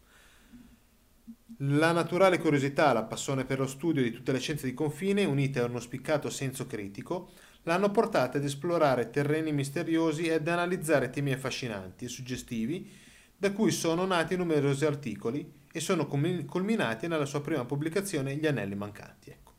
La 1.63 1.91
naturale 1.91 2.39
curiosità, 2.39 2.93
la 2.93 3.03
passione 3.03 3.45
per 3.45 3.59
lo 3.59 3.67
studio 3.67 4.05
di 4.05 4.13
tutte 4.13 4.31
le 4.31 4.39
scienze 4.39 4.67
di 4.67 4.73
confine, 4.73 5.25
unite 5.25 5.59
a 5.59 5.65
uno 5.65 5.81
spiccato 5.81 6.31
senso 6.31 6.69
critico, 6.69 7.33
l'hanno 7.65 7.91
portata 7.91 8.39
ad 8.39 8.45
esplorare 8.45 9.11
terreni 9.11 9.53
misteriosi 9.53 10.27
e 10.27 10.35
ad 10.35 10.47
analizzare 10.47 11.11
temi 11.11 11.33
affascinanti 11.33 12.05
e 12.05 12.09
suggestivi, 12.09 12.89
da 13.37 13.51
cui 13.51 13.73
sono 13.73 14.07
nati 14.07 14.37
numerosi 14.37 14.85
articoli 14.87 15.59
e 15.73 15.81
sono 15.81 16.07
culmi- 16.07 16.45
culminati 16.45 17.07
nella 17.07 17.25
sua 17.25 17.41
prima 17.41 17.65
pubblicazione 17.65 18.35
Gli 18.35 18.47
anelli 18.47 18.75
mancanti. 18.75 19.31
Ecco. 19.31 19.53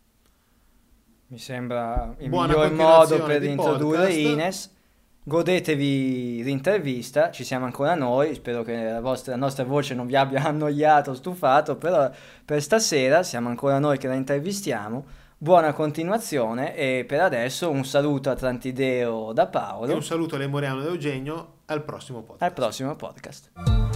Mi 1.27 1.37
sembra 1.39 2.13
il 2.19 2.29
Buona 2.29 2.53
miglior 2.53 2.71
modo 2.73 3.23
per 3.23 3.43
introdurre 3.43 3.97
podcast. 4.07 4.17
Ines. 4.17 4.75
Godetevi 5.23 6.41
l'intervista, 6.43 7.29
ci 7.29 7.43
siamo 7.43 7.65
ancora 7.65 7.93
noi, 7.93 8.33
spero 8.33 8.63
che 8.63 8.89
la, 8.89 9.01
vostra, 9.01 9.33
la 9.33 9.37
nostra 9.37 9.63
voce 9.63 9.93
non 9.93 10.07
vi 10.07 10.15
abbia 10.15 10.43
annoiato, 10.47 11.13
stufato, 11.13 11.75
però 11.77 12.09
per 12.43 12.61
stasera 12.61 13.21
siamo 13.21 13.47
ancora 13.47 13.77
noi 13.79 13.97
che 13.99 14.07
la 14.07 14.15
intervistiamo. 14.15 15.05
Buona 15.37 15.73
continuazione 15.73 16.75
e 16.75 17.05
per 17.07 17.21
adesso 17.21 17.69
un 17.69 17.85
saluto 17.85 18.29
a 18.29 18.35
Trantideo 18.35 19.31
da 19.31 19.43
E 19.43 19.49
Paolo. 19.49 19.93
un 19.93 20.03
saluto 20.03 20.35
a 20.35 20.37
Lemoriano 20.39 20.81
e 20.83 20.87
Eugenio, 20.87 21.59
al 21.65 21.83
prossimo 21.83 22.21
podcast. 22.23 22.41
Al 22.43 22.53
prossimo 22.53 22.95
podcast. 22.95 23.90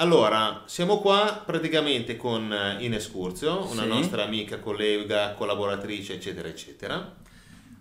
Allora, 0.00 0.62
siamo 0.64 0.98
qua 0.98 1.42
praticamente 1.44 2.16
con 2.16 2.50
eh, 2.50 2.82
Ines 2.82 3.10
Curzio, 3.10 3.68
una 3.70 3.82
Sì. 3.82 3.88
nostra 3.88 4.24
amica, 4.24 4.58
collega, 4.58 5.34
collaboratrice, 5.34 6.14
eccetera, 6.14 6.48
eccetera. 6.48 7.16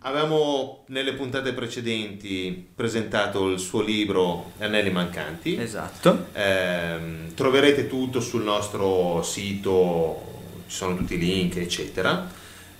Avevamo 0.02 0.84
nelle 0.88 1.14
puntate 1.14 1.54
precedenti 1.54 2.72
presentato 2.76 3.48
il 3.50 3.58
suo 3.58 3.82
libro 3.82 4.52
Anelli 4.60 4.90
Mancanti. 4.90 5.56
Esatto. 5.58 6.28
Ehm, 6.34 7.34
troverete 7.36 7.88
tutto 7.88 8.20
sul 8.20 8.44
nostro 8.44 9.22
sito, 9.24 10.41
ci 10.68 10.76
sono 10.76 10.98
tutti 10.98 11.14
i 11.14 11.20
link, 11.20 11.56
eccetera. 11.56 12.30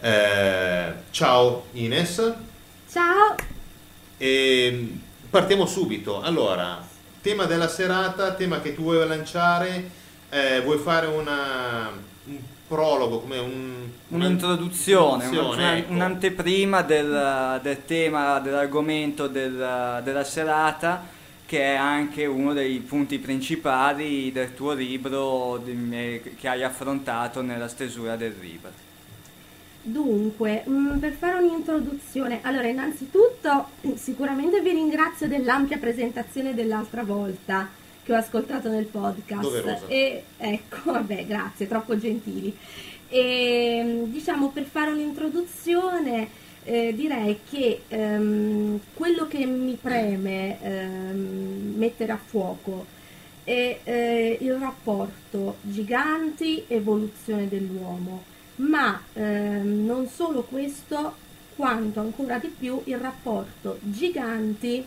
Eh, 0.02 0.94
ciao 1.11 1.68
Ines. 1.74 2.34
Ciao! 2.91 3.36
E 4.18 4.90
partiamo 5.30 5.66
subito. 5.66 6.20
Allora, 6.22 6.86
tema 7.22 7.46
della 7.46 7.68
serata, 7.68 8.34
tema 8.34 8.62
che 8.62 8.74
tu 8.76 8.84
vuoi 8.84 9.06
lanciare, 9.08 9.90
eh, 10.30 10.62
vuoi 10.62 10.78
fare 10.78 11.08
una, 11.08 11.90
un 12.26 12.38
prologo, 12.68 13.20
come 13.22 13.38
un, 13.38 13.88
Un'introduzione, 14.10 15.26
un'introduzione, 15.26 15.64
una- 15.64 15.78
ecco. 15.78 15.91
un'anteprima 15.94 16.82
del, 16.82 17.60
del 17.62 17.86
tema, 17.86 18.40
dell'argomento 18.40 19.28
del- 19.28 20.02
della 20.04 20.24
serata, 20.24 21.04
che 21.46 21.62
è 21.64 21.76
anche 21.76 22.26
uno 22.28 22.54
dei 22.54 22.78
punti 22.80 23.18
principali 23.18 24.32
del 24.32 24.54
tuo 24.54 24.74
libro 24.74 25.62
che 25.64 26.48
hai 26.48 26.64
affrontato 26.64 27.41
nella 27.41 27.68
stesura 27.68 28.16
del 28.16 28.34
River. 28.40 28.72
Dunque, 29.81 30.64
mm, 30.68 30.97
per 30.97 31.14
fare 31.14 31.38
un'introduzione, 31.43 32.39
allora 32.41 32.68
innanzitutto 32.68 33.69
sicuramente 33.95 34.61
vi 34.61 34.72
ringrazio 34.72 35.27
dell'ampia 35.27 35.77
presentazione 35.77 36.53
dell'altra 36.53 37.03
volta 37.03 37.69
che 38.03 38.14
ho 38.14 38.18
ascoltato 38.18 38.69
nel 38.69 38.85
podcast. 38.85 39.41
Doverosa. 39.41 39.88
E 39.88 40.23
ecco, 40.38 40.91
vabbè, 40.91 41.26
grazie, 41.26 41.68
troppo 41.68 41.97
gentili. 41.97 42.56
E 43.07 43.81
mm, 43.84 44.03
diciamo 44.11 44.49
per 44.49 44.65
fare 44.65 44.91
un'introduzione 44.91 46.27
eh, 46.64 46.93
direi 46.93 47.39
che 47.49 47.81
ehm, 47.88 48.80
quello 48.93 49.27
che 49.27 49.45
mi 49.45 49.77
preme 49.81 50.61
ehm, 50.61 51.73
mettere 51.76 52.11
a 52.11 52.19
fuoco 52.23 52.85
è 53.43 53.80
eh, 53.84 54.38
il 54.41 54.53
rapporto 54.53 55.56
giganti-evoluzione 55.61 57.47
dell'uomo, 57.47 58.23
ma 58.60 59.02
ehm, 59.14 59.86
non 59.86 60.07
solo 60.07 60.44
questo, 60.44 61.27
quanto 61.56 61.99
ancora 61.99 62.38
di 62.38 62.48
più 62.48 62.81
il 62.86 62.98
rapporto 62.98 63.80
giganti 63.81 64.86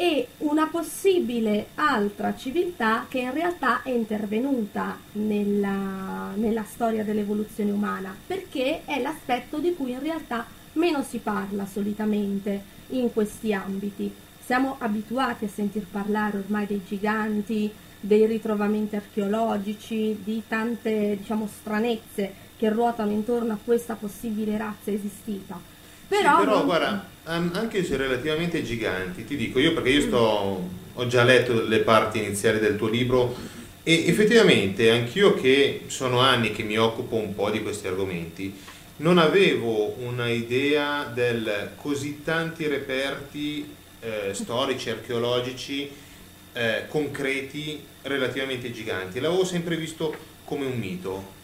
e 0.00 0.28
una 0.38 0.66
possibile 0.66 1.68
altra 1.74 2.36
civiltà 2.36 3.06
che 3.08 3.18
in 3.18 3.32
realtà 3.32 3.82
è 3.82 3.90
intervenuta 3.90 4.96
nella, 5.12 6.30
nella 6.34 6.64
storia 6.64 7.02
dell'evoluzione 7.02 7.72
umana, 7.72 8.14
perché 8.26 8.84
è 8.84 9.00
l'aspetto 9.00 9.58
di 9.58 9.74
cui 9.74 9.90
in 9.90 10.00
realtà 10.00 10.46
meno 10.74 11.02
si 11.02 11.18
parla 11.18 11.66
solitamente 11.66 12.62
in 12.90 13.12
questi 13.12 13.52
ambiti. 13.52 14.14
Siamo 14.44 14.76
abituati 14.78 15.46
a 15.46 15.48
sentir 15.48 15.84
parlare 15.90 16.38
ormai 16.38 16.66
dei 16.66 16.82
giganti, 16.86 17.70
dei 18.00 18.26
ritrovamenti 18.26 18.96
archeologici, 18.96 20.18
di 20.22 20.42
tante 20.48 21.16
diciamo, 21.18 21.48
stranezze 21.60 22.32
che 22.56 22.68
ruotano 22.70 23.12
intorno 23.12 23.52
a 23.52 23.58
questa 23.62 23.94
possibile 23.94 24.56
razza 24.56 24.90
esistita. 24.90 25.60
Però, 26.08 26.38
Sì, 26.38 26.44
però 26.44 26.56
non- 26.58 26.64
guarda, 26.64 27.06
an- 27.24 27.50
anche 27.54 27.84
se 27.84 27.96
relativamente 27.96 28.62
giganti, 28.62 29.24
ti 29.24 29.36
dico 29.36 29.58
io 29.58 29.74
perché 29.74 29.90
io 29.90 30.00
sto, 30.02 30.68
ho 30.94 31.06
già 31.06 31.22
letto 31.24 31.62
le 31.66 31.80
parti 31.80 32.18
iniziali 32.18 32.58
del 32.58 32.76
tuo 32.76 32.88
libro 32.88 33.36
e 33.82 34.06
effettivamente 34.08 34.90
anch'io 34.90 35.34
che 35.34 35.82
sono 35.86 36.20
anni 36.20 36.50
che 36.52 36.62
mi 36.62 36.76
occupo 36.78 37.16
un 37.16 37.34
po' 37.34 37.50
di 37.50 37.62
questi 37.62 37.86
argomenti, 37.86 38.54
non 38.98 39.18
avevo 39.18 39.94
una 40.00 40.28
idea 40.28 41.04
del 41.04 41.70
così 41.80 42.22
tanti 42.24 42.66
reperti 42.66 43.68
eh, 44.00 44.30
storici, 44.34 44.90
archeologici, 44.90 45.90
eh, 46.58 46.86
concreti 46.88 47.80
relativamente 48.02 48.72
giganti. 48.72 49.20
L'avevo 49.20 49.44
sempre 49.44 49.76
visto 49.76 50.12
come 50.44 50.66
un 50.66 50.76
mito. 50.76 51.36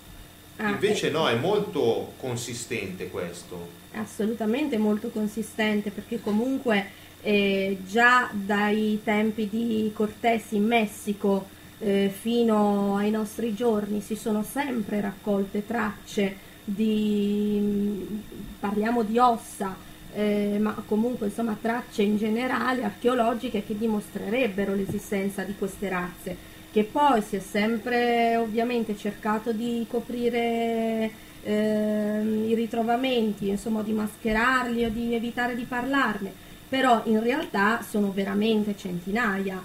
Ah, 0.57 0.71
Invece 0.71 1.09
eh, 1.09 1.11
no, 1.11 1.29
è 1.29 1.37
molto 1.37 2.15
consistente 2.19 3.09
questo. 3.11 3.83
assolutamente 3.93 4.77
molto 4.77 5.11
consistente 5.11 5.91
perché 5.91 6.21
comunque 6.21 7.03
eh, 7.23 7.79
già 7.87 8.29
dai 8.33 9.01
tempi 9.05 9.49
di 9.49 9.91
Cortés 9.95 10.51
in 10.51 10.65
Messico 10.67 11.47
eh, 11.79 12.13
fino 12.13 12.97
ai 12.97 13.11
nostri 13.11 13.55
giorni 13.55 14.01
si 14.01 14.17
sono 14.17 14.43
sempre 14.43 15.01
raccolte 15.01 15.65
tracce 15.65 16.37
di 16.65 18.23
parliamo 18.59 19.03
di 19.05 19.19
ossa 19.19 19.77
eh, 20.15 20.59
ma 20.61 20.75
comunque 20.87 21.27
insomma 21.27 21.57
tracce 21.61 22.03
in 22.03 22.17
generale 22.17 22.85
archeologiche 22.85 23.65
che 23.65 23.77
dimostrerebbero 23.77 24.75
l'esistenza 24.75 25.43
di 25.43 25.55
queste 25.59 25.89
razze 25.89 26.53
che 26.75 26.83
poi 26.83 27.23
si 27.23 27.37
è 27.37 27.39
sempre 27.39 28.35
ovviamente 28.35 28.97
cercato 28.97 29.53
di 29.53 29.87
coprire 29.89 31.09
ehm, 31.45 32.49
i 32.49 32.55
ritrovamenti, 32.57 33.49
insomma 33.49 33.81
di 33.83 33.93
mascherarli 33.93 34.85
o 34.85 34.91
di 34.91 35.15
evitare 35.15 35.55
di 35.55 35.63
parlarne, 35.63 36.33
però 36.69 37.03
in 37.05 37.23
realtà 37.23 37.81
sono 37.89 38.11
veramente 38.13 38.77
centinaia. 38.77 39.63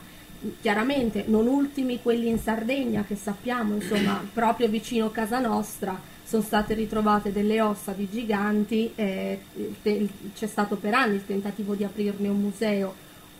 Chiaramente 0.62 1.24
non 1.26 1.48
ultimi 1.48 2.00
quelli 2.00 2.28
in 2.28 2.38
Sardegna 2.38 3.04
che 3.04 3.16
sappiamo, 3.16 3.74
insomma, 3.74 4.24
proprio 4.32 4.68
vicino 4.68 5.10
casa 5.10 5.40
nostra 5.40 6.00
sono 6.30 6.44
state 6.44 6.76
ritrovate 6.76 7.32
delle 7.32 7.60
ossa 7.60 7.92
di 7.92 8.08
giganti, 8.08 8.92
eh, 8.94 9.40
c'è 10.38 10.46
stato 10.46 10.76
per 10.76 10.94
anni 10.94 11.16
il 11.16 11.26
tentativo 11.26 11.74
di 11.74 11.84
aprirne 11.84 12.28
un 12.28 12.40
museo 12.40 12.94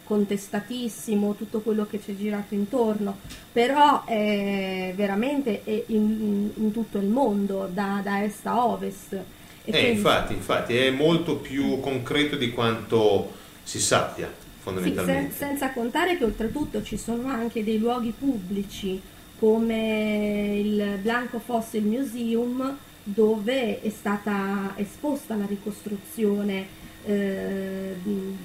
contestatissimo, 0.06 1.36
tutto 1.36 1.60
quello 1.60 1.86
che 1.86 2.02
ci 2.04 2.14
è 2.14 2.18
girato 2.18 2.56
intorno, 2.56 3.20
però 3.52 4.06
è 4.06 4.92
veramente 4.96 5.64
è 5.64 5.84
in, 5.86 6.50
in, 6.56 6.72
tutto 6.72 6.98
il 6.98 7.06
mondo, 7.06 7.70
da, 7.72 8.02
da 8.04 8.24
est 8.24 8.48
a 8.48 8.66
ovest. 8.66 9.14
E 9.14 9.22
eh, 9.66 9.70
quindi... 9.70 9.90
infatti, 9.92 10.34
infatti, 10.34 10.76
è 10.76 10.90
molto 10.90 11.36
più 11.36 11.80
concreto 11.80 12.38
di 12.38 12.50
quanto 12.50 13.34
si 13.62 13.80
sappia, 13.80 14.34
fondamentalmente. 14.62 15.32
Sì, 15.32 15.38
sen- 15.38 15.48
senza 15.50 15.74
contare 15.74 16.18
che 16.18 16.24
oltretutto 16.24 16.82
ci 16.82 16.98
sono 16.98 17.28
anche 17.28 17.64
dei 17.64 17.78
luoghi 17.78 18.16
pubblici 18.18 19.00
come 19.40 20.60
il 20.62 21.00
Blanco 21.02 21.40
Fossil 21.40 21.84
Museum 21.84 22.78
dove 23.04 23.82
è 23.82 23.90
stata 23.90 24.74
esposta 24.76 25.36
la 25.36 25.46
ricostruzione 25.46 26.78
eh, 27.06 27.96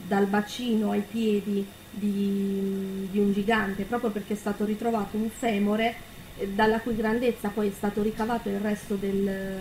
dal 0.06 0.26
bacino 0.26 0.92
ai 0.92 1.02
piedi 1.02 1.66
di, 1.90 3.08
di, 3.10 3.18
un 3.18 3.32
gigante, 3.32 3.84
proprio 3.84 4.10
perché 4.10 4.34
è 4.34 4.36
stato 4.36 4.64
ritrovato 4.64 5.16
un 5.16 5.28
femore 5.28 5.94
eh, 6.38 6.48
dalla 6.48 6.80
cui 6.80 6.96
grandezza 6.96 7.48
poi 7.48 7.68
è 7.68 7.72
stato 7.72 8.02
ricavato 8.02 8.48
il 8.48 8.58
resto 8.58 8.94
del, 8.94 9.58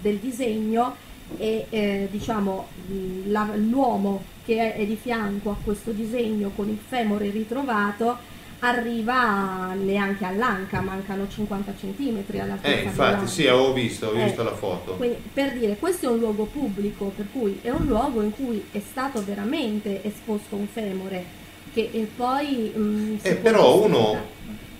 del 0.00 0.16
disegno 0.16 0.94
e 1.36 1.66
eh, 1.68 2.08
diciamo 2.10 2.68
l'uomo 2.86 4.22
che 4.44 4.74
è 4.74 4.86
di 4.86 4.96
fianco 4.96 5.50
a 5.50 5.56
questo 5.62 5.90
disegno 5.90 6.50
con 6.54 6.68
il 6.68 6.78
femore 6.78 7.28
ritrovato 7.28 8.16
arriva 8.60 9.72
neanche 9.74 10.24
all'anca, 10.24 10.80
mancano 10.80 11.28
50 11.28 11.74
cm. 11.78 12.24
Eh, 12.62 12.82
infatti, 12.82 13.26
sì, 13.26 13.46
avevo 13.46 13.72
visto, 13.72 14.08
ho 14.08 14.12
visto 14.12 14.40
eh, 14.40 14.44
la 14.44 14.54
foto. 14.54 14.92
Quindi, 14.94 15.18
per 15.32 15.52
dire, 15.52 15.76
questo 15.76 16.06
è 16.06 16.08
un 16.08 16.18
luogo 16.18 16.44
pubblico, 16.44 17.12
per 17.14 17.26
cui 17.32 17.58
è 17.62 17.70
un 17.70 17.86
luogo 17.86 18.22
in 18.22 18.32
cui 18.32 18.64
è 18.72 18.80
stato 18.80 19.22
veramente 19.24 20.02
esposto 20.04 20.56
un 20.56 20.66
femore, 20.66 21.24
che 21.72 21.90
e 21.92 22.08
poi... 22.14 22.72
Mh, 22.74 22.80
mm, 22.80 23.16
eh, 23.22 23.34
però 23.36 23.82
uno, 23.84 24.16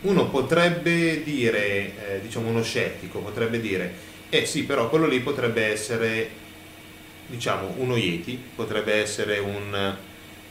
uno, 0.02 0.28
potrebbe 0.28 1.22
dire, 1.22 2.16
eh, 2.16 2.20
diciamo 2.20 2.48
uno 2.48 2.62
scettico, 2.62 3.20
potrebbe 3.20 3.60
dire, 3.60 4.06
eh 4.28 4.44
sì, 4.44 4.64
però 4.64 4.88
quello 4.88 5.06
lì 5.06 5.20
potrebbe 5.20 5.66
essere, 5.66 6.28
diciamo, 7.26 7.74
uno 7.76 7.96
Yeti, 7.96 8.42
potrebbe 8.56 8.94
essere 8.94 9.38
un 9.38 9.96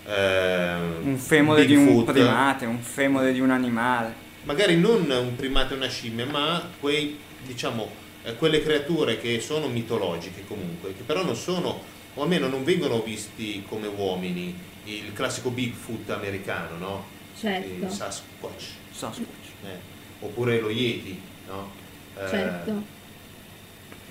eh, 0.08 0.76
un 1.04 1.18
femore 1.18 1.66
di 1.66 1.76
un 1.76 2.06
primate, 2.06 2.66
un 2.66 2.80
femore 2.80 3.34
di 3.34 3.42
un 3.42 3.52
animale. 3.52 4.26
Magari 4.44 4.78
non 4.78 5.10
un 5.10 5.36
primate 5.36 5.74
o 5.74 5.78
una 5.78 5.90
scimmia, 5.90 6.26
ma 6.26 6.70
quei, 6.80 7.20
diciamo, 7.46 7.90
eh, 8.24 8.36
quelle 8.36 8.64
creature 8.64 9.20
che 9.20 9.42
sono 9.42 9.68
mitologiche 9.68 10.46
comunque, 10.48 10.96
che 10.96 11.04
però 11.04 11.24
non 11.24 11.36
sono, 11.36 11.82
o 12.14 12.22
almeno 12.22 12.48
non 12.48 12.64
vengono 12.64 13.02
visti 13.02 13.64
come 13.68 13.88
uomini, 13.88 14.58
il 14.86 15.12
classico 15.12 15.50
Bigfoot 15.50 16.10
americano, 16.12 16.78
no? 16.78 17.06
Certo. 17.38 17.68
Il 17.68 17.92
Sasquatch. 17.92 18.64
Sasquatch. 18.92 19.48
Eh. 19.66 19.96
Oppure 20.22 20.62
lo 20.62 20.70
Yeti, 20.70 21.20
no? 21.48 21.70
Eh, 22.18 22.30
certo. 22.30 22.96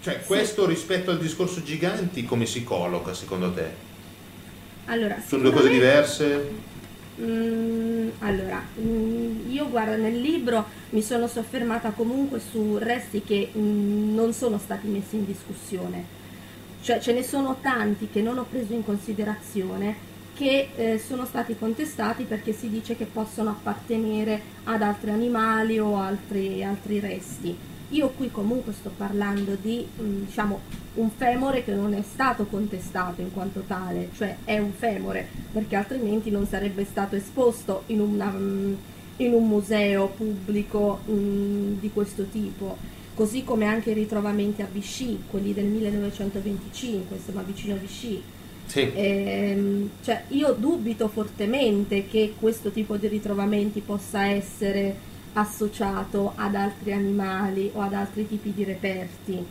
Cioè, 0.02 0.20
questo 0.20 0.64
sì. 0.64 0.68
rispetto 0.68 1.10
al 1.10 1.18
discorso 1.18 1.62
giganti 1.62 2.24
come 2.24 2.44
si 2.44 2.62
colloca 2.62 3.14
secondo 3.14 3.52
te? 3.52 3.85
Allora, 4.86 5.20
Sono 5.24 5.42
due 5.42 5.52
cose 5.52 5.68
diverse? 5.68 6.74
Mm, 7.20 8.08
allora, 8.20 8.62
mm, 8.78 9.50
io 9.50 9.68
guarda 9.68 9.96
nel 9.96 10.20
libro 10.20 10.64
mi 10.90 11.02
sono 11.02 11.26
soffermata 11.26 11.90
comunque 11.90 12.40
su 12.40 12.76
resti 12.78 13.22
che 13.22 13.50
mm, 13.56 14.14
non 14.14 14.32
sono 14.32 14.58
stati 14.58 14.86
messi 14.86 15.16
in 15.16 15.24
discussione, 15.24 16.04
cioè 16.82 17.00
ce 17.00 17.12
ne 17.12 17.22
sono 17.22 17.56
tanti 17.60 18.08
che 18.12 18.22
non 18.22 18.38
ho 18.38 18.46
preso 18.48 18.74
in 18.74 18.84
considerazione 18.84 20.14
che 20.36 20.68
eh, 20.76 20.98
sono 20.98 21.24
stati 21.24 21.56
contestati 21.58 22.24
perché 22.24 22.52
si 22.52 22.68
dice 22.68 22.94
che 22.96 23.06
possono 23.06 23.50
appartenere 23.50 24.40
ad 24.64 24.82
altri 24.82 25.10
animali 25.10 25.78
o 25.78 25.96
altri, 25.96 26.62
altri 26.62 27.00
resti. 27.00 27.56
Io 27.90 28.08
qui 28.10 28.30
comunque 28.30 28.72
sto 28.72 28.92
parlando 28.94 29.56
di 29.60 29.86
diciamo, 29.96 30.60
un 30.96 31.10
femore 31.10 31.64
che 31.64 31.72
non 31.72 31.94
è 31.94 32.02
stato 32.02 32.44
contestato 32.46 33.20
in 33.20 33.32
quanto 33.32 33.60
tale, 33.66 34.10
cioè 34.14 34.36
è 34.44 34.58
un 34.58 34.72
femore, 34.72 35.26
perché 35.52 35.76
altrimenti 35.76 36.30
non 36.30 36.46
sarebbe 36.46 36.84
stato 36.84 37.16
esposto 37.16 37.82
in, 37.86 38.00
una, 38.00 38.30
mm, 38.30 38.74
in 39.18 39.32
un 39.32 39.46
museo 39.46 40.08
pubblico 40.08 41.00
mh, 41.04 41.12
mm, 41.12 41.78
di 41.80 41.90
questo 41.92 42.24
tipo. 42.24 42.76
Così 43.14 43.44
come 43.44 43.66
anche 43.66 43.90
i 43.90 43.94
ritrovamenti 43.94 44.62
a 44.62 44.68
Vichy, 44.70 45.22
quelli 45.30 45.54
del 45.54 45.64
1925, 45.64 47.16
insomma 47.16 47.42
vicino 47.42 47.74
a 47.74 47.78
Vichy. 47.78 48.22
Sì. 48.66 48.90
Ehm, 48.94 49.90
cioè, 50.02 50.24
io 50.28 50.52
dubito 50.52 51.08
fortemente 51.08 52.06
che 52.08 52.34
questo 52.38 52.70
tipo 52.70 52.96
di 52.96 53.06
ritrovamenti 53.06 53.80
possa 53.80 54.26
essere 54.26 55.14
associato 55.34 56.32
ad 56.34 56.54
altri 56.54 56.92
animali 56.92 57.70
o 57.72 57.80
ad 57.80 57.94
altri 57.94 58.26
tipi 58.26 58.52
di 58.52 58.64
reperti. 58.64 59.46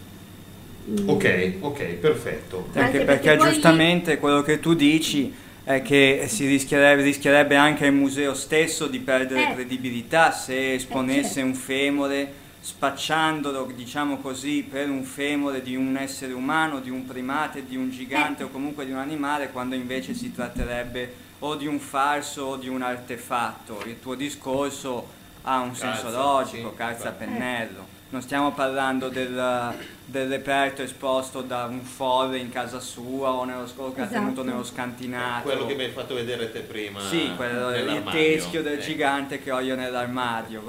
Mm. 0.88 1.10
Ok, 1.10 1.53
ok, 1.60 1.84
perfetto. 1.95 2.66
Anche, 2.68 2.80
Anche 2.80 2.98
perché, 2.99 3.30
perché 3.30 3.52
giustamente 3.52 4.18
quello 4.20 4.41
che 4.41 4.60
tu 4.60 4.74
dici 4.74 5.34
è 5.64 5.82
che 5.82 6.26
si 6.28 6.45
rischierebbe, 6.45 7.02
rischierebbe 7.02 7.56
anche 7.56 7.88
il 7.88 7.91
museo 7.91 8.36
stesso 8.36 8.86
di 8.86 8.99
perdere 8.99 9.49
eh. 9.49 9.53
credibilità 9.53 10.32
se 10.32 10.76
esponesse 10.76 11.20
eh, 11.20 11.34
certo. 11.34 11.48
un 11.48 11.56
femore 11.56 12.34
spacciandolo, 12.60 13.72
diciamo 13.76 14.18
così, 14.18 14.66
per 14.68 14.90
un 14.90 15.03
femore 15.03 15.62
di 15.62 15.76
un 15.76 15.98
essere 15.98 16.34
umano, 16.34 16.80
di 16.80 16.90
un 16.90 17.06
primate, 17.06 17.66
di 17.66 17.76
un 17.76 17.90
gigante 17.90 18.44
eh. 18.44 18.45
o 18.45 18.49
comunque 18.49 18.86
di 18.86 18.91
un 18.91 18.98
animale, 18.98 19.49
quando 19.49 19.76
invece 19.76 20.14
si 20.14 20.32
tratterebbe 20.32 21.24
o 21.40 21.56
di 21.56 21.68
un 21.68 21.80
falso 21.80 22.44
o 22.44 22.56
di 22.57 22.68
un 22.68 22.82
artefatto. 22.82 23.82
Il 23.86 23.99
tuo 23.99 24.16
discorso 24.16 25.07
ha 25.44 25.60
un 25.60 25.72
calza, 25.72 25.94
senso 25.94 26.10
logico, 26.10 26.70
sì, 26.70 26.76
calza 26.76 27.10
a 27.10 27.12
pennello. 27.12 27.85
Non 28.16 28.24
stiamo 28.24 28.54
parlando 28.54 29.10
del, 29.10 29.76
del, 30.06 30.30
reperto 30.30 30.82
esposto 30.82 31.42
da 31.42 31.66
un 31.66 31.82
folle 31.82 32.38
in 32.38 32.50
casa 32.50 32.80
sua 32.80 33.32
o, 33.32 33.44
nello, 33.44 33.68
o 33.76 33.94
che 33.94 34.04
ha 34.04 34.06
tenuto 34.06 34.32
esatto. 34.32 34.44
nello 34.44 34.64
scantinato. 34.64 35.42
Quello 35.42 35.66
che 35.66 35.76
mi 35.76 35.84
hai 35.84 35.92
fatto 35.92 36.14
vedere 36.14 36.50
te 36.50 36.62
prima. 36.62 37.02
Sì, 37.02 37.34
quello, 37.36 37.76
il 37.76 38.04
teschio 38.10 38.64
del 38.64 38.80
eh. 38.80 38.82
gigante 38.82 39.40
che 39.40 39.52
ho 39.52 39.60
io 39.60 39.76
nell'armadio. 39.76 40.64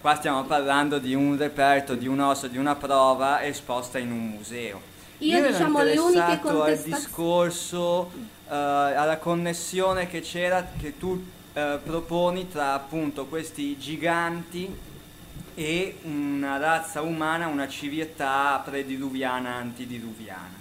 Qua 0.00 0.14
stiamo 0.14 0.44
parlando 0.44 1.00
di 1.00 1.12
un 1.12 1.36
reperto, 1.36 1.96
di 1.96 2.06
un 2.06 2.20
osso, 2.20 2.46
di 2.46 2.56
una 2.56 2.76
prova 2.76 3.42
esposta 3.42 3.98
in 3.98 4.12
un 4.12 4.28
museo. 4.28 4.80
Io, 5.18 5.38
io 5.38 5.48
diciamo 5.48 5.82
le 5.82 5.98
uniche 5.98 6.38
contestazioni... 6.40 6.70
al 6.70 6.78
discorso, 6.84 8.12
uh, 8.46 8.52
alla 8.52 9.18
connessione 9.18 10.06
che 10.06 10.20
c'era, 10.20 10.68
che 10.78 10.96
tu 10.96 11.20
eh, 11.52 11.80
proponi 11.82 12.48
tra 12.48 12.74
appunto 12.74 13.26
questi 13.26 13.76
giganti 13.76 14.90
e 15.54 15.98
una 16.02 16.56
razza 16.56 17.02
umana, 17.02 17.46
una 17.46 17.68
civiltà 17.68 18.60
prediluviana, 18.64 19.54
antidiluviana. 19.54 20.60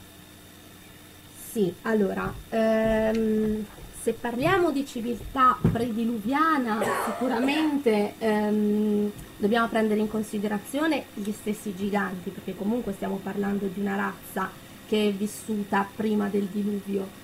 Sì, 1.52 1.74
allora, 1.84 2.34
ehm, 2.50 3.66
se 4.02 4.14
parliamo 4.14 4.72
di 4.72 4.86
civiltà 4.86 5.58
prediluviana, 5.72 6.80
sicuramente 7.06 8.14
ehm, 8.18 9.12
dobbiamo 9.38 9.68
prendere 9.68 10.00
in 10.00 10.10
considerazione 10.10 11.06
gli 11.14 11.32
stessi 11.32 11.76
giganti, 11.76 12.30
perché 12.30 12.56
comunque 12.56 12.94
stiamo 12.94 13.20
parlando 13.22 13.68
di 13.68 13.80
una 13.80 13.96
razza 13.96 14.50
che 14.88 15.10
è 15.10 15.12
vissuta 15.12 15.88
prima 15.96 16.28
del 16.28 16.46
diluvio 16.46 17.20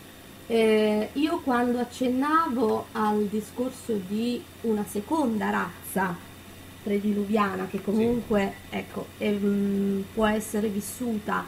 eh, 0.48 1.10
io 1.14 1.40
quando 1.42 1.80
accennavo 1.80 2.88
al 2.94 3.26
discorso 3.26 4.00
di 4.08 4.42
una 4.62 4.86
seconda 4.88 5.50
razza 5.50 6.16
prediluviana 6.88 7.68
che 7.70 7.82
comunque 7.82 8.54
sì. 8.70 8.78
ecco, 8.78 9.08
ehm, 9.18 10.06
può 10.14 10.26
essere 10.26 10.70
vissuta 10.70 11.44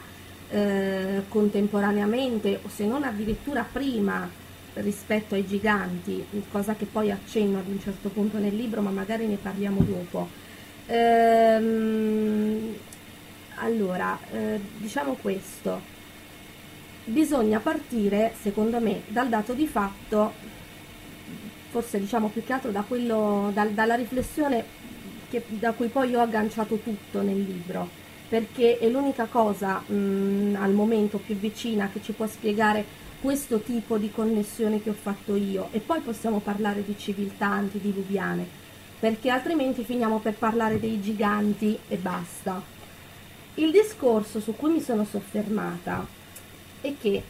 eh, 0.50 1.22
contemporaneamente 1.28 2.60
o 2.62 2.68
se 2.68 2.84
non 2.84 3.04
addirittura 3.04 3.66
prima 3.70 4.28
rispetto 4.74 5.34
ai 5.34 5.46
giganti, 5.46 6.24
cosa 6.50 6.74
che 6.74 6.84
poi 6.84 7.10
accenno 7.10 7.58
ad 7.58 7.66
un 7.68 7.80
certo 7.80 8.10
punto 8.10 8.38
nel 8.38 8.54
libro, 8.54 8.82
ma 8.82 8.90
magari 8.90 9.26
ne 9.26 9.36
parliamo 9.36 9.80
dopo. 9.82 10.28
Ehm, 10.86 12.74
allora, 13.56 14.18
eh, 14.32 14.60
diciamo 14.76 15.14
questo 15.14 15.98
bisogna 17.04 17.58
partire, 17.58 18.34
secondo 18.40 18.78
me, 18.78 19.02
dal 19.08 19.28
dato 19.28 19.54
di 19.54 19.66
fatto, 19.66 20.32
forse 21.70 21.98
diciamo 21.98 22.28
più 22.28 22.44
che 22.44 22.52
altro 22.52 22.70
da 22.70 22.82
quello, 22.86 23.50
dal, 23.52 23.70
dalla 23.70 23.94
riflessione 23.94 24.64
che, 25.30 25.42
da 25.48 25.72
cui 25.72 25.88
poi 25.88 26.14
ho 26.14 26.20
agganciato 26.20 26.76
tutto 26.76 27.22
nel 27.22 27.40
libro, 27.40 27.88
perché 28.28 28.78
è 28.78 28.88
l'unica 28.88 29.26
cosa 29.26 29.78
mh, 29.78 30.56
al 30.60 30.72
momento 30.72 31.18
più 31.18 31.36
vicina 31.36 31.88
che 31.92 32.02
ci 32.02 32.12
può 32.12 32.26
spiegare 32.26 32.84
questo 33.20 33.60
tipo 33.60 33.96
di 33.98 34.10
connessione 34.10 34.82
che 34.82 34.90
ho 34.90 34.96
fatto 35.00 35.36
io 35.36 35.68
e 35.72 35.78
poi 35.78 36.00
possiamo 36.00 36.40
parlare 36.40 36.84
di 36.84 36.96
civiltà 36.98 37.46
antidiluviane. 37.46 38.58
perché 39.00 39.30
altrimenti 39.30 39.82
finiamo 39.82 40.18
per 40.18 40.34
parlare 40.34 40.78
dei 40.78 41.00
giganti 41.00 41.76
e 41.88 41.96
basta. 41.96 42.62
Il 43.54 43.72
discorso 43.72 44.40
su 44.40 44.54
cui 44.54 44.72
mi 44.72 44.80
sono 44.80 45.04
soffermata 45.04 46.06
è 46.82 46.92
che 47.00 47.22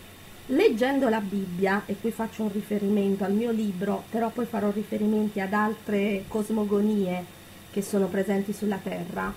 leggendo 0.47 1.09
la 1.09 1.21
Bibbia, 1.21 1.85
e 1.87 1.97
qui 2.01 2.11
faccio 2.11 2.43
un 2.43 2.53
riferimento 2.53 3.23
al 3.23 3.33
mio 3.33 3.53
libro, 3.53 4.03
però 4.11 4.31
poi 4.31 4.47
farò 4.47 4.71
riferimenti 4.73 5.39
ad 5.41 5.53
altre 5.53 6.25
cosmogonie 6.27 7.39
che 7.71 7.83
sono 7.83 8.07
presenti 8.07 8.53
sulla 8.53 8.79
Terra, 8.83 9.33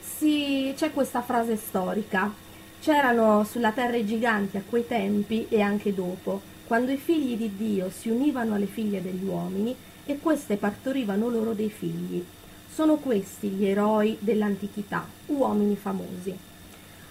si, 0.00 0.72
c'è 0.76 0.92
questa 0.92 1.22
frase 1.22 1.56
storica. 1.56 2.46
C'erano 2.80 3.44
sulla 3.44 3.72
Terra 3.72 3.96
i 3.96 4.06
giganti 4.06 4.56
a 4.56 4.62
quei 4.66 4.86
tempi 4.86 5.46
e 5.48 5.60
anche 5.60 5.92
dopo, 5.92 6.40
quando 6.66 6.92
i 6.92 6.96
figli 6.96 7.36
di 7.36 7.56
Dio 7.56 7.90
si 7.90 8.08
univano 8.08 8.54
alle 8.54 8.66
figlie 8.66 9.02
degli 9.02 9.24
uomini 9.24 9.74
e 10.06 10.18
queste 10.18 10.56
partorivano 10.56 11.28
loro 11.28 11.54
dei 11.54 11.70
figli. 11.70 12.24
Sono 12.72 12.96
questi 12.96 13.48
gli 13.48 13.64
eroi 13.64 14.16
dell'antichità, 14.20 15.04
uomini 15.26 15.74
famosi. 15.74 16.36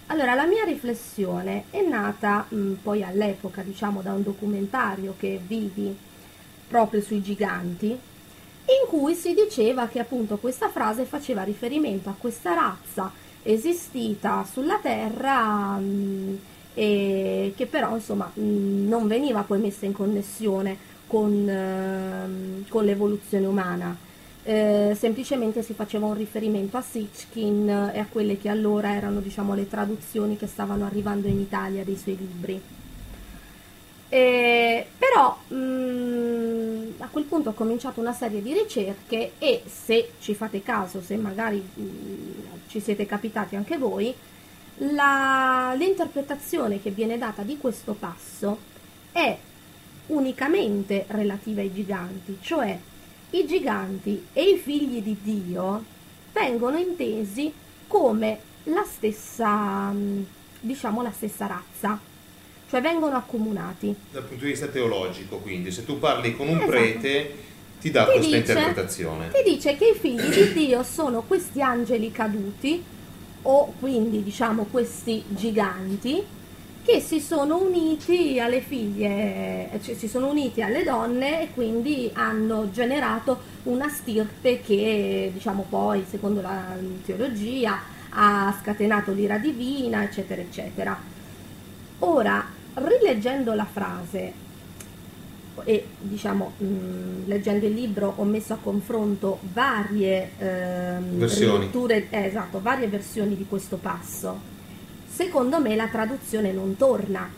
Allora, 0.06 0.34
la 0.34 0.46
mia 0.46 0.64
riflessione 0.64 1.64
è 1.68 1.82
nata 1.82 2.46
mh, 2.48 2.72
poi 2.82 3.02
all'epoca, 3.02 3.60
diciamo, 3.60 4.00
da 4.00 4.14
un 4.14 4.22
documentario 4.22 5.14
che 5.18 5.38
vidi 5.46 5.94
proprio 6.66 7.02
sui 7.02 7.20
giganti, 7.20 7.98
in 8.68 8.88
cui 8.88 9.14
si 9.14 9.34
diceva 9.34 9.86
che 9.88 9.98
appunto 9.98 10.36
questa 10.36 10.68
frase 10.68 11.04
faceva 11.04 11.42
riferimento 11.42 12.10
a 12.10 12.16
questa 12.18 12.52
razza 12.52 13.10
esistita 13.42 14.46
sulla 14.50 14.78
Terra 14.78 15.78
mh, 15.78 16.38
e 16.74 17.54
che 17.56 17.66
però 17.66 17.94
insomma 17.94 18.30
mh, 18.32 18.86
non 18.86 19.06
veniva 19.06 19.42
poi 19.42 19.58
messa 19.58 19.86
in 19.86 19.92
connessione 19.92 20.76
con, 21.06 21.48
eh, 21.48 22.64
con 22.68 22.84
l'evoluzione 22.84 23.46
umana. 23.46 23.96
Eh, 24.44 24.96
semplicemente 24.98 25.62
si 25.62 25.74
faceva 25.74 26.06
un 26.06 26.14
riferimento 26.14 26.76
a 26.76 26.82
Sitchkin 26.82 27.90
e 27.92 27.98
a 27.98 28.06
quelle 28.10 28.38
che 28.38 28.48
allora 28.48 28.94
erano 28.94 29.20
diciamo, 29.20 29.54
le 29.54 29.68
traduzioni 29.68 30.36
che 30.36 30.46
stavano 30.46 30.84
arrivando 30.86 31.26
in 31.26 31.40
Italia 31.40 31.84
dei 31.84 31.96
suoi 31.96 32.16
libri. 32.16 32.60
Eh, 34.10 34.86
però 34.96 35.36
mh, 35.48 35.54
mm, 35.54 36.90
a 36.98 37.08
quel 37.08 37.24
punto 37.24 37.50
ho 37.50 37.54
cominciato 37.54 38.00
una 38.00 38.12
serie 38.12 38.40
di 38.42 38.52
ricerche 38.52 39.32
e 39.38 39.62
se 39.66 40.12
ci 40.20 40.34
fate 40.34 40.62
caso, 40.62 41.02
se 41.02 41.16
magari 41.16 41.58
mh, 41.58 41.82
mm, 41.82 42.30
ci 42.68 42.80
siete 42.80 43.06
capitati 43.06 43.56
anche 43.56 43.76
voi, 43.76 44.14
la, 44.78 45.74
l'interpretazione 45.76 46.80
che 46.80 46.90
viene 46.90 47.18
data 47.18 47.42
di 47.42 47.58
questo 47.58 47.94
passo 47.94 48.58
è 49.12 49.36
unicamente 50.06 51.04
relativa 51.08 51.60
ai 51.60 51.72
giganti, 51.72 52.38
cioè 52.40 52.78
i 53.30 53.46
giganti 53.46 54.28
e 54.32 54.50
i 54.50 54.56
figli 54.56 55.02
di 55.02 55.16
Dio 55.20 55.84
vengono 56.32 56.78
intesi 56.78 57.52
come 57.86 58.38
la 58.64 58.84
stessa, 58.84 59.90
mm, 59.90 60.22
diciamo, 60.60 61.02
la 61.02 61.12
stessa 61.12 61.46
razza, 61.46 61.98
cioè 62.68 62.80
vengono 62.80 63.16
accomunati. 63.16 63.94
Dal 64.10 64.24
punto 64.24 64.44
di 64.44 64.50
vista 64.50 64.66
teologico, 64.66 65.38
quindi, 65.38 65.70
se 65.70 65.84
tu 65.84 65.98
parli 65.98 66.36
con 66.36 66.48
un 66.48 66.56
esatto. 66.56 66.70
prete 66.70 67.34
ti 67.80 67.90
dà 67.90 68.04
ti 68.04 68.12
questa 68.12 68.36
dice, 68.36 68.52
interpretazione. 68.52 69.30
Ti 69.30 69.50
dice 69.50 69.76
che 69.76 69.94
i 69.94 69.98
figli 69.98 70.28
di 70.28 70.52
Dio 70.52 70.82
sono 70.82 71.22
questi 71.22 71.62
angeli 71.62 72.10
caduti 72.10 72.82
o 73.42 73.72
quindi 73.78 74.22
diciamo 74.22 74.66
questi 74.70 75.22
giganti 75.28 76.22
che 76.84 77.00
si 77.00 77.20
sono 77.20 77.58
uniti 77.58 78.40
alle 78.40 78.60
figlie, 78.60 79.68
cioè 79.82 79.94
si 79.94 80.08
sono 80.08 80.28
uniti 80.28 80.62
alle 80.62 80.84
donne 80.84 81.42
e 81.42 81.48
quindi 81.52 82.10
hanno 82.14 82.70
generato 82.70 83.40
una 83.64 83.88
stirpe 83.88 84.60
che 84.60 85.30
diciamo 85.32 85.66
poi 85.68 86.04
secondo 86.08 86.40
la 86.40 86.76
teologia 87.04 87.80
ha 88.10 88.56
scatenato 88.60 89.12
l'ira 89.12 89.38
divina 89.38 90.02
eccetera 90.02 90.40
eccetera. 90.40 90.98
Ora 92.00 92.56
rileggendo 92.86 93.54
la 93.54 93.66
frase 93.66 94.46
e 95.64 95.86
diciamo 96.00 96.52
mh, 96.56 97.26
leggendo 97.26 97.66
il 97.66 97.74
libro 97.74 98.12
ho 98.16 98.24
messo 98.24 98.52
a 98.52 98.58
confronto 98.62 99.40
varie 99.52 100.30
ehm, 100.38 101.18
versioni. 101.18 101.70
Eh, 102.10 102.26
esatto, 102.26 102.60
varie 102.60 102.86
versioni 102.86 103.36
di 103.36 103.46
questo 103.48 103.76
passo 103.76 104.56
secondo 105.18 105.60
me 105.60 105.74
la 105.74 105.88
traduzione 105.88 106.52
non 106.52 106.76
torna. 106.76 107.28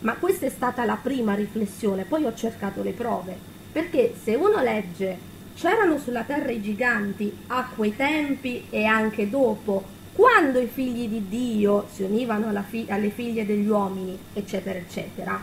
Ma 0.00 0.14
questa 0.16 0.46
è 0.46 0.50
stata 0.50 0.84
la 0.84 0.98
prima 1.00 1.34
riflessione, 1.34 2.04
poi 2.04 2.24
ho 2.24 2.34
cercato 2.34 2.82
le 2.82 2.90
prove, 2.90 3.36
perché 3.70 4.14
se 4.20 4.34
uno 4.34 4.60
legge 4.60 5.16
c'erano 5.54 5.98
sulla 5.98 6.22
terra 6.22 6.50
i 6.50 6.60
giganti 6.60 7.36
a 7.48 7.68
quei 7.74 7.94
tempi 7.94 8.66
e 8.70 8.84
anche 8.84 9.30
dopo, 9.30 9.84
quando 10.18 10.58
i 10.58 10.66
figli 10.66 11.06
di 11.06 11.28
Dio 11.28 11.86
si 11.94 12.02
univano 12.02 12.52
fi- 12.68 12.86
alle 12.88 13.10
figlie 13.10 13.46
degli 13.46 13.68
uomini, 13.68 14.18
eccetera, 14.32 14.76
eccetera, 14.76 15.40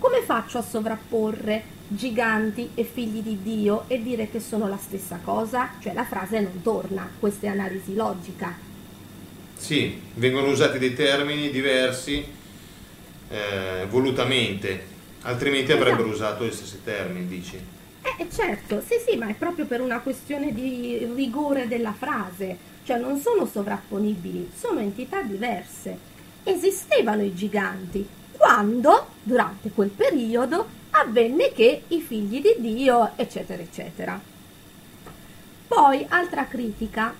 come 0.00 0.22
faccio 0.22 0.58
a 0.58 0.62
sovrapporre 0.62 1.62
giganti 1.86 2.70
e 2.74 2.82
figli 2.82 3.22
di 3.22 3.38
Dio 3.40 3.84
e 3.86 4.02
dire 4.02 4.28
che 4.28 4.40
sono 4.40 4.66
la 4.66 4.78
stessa 4.78 5.20
cosa? 5.22 5.74
Cioè 5.78 5.92
la 5.92 6.04
frase 6.04 6.40
non 6.40 6.60
torna, 6.60 7.08
questa 7.20 7.46
è 7.46 7.50
analisi 7.50 7.94
logica. 7.94 8.52
Sì, 9.56 10.00
vengono 10.14 10.48
usati 10.48 10.80
dei 10.80 10.94
termini 10.94 11.48
diversi 11.50 12.24
eh, 13.28 13.86
volutamente, 13.88 14.86
altrimenti 15.22 15.70
esatto. 15.70 15.84
avrebbero 15.84 16.08
usato 16.08 16.44
gli 16.44 16.52
stessi 16.52 16.80
termini, 16.82 17.28
dici? 17.28 17.60
Eh, 18.02 18.22
eh 18.24 18.28
certo, 18.28 18.82
sì 18.84 18.96
sì, 19.06 19.16
ma 19.16 19.28
è 19.28 19.34
proprio 19.34 19.66
per 19.66 19.80
una 19.80 20.00
questione 20.00 20.52
di 20.52 21.08
rigore 21.14 21.68
della 21.68 21.92
frase, 21.92 22.69
cioè 22.84 22.98
non 22.98 23.18
sono 23.18 23.46
sovrapponibili, 23.46 24.50
sono 24.56 24.80
entità 24.80 25.22
diverse. 25.22 26.08
Esistevano 26.42 27.22
i 27.22 27.34
giganti 27.34 28.06
quando, 28.36 29.08
durante 29.22 29.70
quel 29.70 29.90
periodo, 29.90 30.66
avvenne 30.90 31.52
che 31.52 31.82
i 31.88 32.00
figli 32.00 32.40
di 32.40 32.74
Dio, 32.74 33.12
eccetera, 33.16 33.62
eccetera. 33.62 34.20
Poi, 35.68 36.04
altra 36.08 36.46
critica, 36.46 37.14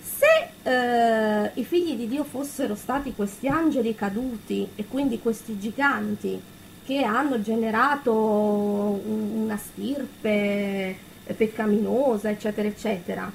se 0.00 0.50
eh, 0.62 1.50
i 1.54 1.64
figli 1.64 1.94
di 1.94 2.08
Dio 2.08 2.24
fossero 2.24 2.74
stati 2.74 3.14
questi 3.14 3.46
angeli 3.46 3.94
caduti 3.94 4.68
e 4.74 4.86
quindi 4.86 5.20
questi 5.20 5.58
giganti 5.58 6.40
che 6.84 7.02
hanno 7.02 7.40
generato 7.40 8.12
una 8.12 9.56
stirpe 9.56 10.96
peccaminosa, 11.36 12.30
eccetera, 12.30 12.66
eccetera, 12.66 13.30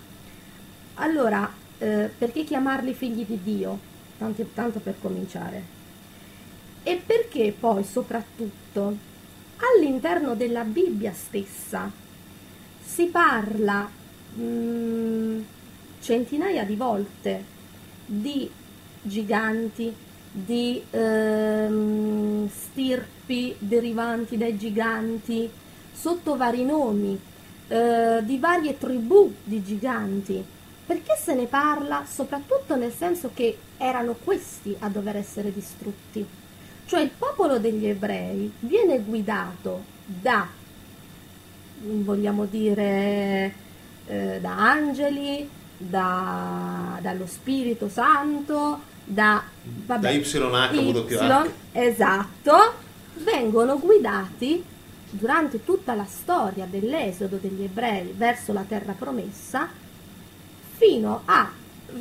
allora 0.96 1.52
eh, 1.78 2.10
perché 2.18 2.44
chiamarli 2.44 2.94
figli 2.94 3.26
di 3.26 3.40
Dio? 3.42 3.92
Tanto, 4.18 4.46
tanto 4.54 4.80
per 4.80 4.96
cominciare. 5.02 5.82
E 6.84 7.02
perché 7.06 7.54
poi 7.58 7.84
soprattutto 7.84 9.12
all'interno 9.58 10.36
della 10.36 10.64
Bibbia 10.64 11.14
stessa 11.14 11.90
si 12.84 13.06
parla 13.06 13.90
mh, 14.34 14.44
mm, 14.44 15.42
centinaia 16.02 16.64
di 16.64 16.76
volte 16.76 17.44
di 18.06 18.50
giganti, 19.02 19.94
di 20.32 20.82
ehm, 20.90 22.50
stirpi 22.50 23.56
derivanti 23.60 24.38
dai 24.38 24.58
giganti, 24.58 25.50
sotto 25.92 26.36
vari 26.36 26.66
nomi, 26.66 27.20
eh, 27.68 28.20
di 28.24 28.38
varie 28.38 28.78
tribù 28.78 29.34
di 29.44 29.64
giganti. 29.64 30.44
Perché 30.86 31.18
se 31.18 31.34
ne 31.34 31.46
parla 31.46 32.04
soprattutto 32.06 32.76
nel 32.76 32.92
senso 32.92 33.32
che 33.34 33.58
erano 33.78 34.16
questi 34.22 34.76
a 34.80 34.90
dover 34.90 35.16
essere 35.16 35.54
distrutti? 35.54 36.26
Cioè 36.86 37.02
il 37.02 37.12
popolo 37.18 37.58
degli 37.58 37.86
ebrei 37.86 38.52
viene 38.60 39.00
guidato 39.00 39.84
da, 40.06 40.46
vogliamo 41.78 42.46
dire, 42.46 43.54
eh, 44.06 44.40
da 44.42 44.58
angeli, 44.58 45.50
da, 45.78 47.00
dallo 47.02 47.28
Spirito 47.28 47.88
Santo, 47.88 48.82
da, 49.06 49.42
vabbè, 49.86 50.02
da 50.02 50.10
YHWH. 50.10 51.50
Esatto, 51.72 52.56
vengono 53.16 53.80
guidati 53.80 54.64
durante 55.10 55.64
tutta 55.64 55.94
la 55.94 56.06
storia 56.06 56.66
dell'esodo 56.70 57.38
degli 57.38 57.64
ebrei 57.64 58.14
verso 58.16 58.52
la 58.52 58.66
terra 58.68 58.94
promessa 58.94 59.70
fino 60.84 61.22
a 61.26 61.50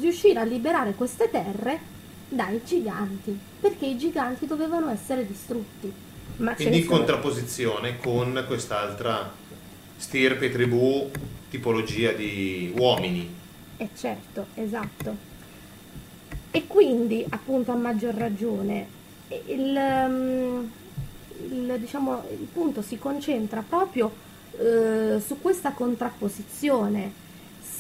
riuscire 0.01 0.41
a 0.41 0.45
liberare 0.45 0.95
queste 0.95 1.31
terre 1.31 1.91
dai 2.29 2.61
giganti, 2.65 3.39
perché 3.61 3.87
i 3.87 3.97
giganti 3.97 4.47
dovevano 4.47 4.91
essere 4.91 5.25
distrutti. 5.25 5.93
Ma 6.39 6.55
Quindi 6.55 6.79
in 6.79 6.87
contrapposizione 6.87 7.99
con 7.99 8.43
quest'altra 8.47 9.31
stirpe, 9.97 10.51
tribù, 10.51 11.09
tipologia 11.49 12.11
di 12.13 12.73
uomini. 12.77 13.33
Eh 13.77 13.89
certo, 13.95 14.47
esatto. 14.55 15.31
E 16.51 16.67
quindi, 16.67 17.25
appunto, 17.29 17.71
a 17.71 17.77
maggior 17.77 18.15
ragione, 18.15 18.87
il, 19.47 19.77
um, 19.77 20.71
il, 21.51 21.77
diciamo, 21.79 22.25
il 22.31 22.49
punto 22.53 22.83
si 22.83 22.99
concentra 22.99 23.63
proprio 23.67 24.13
eh, 24.59 25.23
su 25.25 25.41
questa 25.41 25.73
contrapposizione. 25.73 27.21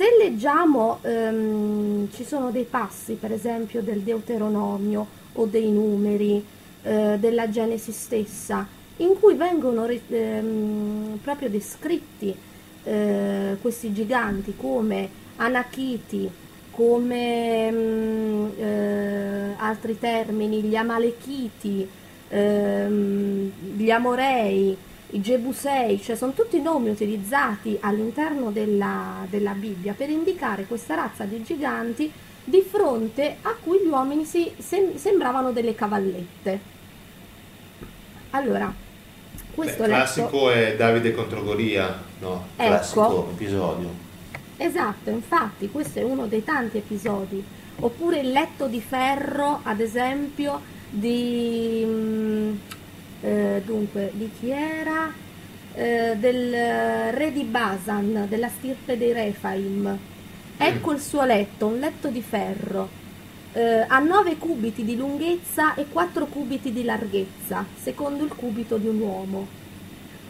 Se 0.02 0.16
leggiamo, 0.18 0.98
ehm, 1.02 2.10
ci 2.10 2.24
sono 2.24 2.50
dei 2.50 2.64
passi, 2.64 3.12
per 3.12 3.30
esempio, 3.30 3.82
del 3.82 4.00
Deuteronomio 4.00 5.06
o 5.34 5.46
dei 5.46 5.70
numeri, 5.70 6.44
eh, 6.82 7.18
della 7.20 7.48
Genesi 7.48 7.92
stessa, 7.92 8.66
in 8.96 9.16
cui 9.20 9.34
vengono 9.34 9.86
ehm, 9.86 11.20
proprio 11.22 11.48
descritti 11.48 12.34
eh, 12.82 13.56
questi 13.60 13.92
giganti 13.92 14.54
come 14.56 15.08
Anachiti, 15.36 16.28
come 16.72 17.70
mh, 17.70 17.76
mm, 17.76 18.46
eh, 18.58 19.54
altri 19.56 20.00
termini, 20.00 20.62
gli 20.62 20.74
Amalechiti, 20.74 21.88
ehm, 22.28 23.52
gli 23.76 23.90
Amorei, 23.92 24.76
i 25.14 25.20
Gebusei, 25.20 26.00
cioè 26.00 26.16
sono 26.16 26.32
tutti 26.32 26.60
nomi 26.60 26.88
utilizzati 26.88 27.76
all'interno 27.80 28.50
della, 28.50 29.26
della 29.28 29.52
Bibbia 29.52 29.92
per 29.92 30.08
indicare 30.10 30.64
questa 30.64 30.94
razza 30.94 31.24
di 31.24 31.42
giganti 31.42 32.10
di 32.44 32.60
fronte 32.68 33.36
a 33.42 33.54
cui 33.62 33.80
gli 33.80 33.88
uomini 33.88 34.24
si, 34.24 34.50
sem- 34.58 34.96
sembravano 34.96 35.52
delle 35.52 35.74
cavallette. 35.74 36.60
Allora, 38.30 38.72
questo 39.54 39.82
Beh, 39.82 39.88
classico 39.88 40.48
letto... 40.48 40.50
è 40.50 40.76
Davide 40.76 41.12
contro 41.12 41.42
Golia, 41.42 42.02
no? 42.20 42.46
Ecco. 42.56 42.70
Classico 42.70 43.28
episodio. 43.32 43.88
Esatto, 44.56 45.10
infatti 45.10 45.70
questo 45.70 45.98
è 45.98 46.02
uno 46.02 46.26
dei 46.26 46.42
tanti 46.42 46.78
episodi. 46.78 47.44
Oppure 47.80 48.20
il 48.20 48.30
letto 48.30 48.66
di 48.66 48.80
ferro, 48.80 49.60
ad 49.62 49.80
esempio, 49.80 50.60
di... 50.88 52.58
Mm, 53.24 53.28
eh, 53.28 53.62
dunque, 53.64 54.10
di 54.14 54.30
chi 54.38 54.50
era? 54.50 55.12
Eh, 55.74 56.16
del 56.18 56.52
re 57.12 57.32
di 57.32 57.44
Basan, 57.44 58.26
della 58.28 58.48
stirpe 58.48 58.98
dei 58.98 59.12
Refaim. 59.12 59.98
Ecco 60.58 60.92
il 60.92 61.00
suo 61.00 61.24
letto, 61.24 61.66
un 61.66 61.78
letto 61.78 62.08
di 62.08 62.22
ferro, 62.22 62.88
eh, 63.52 63.84
a 63.86 63.98
9 63.98 64.36
cubiti 64.36 64.84
di 64.84 64.96
lunghezza 64.96 65.74
e 65.74 65.86
4 65.88 66.26
cubiti 66.26 66.72
di 66.72 66.84
larghezza, 66.84 67.64
secondo 67.74 68.24
il 68.24 68.32
cubito 68.34 68.76
di 68.76 68.86
un 68.86 69.00
uomo, 69.00 69.46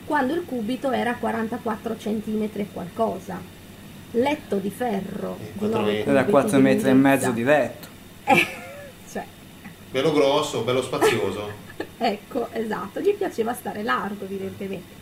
quando 0.06 0.34
il 0.34 0.44
cubito 0.44 0.90
era 0.90 1.14
44 1.14 1.96
cm 1.96 2.48
e 2.52 2.66
qualcosa. 2.72 3.40
Letto 4.14 4.56
di 4.56 4.70
ferro 4.70 5.38
di 5.54 5.68
9 5.68 6.04
era 6.04 6.24
4 6.24 6.58
metri 6.60 6.90
e 6.90 6.94
mezzo 6.94 7.30
di 7.30 7.42
letto. 7.42 7.88
Bello 9.92 10.10
grosso, 10.10 10.62
bello 10.62 10.80
spazioso. 10.80 11.50
ecco, 11.98 12.48
esatto, 12.50 13.00
gli 13.00 13.12
piaceva 13.12 13.52
stare 13.52 13.82
largo 13.82 14.24
evidentemente. 14.24 15.00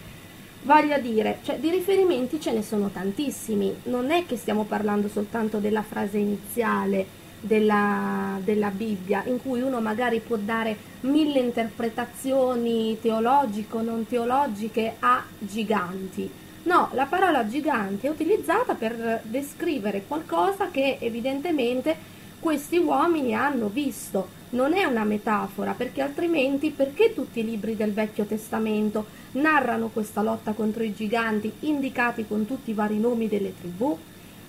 Voglio 0.63 0.99
dire, 0.99 1.39
cioè, 1.45 1.61
di 1.61 1.71
riferimenti 1.71 2.41
ce 2.41 2.51
ne 2.51 2.65
sono 2.65 2.89
tantissimi, 2.89 3.73
non 3.85 4.11
è 4.11 4.27
che 4.27 4.37
stiamo 4.37 4.65
parlando 4.65 5.07
soltanto 5.07 5.59
della 5.59 5.85
frase 5.85 6.19
iniziale 6.19 7.07
della, 7.39 8.41
della 8.43 8.71
Bibbia, 8.71 9.23
in 9.27 9.41
cui 9.41 9.61
uno 9.61 9.81
magari 9.81 10.19
può 10.19 10.35
dare 10.35 10.77
mille 11.03 11.39
interpretazioni 11.39 12.99
teologico, 13.01 13.83
non 13.83 14.09
teologiche 14.09 14.97
a 14.99 15.23
giganti. 15.39 16.29
No, 16.65 16.89
la 16.95 17.07
parola 17.07 17.47
gigante 17.47 18.09
è 18.09 18.11
utilizzata 18.11 18.75
per 18.75 19.21
descrivere 19.23 20.03
qualcosa 20.09 20.69
che 20.73 20.99
evidentemente 21.01 21.97
questi 22.41 22.77
uomini 22.77 23.37
hanno 23.37 23.69
visto. 23.69 24.40
Non 24.51 24.73
è 24.75 24.85
una 24.85 25.05
metafora, 25.05 25.75
perché 25.75 26.03
altrimenti 26.03 26.71
perché 26.71 27.15
tutti 27.15 27.39
i 27.39 27.45
libri 27.45 27.77
del 27.77 27.93
Vecchio 27.93 28.25
Testamento 28.25 29.07
narrano 29.33 29.89
questa 29.89 30.23
lotta 30.23 30.53
contro 30.53 30.83
i 30.83 30.93
giganti 30.93 31.53
indicati 31.61 32.27
con 32.27 32.47
tutti 32.47 32.71
i 32.71 32.75
vari 32.75 32.99
nomi 32.99 33.29
delle 33.29 33.55
tribù? 33.57 33.97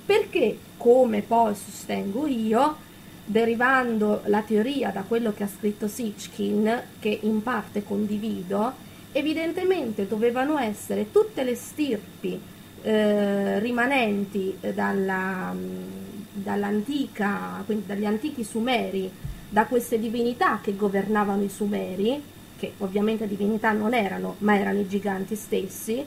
Perché, 0.04 0.58
come 0.78 1.22
poi 1.22 1.54
sostengo 1.54 2.26
io, 2.26 2.78
derivando 3.24 4.22
la 4.26 4.42
teoria 4.42 4.90
da 4.90 5.04
quello 5.08 5.34
che 5.34 5.44
ha 5.44 5.48
scritto 5.48 5.88
Sitchkin, 5.88 6.82
che 7.00 7.20
in 7.22 7.44
parte 7.44 7.84
condivido, 7.84 8.74
evidentemente 9.12 10.08
dovevano 10.08 10.58
essere 10.58 11.12
tutte 11.12 11.44
le 11.44 11.54
stirpi 11.54 12.42
eh, 12.82 13.60
rimanenti 13.60 14.58
dalla, 14.74 15.54
dall'antica, 16.34 17.62
quindi 17.66 17.86
dagli 17.86 18.06
antichi 18.06 18.44
Sumeri, 18.44 19.12
da 19.52 19.66
queste 19.66 20.00
divinità 20.00 20.60
che 20.62 20.78
governavano 20.78 21.44
i 21.44 21.50
Sumeri, 21.50 22.24
che 22.58 22.72
ovviamente 22.78 23.28
divinità 23.28 23.74
non 23.74 23.94
erano, 23.94 24.36
ma 24.40 24.58
erano 24.58 24.80
i 24.80 24.88
giganti 24.88 25.36
stessi, 25.36 26.02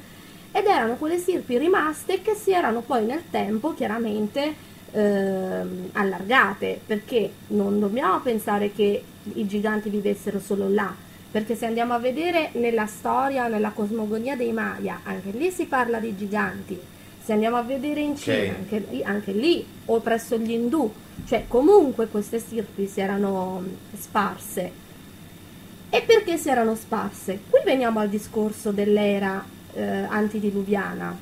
ed 0.51 0.65
erano 0.65 0.95
quelle 0.95 1.19
stirpi 1.19 1.59
rimaste 1.59 2.23
che 2.23 2.35
si 2.35 2.53
erano 2.53 2.81
poi 2.81 3.05
nel 3.05 3.25
tempo 3.31 3.75
chiaramente 3.75 4.55
eh, 4.93 5.63
allargate, 5.93 6.81
perché 6.87 7.31
non 7.49 7.79
dobbiamo 7.79 8.19
pensare 8.21 8.73
che 8.73 9.03
i 9.35 9.47
giganti 9.47 9.91
vivessero 9.91 10.41
solo 10.41 10.71
là, 10.71 10.95
perché 11.31 11.55
se 11.55 11.67
andiamo 11.67 11.93
a 11.93 11.99
vedere 11.99 12.49
nella 12.53 12.87
storia, 12.87 13.47
nella 13.47 13.73
cosmogonia 13.73 14.37
dei 14.37 14.53
Maya, 14.53 15.01
anche 15.03 15.33
lì 15.33 15.51
si 15.51 15.67
parla 15.67 15.99
di 15.99 16.17
giganti, 16.17 16.81
se 17.23 17.33
andiamo 17.35 17.57
a 17.57 17.63
vedere 17.63 18.01
in 18.01 18.17
Cina, 18.17 18.37
okay. 18.37 18.49
anche, 18.49 18.87
lì, 18.89 19.03
anche, 19.03 19.33
lì, 19.33 19.67
o 19.85 20.01
presso 20.01 20.39
gli 20.39 20.53
indù, 20.53 20.91
cioè 21.27 21.45
comunque 21.49 22.09
queste 22.09 22.39
stirpi 22.39 22.87
si 22.87 23.01
erano 23.01 23.63
sparse. 23.97 24.83
E 25.91 26.03
perché 26.03 26.37
si 26.37 26.49
erano 26.49 26.75
sparse? 26.75 27.41
Qui 27.49 27.61
veniamo 27.65 28.01
al 28.01 28.09
discorso 28.09 28.73
dell'era 28.73 29.45
eh, 29.73 29.83
antidiluviana. 29.83 31.17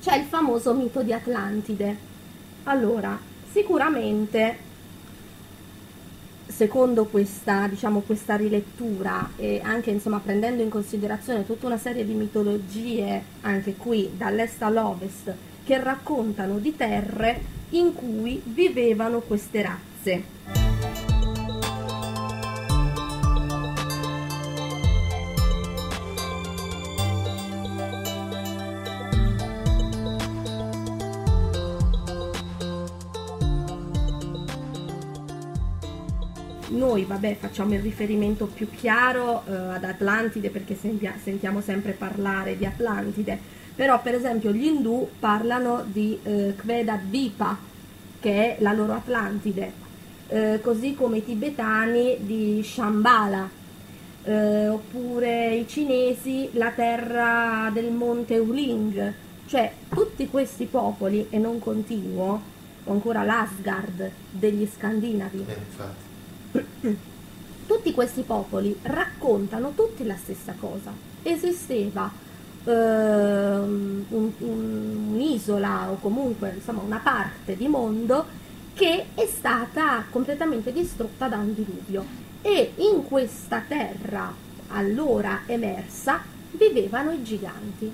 C'è 0.00 0.16
il 0.16 0.24
famoso 0.24 0.72
mito 0.72 1.02
di 1.02 1.12
Atlantide. 1.12 2.10
Allora, 2.64 3.18
sicuramente 3.50 4.70
secondo 6.46 7.06
questa, 7.06 7.66
diciamo, 7.66 8.00
questa 8.00 8.36
rilettura 8.36 9.30
e 9.36 9.60
anche 9.62 9.90
insomma, 9.90 10.20
prendendo 10.20 10.62
in 10.62 10.68
considerazione 10.68 11.46
tutta 11.46 11.66
una 11.66 11.78
serie 11.78 12.04
di 12.04 12.12
mitologie, 12.12 13.22
anche 13.42 13.74
qui 13.74 14.10
dall'est 14.16 14.62
all'ovest, 14.62 15.34
che 15.64 15.82
raccontano 15.82 16.58
di 16.58 16.74
terre 16.76 17.40
in 17.70 17.94
cui 17.94 18.40
vivevano 18.44 19.20
queste 19.20 19.62
razze. 19.62 20.42
noi 36.92 37.04
vabbè, 37.04 37.36
facciamo 37.38 37.74
il 37.74 37.80
riferimento 37.80 38.46
più 38.46 38.68
chiaro 38.68 39.44
eh, 39.46 39.54
ad 39.54 39.84
Atlantide 39.84 40.50
perché 40.50 40.74
sentia, 40.74 41.14
sentiamo 41.22 41.60
sempre 41.60 41.92
parlare 41.92 42.56
di 42.56 42.66
Atlantide, 42.66 43.38
però 43.74 44.00
per 44.02 44.14
esempio 44.14 44.52
gli 44.52 44.64
indù 44.64 45.08
parlano 45.18 45.84
di 45.86 46.18
eh, 46.22 46.54
Kveda 46.56 47.00
Dvipa, 47.02 47.56
che 48.20 48.56
è 48.56 48.62
la 48.62 48.72
loro 48.72 48.92
Atlantide, 48.92 49.72
eh, 50.28 50.60
così 50.62 50.94
come 50.94 51.18
i 51.18 51.24
tibetani 51.24 52.18
di 52.20 52.62
Shambhala, 52.62 53.48
eh, 54.24 54.68
oppure 54.68 55.54
i 55.54 55.66
cinesi 55.66 56.50
la 56.52 56.70
terra 56.70 57.70
del 57.72 57.90
monte 57.90 58.38
Uling, 58.38 59.14
cioè 59.46 59.72
tutti 59.88 60.28
questi 60.28 60.66
popoli, 60.66 61.26
e 61.30 61.38
non 61.38 61.58
continuo, 61.58 62.40
o 62.84 62.92
ancora 62.92 63.22
l'Asgard 63.22 64.10
degli 64.30 64.68
scandinavi. 64.72 65.46
Eh, 66.52 66.96
tutti 67.66 67.92
questi 67.92 68.22
popoli 68.22 68.76
raccontano 68.82 69.72
tutti 69.74 70.04
la 70.04 70.16
stessa 70.16 70.54
cosa. 70.58 70.92
Esisteva 71.22 72.10
un'isola 74.08 75.90
o 75.90 75.96
comunque 75.96 76.52
insomma, 76.54 76.82
una 76.82 77.00
parte 77.02 77.56
di 77.56 77.66
mondo 77.68 78.24
che 78.74 79.06
è 79.14 79.26
stata 79.26 80.04
completamente 80.10 80.72
distrutta 80.72 81.28
da 81.28 81.36
un 81.38 81.54
diluvio 81.54 82.04
e 82.40 82.72
in 82.76 83.04
questa 83.04 83.62
terra 83.66 84.32
allora 84.68 85.42
emersa 85.46 86.22
vivevano 86.52 87.12
i 87.12 87.22
giganti. 87.22 87.90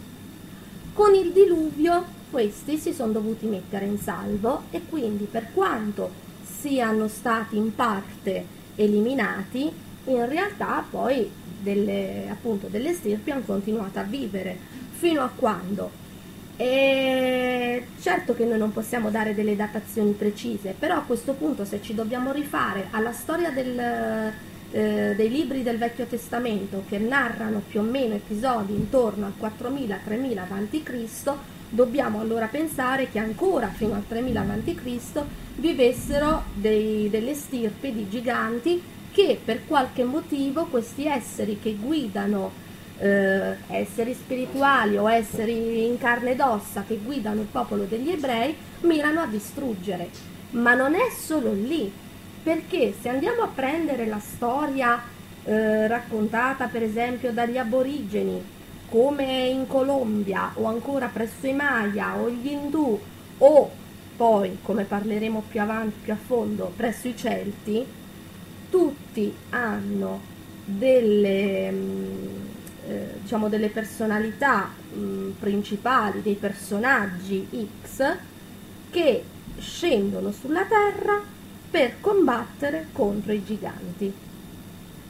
Con 0.93 1.15
il 1.15 1.33
diluvio 1.33 2.17
questi 2.31 2.77
si 2.77 2.93
sono 2.93 3.13
dovuti 3.13 3.47
mettere 3.47 3.87
in 3.87 3.99
salvo 3.99 4.65
e 4.71 4.83
quindi 4.89 5.25
per 5.25 5.53
quanto 5.53 6.27
siano 6.45 7.09
stati 7.09 7.57
in 7.57 7.75
parte 7.75 8.45
eliminati, 8.75 9.71
in 10.05 10.29
realtà 10.29 10.85
poi 10.89 11.31
delle, 11.59 12.27
appunto, 12.31 12.69
delle 12.69 12.93
stirpi 12.93 13.31
hanno 13.31 13.43
continuato 13.45 13.99
a 13.99 14.03
vivere 14.03 14.57
fino 14.93 15.23
a 15.23 15.31
quando. 15.35 16.07
E 16.57 17.87
certo 18.01 18.35
che 18.35 18.45
noi 18.45 18.59
non 18.59 18.73
possiamo 18.73 19.11
dare 19.11 19.35
delle 19.35 19.55
datazioni 19.55 20.11
precise, 20.13 20.75
però 20.77 20.97
a 20.97 21.03
questo 21.03 21.35
punto 21.35 21.65
se 21.65 21.81
ci 21.81 21.95
dobbiamo 21.95 22.33
rifare 22.33 22.89
alla 22.91 23.13
storia 23.13 23.51
del, 23.51 23.79
eh, 23.79 25.15
dei 25.15 25.31
libri 25.31 25.63
del 25.63 25.79
Vecchio 25.79 26.07
Testamento 26.07 26.83
che 26.89 26.99
narrano 26.99 27.63
più 27.67 27.79
o 27.81 27.85
meno 27.85 28.15
episodi 28.15 28.75
intorno 28.75 29.27
al 29.27 29.35
4000-3000 29.41 30.39
a.C., 30.39 31.33
dobbiamo 31.69 32.21
allora 32.21 32.47
pensare 32.47 33.09
che 33.09 33.19
ancora 33.19 33.69
fino 33.69 33.95
al 33.95 34.07
3000 34.07 34.41
a.C. 34.41 35.23
vivessero 35.57 36.45
dei, 36.55 37.09
delle 37.09 37.35
stirpi 37.35 37.93
di 37.93 38.09
giganti 38.09 38.83
che 39.13 39.39
per 39.43 39.67
qualche 39.67 40.05
motivo 40.05 40.67
questi 40.67 41.07
esseri 41.07 41.59
che 41.61 41.75
guidano 41.75 42.67
eh, 42.99 43.57
esseri 43.69 44.13
spirituali 44.15 44.97
o 44.97 45.11
esseri 45.11 45.87
in 45.87 45.99
carne 45.99 46.33
ed 46.33 46.41
ossa 46.41 46.85
che 46.87 46.99
guidano 46.99 47.41
il 47.41 47.47
popolo 47.47 47.85
degli 47.85 48.11
ebrei 48.11 48.55
mirano 48.81 49.21
a 49.21 49.27
distruggere. 49.27 50.09
Ma 50.51 50.75
non 50.75 50.95
è 50.95 51.11
solo 51.17 51.53
lì, 51.53 51.91
perché 52.43 52.95
se 53.01 53.09
andiamo 53.09 53.43
a 53.43 53.51
prendere 53.55 54.07
la 54.07 54.19
storia 54.19 55.01
eh, 55.45 55.87
raccontata 55.87 56.67
per 56.67 56.83
esempio 56.83 57.33
dagli 57.33 57.59
aborigeni, 57.59 58.57
come 58.89 59.47
in 59.49 59.67
Colombia 59.67 60.53
o 60.55 60.65
ancora 60.65 61.09
presso 61.09 61.47
i 61.47 61.53
Maya 61.53 62.17
o 62.17 62.31
gli 62.31 62.47
Indù 62.47 62.99
o 63.39 63.71
poi, 64.17 64.59
come 64.63 64.85
parleremo 64.85 65.45
più 65.49 65.61
avanti, 65.61 65.99
più 66.03 66.13
a 66.13 66.17
fondo, 66.17 66.73
presso 66.75 67.07
i 67.07 67.17
Celti, 67.17 67.87
tutti 68.71 69.35
hanno 69.51 70.21
delle, 70.65 71.71
mm, 71.71 72.27
eh, 72.87 73.15
diciamo 73.23 73.49
delle 73.49 73.69
personalità 73.69 74.71
mm, 74.95 75.31
principali, 75.39 76.23
dei 76.23 76.35
personaggi 76.35 77.47
X 77.85 78.17
che 78.91 79.25
scendono 79.59 80.31
sulla 80.31 80.65
Terra 80.65 81.21
per 81.71 82.01
combattere 82.01 82.89
contro 82.93 83.33
i 83.33 83.45
giganti. 83.45 84.13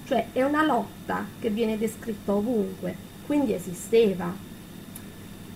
Cioè 0.06 0.28
è 0.32 0.42
una 0.42 0.64
lotta 0.64 1.26
che 1.38 1.50
viene 1.50 1.76
descritta 1.76 2.32
ovunque, 2.32 2.94
quindi 3.26 3.52
esisteva. 3.52 4.32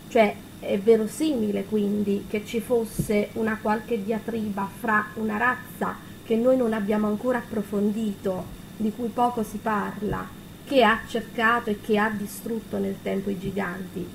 Cioè 0.08 0.36
è 0.58 0.78
verosimile 0.78 1.64
quindi 1.64 2.26
che 2.28 2.44
ci 2.44 2.60
fosse 2.60 3.30
una 3.32 3.58
qualche 3.60 4.02
diatriba 4.02 4.68
fra 4.78 5.08
una 5.14 5.36
razza 5.36 5.96
che 6.24 6.36
noi 6.36 6.56
non 6.56 6.72
abbiamo 6.72 7.06
ancora 7.06 7.38
approfondito, 7.38 8.60
di 8.76 8.92
cui 8.94 9.08
poco 9.08 9.42
si 9.42 9.58
parla, 9.58 10.26
che 10.64 10.82
ha 10.82 11.00
cercato 11.08 11.70
e 11.70 11.80
che 11.80 11.98
ha 11.98 12.08
distrutto 12.10 12.78
nel 12.78 12.96
tempo 13.02 13.30
i 13.30 13.38
giganti, 13.38 14.06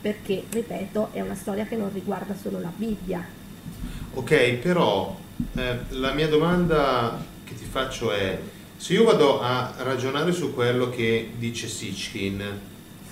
perché, 0.00 0.44
ripeto, 0.50 1.10
è 1.12 1.20
una 1.20 1.34
storia 1.34 1.64
che 1.64 1.76
non 1.76 1.90
riguarda 1.92 2.34
solo 2.34 2.60
la 2.60 2.72
Bibbia. 2.74 3.24
Ok, 4.14 4.52
però 4.54 5.18
eh, 5.54 5.78
la 5.90 6.12
mia 6.12 6.28
domanda 6.28 7.24
che 7.44 7.54
ti 7.54 7.64
faccio 7.64 8.12
è, 8.12 8.38
se 8.76 8.92
io 8.92 9.04
vado 9.04 9.40
a 9.40 9.74
ragionare 9.78 10.32
su 10.32 10.52
quello 10.52 10.90
che 10.90 11.30
dice 11.36 11.68
Sitchkin, 11.68 12.42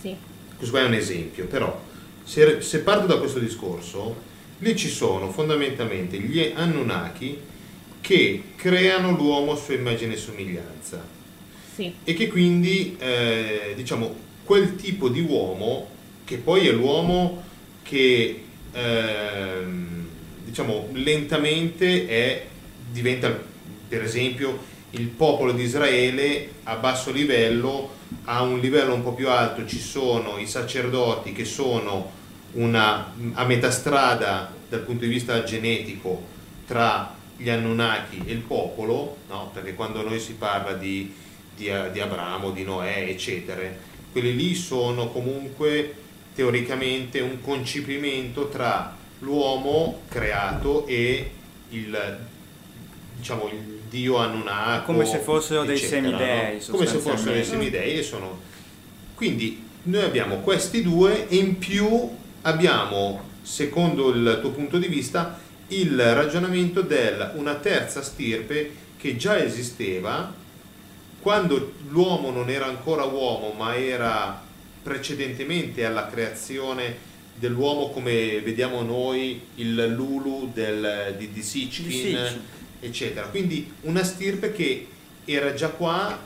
sì. 0.00 0.14
questo 0.56 0.76
è 0.76 0.84
un 0.84 0.94
esempio, 0.94 1.46
però 1.46 1.80
se, 2.24 2.60
se 2.60 2.80
parto 2.80 3.06
da 3.06 3.18
questo 3.18 3.38
discorso, 3.38 4.30
lì 4.58 4.76
ci 4.76 4.88
sono 4.88 5.30
fondamentalmente 5.30 6.18
gli 6.18 6.52
Anunnaki 6.54 7.50
che 8.02 8.42
creano 8.56 9.12
l'uomo 9.12 9.52
a 9.52 9.56
sua 9.56 9.74
immagine 9.74 10.14
e 10.14 10.16
somiglianza 10.18 11.02
sì. 11.74 11.94
e 12.04 12.12
che 12.14 12.28
quindi 12.28 12.96
eh, 12.98 13.72
diciamo 13.74 14.14
quel 14.44 14.76
tipo 14.76 15.08
di 15.08 15.20
uomo 15.20 15.88
che 16.24 16.36
poi 16.36 16.66
è 16.66 16.72
l'uomo 16.72 17.42
che 17.82 18.42
eh, 18.72 19.64
diciamo 20.44 20.88
lentamente 20.92 22.06
è, 22.06 22.46
diventa 22.90 23.34
per 23.88 24.02
esempio 24.02 24.70
il 24.90 25.06
popolo 25.06 25.52
di 25.52 25.62
Israele 25.62 26.50
a 26.64 26.74
basso 26.76 27.12
livello 27.12 28.00
a 28.24 28.42
un 28.42 28.58
livello 28.58 28.94
un 28.94 29.02
po' 29.02 29.14
più 29.14 29.28
alto 29.28 29.64
ci 29.64 29.78
sono 29.78 30.38
i 30.38 30.46
sacerdoti 30.46 31.32
che 31.32 31.44
sono 31.44 32.10
una, 32.52 33.14
a 33.34 33.44
metà 33.44 33.70
strada 33.70 34.52
dal 34.68 34.80
punto 34.80 35.04
di 35.04 35.10
vista 35.10 35.42
genetico 35.44 36.22
tra 36.66 37.20
gli 37.36 37.48
Anunnaki 37.48 38.22
e 38.24 38.32
il 38.32 38.40
popolo, 38.40 39.16
no? 39.28 39.50
perché 39.52 39.74
quando 39.74 40.02
noi 40.02 40.20
si 40.20 40.34
parla 40.34 40.72
di, 40.74 41.14
di, 41.56 41.70
di 41.92 42.00
Abramo, 42.00 42.50
di 42.50 42.64
Noè, 42.64 43.06
eccetera, 43.08 43.62
quelli 44.10 44.36
lì 44.36 44.54
sono 44.54 45.08
comunque 45.08 45.94
teoricamente 46.34 47.20
un 47.20 47.40
concepimento 47.40 48.48
tra 48.48 48.96
l'uomo 49.20 50.02
creato 50.08 50.86
e 50.86 51.30
il, 51.70 52.18
diciamo, 53.16 53.48
il 53.48 53.80
dio 53.88 54.16
Anunnaki. 54.16 54.86
Come 54.86 55.04
se 55.04 55.18
fossero 55.18 55.64
dei 55.64 55.76
semidei. 55.76 56.58
No? 56.58 56.64
Come 56.70 56.86
se 56.86 56.98
fossero 56.98 57.32
dei 57.32 57.44
semidei. 57.44 57.98
E 57.98 58.02
sono... 58.02 58.40
Quindi 59.14 59.68
noi 59.84 60.02
abbiamo 60.02 60.36
questi 60.38 60.82
due 60.82 61.28
e 61.28 61.36
in 61.36 61.58
più 61.58 62.08
abbiamo, 62.42 63.22
secondo 63.42 64.10
il 64.10 64.38
tuo 64.40 64.50
punto 64.50 64.78
di 64.78 64.88
vista, 64.88 65.38
il 65.80 66.14
ragionamento 66.14 66.82
del 66.82 67.32
una 67.34 67.54
terza 67.54 68.02
stirpe 68.02 68.70
che 68.96 69.16
già 69.16 69.42
esisteva 69.42 70.32
quando 71.20 71.74
l'uomo 71.88 72.30
non 72.30 72.50
era 72.50 72.66
ancora 72.66 73.04
uomo 73.04 73.52
ma 73.52 73.76
era 73.76 74.42
precedentemente 74.82 75.84
alla 75.84 76.08
creazione 76.08 77.10
dell'uomo 77.34 77.90
come 77.90 78.40
vediamo 78.40 78.82
noi 78.82 79.40
il 79.56 79.94
Lulu 79.94 80.50
del, 80.52 81.14
di, 81.16 81.32
di 81.32 81.42
Sitchkin 81.42 82.40
eccetera. 82.82 83.26
Quindi 83.28 83.72
una 83.82 84.02
stirpe 84.02 84.52
che 84.52 84.86
era 85.24 85.54
già 85.54 85.68
qua 85.68 86.18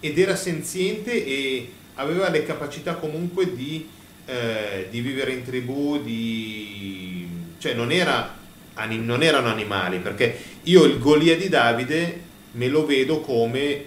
ed 0.00 0.18
era 0.18 0.34
senziente 0.34 1.24
e 1.24 1.72
aveva 1.94 2.28
le 2.28 2.44
capacità 2.44 2.96
comunque 2.96 3.54
di, 3.54 3.88
eh, 4.26 4.88
di 4.90 5.00
vivere 5.00 5.32
in 5.32 5.44
tribù 5.44 6.02
di... 6.02 7.28
cioè 7.58 7.74
non 7.74 7.92
era 7.92 8.40
non 8.74 9.22
erano 9.22 9.48
animali, 9.48 9.98
perché 9.98 10.38
io 10.62 10.84
il 10.84 10.98
Golia 10.98 11.36
di 11.36 11.48
Davide 11.48 12.20
me 12.52 12.68
lo 12.68 12.84
vedo 12.84 13.20
come 13.20 13.86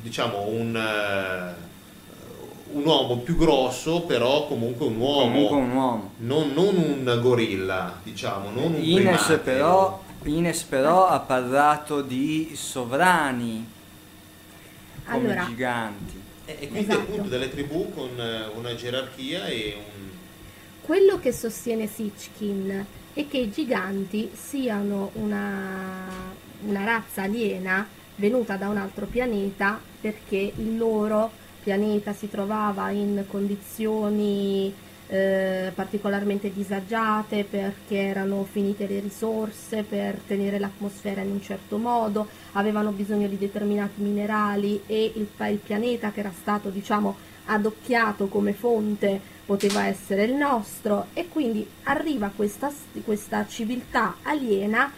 diciamo 0.00 0.46
un, 0.48 0.74
uh, 0.74 2.76
un 2.76 2.84
uomo 2.84 3.18
più 3.18 3.36
grosso, 3.36 4.02
però 4.02 4.46
comunque 4.46 4.86
un 4.86 4.96
uomo. 4.96 5.48
Comunque 5.48 5.56
un 5.56 5.70
uomo. 5.70 6.10
Non, 6.18 6.52
non 6.52 6.76
un 6.76 7.18
gorilla, 7.20 7.98
diciamo, 8.02 8.50
non 8.50 8.74
un 8.74 8.82
Ines 8.82 9.40
però, 9.42 10.02
Ines 10.24 10.62
però 10.62 11.08
ha 11.08 11.20
parlato 11.20 12.02
di 12.02 12.52
sovrani 12.54 13.66
come 15.04 15.32
allora, 15.32 15.46
giganti. 15.46 16.22
E, 16.46 16.56
e 16.60 16.68
quindi 16.68 16.90
esatto. 16.90 17.00
appunto 17.00 17.28
delle 17.28 17.50
tribù 17.50 17.92
con 17.94 18.10
eh, 18.18 18.46
una 18.54 18.74
gerarchia 18.74 19.46
e 19.46 19.76
un... 19.76 20.08
Quello 20.82 21.18
che 21.18 21.32
sostiene 21.32 21.86
Sitchkin 21.86 22.86
e 23.14 23.28
che 23.28 23.38
i 23.38 23.50
giganti 23.50 24.30
siano 24.34 25.10
una, 25.14 26.08
una 26.66 26.84
razza 26.84 27.22
aliena 27.22 27.86
venuta 28.16 28.56
da 28.56 28.68
un 28.68 28.76
altro 28.76 29.06
pianeta 29.06 29.80
perché 30.00 30.52
il 30.56 30.76
loro 30.76 31.30
pianeta 31.62 32.12
si 32.12 32.28
trovava 32.28 32.90
in 32.90 33.24
condizioni 33.26 34.72
eh, 35.06 35.70
particolarmente 35.74 36.52
disagiate 36.52 37.44
perché 37.44 37.96
erano 37.96 38.44
finite 38.50 38.86
le 38.86 39.00
risorse 39.00 39.82
per 39.82 40.18
tenere 40.26 40.58
l'atmosfera 40.58 41.20
in 41.20 41.30
un 41.30 41.42
certo 41.42 41.76
modo, 41.76 42.26
avevano 42.52 42.90
bisogno 42.90 43.28
di 43.28 43.38
determinati 43.38 44.00
minerali 44.00 44.82
e 44.86 45.12
il, 45.14 45.28
il 45.50 45.58
pianeta 45.58 46.10
che 46.10 46.20
era 46.20 46.32
stato 46.32 46.68
diciamo 46.70 47.16
adocchiato 47.46 48.26
come 48.26 48.54
fonte 48.54 49.32
poteva 49.44 49.86
essere 49.86 50.24
il 50.24 50.34
nostro 50.34 51.06
e 51.12 51.28
quindi 51.28 51.66
arriva 51.84 52.30
questa, 52.34 52.72
questa 53.04 53.46
civiltà 53.48 54.16
aliena 54.22 54.90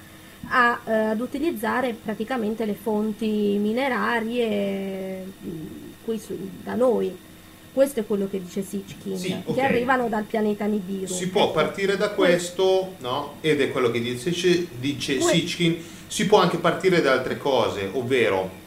a, 0.49 0.81
eh, 0.85 0.93
ad 0.93 1.21
utilizzare 1.21 1.95
praticamente 2.01 2.65
le 2.65 2.75
fonti 2.75 3.57
minerarie 3.61 5.25
mm, 5.25 5.67
qui 6.05 6.19
su, 6.19 6.39
da 6.63 6.75
noi. 6.75 7.25
Questo 7.73 8.01
è 8.01 8.07
quello 8.07 8.27
che 8.31 8.41
dice 8.41 8.63
Sitchkin, 8.63 9.19
sì, 9.19 9.37
okay. 9.45 9.55
che 9.55 9.61
arrivano 9.61 10.09
dal 10.09 10.25
pianeta 10.25 10.65
Nibiru. 10.65 11.13
Si 11.13 11.29
può 11.29 11.51
partire 11.51 11.99
da 11.99 12.11
questo, 12.11 12.95
no? 13.01 13.35
ed 13.43 13.61
è 13.61 13.71
quello 13.71 13.91
che 13.91 14.01
dice, 14.01 14.67
dice 14.79 15.21
Sitchkin, 15.21 15.77
si 16.07 16.25
può 16.27 16.39
anche 16.39 16.57
partire 16.57 17.03
da 17.03 17.13
altre 17.13 17.37
cose, 17.37 17.91
ovvero 17.93 18.65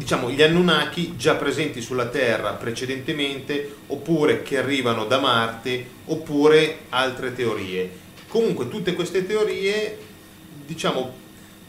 diciamo, 0.00 0.30
gli 0.30 0.40
Anunnaki 0.40 1.14
già 1.18 1.34
presenti 1.34 1.82
sulla 1.82 2.06
Terra 2.06 2.54
precedentemente, 2.54 3.76
oppure 3.88 4.42
che 4.42 4.56
arrivano 4.56 5.04
da 5.04 5.18
Marte, 5.18 5.86
oppure 6.06 6.84
altre 6.88 7.34
teorie. 7.34 7.98
Comunque 8.26 8.68
tutte 8.68 8.94
queste 8.94 9.26
teorie, 9.26 9.98
diciamo, 10.64 11.14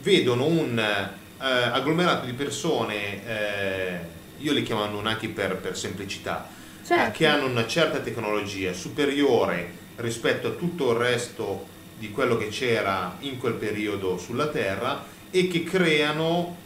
vedono 0.01 0.45
un 0.45 0.79
eh, 0.79 1.13
agglomerato 1.39 2.25
di 2.25 2.31
persone, 2.31 3.27
eh, 3.27 3.99
io 4.37 4.53
le 4.53 4.63
chiamo 4.63 4.83
Anunnaki 4.83 5.27
per, 5.27 5.57
per 5.57 5.77
semplicità, 5.77 6.47
certo. 6.85 7.17
che 7.17 7.27
hanno 7.27 7.47
una 7.47 7.67
certa 7.67 7.99
tecnologia 7.99 8.71
superiore 8.71 9.79
rispetto 9.97 10.47
a 10.47 10.51
tutto 10.51 10.91
il 10.91 10.97
resto 10.97 11.67
di 11.97 12.09
quello 12.11 12.37
che 12.37 12.47
c'era 12.47 13.17
in 13.19 13.37
quel 13.37 13.53
periodo 13.55 14.17
sulla 14.17 14.47
Terra 14.47 15.03
e 15.29 15.47
che 15.47 15.63
creano 15.63 16.60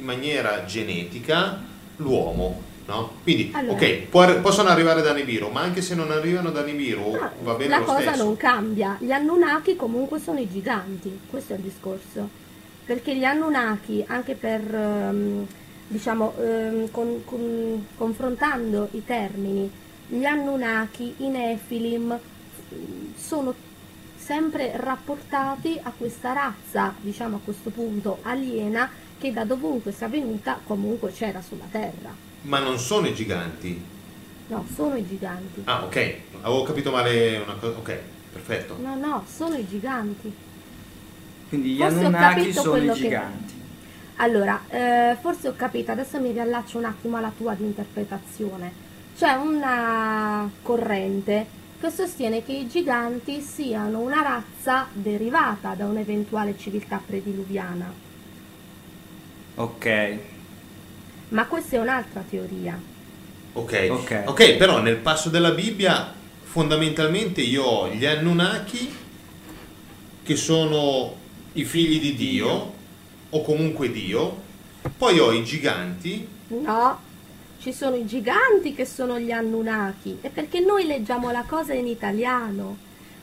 in 0.00 0.06
maniera 0.06 0.64
genetica 0.64 1.60
l'uomo. 1.96 2.68
No? 2.86 3.12
Quindi, 3.22 3.52
Allora. 3.54 3.74
ok, 3.74 3.92
può- 4.08 4.40
possono 4.40 4.68
arrivare 4.70 5.00
da 5.00 5.12
Nibiru, 5.12 5.48
ma 5.50 5.60
anche 5.60 5.80
se 5.80 5.94
non 5.94 6.10
arrivano 6.10 6.50
da 6.50 6.64
Nibiru 6.64 7.16
va 7.42 7.54
bene 7.54 7.68
la 7.78 7.80
cosa 7.82 8.00
stesso. 8.00 8.24
non 8.24 8.36
cambia. 8.36 8.96
Gli 8.98 9.12
Anunnaki 9.12 9.76
comunque 9.76 10.18
sono 10.18 10.40
i 10.40 10.50
giganti, 10.50 11.20
questo 11.30 11.52
è 11.52 11.56
il 11.56 11.62
discorso. 11.62 12.28
Perché 12.84 13.14
gli 13.14 13.22
Anunnaki, 13.22 14.02
anche 14.08 14.34
per, 14.34 14.74
ehm, 14.74 15.46
diciamo, 15.86 16.34
ehm, 16.40 16.90
con- 16.90 17.22
con- 17.24 17.86
confrontando 17.96 18.88
i 18.92 19.04
termini, 19.04 19.70
gli 20.08 20.24
Anunnaki, 20.24 21.14
i 21.18 21.28
Nephilim, 21.28 22.18
sono 23.16 23.54
sempre 24.16 24.72
rapportati 24.74 25.78
a 25.80 25.92
questa 25.96 26.32
razza, 26.32 26.92
diciamo 27.00 27.36
a 27.36 27.40
questo 27.44 27.70
punto, 27.70 28.18
aliena, 28.22 28.90
che 29.20 29.32
da 29.32 29.44
dovunque 29.44 29.92
sia 29.92 30.08
venuta 30.08 30.58
comunque 30.64 31.12
c'era 31.12 31.42
sulla 31.42 31.66
Terra. 31.70 32.12
Ma 32.42 32.58
non 32.58 32.78
sono 32.78 33.06
i 33.06 33.14
giganti. 33.14 33.80
No, 34.48 34.64
sono 34.74 34.96
i 34.96 35.06
giganti. 35.06 35.60
Ah, 35.64 35.84
ok, 35.84 36.14
avevo 36.40 36.62
capito 36.62 36.90
male 36.90 37.36
una 37.38 37.54
cosa. 37.54 37.76
Ok, 37.78 37.98
perfetto. 38.32 38.76
No, 38.80 38.96
no, 38.96 39.24
sono 39.32 39.56
i 39.56 39.66
giganti. 39.68 40.32
Quindi 41.48 41.70
gli 41.74 41.78
Forse 41.80 41.98
Anunnaki 41.98 42.52
sono 42.52 42.66
i 42.66 42.78
quello 42.78 42.92
che- 42.94 42.98
giganti. 43.00 43.54
Allora, 44.16 44.60
eh, 44.68 45.16
forse 45.20 45.48
ho 45.48 45.54
capito, 45.56 45.90
adesso 45.92 46.18
mi 46.20 46.32
riallaccio 46.32 46.78
un 46.78 46.84
attimo 46.84 47.16
alla 47.16 47.32
tua 47.36 47.54
di 47.54 47.64
interpretazione. 47.64 48.72
C'è 49.16 49.32
una 49.34 50.50
corrente 50.62 51.46
che 51.80 51.90
sostiene 51.90 52.44
che 52.44 52.52
i 52.52 52.68
giganti 52.68 53.40
siano 53.40 54.00
una 54.00 54.20
razza 54.22 54.86
derivata 54.92 55.74
da 55.74 55.86
un'eventuale 55.86 56.56
civiltà 56.58 57.00
prediluviana, 57.04 57.90
Ok. 59.60 60.18
ma 61.30 61.46
questa 61.46 61.76
è 61.76 61.78
un'altra 61.78 62.24
teoria. 62.28 62.78
Ok, 63.52 63.88
Ok. 63.90 64.22
ok, 64.26 64.56
però 64.56 64.80
nel 64.80 64.96
passo 64.96 65.28
della 65.28 65.50
Bibbia 65.50 66.12
fondamentalmente 66.42 67.40
io 67.42 67.62
ho 67.64 67.88
gli 67.88 68.04
Anunnaki 68.06 68.90
che 70.22 70.36
sono 70.36 71.14
i 71.52 71.64
figli 71.64 72.00
di 72.00 72.14
Dio 72.14 72.72
o 73.30 73.42
comunque 73.42 73.90
Dio, 73.90 74.40
poi 74.96 75.18
ho 75.18 75.32
i 75.32 75.44
giganti, 75.44 76.26
No, 76.48 76.98
ci 77.60 77.72
sono 77.72 77.94
i 77.96 78.06
giganti 78.06 78.74
che 78.74 78.84
sono 78.84 79.18
gli 79.20 79.30
Anunnaki, 79.30 80.18
è 80.20 80.30
perché 80.30 80.58
noi 80.60 80.86
leggiamo 80.86 81.30
la 81.30 81.44
cosa 81.46 81.74
in 81.74 81.86
italiano, 81.86 82.76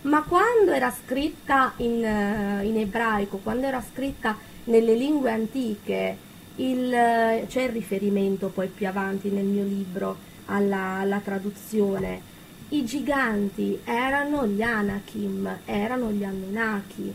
ma 0.04 0.24
quando 0.24 0.72
era 0.72 0.92
scritta 0.92 1.74
in, 1.78 2.04
eh, 2.06 2.64
in 2.66 2.78
ebraico, 2.78 3.38
quando 3.38 3.66
era 3.66 3.84
scritta 3.94 4.38
nelle 4.66 4.94
lingue 4.96 5.32
antiche, 5.32 6.18
c'è 6.58 7.62
il 7.64 7.70
riferimento 7.70 8.48
poi 8.48 8.68
più 8.68 8.88
avanti 8.88 9.30
nel 9.30 9.46
mio 9.46 9.64
libro 9.64 10.18
alla, 10.46 10.98
alla 11.00 11.20
traduzione. 11.20 12.36
I 12.70 12.84
giganti 12.84 13.80
erano 13.84 14.46
gli 14.48 14.62
Anakim, 14.62 15.60
erano 15.66 16.12
gli 16.12 16.24
Anunnaki. 16.24 17.14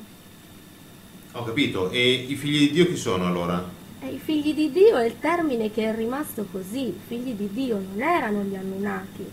ho 1.33 1.45
capito, 1.45 1.91
e 1.91 2.11
i 2.29 2.35
figli 2.37 2.59
di 2.69 2.71
Dio 2.71 2.87
chi 2.87 2.97
sono 2.97 3.27
allora? 3.27 3.81
I 4.09 4.19
figli 4.23 4.55
di 4.55 4.71
Dio 4.73 4.97
è 4.97 5.05
il 5.05 5.19
termine 5.21 5.71
che 5.71 5.89
è 5.89 5.95
rimasto 5.95 6.47
così, 6.51 6.87
i 6.89 6.99
figli 7.07 7.33
di 7.35 7.49
Dio 7.53 7.77
non 7.77 8.01
erano 8.01 8.43
gli 8.43 8.55
Anunnaki. 8.57 9.25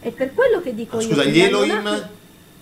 E 0.00 0.10
per 0.10 0.32
quello 0.34 0.60
che 0.60 0.74
dico 0.74 0.98
Ah, 0.98 1.00
io... 1.02 1.08
scusa, 1.08 1.24
gli 1.24 1.40
Elohim, 1.40 1.70
Anunnaki- 1.72 2.08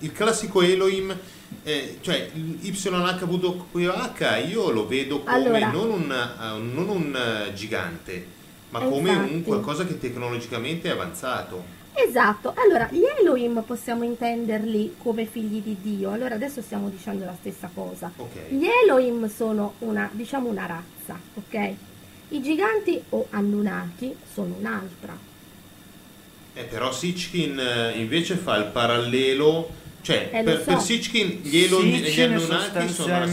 il 0.01 0.13
classico 0.13 0.63
Elohim, 0.63 1.17
eh, 1.65 1.99
cioè 2.01 2.31
YHWH 2.61 4.49
io 4.49 4.71
lo 4.71 4.87
vedo 4.87 5.21
come 5.21 5.37
Allora. 5.37 5.71
non 5.71 5.91
un, 5.91 6.11
eh, 6.11 6.59
non 6.59 6.89
un 6.89 7.15
eh, 7.49 7.53
gigante, 7.55 8.27
ma 8.71 8.81
Eh, 8.83 8.89
come 8.89 9.11
un 9.15 9.43
qualcosa 9.43 9.87
che 9.87 9.99
tecnologicamente 9.99 10.89
è 10.89 10.93
avanzato. 10.93 11.81
Esatto, 11.95 12.55
allora 12.57 12.89
gli 12.91 13.03
Elohim 13.21 13.63
possiamo 13.67 14.03
intenderli 14.03 14.95
come 14.99 15.27
figli 15.27 15.61
di 15.61 15.77
Dio, 15.81 16.11
allora 16.11 16.35
adesso 16.35 16.63
stiamo 16.63 16.89
dicendo 16.89 17.25
la 17.27 17.37
stessa 17.39 17.71
cosa. 17.73 18.11
Ok. 18.17 18.49
Gli 18.49 18.67
Elohim 18.67 19.29
sono 19.29 19.75
una, 19.81 20.09
diciamo 20.11 20.49
una 20.49 20.65
razza, 20.67 21.21
ok? 21.35 21.75
I 22.29 22.43
giganti 22.43 23.01
o 23.11 23.27
Anunnaki 23.31 24.17
sono 24.33 24.55
un'altra. 24.59 25.15
Eh, 26.55 26.65
però 26.65 26.91
Sitchkin 26.93 27.61
invece 27.97 28.37
fa 28.37 28.57
il 28.57 28.67
parallelo, 28.67 29.69
cioè 30.03 30.29
Eh, 30.33 30.43
per, 30.43 30.59
so. 30.59 30.65
per 30.65 30.81
Sitchkin 30.81 31.41
gli 31.43 31.59
Elohim 31.65 31.95
e 31.95 31.99
gli 31.99 32.05
Sitchin 32.07 32.39
sono 32.41 32.59
la 32.59 32.65
stessa 32.65 33.27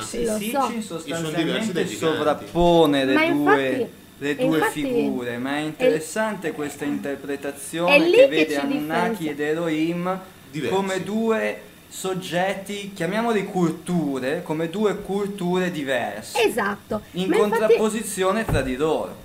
sì, 0.00 0.16
Sitchin 0.16 0.42
so. 0.50 0.66
diversi 0.68 0.82
sostanzialmente 0.82 1.86
sovrappone 1.86 3.04
le 3.04 3.14
Ma 3.14 3.26
due, 3.30 3.68
infatti- 3.68 3.86
le 4.18 4.36
due 4.36 4.44
infatti- 4.58 4.80
figure, 4.82 5.38
ma 5.38 5.56
è 5.56 5.60
interessante 5.60 6.52
questa 6.52 6.84
è 6.84 6.88
interpretazione 6.88 8.10
che 8.10 8.10
che 8.16 8.28
vede 8.28 8.56
Anunnaki 8.56 9.28
ed 9.28 9.40
Elohim 9.40 10.20
Diversi. 10.50 10.74
come 10.74 11.02
due 11.02 11.60
soggetti, 11.88 12.92
chiamiamoli 12.94 13.44
culture, 13.44 14.42
come 14.42 14.68
due 14.68 15.00
culture 15.00 15.70
diverse, 15.70 16.42
Esatto. 16.42 17.02
in 17.12 17.28
ma 17.28 17.36
infatti- 17.36 17.58
contrapposizione 17.60 18.44
tra 18.44 18.60
di 18.62 18.76
loro. 18.76 19.22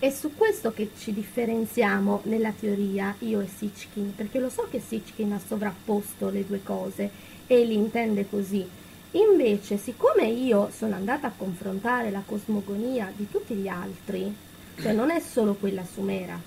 È 0.00 0.08
su 0.08 0.34
questo 0.34 0.72
che 0.72 0.92
ci 0.98 1.12
differenziamo 1.12 2.22
nella 2.22 2.54
teoria, 2.58 3.14
io 3.18 3.40
e 3.40 3.46
Sitchkin, 3.46 4.14
perché 4.14 4.38
lo 4.38 4.48
so 4.48 4.66
che 4.70 4.80
Sitchkin 4.80 5.30
ha 5.34 5.38
sovrapposto 5.38 6.30
le 6.30 6.46
due 6.46 6.62
cose 6.62 7.10
e 7.46 7.62
li 7.66 7.74
intende 7.74 8.26
così. 8.26 8.66
Invece, 9.10 9.76
siccome 9.76 10.24
io 10.24 10.70
sono 10.74 10.94
andata 10.94 11.26
a 11.26 11.32
confrontare 11.36 12.10
la 12.10 12.22
cosmogonia 12.24 13.12
di 13.14 13.28
tutti 13.30 13.52
gli 13.52 13.68
altri, 13.68 14.34
cioè 14.80 14.94
non 14.94 15.10
è 15.10 15.20
solo 15.20 15.52
quella 15.52 15.84
sumera, 15.84 16.40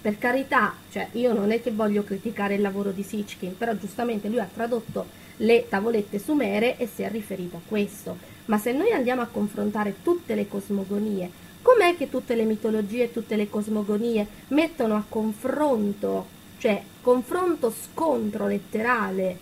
per 0.00 0.16
carità, 0.16 0.72
cioè 0.90 1.08
io 1.12 1.34
non 1.34 1.50
è 1.52 1.60
che 1.60 1.72
voglio 1.72 2.04
criticare 2.04 2.54
il 2.54 2.62
lavoro 2.62 2.90
di 2.90 3.02
Sitchkin, 3.02 3.54
però 3.58 3.74
giustamente 3.76 4.28
lui 4.28 4.40
ha 4.40 4.48
tradotto 4.50 5.04
le 5.38 5.66
tavolette 5.68 6.18
sumere 6.18 6.78
e 6.78 6.86
si 6.86 7.02
è 7.02 7.10
riferito 7.10 7.56
a 7.56 7.68
questo. 7.68 8.16
Ma 8.46 8.56
se 8.56 8.72
noi 8.72 8.92
andiamo 8.92 9.20
a 9.20 9.26
confrontare 9.26 9.96
tutte 10.02 10.34
le 10.34 10.48
cosmogonie, 10.48 11.52
com'è 11.64 11.96
che 11.96 12.10
tutte 12.10 12.34
le 12.34 12.44
mitologie 12.44 13.10
tutte 13.10 13.36
le 13.36 13.48
cosmogonie 13.48 14.26
mettono 14.48 14.96
a 14.96 15.04
confronto, 15.08 16.26
cioè 16.58 16.82
confronto 17.00 17.72
scontro 17.72 18.46
letterale, 18.46 19.38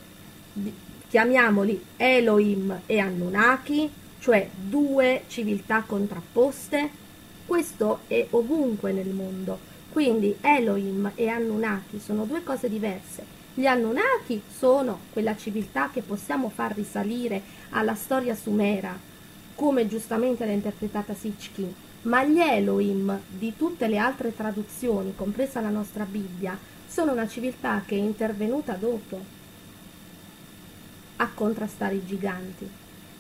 chiamiamoli 1.09 1.85
Elohim 1.97 2.83
e 2.87 2.99
Anunnaki, 3.01 3.91
cioè 4.21 4.49
due 4.55 5.25
civiltà 5.27 5.83
contrapposte? 5.85 6.91
Questo 7.45 8.03
è 8.07 8.25
ovunque 8.31 8.93
nel 8.93 9.09
mondo. 9.09 9.59
Quindi 9.91 10.37
Elohim 10.41 11.11
e 11.17 11.27
Anunnaki 11.27 11.99
sono 11.99 12.25
due 12.25 12.45
cose 12.45 12.69
diverse. 12.69 13.25
Gli 13.53 13.67
Anunnaki 13.67 14.41
sono 14.57 15.01
quella 15.13 15.37
civiltà 15.37 15.91
che 15.93 16.03
possiamo 16.03 16.51
far 16.51 16.73
risalire 16.75 17.43
alla 17.71 17.97
storia 17.97 18.37
sumera, 18.37 18.97
come 19.57 19.89
giustamente 19.89 20.47
l'ha 20.47 20.53
interpretata 20.53 21.15
Sitchkin, 21.15 21.75
ma 22.03 22.25
gli 22.25 22.41
Elohim 22.41 23.19
di 23.29 23.55
tutte 23.57 23.87
le 23.89 23.99
altre 23.99 24.35
traduzioni, 24.35 25.15
compresa 25.15 25.61
la 25.61 25.69
nostra 25.69 26.05
Bibbia, 26.05 26.59
sono 26.87 27.13
una 27.13 27.29
civiltà 27.29 27.83
che 27.87 27.95
è 27.95 27.99
intervenuta 27.99 28.75
dopo 28.75 29.19
a 31.17 31.31
contrastare 31.33 31.95
i 31.95 32.05
giganti 32.05 32.69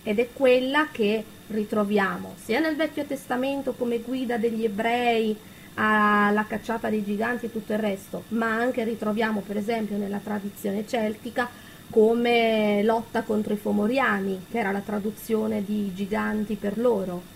ed 0.03 0.19
è 0.19 0.29
quella 0.33 0.89
che 0.91 1.25
ritroviamo 1.47 2.35
sia 2.43 2.59
nel 2.59 2.77
Vecchio 2.77 3.05
Testamento 3.05 3.73
come 3.73 3.99
guida 4.01 4.37
degli 4.37 4.65
ebrei 4.65 5.37
alla 5.75 6.45
cacciata 6.47 6.91
dei 6.91 7.05
giganti 7.05 7.47
e 7.47 7.53
tutto 7.53 7.73
il 7.73 7.79
resto, 7.79 8.25
ma 8.29 8.53
anche 8.53 8.85
ritroviamo 8.85 9.41
per 9.41 9.57
esempio 9.57 9.97
nella 9.97 10.21
tradizione 10.23 10.87
celtica 10.87 11.49
come 11.89 12.83
lotta 12.83 13.23
contro 13.23 13.55
i 13.55 13.59
Fomoriani, 13.59 14.47
che 14.51 14.59
era 14.59 14.73
la 14.73 14.81
traduzione 14.81 15.65
di 15.65 15.93
giganti 15.95 16.57
per 16.57 16.79
loro. 16.79 17.32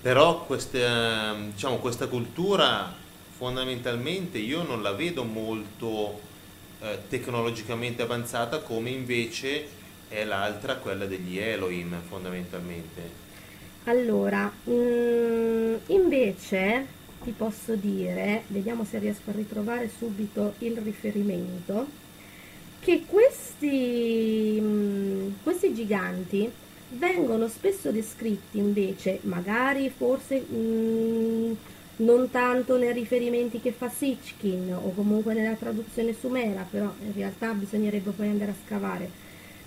Però 0.00 0.44
questa, 0.44 1.34
diciamo, 1.34 1.76
questa 1.76 2.06
cultura 2.06 2.94
fondamentalmente 3.36 4.38
io 4.38 4.62
non 4.62 4.82
la 4.82 4.92
vedo 4.92 5.24
molto 5.24 6.20
eh, 6.80 6.98
tecnologicamente 7.08 8.02
avanzata 8.02 8.60
come 8.60 8.90
invece 8.90 9.66
è 10.08 10.24
l'altra, 10.24 10.76
quella 10.76 11.06
degli 11.06 11.38
Elohim 11.38 12.00
fondamentalmente. 12.08 13.26
Allora, 13.84 14.50
mm, 14.68 15.74
invece 15.86 16.86
ti 17.22 17.30
posso 17.36 17.74
dire, 17.74 18.44
vediamo 18.48 18.84
se 18.84 18.98
riesco 18.98 19.30
a 19.30 19.34
ritrovare 19.34 19.90
subito 19.96 20.54
il 20.58 20.76
riferimento, 20.78 21.86
che 22.80 23.04
questi, 23.06 24.58
mm, 24.60 25.30
questi 25.42 25.74
giganti 25.74 26.50
vengono 26.90 27.48
spesso 27.48 27.90
descritti 27.90 28.58
invece, 28.58 29.20
magari 29.22 29.90
forse 29.94 30.44
mm, 30.50 31.52
non 31.96 32.30
tanto 32.30 32.76
nei 32.76 32.92
riferimenti 32.92 33.60
che 33.60 33.72
fa 33.72 33.88
Sitchkin 33.88 34.72
o 34.72 34.92
comunque 34.94 35.34
nella 35.34 35.54
traduzione 35.54 36.14
sumera, 36.14 36.66
però 36.68 36.92
in 37.04 37.12
realtà 37.14 37.52
bisognerebbe 37.52 38.10
poi 38.10 38.28
andare 38.28 38.52
a 38.52 38.54
scavare, 38.64 39.10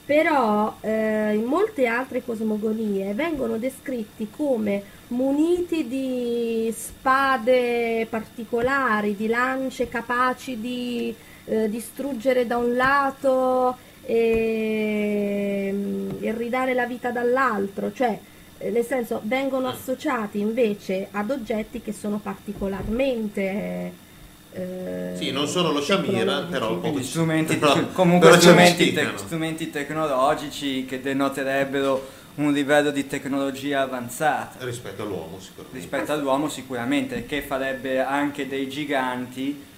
però 0.06 0.78
eh, 0.82 1.36
in 1.36 1.44
molte 1.44 1.86
altre 1.88 2.24
cosmogonie 2.24 3.14
vengono 3.14 3.58
descritti 3.58 4.30
come 4.30 5.00
muniti 5.10 5.88
di 5.88 6.74
spade 6.76 8.08
particolari, 8.10 9.16
di 9.16 9.28
lance 9.28 9.88
capaci 9.90 10.60
di 10.60 11.14
eh, 11.46 11.70
distruggere 11.70 12.48
da 12.48 12.58
un 12.58 12.76
lato 12.76 13.78
e, 14.12 15.74
e 16.20 16.34
ridare 16.34 16.74
la 16.74 16.86
vita 16.86 17.12
dall'altro, 17.12 17.94
cioè 17.94 18.20
eh, 18.58 18.70
nel 18.70 18.84
senso 18.84 19.22
vengono 19.24 19.70
associati 19.70 20.40
invece 20.40 21.08
ad 21.12 21.32
oggetti 21.32 21.82
che 21.82 21.94
sono 21.94 22.20
particolarmente 22.22 24.10
eh, 24.54 25.14
sì, 25.16 25.32
non 25.32 25.48
solo 25.48 25.72
lo 25.72 25.82
Shamira, 25.82 26.42
però 26.42 26.76
poco 26.80 27.02
strumenti, 27.02 27.56
però, 27.56 27.88
comunque 27.94 28.28
però 28.28 28.42
strumenti, 28.42 28.92
te- 28.92 29.12
strumenti 29.16 29.70
tecnologici 29.70 30.84
che 30.84 31.00
denoterebbero 31.00 32.20
un 32.36 32.52
livello 32.52 32.92
di 32.92 33.08
tecnologia 33.08 33.80
avanzata. 33.80 34.66
Rispetto 34.66 35.04
all'uomo 35.04 35.40
sicuramente. 35.40 35.78
Rispetto 35.78 36.12
all'uomo 36.12 36.50
sicuramente 36.50 37.26
che 37.26 37.42
farebbe 37.42 38.02
anche 38.02 38.46
dei 38.50 38.68
giganti 38.68 39.70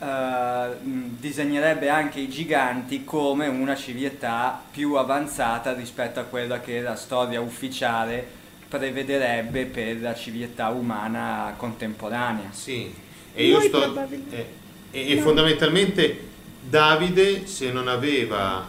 Uh, 0.00 0.74
disegnerebbe 1.18 1.90
anche 1.90 2.20
i 2.20 2.30
giganti 2.30 3.04
come 3.04 3.48
una 3.48 3.76
civiltà 3.76 4.58
più 4.70 4.94
avanzata 4.94 5.74
rispetto 5.74 6.18
a 6.18 6.22
quella 6.22 6.60
che 6.60 6.80
la 6.80 6.96
storia 6.96 7.42
ufficiale 7.42 8.26
prevederebbe 8.66 9.66
per 9.66 10.00
la 10.00 10.14
civiltà 10.14 10.68
umana 10.68 11.52
contemporanea. 11.54 12.48
Sì, 12.50 12.90
e 13.34 13.46
io 13.46 13.60
sto... 13.60 14.06
Eh, 14.30 14.46
e, 14.90 15.10
e 15.10 15.14
no. 15.16 15.20
fondamentalmente 15.20 16.28
Davide 16.60 17.46
se 17.46 17.70
non 17.70 17.88
aveva 17.88 18.66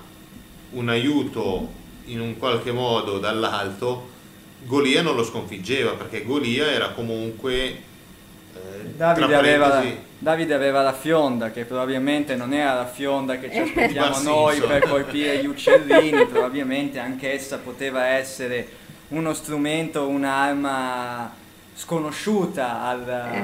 un 0.72 0.90
aiuto 0.90 1.70
in 2.06 2.20
un 2.20 2.38
qualche 2.38 2.72
modo 2.72 3.20
dall'alto, 3.20 4.10
Golia 4.64 5.02
non 5.02 5.16
lo 5.16 5.24
sconfiggeva 5.24 5.92
perché 5.92 6.24
Golia 6.24 6.66
era 6.66 6.90
comunque 6.90 7.90
Davide 8.96 9.36
aveva, 9.36 9.84
Davide 10.20 10.54
aveva, 10.54 10.82
la 10.84 10.94
fionda, 10.94 11.50
che 11.50 11.66
probabilmente 11.66 12.36
non 12.36 12.54
era 12.54 12.76
la 12.76 12.86
fionda 12.86 13.38
che 13.38 13.50
ci 13.50 13.58
eh. 13.58 13.62
aspettiamo 13.62 14.20
noi 14.20 14.60
per 14.62 14.88
colpire 14.88 15.42
gli 15.42 15.48
uccellini, 15.48 16.28
probabilmente 16.28 17.00
anch'essa 17.00 17.58
poteva 17.58 18.06
essere 18.06 18.68
uno 19.10 19.34
strumento, 19.34 20.08
un'arma 20.08 21.34
sconosciuta 21.74 22.84
al, 22.84 23.10
eh. 23.10 23.44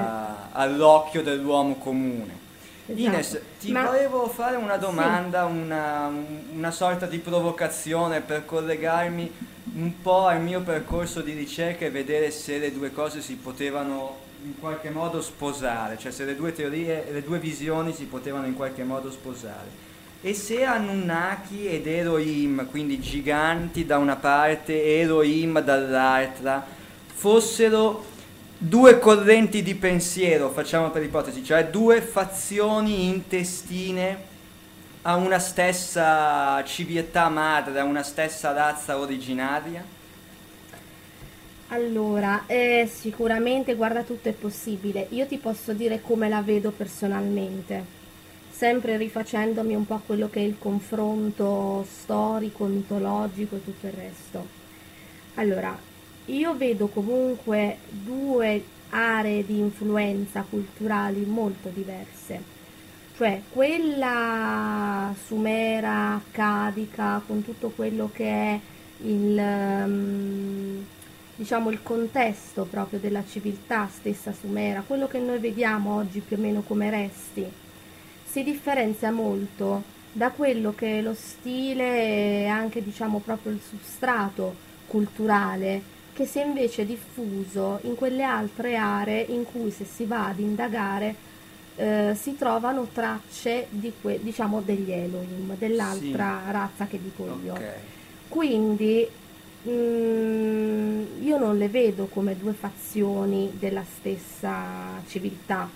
all'occhio 0.52 1.23
dell'uomo 1.23 1.76
comune. 1.76 2.45
Esatto. 2.85 3.02
Ines, 3.02 3.41
ti 3.60 3.72
Ma... 3.72 3.84
volevo 3.84 4.27
fare 4.27 4.56
una 4.56 4.77
domanda, 4.77 5.48
sì. 5.48 5.57
una, 5.57 6.11
una 6.53 6.72
sorta 6.72 7.06
di 7.06 7.18
provocazione 7.18 8.22
per 8.22 8.45
collegarmi 8.45 9.31
un 9.76 10.02
po' 10.02 10.27
al 10.27 10.41
mio 10.41 10.61
percorso 10.61 11.22
di 11.22 11.34
ricerca 11.34 11.85
e 11.85 11.89
vedere 11.89 12.31
se 12.31 12.57
le 12.60 12.72
due 12.72 12.91
cose 12.91 13.22
si 13.22 13.35
potevano 13.35 14.26
in 14.48 14.60
qualche 14.60 14.90
modo 14.90 15.22
sposare, 15.22 15.98
cioè 15.98 16.11
se 16.11 16.24
le 16.24 16.36
due 16.36 16.53
teorie, 16.53 17.06
le 17.11 17.22
due 17.22 17.38
visioni 17.38 17.94
si 17.94 18.06
potevano 18.06 18.48
in 18.48 18.56
qualche 18.56 18.84
modo 18.84 19.11
sposare. 19.11 19.86
E 20.22 20.34
se 20.34 20.64
Anunnaki 20.64 21.68
ed 21.68 21.86
Elohim, 21.86 22.65
quindi 22.69 22.99
giganti 22.99 23.86
da 23.86 23.98
una 23.98 24.15
parte 24.15 24.82
e 24.82 24.99
Elohim 24.99 25.60
dall'altra, 25.60 26.65
fossero 27.14 28.06
due 28.57 28.99
correnti 28.99 29.61
di 29.61 29.76
pensiero, 29.76 30.49
facciamo 30.49 30.91
per 30.91 31.03
ipotesi, 31.03 31.44
cioè 31.44 31.68
due 31.68 32.02
fazioni 32.02 33.07
intestine 33.07 34.36
a 35.02 35.15
una 35.15 35.40
stessa 35.40 36.64
civiltà 36.64 37.28
madre, 37.28 37.80
a 37.80 37.84
una 37.84 38.03
stessa 38.03 38.53
razza 38.53 38.98
originaria? 38.98 39.95
Allora, 41.69 42.45
eh, 42.45 42.89
sicuramente, 42.89 43.76
guarda, 43.76 44.03
tutto 44.03 44.30
è 44.30 44.31
possibile. 44.31 45.07
Io 45.10 45.26
ti 45.26 45.38
posso 45.38 45.73
dire 45.73 46.02
come 46.02 46.30
la 46.30 46.41
vedo 46.41 46.72
personalmente, 46.72 47.84
sempre 48.49 48.95
rifacendomi 48.95 49.76
un 49.76 49.85
po' 49.85 49.95
a 49.95 50.02
quello 50.06 50.30
che 50.30 50.39
è 50.39 50.44
il 50.44 50.56
confronto 50.57 51.85
storico, 51.89 52.65
mitologico 52.65 53.57
e 53.57 53.64
tutto 53.65 53.88
il 53.88 53.91
resto. 53.94 54.48
Allora, 55.35 55.77
io 56.27 56.56
vedo 56.56 56.88
comunque 56.88 57.77
due 57.89 58.64
aree 58.91 59.45
di 59.45 59.60
influenza 59.60 60.45
culturali 60.49 61.26
molto 61.26 61.69
diverse. 61.69 62.41
Cioè, 63.18 63.41
quella 63.52 65.14
sumera, 65.26 66.14
accadica, 66.15 67.22
con 67.27 67.44
tutto 67.44 67.69
quello 67.76 68.10
che 68.14 68.26
è 68.26 68.60
il... 68.99 69.38
Um, 69.38 70.85
diciamo, 71.38 71.69
il 71.69 71.84
contesto 71.84 72.65
proprio 72.65 72.99
della 72.99 73.23
civiltà 73.26 73.88
stessa 73.91 74.34
sumera, 74.34 74.84
quello 74.85 75.07
che 75.07 75.19
noi 75.19 75.38
vediamo 75.38 75.95
oggi 75.95 76.19
più 76.19 76.35
o 76.35 76.39
meno 76.39 76.61
come 76.61 76.89
resti, 76.89 77.45
si 78.26 78.43
differenzia 78.43 79.11
molto 79.11 79.95
da 80.11 80.31
quello 80.31 80.73
che 80.73 80.97
è 80.97 81.01
lo 81.01 81.14
stile 81.14 82.41
e 82.41 82.47
anche 82.47 82.84
diciamo 82.84 83.19
proprio 83.19 83.51
il 83.51 83.61
substrato 83.61 84.65
culturale 84.88 85.95
che 86.14 86.26
si 86.26 86.39
è 86.39 86.45
invece 86.45 86.85
diffuso 86.85 87.80
in 87.84 87.93
quelle 87.93 88.23
altre 88.23 88.76
aree 88.76 89.22
in 89.22 89.43
cui 89.43 89.69
se 89.69 89.85
si 89.85 90.05
va 90.05 90.30
ad 90.30 90.39
indagare 90.39 91.14
eh, 91.76 92.14
si 92.19 92.35
trovano 92.35 92.88
tracce 92.91 93.68
di 93.69 93.93
que- 94.01 94.19
diciamo 94.23 94.61
degli 94.61 94.91
Elohim, 94.91 95.55
dell'altra 95.55 96.41
sì. 96.43 96.51
razza 96.51 96.88
che 96.88 96.99
dico 96.99 97.23
okay. 97.23 97.45
io. 97.45 97.55
Quindi 98.27 99.07
Mm, 99.68 101.23
io 101.23 101.38
non 101.38 101.57
le 101.57 101.68
vedo 101.68 102.06
come 102.06 102.38
due 102.38 102.53
fazioni 102.53 103.52
della 103.60 103.84
stessa 103.84 105.02
civiltà. 105.07 105.69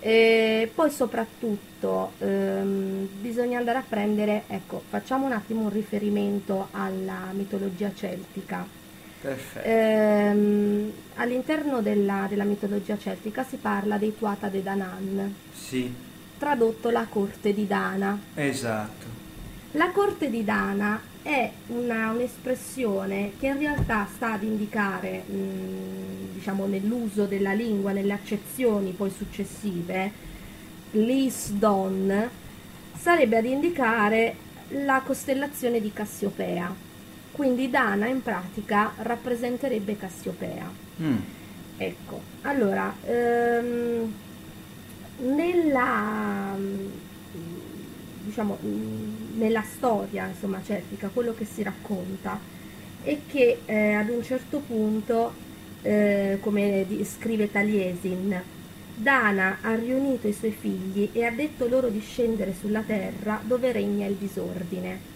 E 0.00 0.70
poi 0.74 0.90
soprattutto 0.90 2.12
ehm, 2.18 3.08
bisogna 3.20 3.58
andare 3.58 3.78
a 3.78 3.84
prendere, 3.88 4.44
ecco, 4.48 4.82
facciamo 4.86 5.24
un 5.24 5.32
attimo 5.32 5.62
un 5.62 5.70
riferimento 5.70 6.68
alla 6.72 7.30
mitologia 7.32 7.90
celtica. 7.94 8.82
Ehm, 9.62 10.92
all'interno 11.14 11.80
della, 11.80 12.26
della, 12.28 12.44
mitologia 12.44 12.98
celtica 12.98 13.42
si 13.42 13.56
parla 13.56 13.96
dei 13.96 14.14
Tuata 14.16 14.48
de 14.48 14.62
Danann. 14.62 15.20
Sì. 15.54 15.92
Tradotto 16.36 16.90
la 16.90 17.06
corte 17.08 17.54
di 17.54 17.66
Dana. 17.66 18.20
Esatto. 18.34 19.06
La 19.72 19.90
corte 19.90 20.28
di 20.28 20.44
Dana 20.44 21.00
è 21.24 21.50
una, 21.68 22.10
un'espressione 22.10 23.32
che 23.38 23.46
in 23.46 23.58
realtà 23.58 24.06
sta 24.14 24.34
ad 24.34 24.42
indicare, 24.42 25.22
mh, 25.26 26.34
diciamo 26.34 26.66
nell'uso 26.66 27.24
della 27.24 27.54
lingua, 27.54 27.92
nelle 27.92 28.12
accezioni 28.12 28.90
poi 28.90 29.10
successive, 29.10 30.12
l'Isdon, 30.90 32.28
sarebbe 32.94 33.38
ad 33.38 33.46
indicare 33.46 34.36
la 34.84 35.00
costellazione 35.02 35.80
di 35.80 35.92
Cassiopea. 35.94 36.74
Quindi 37.32 37.70
Dana 37.70 38.06
in 38.06 38.22
pratica 38.22 38.92
rappresenterebbe 38.98 39.96
Cassiopea. 39.96 40.70
Mm. 41.00 41.16
Ecco, 41.78 42.20
allora, 42.42 42.94
ehm, 43.02 44.12
nella 45.20 46.54
diciamo, 48.24 48.58
nella 49.36 49.62
storia 49.62 50.26
insomma, 50.26 50.60
celtica, 50.64 51.10
quello 51.12 51.34
che 51.34 51.44
si 51.44 51.62
racconta 51.62 52.38
è 53.02 53.18
che 53.26 53.60
eh, 53.64 53.92
ad 53.92 54.08
un 54.08 54.22
certo 54.22 54.60
punto, 54.60 55.32
eh, 55.82 56.38
come 56.40 56.86
scrive 57.04 57.50
Taliesin, 57.50 58.42
Dana 58.96 59.58
ha 59.60 59.74
riunito 59.74 60.28
i 60.28 60.32
suoi 60.32 60.52
figli 60.52 61.10
e 61.12 61.24
ha 61.24 61.30
detto 61.30 61.66
loro 61.66 61.88
di 61.88 62.00
scendere 62.00 62.54
sulla 62.58 62.82
terra 62.82 63.40
dove 63.44 63.72
regna 63.72 64.06
il 64.06 64.14
disordine. 64.14 65.12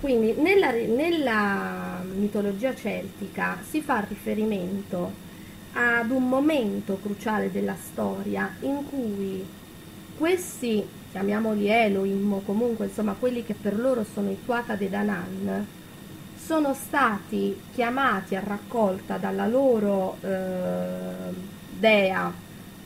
Quindi 0.00 0.34
nella, 0.34 0.72
nella 0.72 2.04
mitologia 2.14 2.74
celtica 2.74 3.58
si 3.66 3.80
fa 3.80 4.04
riferimento 4.06 5.30
ad 5.72 6.10
un 6.10 6.28
momento 6.28 6.98
cruciale 7.00 7.50
della 7.50 7.76
storia 7.80 8.54
in 8.60 8.84
cui 8.88 9.44
questi 10.22 10.86
chiamiamoli 11.10 11.66
Elohim 11.66 12.34
o 12.34 12.42
comunque 12.42 12.86
insomma 12.86 13.16
quelli 13.18 13.44
che 13.44 13.56
per 13.60 13.76
loro 13.76 14.04
sono 14.04 14.30
i 14.30 14.38
Tuata 14.44 14.76
de 14.76 14.88
Danann, 14.88 15.48
sono 16.36 16.74
stati 16.74 17.60
chiamati 17.74 18.36
a 18.36 18.40
raccolta 18.40 19.16
dalla 19.16 19.48
loro 19.48 20.18
eh, 20.20 21.34
dea 21.76 22.32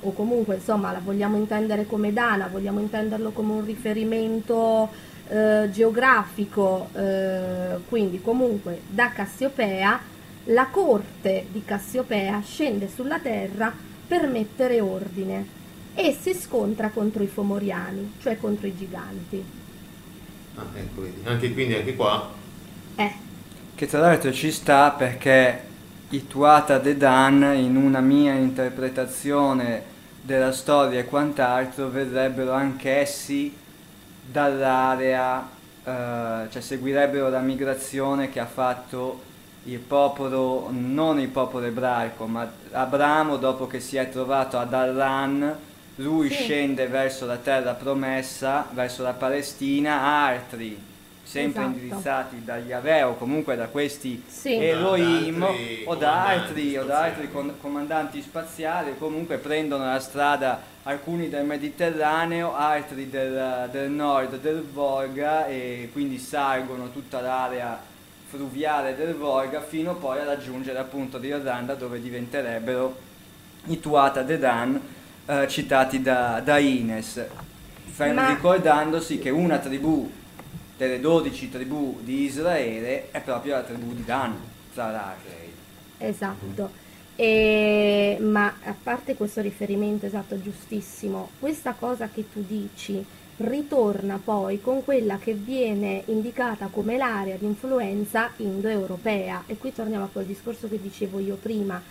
o 0.01 0.13
comunque 0.15 0.55
insomma 0.55 0.93
la 0.93 1.01
vogliamo 1.05 1.37
intendere 1.37 1.85
come 1.85 2.11
Dana, 2.11 2.47
vogliamo 2.47 2.81
intenderlo 2.81 3.33
come 3.33 3.53
un 3.53 3.67
riferimento 3.67 4.89
eh, 5.29 5.69
geografico, 5.71 6.89
eh, 6.95 7.77
quindi 7.87 8.23
comunque 8.23 8.81
da 8.89 9.11
Cassiopea, 9.11 10.01
la 10.45 10.69
corte 10.71 11.49
di 11.53 11.63
Cassiopea 11.63 12.41
scende 12.41 12.89
sulla 12.89 13.19
terra 13.19 13.71
per 14.07 14.27
mettere 14.27 14.81
ordine 14.81 15.56
e 15.97 16.13
si 16.13 16.35
scontra 16.35 16.91
contro 16.91 17.23
i 17.25 17.27
fomoriani, 17.27 18.15
cioè 18.19 18.37
contro 18.39 18.67
i 18.69 18.77
giganti. 18.77 19.45
Ah, 20.55 20.71
ecco, 20.75 21.03
vedi. 21.03 21.23
Anche 21.25 21.53
quindi 21.53 21.75
anche 21.75 21.95
qua. 21.95 22.35
Eh, 22.97 23.13
Che 23.75 23.87
tra 23.87 24.01
l'altro 24.01 24.33
ci 24.33 24.51
sta 24.51 24.93
perché 24.93 25.75
i 26.09 26.27
Tuata 26.27 26.79
De 26.79 26.97
Dan, 26.97 27.43
in 27.57 27.77
una 27.77 28.01
mia 28.01 28.35
interpretazione 28.35 29.85
della 30.21 30.53
storia 30.53 31.01
e 31.01 31.05
quant'altro, 31.05 31.91
verrebbero 31.91 32.53
anch'essi 32.53 33.55
dall'area, 34.23 35.49
eh, 35.85 36.47
cioè 36.51 36.63
seguirebbero 36.63 37.29
la 37.29 37.41
migrazione 37.41 38.31
che 38.31 38.41
ha 38.41 38.47
fatto 38.47 39.25
il 39.65 39.79
popolo, 39.81 40.69
non 40.71 41.21
il 41.21 41.29
popolo 41.29 41.67
ebraico, 41.67 42.27
ma 42.27 42.51
Abramo 42.73 43.37
dopo 43.37 43.67
che 43.67 43.81
si 43.81 43.97
è 43.97 44.09
trovato 44.11 44.59
ad 44.59 44.73
Arran, 44.73 45.59
lui 45.97 46.29
Sì. 46.31 46.35
scende 46.43 46.87
verso 46.89 47.27
la 47.27 47.37
terra 47.37 47.73
promessa, 47.75 48.67
verso 48.73 49.03
la 49.03 49.13
Palestina, 49.13 50.01
altri 50.27 50.79
sempre 51.23 51.63
Esatto. 51.63 51.77
indirizzati 51.77 52.45
da 52.45 52.57
Yahweh 52.59 53.03
o 53.03 53.15
comunque 53.17 53.57
da 53.57 53.67
questi 53.67 54.23
sì. 54.29 54.55
Elohim 54.63 55.45
o 55.87 55.95
da 55.97 56.25
altri, 56.25 56.75
comandanti 56.75 56.77
o 56.77 56.85
da 56.85 57.01
altri 57.03 57.29
comandanti 57.61 58.23
spaziali 58.23 58.95
comunque 58.97 59.39
prendono 59.39 59.85
la 59.87 59.99
strada 59.99 60.61
alcuni 60.85 61.29
del 61.29 61.45
Mediterraneo 61.45 62.55
altri 62.55 63.11
del, 63.11 63.69
del 63.73 63.91
nord 63.91 64.39
del 64.39 64.63
Volga 64.73 65.47
e 65.49 65.89
quindi 65.93 66.17
salgono 66.19 66.93
tutta 66.93 67.21
l'area 67.21 67.77
fluviale 68.29 68.95
del 68.95 69.15
Volga 69.17 69.61
fino 69.61 69.97
poi 69.97 70.21
a 70.21 70.25
raggiungere 70.27 70.79
appunto 70.79 71.19
l'Irlanda 71.19 71.75
dove 71.75 72.01
diventerebbero 72.01 72.97
i 73.65 73.81
Tuata 73.81 74.23
de 74.23 74.39
Dan 74.39 74.81
eh, 75.27 75.49
citati 75.49 76.01
da, 76.01 76.41
da 76.45 76.59
Ines 76.59 77.25
fermo 77.97 78.21
Ma- 78.21 78.29
ricordandosi 78.29 79.19
che 79.19 79.31
una 79.31 79.59
tribù 79.59 80.11
delle 80.77 81.01
12 81.01 81.51
tribù 81.51 81.99
di 82.03 82.25
Israele 82.25 83.11
è 83.11 83.23
proprio 83.23 83.55
la 83.55 83.63
tribù 83.63 83.95
di 83.95 84.05
Dan, 84.05 84.37
tra 84.75 84.91
l'altro. 84.91 85.31
Esatto. 85.99 86.71
E- 87.17 88.19
ma 88.21 88.55
a 88.65 88.75
parte 88.81 89.15
questo 89.15 89.41
riferimento 89.41 90.05
esatto, 90.05 90.39
giustissimo, 90.41 91.31
questa 91.39 91.73
cosa 91.73 92.11
che 92.13 92.31
tu 92.31 92.45
dici 92.47 93.03
ritorna 93.39 94.21
poi 94.23 94.61
con 94.61 94.85
quella 94.85 95.19
che 95.19 95.33
viene 95.33 96.03
indicata 96.07 96.69
come 96.71 96.99
l'area 96.99 97.37
di 97.37 97.47
influenza 97.47 98.31
indoeuropea. 98.37 99.45
E 99.47 99.57
qui 99.57 99.73
torniamo 99.73 100.05
a 100.05 100.09
quel 100.13 100.27
discorso 100.27 100.69
che 100.69 100.81
dicevo 100.81 101.19
io 101.19 101.37
prima, 101.41 101.83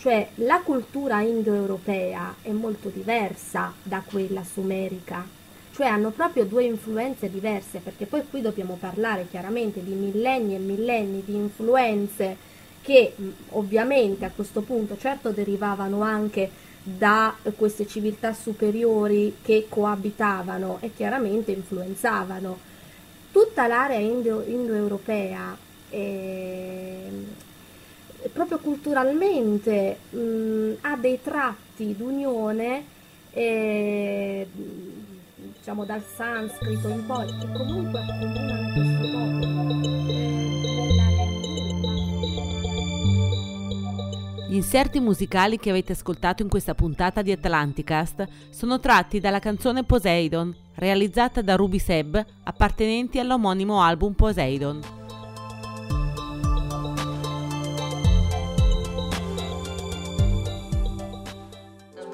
cioè 0.00 0.28
la 0.36 0.62
cultura 0.64 1.20
indoeuropea 1.20 2.36
è 2.40 2.52
molto 2.52 2.88
diversa 2.88 3.72
da 3.82 4.02
quella 4.04 4.42
sumerica. 4.42 5.26
Cioè 5.72 5.88
hanno 5.88 6.08
proprio 6.08 6.44
due 6.46 6.64
influenze 6.64 7.30
diverse, 7.30 7.80
perché 7.80 8.06
poi 8.06 8.22
qui 8.28 8.40
dobbiamo 8.40 8.78
parlare 8.80 9.26
chiaramente 9.28 9.84
di 9.84 9.92
millenni 9.92 10.54
e 10.54 10.58
millenni 10.58 11.22
di 11.22 11.34
influenze 11.34 12.48
che 12.80 13.14
ovviamente 13.50 14.24
a 14.24 14.30
questo 14.34 14.62
punto 14.62 14.96
certo 14.96 15.32
derivavano 15.32 16.00
anche 16.00 16.50
da 16.82 17.36
queste 17.56 17.86
civiltà 17.86 18.32
superiori 18.32 19.36
che 19.42 19.66
coabitavano 19.68 20.78
e 20.80 20.94
chiaramente 20.94 21.52
influenzavano. 21.52 22.58
Tutta 23.30 23.66
l'area 23.66 23.98
indo- 23.98 24.44
indoeuropea 24.46 25.56
ehm, 25.90 27.26
proprio 28.32 28.58
culturalmente 28.58 29.98
mh, 30.10 30.72
ha 30.82 30.96
dei 30.96 31.20
tratti 31.22 31.96
d'unione 31.96 32.84
eh, 33.32 34.46
diciamo 35.56 35.84
dal 35.84 36.02
sanscrito 36.02 36.88
in 36.88 37.06
poi 37.06 37.26
che 37.26 37.52
comunque 37.52 38.00
accomunano 38.00 38.72
dell'area 38.74 39.32
indigena. 39.72 40.20
Gli 44.48 44.56
inserti 44.56 44.98
musicali 44.98 45.58
che 45.58 45.70
avete 45.70 45.92
ascoltato 45.92 46.42
in 46.42 46.48
questa 46.48 46.74
puntata 46.74 47.22
di 47.22 47.30
Atlanticast 47.30 48.26
sono 48.50 48.80
tratti 48.80 49.20
dalla 49.20 49.38
canzone 49.38 49.84
Poseidon, 49.84 50.52
realizzata 50.74 51.40
da 51.40 51.54
Ruby 51.54 51.78
Seb, 51.78 52.20
appartenenti 52.42 53.20
all'omonimo 53.20 53.80
album 53.80 54.14
Poseidon. 54.14 54.99